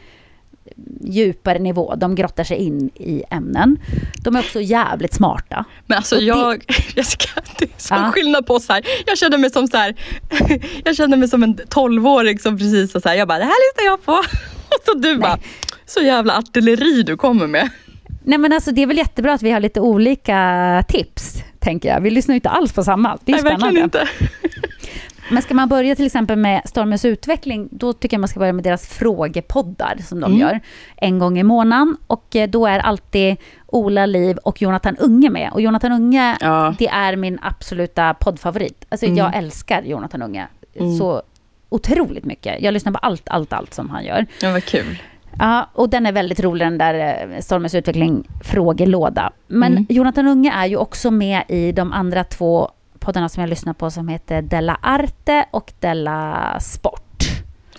djupare 1.01 1.59
nivå. 1.59 1.95
De 1.97 2.15
grottar 2.15 2.45
sig 2.45 2.57
in 2.57 2.91
i 2.95 3.23
ämnen. 3.31 3.79
De 4.25 4.37
är 4.37 4.41
också 4.41 4.61
jävligt 4.61 5.15
smarta. 5.15 5.65
Men 5.87 5.97
alltså 5.99 6.15
Och 6.15 6.21
det- 6.21 6.27
jag, 6.27 6.65
Jessica, 6.97 7.29
det 7.59 7.65
är 7.65 7.71
sån 7.77 7.99
Ja. 7.99 8.11
skillnad 8.13 8.47
på 8.47 8.55
oss 8.55 8.69
här. 8.69 8.87
Jag 9.07 9.19
känner 9.19 9.39
mig 9.39 9.51
som 9.51 9.67
så 9.69 9.77
här, 9.77 9.95
jag 10.85 10.97
känner 10.97 11.17
mig 11.17 11.29
som 11.29 11.43
en 11.43 11.57
tolvåring 11.69 12.39
som 12.39 12.59
precis 12.59 12.93
så 12.93 13.01
här, 13.05 13.15
jag 13.15 13.29
bara, 13.29 13.39
det 13.39 13.45
här 13.45 13.73
lyssnar 13.75 13.91
jag 13.91 14.05
på. 14.05 14.13
Och 14.69 14.83
så 14.85 14.95
du 14.95 15.17
bara, 15.19 15.39
så 15.87 16.01
jävla 16.01 16.37
artilleri 16.39 17.03
du 17.03 17.17
kommer 17.17 17.47
med. 17.47 17.69
Nej 18.29 18.39
men 18.39 18.53
alltså 18.53 18.71
det 18.73 18.83
är 18.83 18.87
väl 18.87 18.97
jättebra 18.97 19.33
att 19.33 19.43
vi 19.43 19.51
har 19.51 19.61
lite 19.61 19.81
olika 19.81 20.85
tips, 20.89 21.43
tänker 21.59 21.89
jag. 21.89 22.01
Vi 22.01 22.11
lyssnar 22.11 22.33
ju 22.33 22.37
inte 22.37 22.49
alls 22.49 22.73
på 22.73 22.85
samma. 22.85 23.19
Det 23.25 23.33
är 23.33 23.43
Nej, 23.43 23.53
spännande. 23.57 23.81
inte. 23.81 24.09
Men 25.31 25.43
ska 25.43 25.55
man 25.55 25.69
börja 25.69 25.95
till 25.95 26.07
exempel 26.07 26.37
med 26.39 26.63
Stormens 26.65 27.05
utveckling, 27.05 27.69
då 27.71 27.93
tycker 27.93 28.15
jag 28.17 28.21
man 28.21 28.29
ska 28.29 28.41
börja 28.41 28.53
med 28.53 28.65
deras 28.65 28.87
frågepoddar 28.89 29.97
som 30.09 30.21
de 30.21 30.27
Mm. 30.27 30.41
gör 30.41 30.61
en 30.97 31.19
gång 31.19 31.39
i 31.39 31.43
månaden. 31.43 31.97
Och 32.07 32.37
eh, 32.37 32.49
då 32.49 32.67
är 32.67 32.79
alltid 32.79 33.37
Ola 33.67 34.07
Liv 34.07 34.37
och 34.37 34.63
Jonathan 34.63 34.97
Unge 34.97 35.31
med. 35.31 35.51
Och 35.53 35.61
Jonathan 35.61 35.93
Unge, 35.93 36.37
Ja. 36.41 36.75
det 36.79 36.89
är 36.89 37.17
min 37.17 37.39
absoluta 37.43 38.15
poddfavorit. 38.15 38.87
Alltså 38.89 39.07
Mm. 39.07 39.19
jag 39.19 39.37
älskar 39.37 39.83
Jonathan 39.83 40.23
Unge 40.23 40.47
Mm. 40.81 40.99
så 40.99 41.23
otroligt 41.69 42.25
mycket. 42.25 42.63
Jag 42.63 42.75
lyssnar 42.75 42.93
på 42.93 42.99
allt, 42.99 43.29
allt, 43.29 43.53
allt 43.53 43.75
som 43.75 43.91
han 43.91 44.05
gör. 44.05 44.27
Ja, 44.43 44.53
vad 44.53 44.65
kul. 44.65 44.99
Ja, 45.39 45.71
och 45.73 45.89
den 45.89 46.07
är 46.07 46.13
väldigt 46.13 46.41
rolig 46.41 46.67
den 46.67 46.79
där 46.79 47.29
eh, 47.33 47.41
Stormens 47.41 47.75
utveckling 47.75 48.29
frågelåda. 48.45 49.33
Men 49.47 49.73
Mm. 49.73 49.87
Jonathan 49.89 50.27
Unge 50.27 50.53
är 50.53 50.67
ju 50.67 50.77
också 50.77 51.11
med 51.11 51.43
i 51.49 51.73
de 51.73 51.93
andra 51.93 52.25
två 52.25 52.71
poddarna 52.99 53.29
som 53.29 53.41
jag 53.41 53.51
lyssnar 53.51 53.73
på 53.73 53.91
som 53.91 54.09
heter 54.09 54.43
Della 54.43 54.79
Arte 54.83 55.45
och 55.51 55.73
Della 55.81 56.57
Sport. 56.61 57.03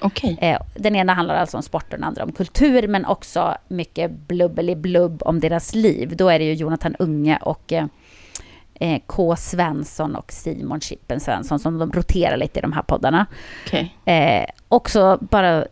Okej. 0.01 0.37
Eh, 0.41 0.59
den 0.75 0.95
ena 0.95 1.13
handlar 1.13 1.35
alltså 1.35 1.57
om 1.57 1.63
sport 1.63 1.83
och 1.83 1.89
den 1.89 2.03
andra 2.03 2.23
om 2.23 2.31
kultur, 2.31 2.87
men 2.87 3.05
också 3.05 3.57
mycket 3.67 4.11
blubbeli-blubb 4.11 5.21
om 5.25 5.39
deras 5.39 5.75
liv. 5.75 6.13
Då 6.17 6.29
är 6.29 6.39
det 6.39 6.45
ju 6.45 6.53
Jonathan 6.53 6.95
Unge 6.99 7.37
och 7.41 7.73
eh, 7.73 8.99
K. 9.05 9.35
Svensson 9.35 10.15
och 10.15 10.31
Simon 10.31 10.81
Chippen 10.81 11.19
Svensson 11.19 11.59
som 11.59 11.77
de 11.79 11.91
roterar 11.91 12.37
lite 12.37 12.59
i 12.59 12.61
de 12.61 12.73
här 12.73 12.81
poddarna. 12.81 13.25
Okej. 13.65 13.95
Eh, 14.05 14.45
också 14.67 15.17
bara, 15.21 15.65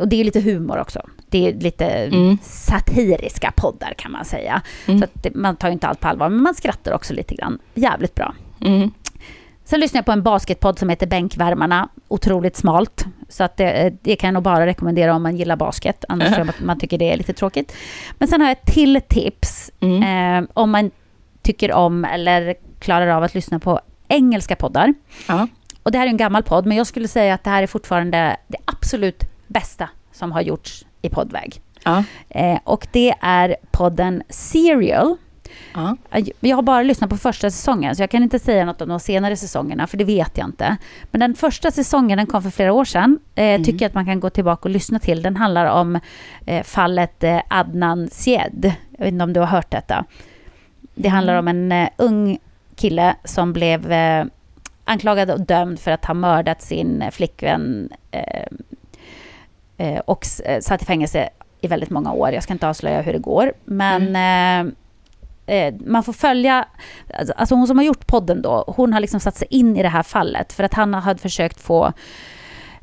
och 0.00 0.08
det 0.08 0.20
är 0.20 0.24
lite 0.24 0.40
humor 0.40 0.78
också. 0.78 1.00
Det 1.28 1.48
är 1.48 1.52
lite 1.54 1.84
Mm. 1.86 2.38
satiriska 2.42 3.52
poddar 3.56 3.94
kan 3.96 4.12
man 4.12 4.24
säga. 4.24 4.62
Mm. 4.86 5.00
Så 5.00 5.06
det, 5.12 5.34
man 5.34 5.56
tar 5.56 5.68
ju 5.68 5.72
inte 5.72 5.86
allt 5.88 6.00
på 6.00 6.08
allvar, 6.08 6.28
men 6.28 6.42
man 6.42 6.54
skrattar 6.54 6.92
också 6.92 7.14
lite 7.14 7.34
grann. 7.34 7.58
Jävligt 7.74 8.14
bra. 8.14 8.34
Mm. 8.60 8.90
Sen 9.64 9.80
lyssnar 9.80 9.98
jag 9.98 10.06
på 10.06 10.12
en 10.12 10.22
basketpodd 10.22 10.78
som 10.78 10.88
heter 10.88 11.06
Bänkvärmarna. 11.06 11.88
Otroligt 12.08 12.56
smalt. 12.56 13.06
Så 13.28 13.44
att 13.44 13.56
det, 13.56 13.94
det 14.02 14.16
kan 14.16 14.28
jag 14.28 14.34
nog 14.34 14.42
bara 14.42 14.66
rekommendera 14.66 15.14
om 15.14 15.22
man 15.22 15.36
gillar 15.36 15.56
basket. 15.56 16.04
Annars 16.08 16.38
jag 16.38 16.48
att 16.48 16.60
man 16.60 16.78
tycker 16.78 16.98
det 16.98 17.12
är 17.12 17.16
lite 17.16 17.32
tråkigt. 17.32 17.72
Men 18.18 18.28
sen 18.28 18.40
har 18.40 18.48
jag 18.48 18.58
ett 18.58 18.66
till 18.74 19.00
tips. 19.08 19.70
Mm. 19.80 20.44
Eh, 20.44 20.50
om 20.54 20.70
man 20.70 20.90
tycker 21.42 21.72
om 21.72 22.04
eller 22.04 22.54
klarar 22.78 23.06
av 23.08 23.22
att 23.22 23.34
lyssna 23.34 23.58
på 23.58 23.80
engelska 24.08 24.56
poddar. 24.56 24.94
Ja. 25.28 25.48
Och 25.82 25.92
det 25.92 25.98
här 25.98 26.06
är 26.06 26.10
en 26.10 26.16
gammal 26.16 26.42
podd, 26.42 26.66
men 26.66 26.76
jag 26.76 26.86
skulle 26.86 27.08
säga 27.08 27.34
att 27.34 27.44
det 27.44 27.50
här 27.50 27.62
är 27.62 27.66
fortfarande 27.66 28.36
det 28.48 28.58
absolut 28.64 29.24
bästa 29.48 29.88
som 30.12 30.32
har 30.32 30.40
gjorts 30.40 30.86
i 31.02 31.08
poddväg. 31.08 31.60
Ja. 31.84 32.04
Eh, 32.28 32.58
och 32.64 32.86
det 32.92 33.14
är 33.20 33.56
podden 33.70 34.22
Serial. 34.28 35.16
Ja. 35.74 35.96
Jag 36.40 36.56
har 36.56 36.62
bara 36.62 36.82
lyssnat 36.82 37.10
på 37.10 37.16
första 37.16 37.50
säsongen, 37.50 37.96
så 37.96 38.02
jag 38.02 38.10
kan 38.10 38.22
inte 38.22 38.38
säga 38.38 38.64
något 38.64 38.80
om 38.80 38.88
de 38.88 39.00
senare 39.00 39.36
säsongerna, 39.36 39.86
för 39.86 39.96
det 39.96 40.04
vet 40.04 40.38
jag 40.38 40.48
inte. 40.48 40.76
Men 41.10 41.20
den 41.20 41.34
första 41.34 41.70
säsongen, 41.70 42.18
den 42.18 42.26
kom 42.26 42.42
för 42.42 42.50
flera 42.50 42.72
år 42.72 42.84
sedan, 42.84 43.18
eh, 43.34 43.62
tycker 43.62 43.84
jag 43.84 43.88
att 43.88 43.94
man 43.94 44.06
kan 44.06 44.20
gå 44.20 44.30
tillbaka 44.30 44.62
och 44.62 44.70
lyssna 44.70 44.98
till. 44.98 45.22
Den 45.22 45.36
handlar 45.36 45.66
om 45.66 46.00
eh, 46.46 46.62
fallet 46.62 47.24
eh, 47.24 47.40
Adnan 47.48 48.08
Syed. 48.10 48.72
Jag 48.90 49.04
vet 49.04 49.12
inte 49.12 49.24
om 49.24 49.32
du 49.32 49.40
har 49.40 49.46
hört 49.46 49.70
detta. 49.70 50.04
Det 50.94 51.08
handlar 51.08 51.34
om 51.34 51.48
en 51.48 51.72
eh, 51.72 51.88
ung 51.96 52.38
kille 52.76 53.16
som 53.24 53.52
blev 53.52 53.92
eh, 53.92 54.24
anklagad 54.84 55.30
och 55.30 55.40
dömd 55.40 55.80
för 55.80 55.90
att 55.90 56.04
ha 56.04 56.14
mördat 56.14 56.62
sin 56.62 57.04
flickvän 57.10 57.88
eh, 59.78 59.98
och 59.98 60.26
eh, 60.44 60.60
satt 60.60 60.82
i 60.82 60.84
fängelse 60.84 61.28
i 61.60 61.66
väldigt 61.68 61.90
många 61.90 62.12
år. 62.12 62.30
Jag 62.32 62.42
ska 62.42 62.52
inte 62.52 62.68
avslöja 62.68 63.00
hur 63.02 63.12
det 63.12 63.18
går, 63.18 63.52
men 63.64 64.16
eh, 64.16 65.56
eh, 65.56 65.74
man 65.86 66.02
får 66.04 66.12
följa, 66.12 66.64
alltså- 67.18 67.34
alltså 67.36 67.54
hon 67.54 67.66
som 67.66 67.78
har 67.78 67.84
gjort 67.84 68.06
podden 68.06 68.42
då, 68.42 68.64
hon 68.66 68.92
har 68.92 69.00
liksom 69.00 69.20
satt 69.20 69.36
sig 69.36 69.48
in 69.50 69.76
i 69.76 69.82
det 69.82 69.88
här 69.88 70.02
fallet 70.02 70.52
för 70.52 70.64
att 70.64 70.74
han 70.74 70.94
hade 70.94 71.20
försökt 71.20 71.60
få 71.60 71.92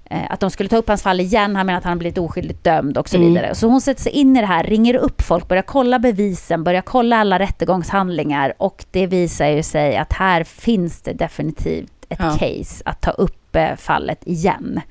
eh, 0.10 0.20
att 0.32 0.40
de 0.40 0.52
skulle 0.52 0.70
ta 0.70 0.78
upp 0.78 0.88
hans 0.88 1.04
fall 1.04 1.20
igen, 1.20 1.56
han 1.56 1.66
menar 1.66 1.78
att 1.78 1.84
han 1.84 1.92
har 1.92 1.98
blivit 1.98 2.18
oskyldigt 2.18 2.64
dömd 2.64 2.98
och 2.98 3.10
så 3.10 3.18
Mm. 3.18 3.28
vidare. 3.34 3.56
Så 3.56 3.68
hon 3.68 3.82
sätter 3.82 4.02
sig 4.02 4.12
in 4.12 4.38
i 4.38 4.42
det 4.42 4.48
här, 4.48 4.64
ringer 4.64 4.96
upp 4.96 5.22
folk, 5.22 5.48
börjar 5.48 5.64
kolla 5.64 6.00
bevisen, 6.00 6.64
börjar 6.64 6.82
kolla 6.82 7.18
alla 7.18 7.40
rättegångshandlingar 7.40 8.54
och 8.58 8.86
det 8.92 9.08
visar 9.08 9.48
ju 9.48 9.64
sig 9.64 9.98
att 9.98 10.14
här 10.14 10.44
finns 10.44 11.02
det 11.02 11.14
definitivt 11.14 11.92
ett 12.10 12.20
Ja. 12.22 12.32
case 12.40 12.82
att 12.86 13.02
ta 13.02 13.12
upp 13.12 13.42
fallet 13.80 14.22
igen. 14.28 14.82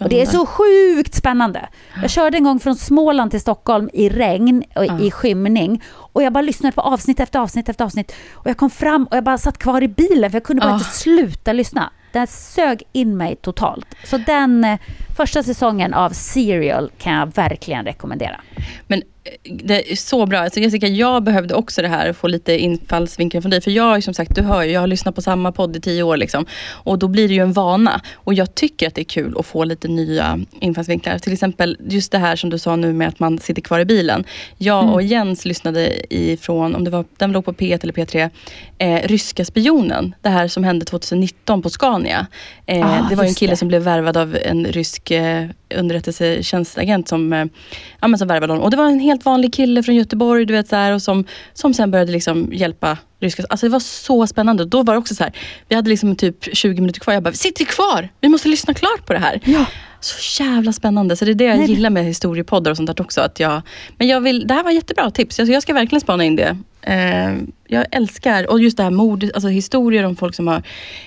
Och 0.00 0.08
det 0.08 0.20
är 0.22 0.26
så 0.26 0.46
sjukt 0.46 1.14
spännande. 1.14 1.68
Jag 2.02 2.10
körde 2.16 2.36
en 2.36 2.44
gång 2.44 2.60
från 2.60 2.76
Småland 2.76 3.30
till 3.30 3.40
Stockholm 3.40 3.90
i 3.92 4.08
regn 4.08 4.64
och 4.76 4.86
Ja. 4.86 5.00
i 5.00 5.10
skymning. 5.10 5.82
Och 6.12 6.22
jag 6.22 6.32
bara 6.32 6.42
lyssnade 6.42 6.72
på 6.74 6.80
avsnitt 6.80 7.20
efter 7.20 7.38
avsnitt 7.38 7.68
efter 7.68 7.84
avsnitt. 7.84 8.12
Och 8.32 8.46
jag 8.50 8.56
kom 8.56 8.70
fram 8.70 9.04
och 9.04 9.16
jag 9.16 9.24
bara 9.24 9.38
satt 9.38 9.58
kvar 9.58 9.82
i 9.82 9.88
bilen 9.88 10.30
för 10.30 10.36
jag 10.36 10.44
kunde 10.44 10.60
bara 10.60 10.68
Ja. 10.70 10.74
inte 10.74 10.90
sluta 10.90 11.52
lyssna. 11.52 11.90
Den 12.12 12.26
sög 12.26 12.82
in 12.92 13.16
mig 13.16 13.36
totalt. 13.36 13.86
Så 14.04 14.18
den 14.18 14.64
eh, 14.64 14.78
första 15.16 15.42
säsongen 15.42 15.94
av 15.94 16.10
Serial 16.10 16.90
kan 16.98 17.12
jag 17.12 17.34
verkligen 17.34 17.84
rekommendera. 17.84 18.40
Men 18.86 19.02
eh, 19.02 19.52
det 19.64 19.92
är 19.92 19.96
så 19.96 20.26
bra. 20.26 20.38
Alltså 20.38 20.60
Jessica, 20.60 20.86
jag 20.86 21.22
behövde 21.22 21.54
också 21.54 21.82
det 21.82 21.88
här, 21.88 22.12
få 22.12 22.28
lite 22.28 22.58
infallsvinkel 22.58 23.42
från 23.42 23.50
dig. 23.50 23.60
För 23.60 23.70
jag, 23.70 24.02
som 24.02 24.14
sagt, 24.14 24.34
du 24.34 24.42
hör 24.42 24.62
ju, 24.62 24.72
jag 24.72 24.80
har 24.80 24.86
lyssnat 24.86 25.14
på 25.14 25.22
samma 25.22 25.52
podd 25.52 25.76
i 25.76 25.80
tio 25.80 26.02
år. 26.02 26.16
Liksom. 26.16 26.46
Och 26.70 26.98
då 26.98 27.08
blir 27.08 27.28
det 27.28 27.34
ju 27.34 27.40
en 27.42 27.52
vana. 27.52 28.00
Och 28.14 28.34
jag 28.34 28.54
tycker 28.54 28.86
att 28.88 28.94
det 28.94 29.00
är 29.02 29.04
kul 29.04 29.34
att 29.38 29.46
få 29.46 29.64
lite 29.64 29.88
nya 29.88 30.38
infallsvinklar. 30.60 31.18
Till 31.18 31.32
exempel 31.32 31.76
just 31.88 32.12
det 32.12 32.18
här 32.18 32.36
som 32.36 32.50
du 32.50 32.58
sa 32.58 32.76
nu 32.76 32.92
med 32.92 33.08
att 33.08 33.18
man 33.18 33.38
sitter 33.38 33.62
kvar 33.62 33.80
i 33.80 33.84
bilen. 33.84 34.24
Jag 34.58 34.92
och 34.94 35.02
Jens 35.02 35.44
lyssnade 35.44 36.14
ifrån, 36.14 36.74
om 36.74 36.84
det 36.84 36.90
var, 36.90 37.04
den 37.16 37.32
låg 37.32 37.44
på 37.44 37.52
P1 37.52 37.82
eller 37.82 37.92
P3, 37.92 38.30
eh, 38.78 39.08
Ryska 39.08 39.44
spionen. 39.44 40.14
Det 40.22 40.28
här 40.28 40.48
som 40.48 40.64
hände 40.64 40.84
2019 40.84 41.62
på 41.62 41.70
Scania. 41.70 42.26
Eh, 42.66 42.84
Ah, 42.86 43.08
det 43.10 43.16
var 43.16 43.24
ju 43.24 43.28
en 43.28 43.34
kille 43.34 43.52
det. 43.52 43.56
som 43.56 43.68
blev 43.68 43.82
värvad 43.82 44.16
av 44.16 44.36
en 44.44 44.66
rysk 44.66 45.03
eh, 45.12 45.44
underrättelsetjänstagent 45.74 47.08
som, 47.08 47.32
eh, 47.32 47.46
ja, 48.00 48.08
men 48.08 48.18
som 48.18 48.28
värvade 48.28 48.52
honom. 48.52 48.64
Och 48.64 48.70
det 48.70 48.76
var 48.76 48.86
en 48.86 49.00
helt 49.00 49.24
vanlig 49.24 49.54
kille 49.54 49.82
från 49.82 49.94
Göteborg, 49.94 50.44
du 50.44 50.52
vet 50.52 50.68
så 50.68 50.76
här, 50.76 50.92
och 50.92 51.02
som, 51.02 51.24
som 51.52 51.74
sen 51.74 51.90
började 51.90 52.12
liksom 52.12 52.50
hjälpa 52.52 52.98
ryska. 53.20 53.42
Alltså 53.48 53.66
det 53.66 53.70
var 53.70 53.80
så 53.80 54.26
spännande. 54.26 54.64
Då 54.64 54.82
var 54.82 54.94
det 54.94 54.98
också 54.98 55.14
så 55.14 55.24
här, 55.24 55.32
vi 55.68 55.76
hade 55.76 55.90
liksom 55.90 56.16
typ 56.16 56.56
20 56.56 56.80
minuter 56.80 57.00
kvar. 57.00 57.14
Jag 57.14 57.22
bara, 57.22 57.34
sitt 57.34 57.68
kvar! 57.68 58.08
Vi 58.20 58.28
måste 58.28 58.48
lyssna 58.48 58.74
klart 58.74 59.06
på 59.06 59.12
det 59.12 59.18
här. 59.18 59.40
Ja. 59.44 59.64
Så 60.00 60.42
jävla 60.42 60.72
spännande. 60.72 61.16
Så 61.16 61.24
det 61.24 61.30
är 61.30 61.34
det 61.34 61.44
jag 61.44 61.58
Nej, 61.58 61.70
gillar 61.70 61.90
med 61.90 62.04
historiepoddar 62.04 62.70
och 62.70 62.76
sånt 62.76 62.96
där 62.96 63.00
också. 63.00 63.20
Att 63.20 63.40
jag, 63.40 63.62
men 63.98 64.08
jag 64.08 64.20
vill, 64.20 64.46
det 64.46 64.54
här 64.54 64.64
var 64.64 64.70
jättebra 64.70 65.10
tips. 65.10 65.38
Jag, 65.38 65.48
jag 65.48 65.62
ska 65.62 65.72
verkligen 65.72 66.00
spana 66.00 66.24
in 66.24 66.36
det. 66.36 66.58
Eh, 66.86 67.34
jag 67.68 67.86
älskar, 67.90 68.50
och 68.50 68.60
just 68.60 68.76
det 68.76 68.82
här 68.82 68.90
mord, 68.90 69.24
alltså 69.34 69.48
historier 69.48 70.04
om 70.04 70.16
folk 70.16 70.34
som 70.34 70.48
har 70.48 70.62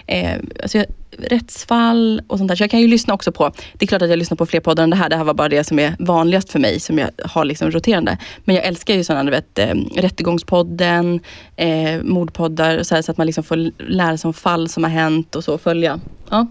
eh, 0.07 0.35
alltså 0.61 0.77
jag, 0.77 0.85
rättsfall 1.17 2.21
och 2.27 2.37
sånt 2.37 2.47
där. 2.47 2.55
Så 2.55 2.63
jag 2.63 2.71
kan 2.71 2.79
ju 2.79 2.87
lyssna 2.87 3.13
också 3.13 3.31
på, 3.31 3.51
det 3.73 3.85
är 3.85 3.87
klart 3.87 4.01
att 4.01 4.09
jag 4.09 4.19
lyssnar 4.19 4.37
på 4.37 4.45
fler 4.45 4.59
poddar 4.59 4.83
än 4.83 4.89
det 4.89 4.95
här. 4.95 5.09
Det 5.09 5.15
här 5.15 5.23
var 5.23 5.33
bara 5.33 5.49
det 5.49 5.63
som 5.63 5.79
är 5.79 5.95
vanligast 5.99 6.51
för 6.51 6.59
mig, 6.59 6.79
som 6.79 6.97
jag 6.97 7.09
har 7.23 7.45
liksom 7.45 7.71
roterande. 7.71 8.17
Men 8.45 8.55
jag 8.55 8.65
älskar 8.65 8.93
ju 8.93 9.03
sådana, 9.03 9.23
du 9.23 9.31
vet, 9.31 9.59
eh, 9.59 9.75
Rättegångspodden, 9.95 11.19
eh, 11.55 12.01
mordpoddar, 12.03 12.83
så, 12.83 12.95
här, 12.95 13.01
så 13.01 13.11
att 13.11 13.17
man 13.17 13.27
liksom 13.27 13.43
får 13.43 13.71
lära 13.91 14.17
sig 14.17 14.27
om 14.27 14.33
fall 14.33 14.69
som 14.69 14.83
har 14.83 14.91
hänt 14.91 15.35
och 15.35 15.43
så 15.43 15.57
följa. 15.57 15.99
Ja, 16.29 16.47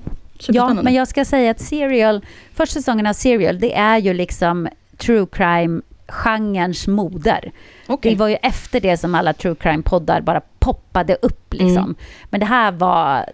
Ja, 0.49 0.75
men 0.75 0.95
jag 0.95 1.09
ska 1.09 1.25
säga 1.25 1.51
att 1.51 1.61
Serial, 1.61 2.25
första 2.55 2.81
säsongen 2.81 3.07
av 3.07 3.13
Serial, 3.13 3.59
det 3.59 3.75
är 3.75 3.99
ju 3.99 4.15
liksom 4.15 4.69
true 4.99 5.27
crime-genrens 5.33 6.89
moder. 6.91 7.53
Okej. 7.87 8.13
Det 8.13 8.19
var 8.19 8.29
ju 8.29 8.35
efter 8.35 8.81
det 8.81 8.97
som 8.97 9.15
alla 9.15 9.33
true 9.33 9.55
crime-poddar 9.55 10.21
bara 10.21 10.41
poppade 10.59 11.17
upp. 11.23 11.55
Liksom. 11.55 11.85
Mm. 11.85 11.95
Men 12.31 12.41
det 12.41 12.47
här 12.47 12.73
var... 12.73 13.25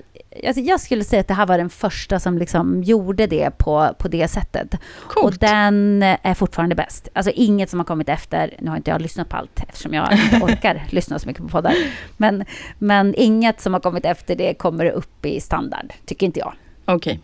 Alltså 0.46 0.60
jag 0.62 0.80
skulle 0.80 1.04
säga 1.04 1.20
att 1.20 1.28
det 1.28 1.34
här 1.34 1.46
var 1.46 1.58
den 1.58 1.70
första 1.70 2.20
som 2.20 2.38
liksom 2.38 2.82
gjorde 2.82 3.26
det 3.26 3.58
på, 3.58 3.94
på 3.98 4.08
det 4.08 4.28
sättet. 4.28 4.74
Coolt. 5.08 5.26
Och 5.26 5.38
den 5.38 6.02
är 6.02 6.34
fortfarande 6.34 6.74
bäst. 6.74 7.08
Alltså 7.12 7.32
inget 7.34 7.70
som 7.70 7.80
har 7.80 7.84
kommit 7.84 8.08
efter, 8.08 8.54
nu 8.58 8.70
har 8.70 8.76
inte 8.76 8.90
jag 8.90 9.00
lyssnat 9.00 9.28
på 9.28 9.36
allt 9.36 9.62
eftersom 9.68 9.94
jag 9.94 10.12
inte 10.12 10.36
orkar 10.44 10.86
lyssna 10.90 11.18
så 11.18 11.28
mycket 11.28 11.42
på 11.42 11.48
poddar. 11.48 11.74
Men, 12.16 12.44
men 12.78 13.14
inget 13.16 13.60
som 13.60 13.72
har 13.72 13.80
kommit 13.80 14.04
efter 14.04 14.36
det 14.36 14.54
kommer 14.54 14.86
upp 14.86 15.26
i 15.26 15.40
standard, 15.40 15.92
tycker 16.04 16.26
inte 16.26 16.40
jag. 16.40 16.52
Okej. 16.84 17.20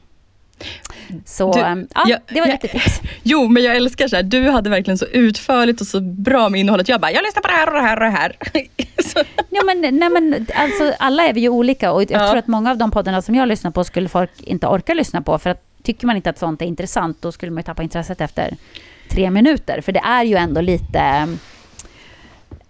Så 1.25 1.53
Du, 1.53 1.61
ehm, 1.61 1.89
ja, 1.95 2.03
jag- 2.07 2.21
det 2.29 2.41
var 2.41 2.47
jag- 2.49 2.55
lite 2.63 2.69
tips. 2.69 3.01
Jo, 3.23 3.49
men 3.49 3.63
jag 3.63 3.77
älskar 3.77 4.09
så 4.09 4.17
här. 4.17 4.23
Du 4.23 4.51
hade 4.51 4.71
verkligen 4.71 4.99
så 4.99 5.07
utförligt 5.07 5.81
och 5.81 5.87
så 5.87 6.01
bra 6.01 6.49
med 6.49 6.61
innehållet. 6.61 6.89
Jag 6.89 7.01
bara, 7.01 7.13
jag 7.13 7.23
lyssnar 7.25 7.43
på 7.43 7.49
det 7.49 7.55
här 7.55 7.67
och 7.67 7.75
det 7.75 7.81
här 7.81 7.97
och 7.97 8.03
det 8.03 8.11
här. 8.11 8.37
Ja, 9.51 9.63
men, 9.67 9.81
nej, 9.81 10.09
men, 10.11 10.47
alltså, 10.55 10.93
alla 10.99 11.23
är 11.23 11.33
vi 11.33 11.41
ju 11.41 11.49
olika 11.49 11.93
och 11.93 12.03
jag 12.03 12.11
Ja. 12.11 12.27
tror 12.29 12.39
att 12.39 12.47
många 12.47 12.71
av 12.71 12.79
de 12.79 12.91
poddarna 12.91 13.23
som 13.23 13.35
jag 13.35 13.49
lyssnar 13.49 13.71
på 13.71 13.85
skulle 13.85 14.09
folk 14.09 14.31
inte 14.41 14.67
orka 14.67 14.95
lyssna 14.95 15.23
på. 15.23 15.39
För 15.39 15.51
att 15.51 15.63
tycker 15.83 16.07
man 16.07 16.17
inte 16.17 16.31
att 16.31 16.39
sånt 16.39 16.63
är 16.63 16.67
intressant, 16.67 17.17
då 17.23 17.33
skulle 17.33 17.53
man 17.53 17.61
ju 17.61 17.65
tappa 17.65 17.83
intresset 17.83 18.21
efter 18.21 18.57
tre 19.11 19.31
minuter. 19.31 19.81
För 19.81 19.93
det 19.93 20.01
är 20.05 20.25
ju 20.25 20.35
ändå 20.37 20.61
lite... 20.61 21.29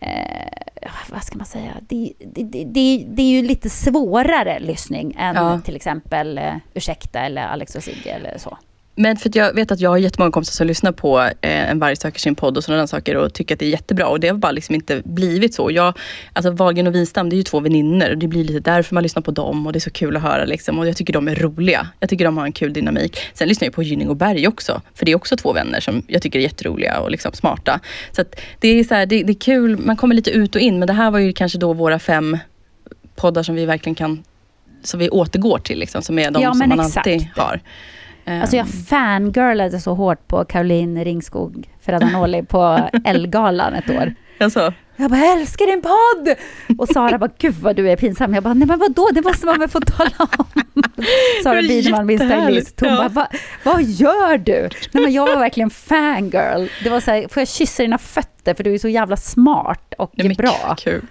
Eh, 0.00 0.90
vad 1.10 1.24
ska 1.24 1.36
man 1.36 1.46
säga? 1.46 1.72
Det, 1.80 2.12
det, 2.18 2.42
det, 2.64 3.04
det, 3.08 3.22
är 3.22 3.30
ju 3.30 3.42
lite 3.42 3.70
svårare 3.70 4.58
lyssning 4.58 5.16
än 5.18 5.36
Ja. 5.36 5.60
till 5.60 5.76
exempel 5.76 6.38
eh, 6.38 6.54
Ursäkta 6.74 7.20
eller 7.20 7.42
Alex 7.42 7.74
och 7.74 7.82
Sigge 7.82 8.10
eller 8.10 8.38
så. 8.38 8.58
Men 8.98 9.16
för 9.16 9.28
att 9.28 9.34
jag 9.34 9.54
vet 9.54 9.72
att 9.72 9.80
jag 9.80 9.90
har 9.90 9.98
jättemånga 9.98 10.32
kompisar 10.32 10.52
som 10.52 10.66
lyssnar 10.66 10.92
på 10.92 11.20
eh, 11.20 11.70
En 11.70 11.78
varg 11.78 11.96
söker 11.96 12.20
sin 12.20 12.34
podd 12.34 12.56
och 12.56 12.64
sådana 12.64 12.86
saker 12.86 13.16
och 13.16 13.34
tycker 13.34 13.54
att 13.54 13.58
det 13.58 13.66
är 13.66 13.70
jättebra. 13.70 14.06
Och 14.06 14.20
det 14.20 14.28
har 14.28 14.36
bara 14.36 14.52
liksom 14.52 14.74
inte 14.74 15.02
blivit 15.04 15.54
så. 15.54 15.70
Jag, 15.70 15.98
alltså 16.32 16.50
Wahlgren 16.50 16.86
och 16.86 16.94
Wistam, 16.94 17.30
det 17.30 17.34
är 17.34 17.38
ju 17.38 17.42
två 17.42 17.60
vänner 17.60 18.10
och 18.10 18.18
det 18.18 18.28
blir 18.28 18.44
lite 18.44 18.70
därför 18.70 18.94
man 18.94 19.02
lyssnar 19.02 19.22
på 19.22 19.30
dem 19.30 19.66
och 19.66 19.72
det 19.72 19.78
är 19.78 19.80
så 19.80 19.90
kul 19.90 20.16
att 20.16 20.22
höra. 20.22 20.44
Liksom. 20.44 20.78
Och 20.78 20.88
jag 20.88 20.96
tycker 20.96 21.12
de 21.12 21.28
är 21.28 21.34
roliga. 21.34 21.88
Jag 22.00 22.10
tycker 22.10 22.24
de 22.24 22.38
har 22.38 22.44
en 22.44 22.52
kul 22.52 22.72
dynamik. 22.72 23.18
Sen 23.34 23.48
lyssnar 23.48 23.66
jag 23.66 23.74
på 23.74 23.82
Gynning 23.82 24.08
och 24.08 24.16
Berg 24.16 24.48
också. 24.48 24.82
För 24.94 25.06
det 25.06 25.12
är 25.12 25.16
också 25.16 25.36
två 25.36 25.52
vänner 25.52 25.80
som 25.80 26.02
jag 26.06 26.22
tycker 26.22 26.38
är 26.38 26.42
jätteroliga 26.42 27.00
och 27.00 27.10
liksom 27.10 27.32
smarta. 27.32 27.80
Så 28.12 28.24
det, 28.60 28.68
är 28.68 28.84
så 28.84 28.94
här, 28.94 29.06
det, 29.06 29.22
det 29.22 29.32
är 29.32 29.40
kul, 29.40 29.78
man 29.78 29.96
kommer 29.96 30.14
lite 30.14 30.30
ut 30.30 30.54
och 30.54 30.60
in. 30.60 30.78
Men 30.78 30.86
det 30.86 30.92
här 30.94 31.10
var 31.10 31.18
ju 31.18 31.32
kanske 31.32 31.58
då 31.58 31.72
våra 31.72 31.98
fem 31.98 32.38
poddar 33.16 33.42
som 33.42 33.54
vi 33.54 33.66
verkligen 33.66 33.94
kan 33.94 34.24
som 34.82 35.00
vi 35.00 35.10
återgår 35.10 35.58
till, 35.58 35.78
liksom, 35.78 36.02
som 36.02 36.18
är 36.18 36.30
de 36.30 36.42
Ja, 36.42 36.54
som 36.54 36.68
man 36.68 36.80
exakt. 36.80 36.96
alltid 36.96 37.28
har. 37.36 37.60
Alltså 38.32 38.56
jag 38.56 38.68
fangirlade 38.68 39.80
så 39.80 39.94
hårt 39.94 40.28
på 40.28 40.44
Caroline 40.44 41.04
Ringskog 41.04 41.68
Ferradanoli 41.80 42.42
på 42.42 42.88
Elgalan 43.04 43.74
ett 43.74 43.90
år. 43.90 44.14
Alltså. 44.40 44.72
Jag 44.96 45.10
bara, 45.10 45.20
jag 45.20 45.40
älskar 45.40 45.66
din 45.66 45.82
podd! 45.82 46.36
Och 46.78 46.88
Sara 46.88 47.18
bara, 47.18 47.30
gud 47.38 47.54
vad 47.54 47.76
du 47.76 47.90
är 47.90 47.96
pinsam. 47.96 48.34
Jag 48.34 48.42
bara, 48.42 48.54
nej 48.54 48.68
men 48.68 48.78
vadå, 48.78 49.08
det 49.14 49.22
måste 49.22 49.46
man 49.46 49.58
väl 49.58 49.68
få 49.68 49.80
tala 49.80 50.10
om. 50.38 50.46
Sara 51.42 51.62
Biderman, 51.62 52.06
min 52.06 52.18
stylist, 52.18 52.80
hon 52.80 52.88
ja. 52.88 52.96
bara, 52.96 53.08
Va, 53.08 53.28
vad 53.64 53.82
gör 53.82 54.38
du? 54.38 54.68
Nej 54.92 55.04
men 55.04 55.12
jag 55.12 55.26
var 55.26 55.36
verkligen 55.36 55.70
fangirl. 55.70 56.68
Det 56.84 56.90
var 56.90 57.00
så 57.00 57.10
här, 57.10 57.28
får 57.28 57.40
jag 57.40 57.48
kyssa 57.48 57.82
dina 57.82 57.98
fötter 57.98 58.54
för 58.54 58.64
du 58.64 58.74
är 58.74 58.78
så 58.78 58.88
jävla 58.88 59.16
smart 59.16 59.94
och 59.98 60.10
ja, 60.14 60.34
bra. 60.34 60.76
Kul. 60.78 61.02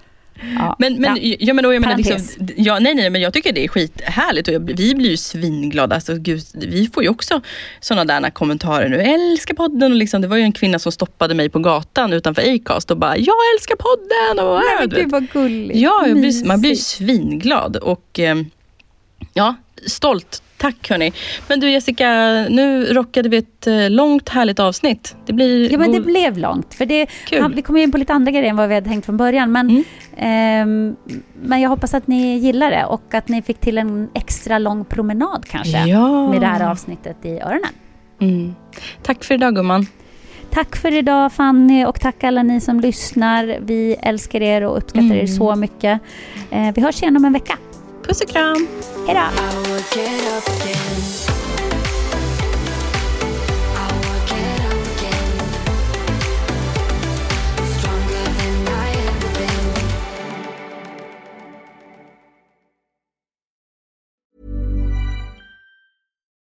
Ja, 0.57 0.75
men, 0.79 1.01
men, 1.01 1.17
ja. 1.21 1.35
ja 1.39 1.53
men 1.53 1.65
jag 1.65 1.81
menar, 1.81 1.97
liksom, 1.97 2.17
ja, 2.55 2.79
nej, 2.79 2.95
nej, 2.95 3.09
men 3.09 3.21
jag 3.21 3.33
tycker 3.33 3.53
det 3.53 3.63
är 3.63 3.67
skithärligt 3.67 4.47
och 4.47 4.53
jag, 4.53 4.59
vi 4.59 4.95
blir 4.95 5.09
ju 5.09 5.17
svinglada. 5.17 5.95
Alltså, 5.95 6.15
gud, 6.15 6.41
vi 6.53 6.89
får 6.93 7.03
ju 7.03 7.09
också 7.09 7.41
sådana 7.79 8.19
där 8.19 8.29
kommentarer 8.29 8.89
nu. 8.89 9.01
älskar 9.01 9.53
podden. 9.53 9.91
Och 9.91 9.97
liksom, 9.97 10.21
det 10.21 10.27
var 10.27 10.37
ju 10.37 10.43
en 10.43 10.51
kvinna 10.51 10.79
som 10.79 10.91
stoppade 10.91 11.33
mig 11.33 11.49
på 11.49 11.59
gatan 11.59 12.13
utanför 12.13 12.55
Acast 12.55 12.91
och 12.91 12.97
bara, 12.97 13.17
jag 13.17 13.35
älskar 13.55 13.75
podden. 13.75 14.47
Och, 14.47 14.55
nej, 14.55 14.75
men 14.79 14.89
gud 14.89 15.11
vad 15.11 15.31
gulligt. 15.31 15.79
Ja, 15.79 16.03
blir, 16.03 16.45
man 16.45 16.61
blir 16.61 16.75
svinglad 16.75 17.75
och 17.75 18.19
eh, 18.19 18.35
ja, 19.33 19.55
stolt 19.85 20.41
Tack 20.57 20.89
hörni. 20.89 21.13
Men 21.47 21.59
du 21.59 21.71
Jessica, 21.71 22.09
nu 22.49 22.85
rockade 22.85 23.29
vi 23.29 23.37
ett 23.37 23.67
eh, 23.67 23.89
långt 23.89 24.29
härligt 24.29 24.59
avsnitt. 24.59 25.15
Det 25.25 25.33
blir 25.33 25.71
ja 25.71 25.77
men 25.77 25.91
det 25.91 25.99
blev 25.99 26.37
långt. 26.37 26.73
För 26.73 26.85
det, 26.85 27.07
han, 27.39 27.55
vi 27.55 27.61
kom 27.61 27.77
in 27.77 27.91
på 27.91 27.97
lite 27.97 28.13
andra 28.13 28.31
grejer 28.31 28.49
än 28.49 28.55
vad 28.55 28.69
vi 28.69 28.75
hade 28.75 28.89
tänkt 28.89 29.05
från 29.05 29.17
början. 29.17 29.51
Men, 29.51 29.69
mm. 29.69 29.83
ehm, 30.17 30.95
men 31.41 31.61
jag 31.61 31.69
hoppas 31.69 31.93
att 31.93 32.07
ni 32.07 32.37
gillar 32.37 32.71
det 32.71 32.85
och 32.85 33.13
att 33.13 33.27
ni 33.27 33.41
fick 33.41 33.59
till 33.59 33.77
en 33.77 34.09
extra 34.13 34.59
lång 34.59 34.85
promenad 34.85 35.45
kanske. 35.45 35.87
Ja. 35.87 36.31
Med 36.31 36.41
det 36.41 36.47
här 36.47 36.71
avsnittet 36.71 37.25
i 37.25 37.39
öronen. 37.39 37.73
Mm. 38.21 38.55
Tack 39.03 39.23
för 39.23 39.35
idag 39.35 39.55
gumman. 39.55 39.85
Tack 40.51 40.75
för 40.75 40.93
idag 40.93 41.33
Fanny 41.33 41.85
och 41.85 41.99
tack 41.99 42.23
alla 42.23 42.43
ni 42.43 42.61
som 42.61 42.79
lyssnar. 42.79 43.57
Vi 43.61 43.95
älskar 44.01 44.41
er 44.41 44.61
och 44.61 44.77
uppskattar 44.77 45.05
mm. 45.05 45.17
er 45.17 45.27
så 45.27 45.55
mycket. 45.55 46.01
Eh, 46.51 46.73
vi 46.75 46.81
hörs 46.81 47.01
igen 47.01 47.17
om 47.17 47.25
en 47.25 47.33
vecka. 47.33 47.57
Puss 48.07 48.21
och 48.21 48.29
kram. 48.29 48.67
Hej 49.07 49.15
då. 49.15 49.76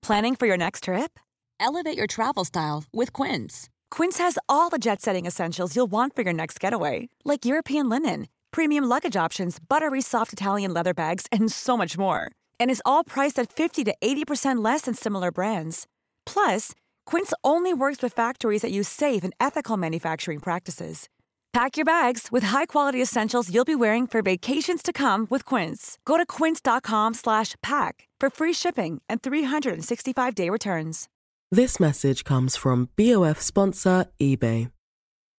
Planning 0.01 0.35
for 0.35 0.45
your 0.45 0.57
next 0.57 0.83
trip? 0.83 1.19
Elevate 1.59 1.97
your 1.97 2.05
travel 2.07 2.45
style 2.45 2.83
with 2.93 3.11
Quince. 3.13 3.69
Quince 3.91 4.17
has 4.19 4.37
all 4.47 4.69
the 4.69 4.77
jet 4.77 5.01
setting 5.01 5.25
essentials 5.25 5.75
you'll 5.75 5.87
want 5.87 6.15
for 6.15 6.21
your 6.21 6.33
next 6.33 6.59
getaway, 6.59 7.09
like 7.23 7.45
European 7.45 7.89
linen 7.89 8.27
premium 8.55 8.85
luggage 8.85 9.17
options, 9.17 9.59
buttery 9.59 10.01
soft 10.01 10.31
Italian 10.31 10.73
leather 10.73 10.93
bags, 10.93 11.25
and 11.29 11.51
so 11.51 11.75
much 11.75 11.97
more. 11.97 12.31
And 12.59 12.69
is 12.69 12.81
all 12.85 13.03
priced 13.03 13.39
at 13.39 13.51
50 13.51 13.83
to 13.85 13.95
80% 14.01 14.63
less 14.63 14.81
than 14.81 14.93
similar 14.93 15.31
brands. 15.31 15.87
Plus, 16.25 16.73
Quince 17.05 17.33
only 17.43 17.73
works 17.73 18.03
with 18.03 18.13
factories 18.13 18.61
that 18.61 18.71
use 18.71 18.89
safe 18.89 19.23
and 19.23 19.33
ethical 19.39 19.77
manufacturing 19.77 20.39
practices. 20.39 21.07
Pack 21.53 21.77
your 21.77 21.85
bags 21.85 22.27
with 22.31 22.43
high-quality 22.43 23.01
essentials 23.01 23.49
you'll 23.49 23.63
be 23.63 23.75
wearing 23.75 24.05
for 24.05 24.21
vacations 24.21 24.83
to 24.83 24.91
come 24.91 25.25
with 25.29 25.45
Quince. 25.45 25.97
Go 26.03 26.17
to 26.17 26.25
quince.com/pack 26.25 28.07
for 28.19 28.29
free 28.29 28.53
shipping 28.53 29.01
and 29.07 29.21
365-day 29.21 30.49
returns. 30.49 31.07
This 31.49 31.79
message 31.79 32.23
comes 32.25 32.57
from 32.57 32.89
BOF 32.97 33.41
sponsor 33.41 34.05
eBay. 34.19 34.71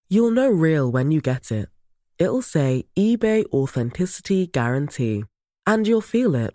You'll 0.08 0.30
know 0.30 0.48
real 0.48 0.90
when 0.90 1.10
you 1.10 1.20
get 1.20 1.50
it 1.52 1.68
it'll 2.18 2.42
say 2.42 2.84
eBay 2.96 3.44
Authenticity 3.52 4.46
Guarantee. 4.46 5.24
And 5.66 5.86
you'll 5.86 6.00
feel 6.00 6.34
it. 6.34 6.54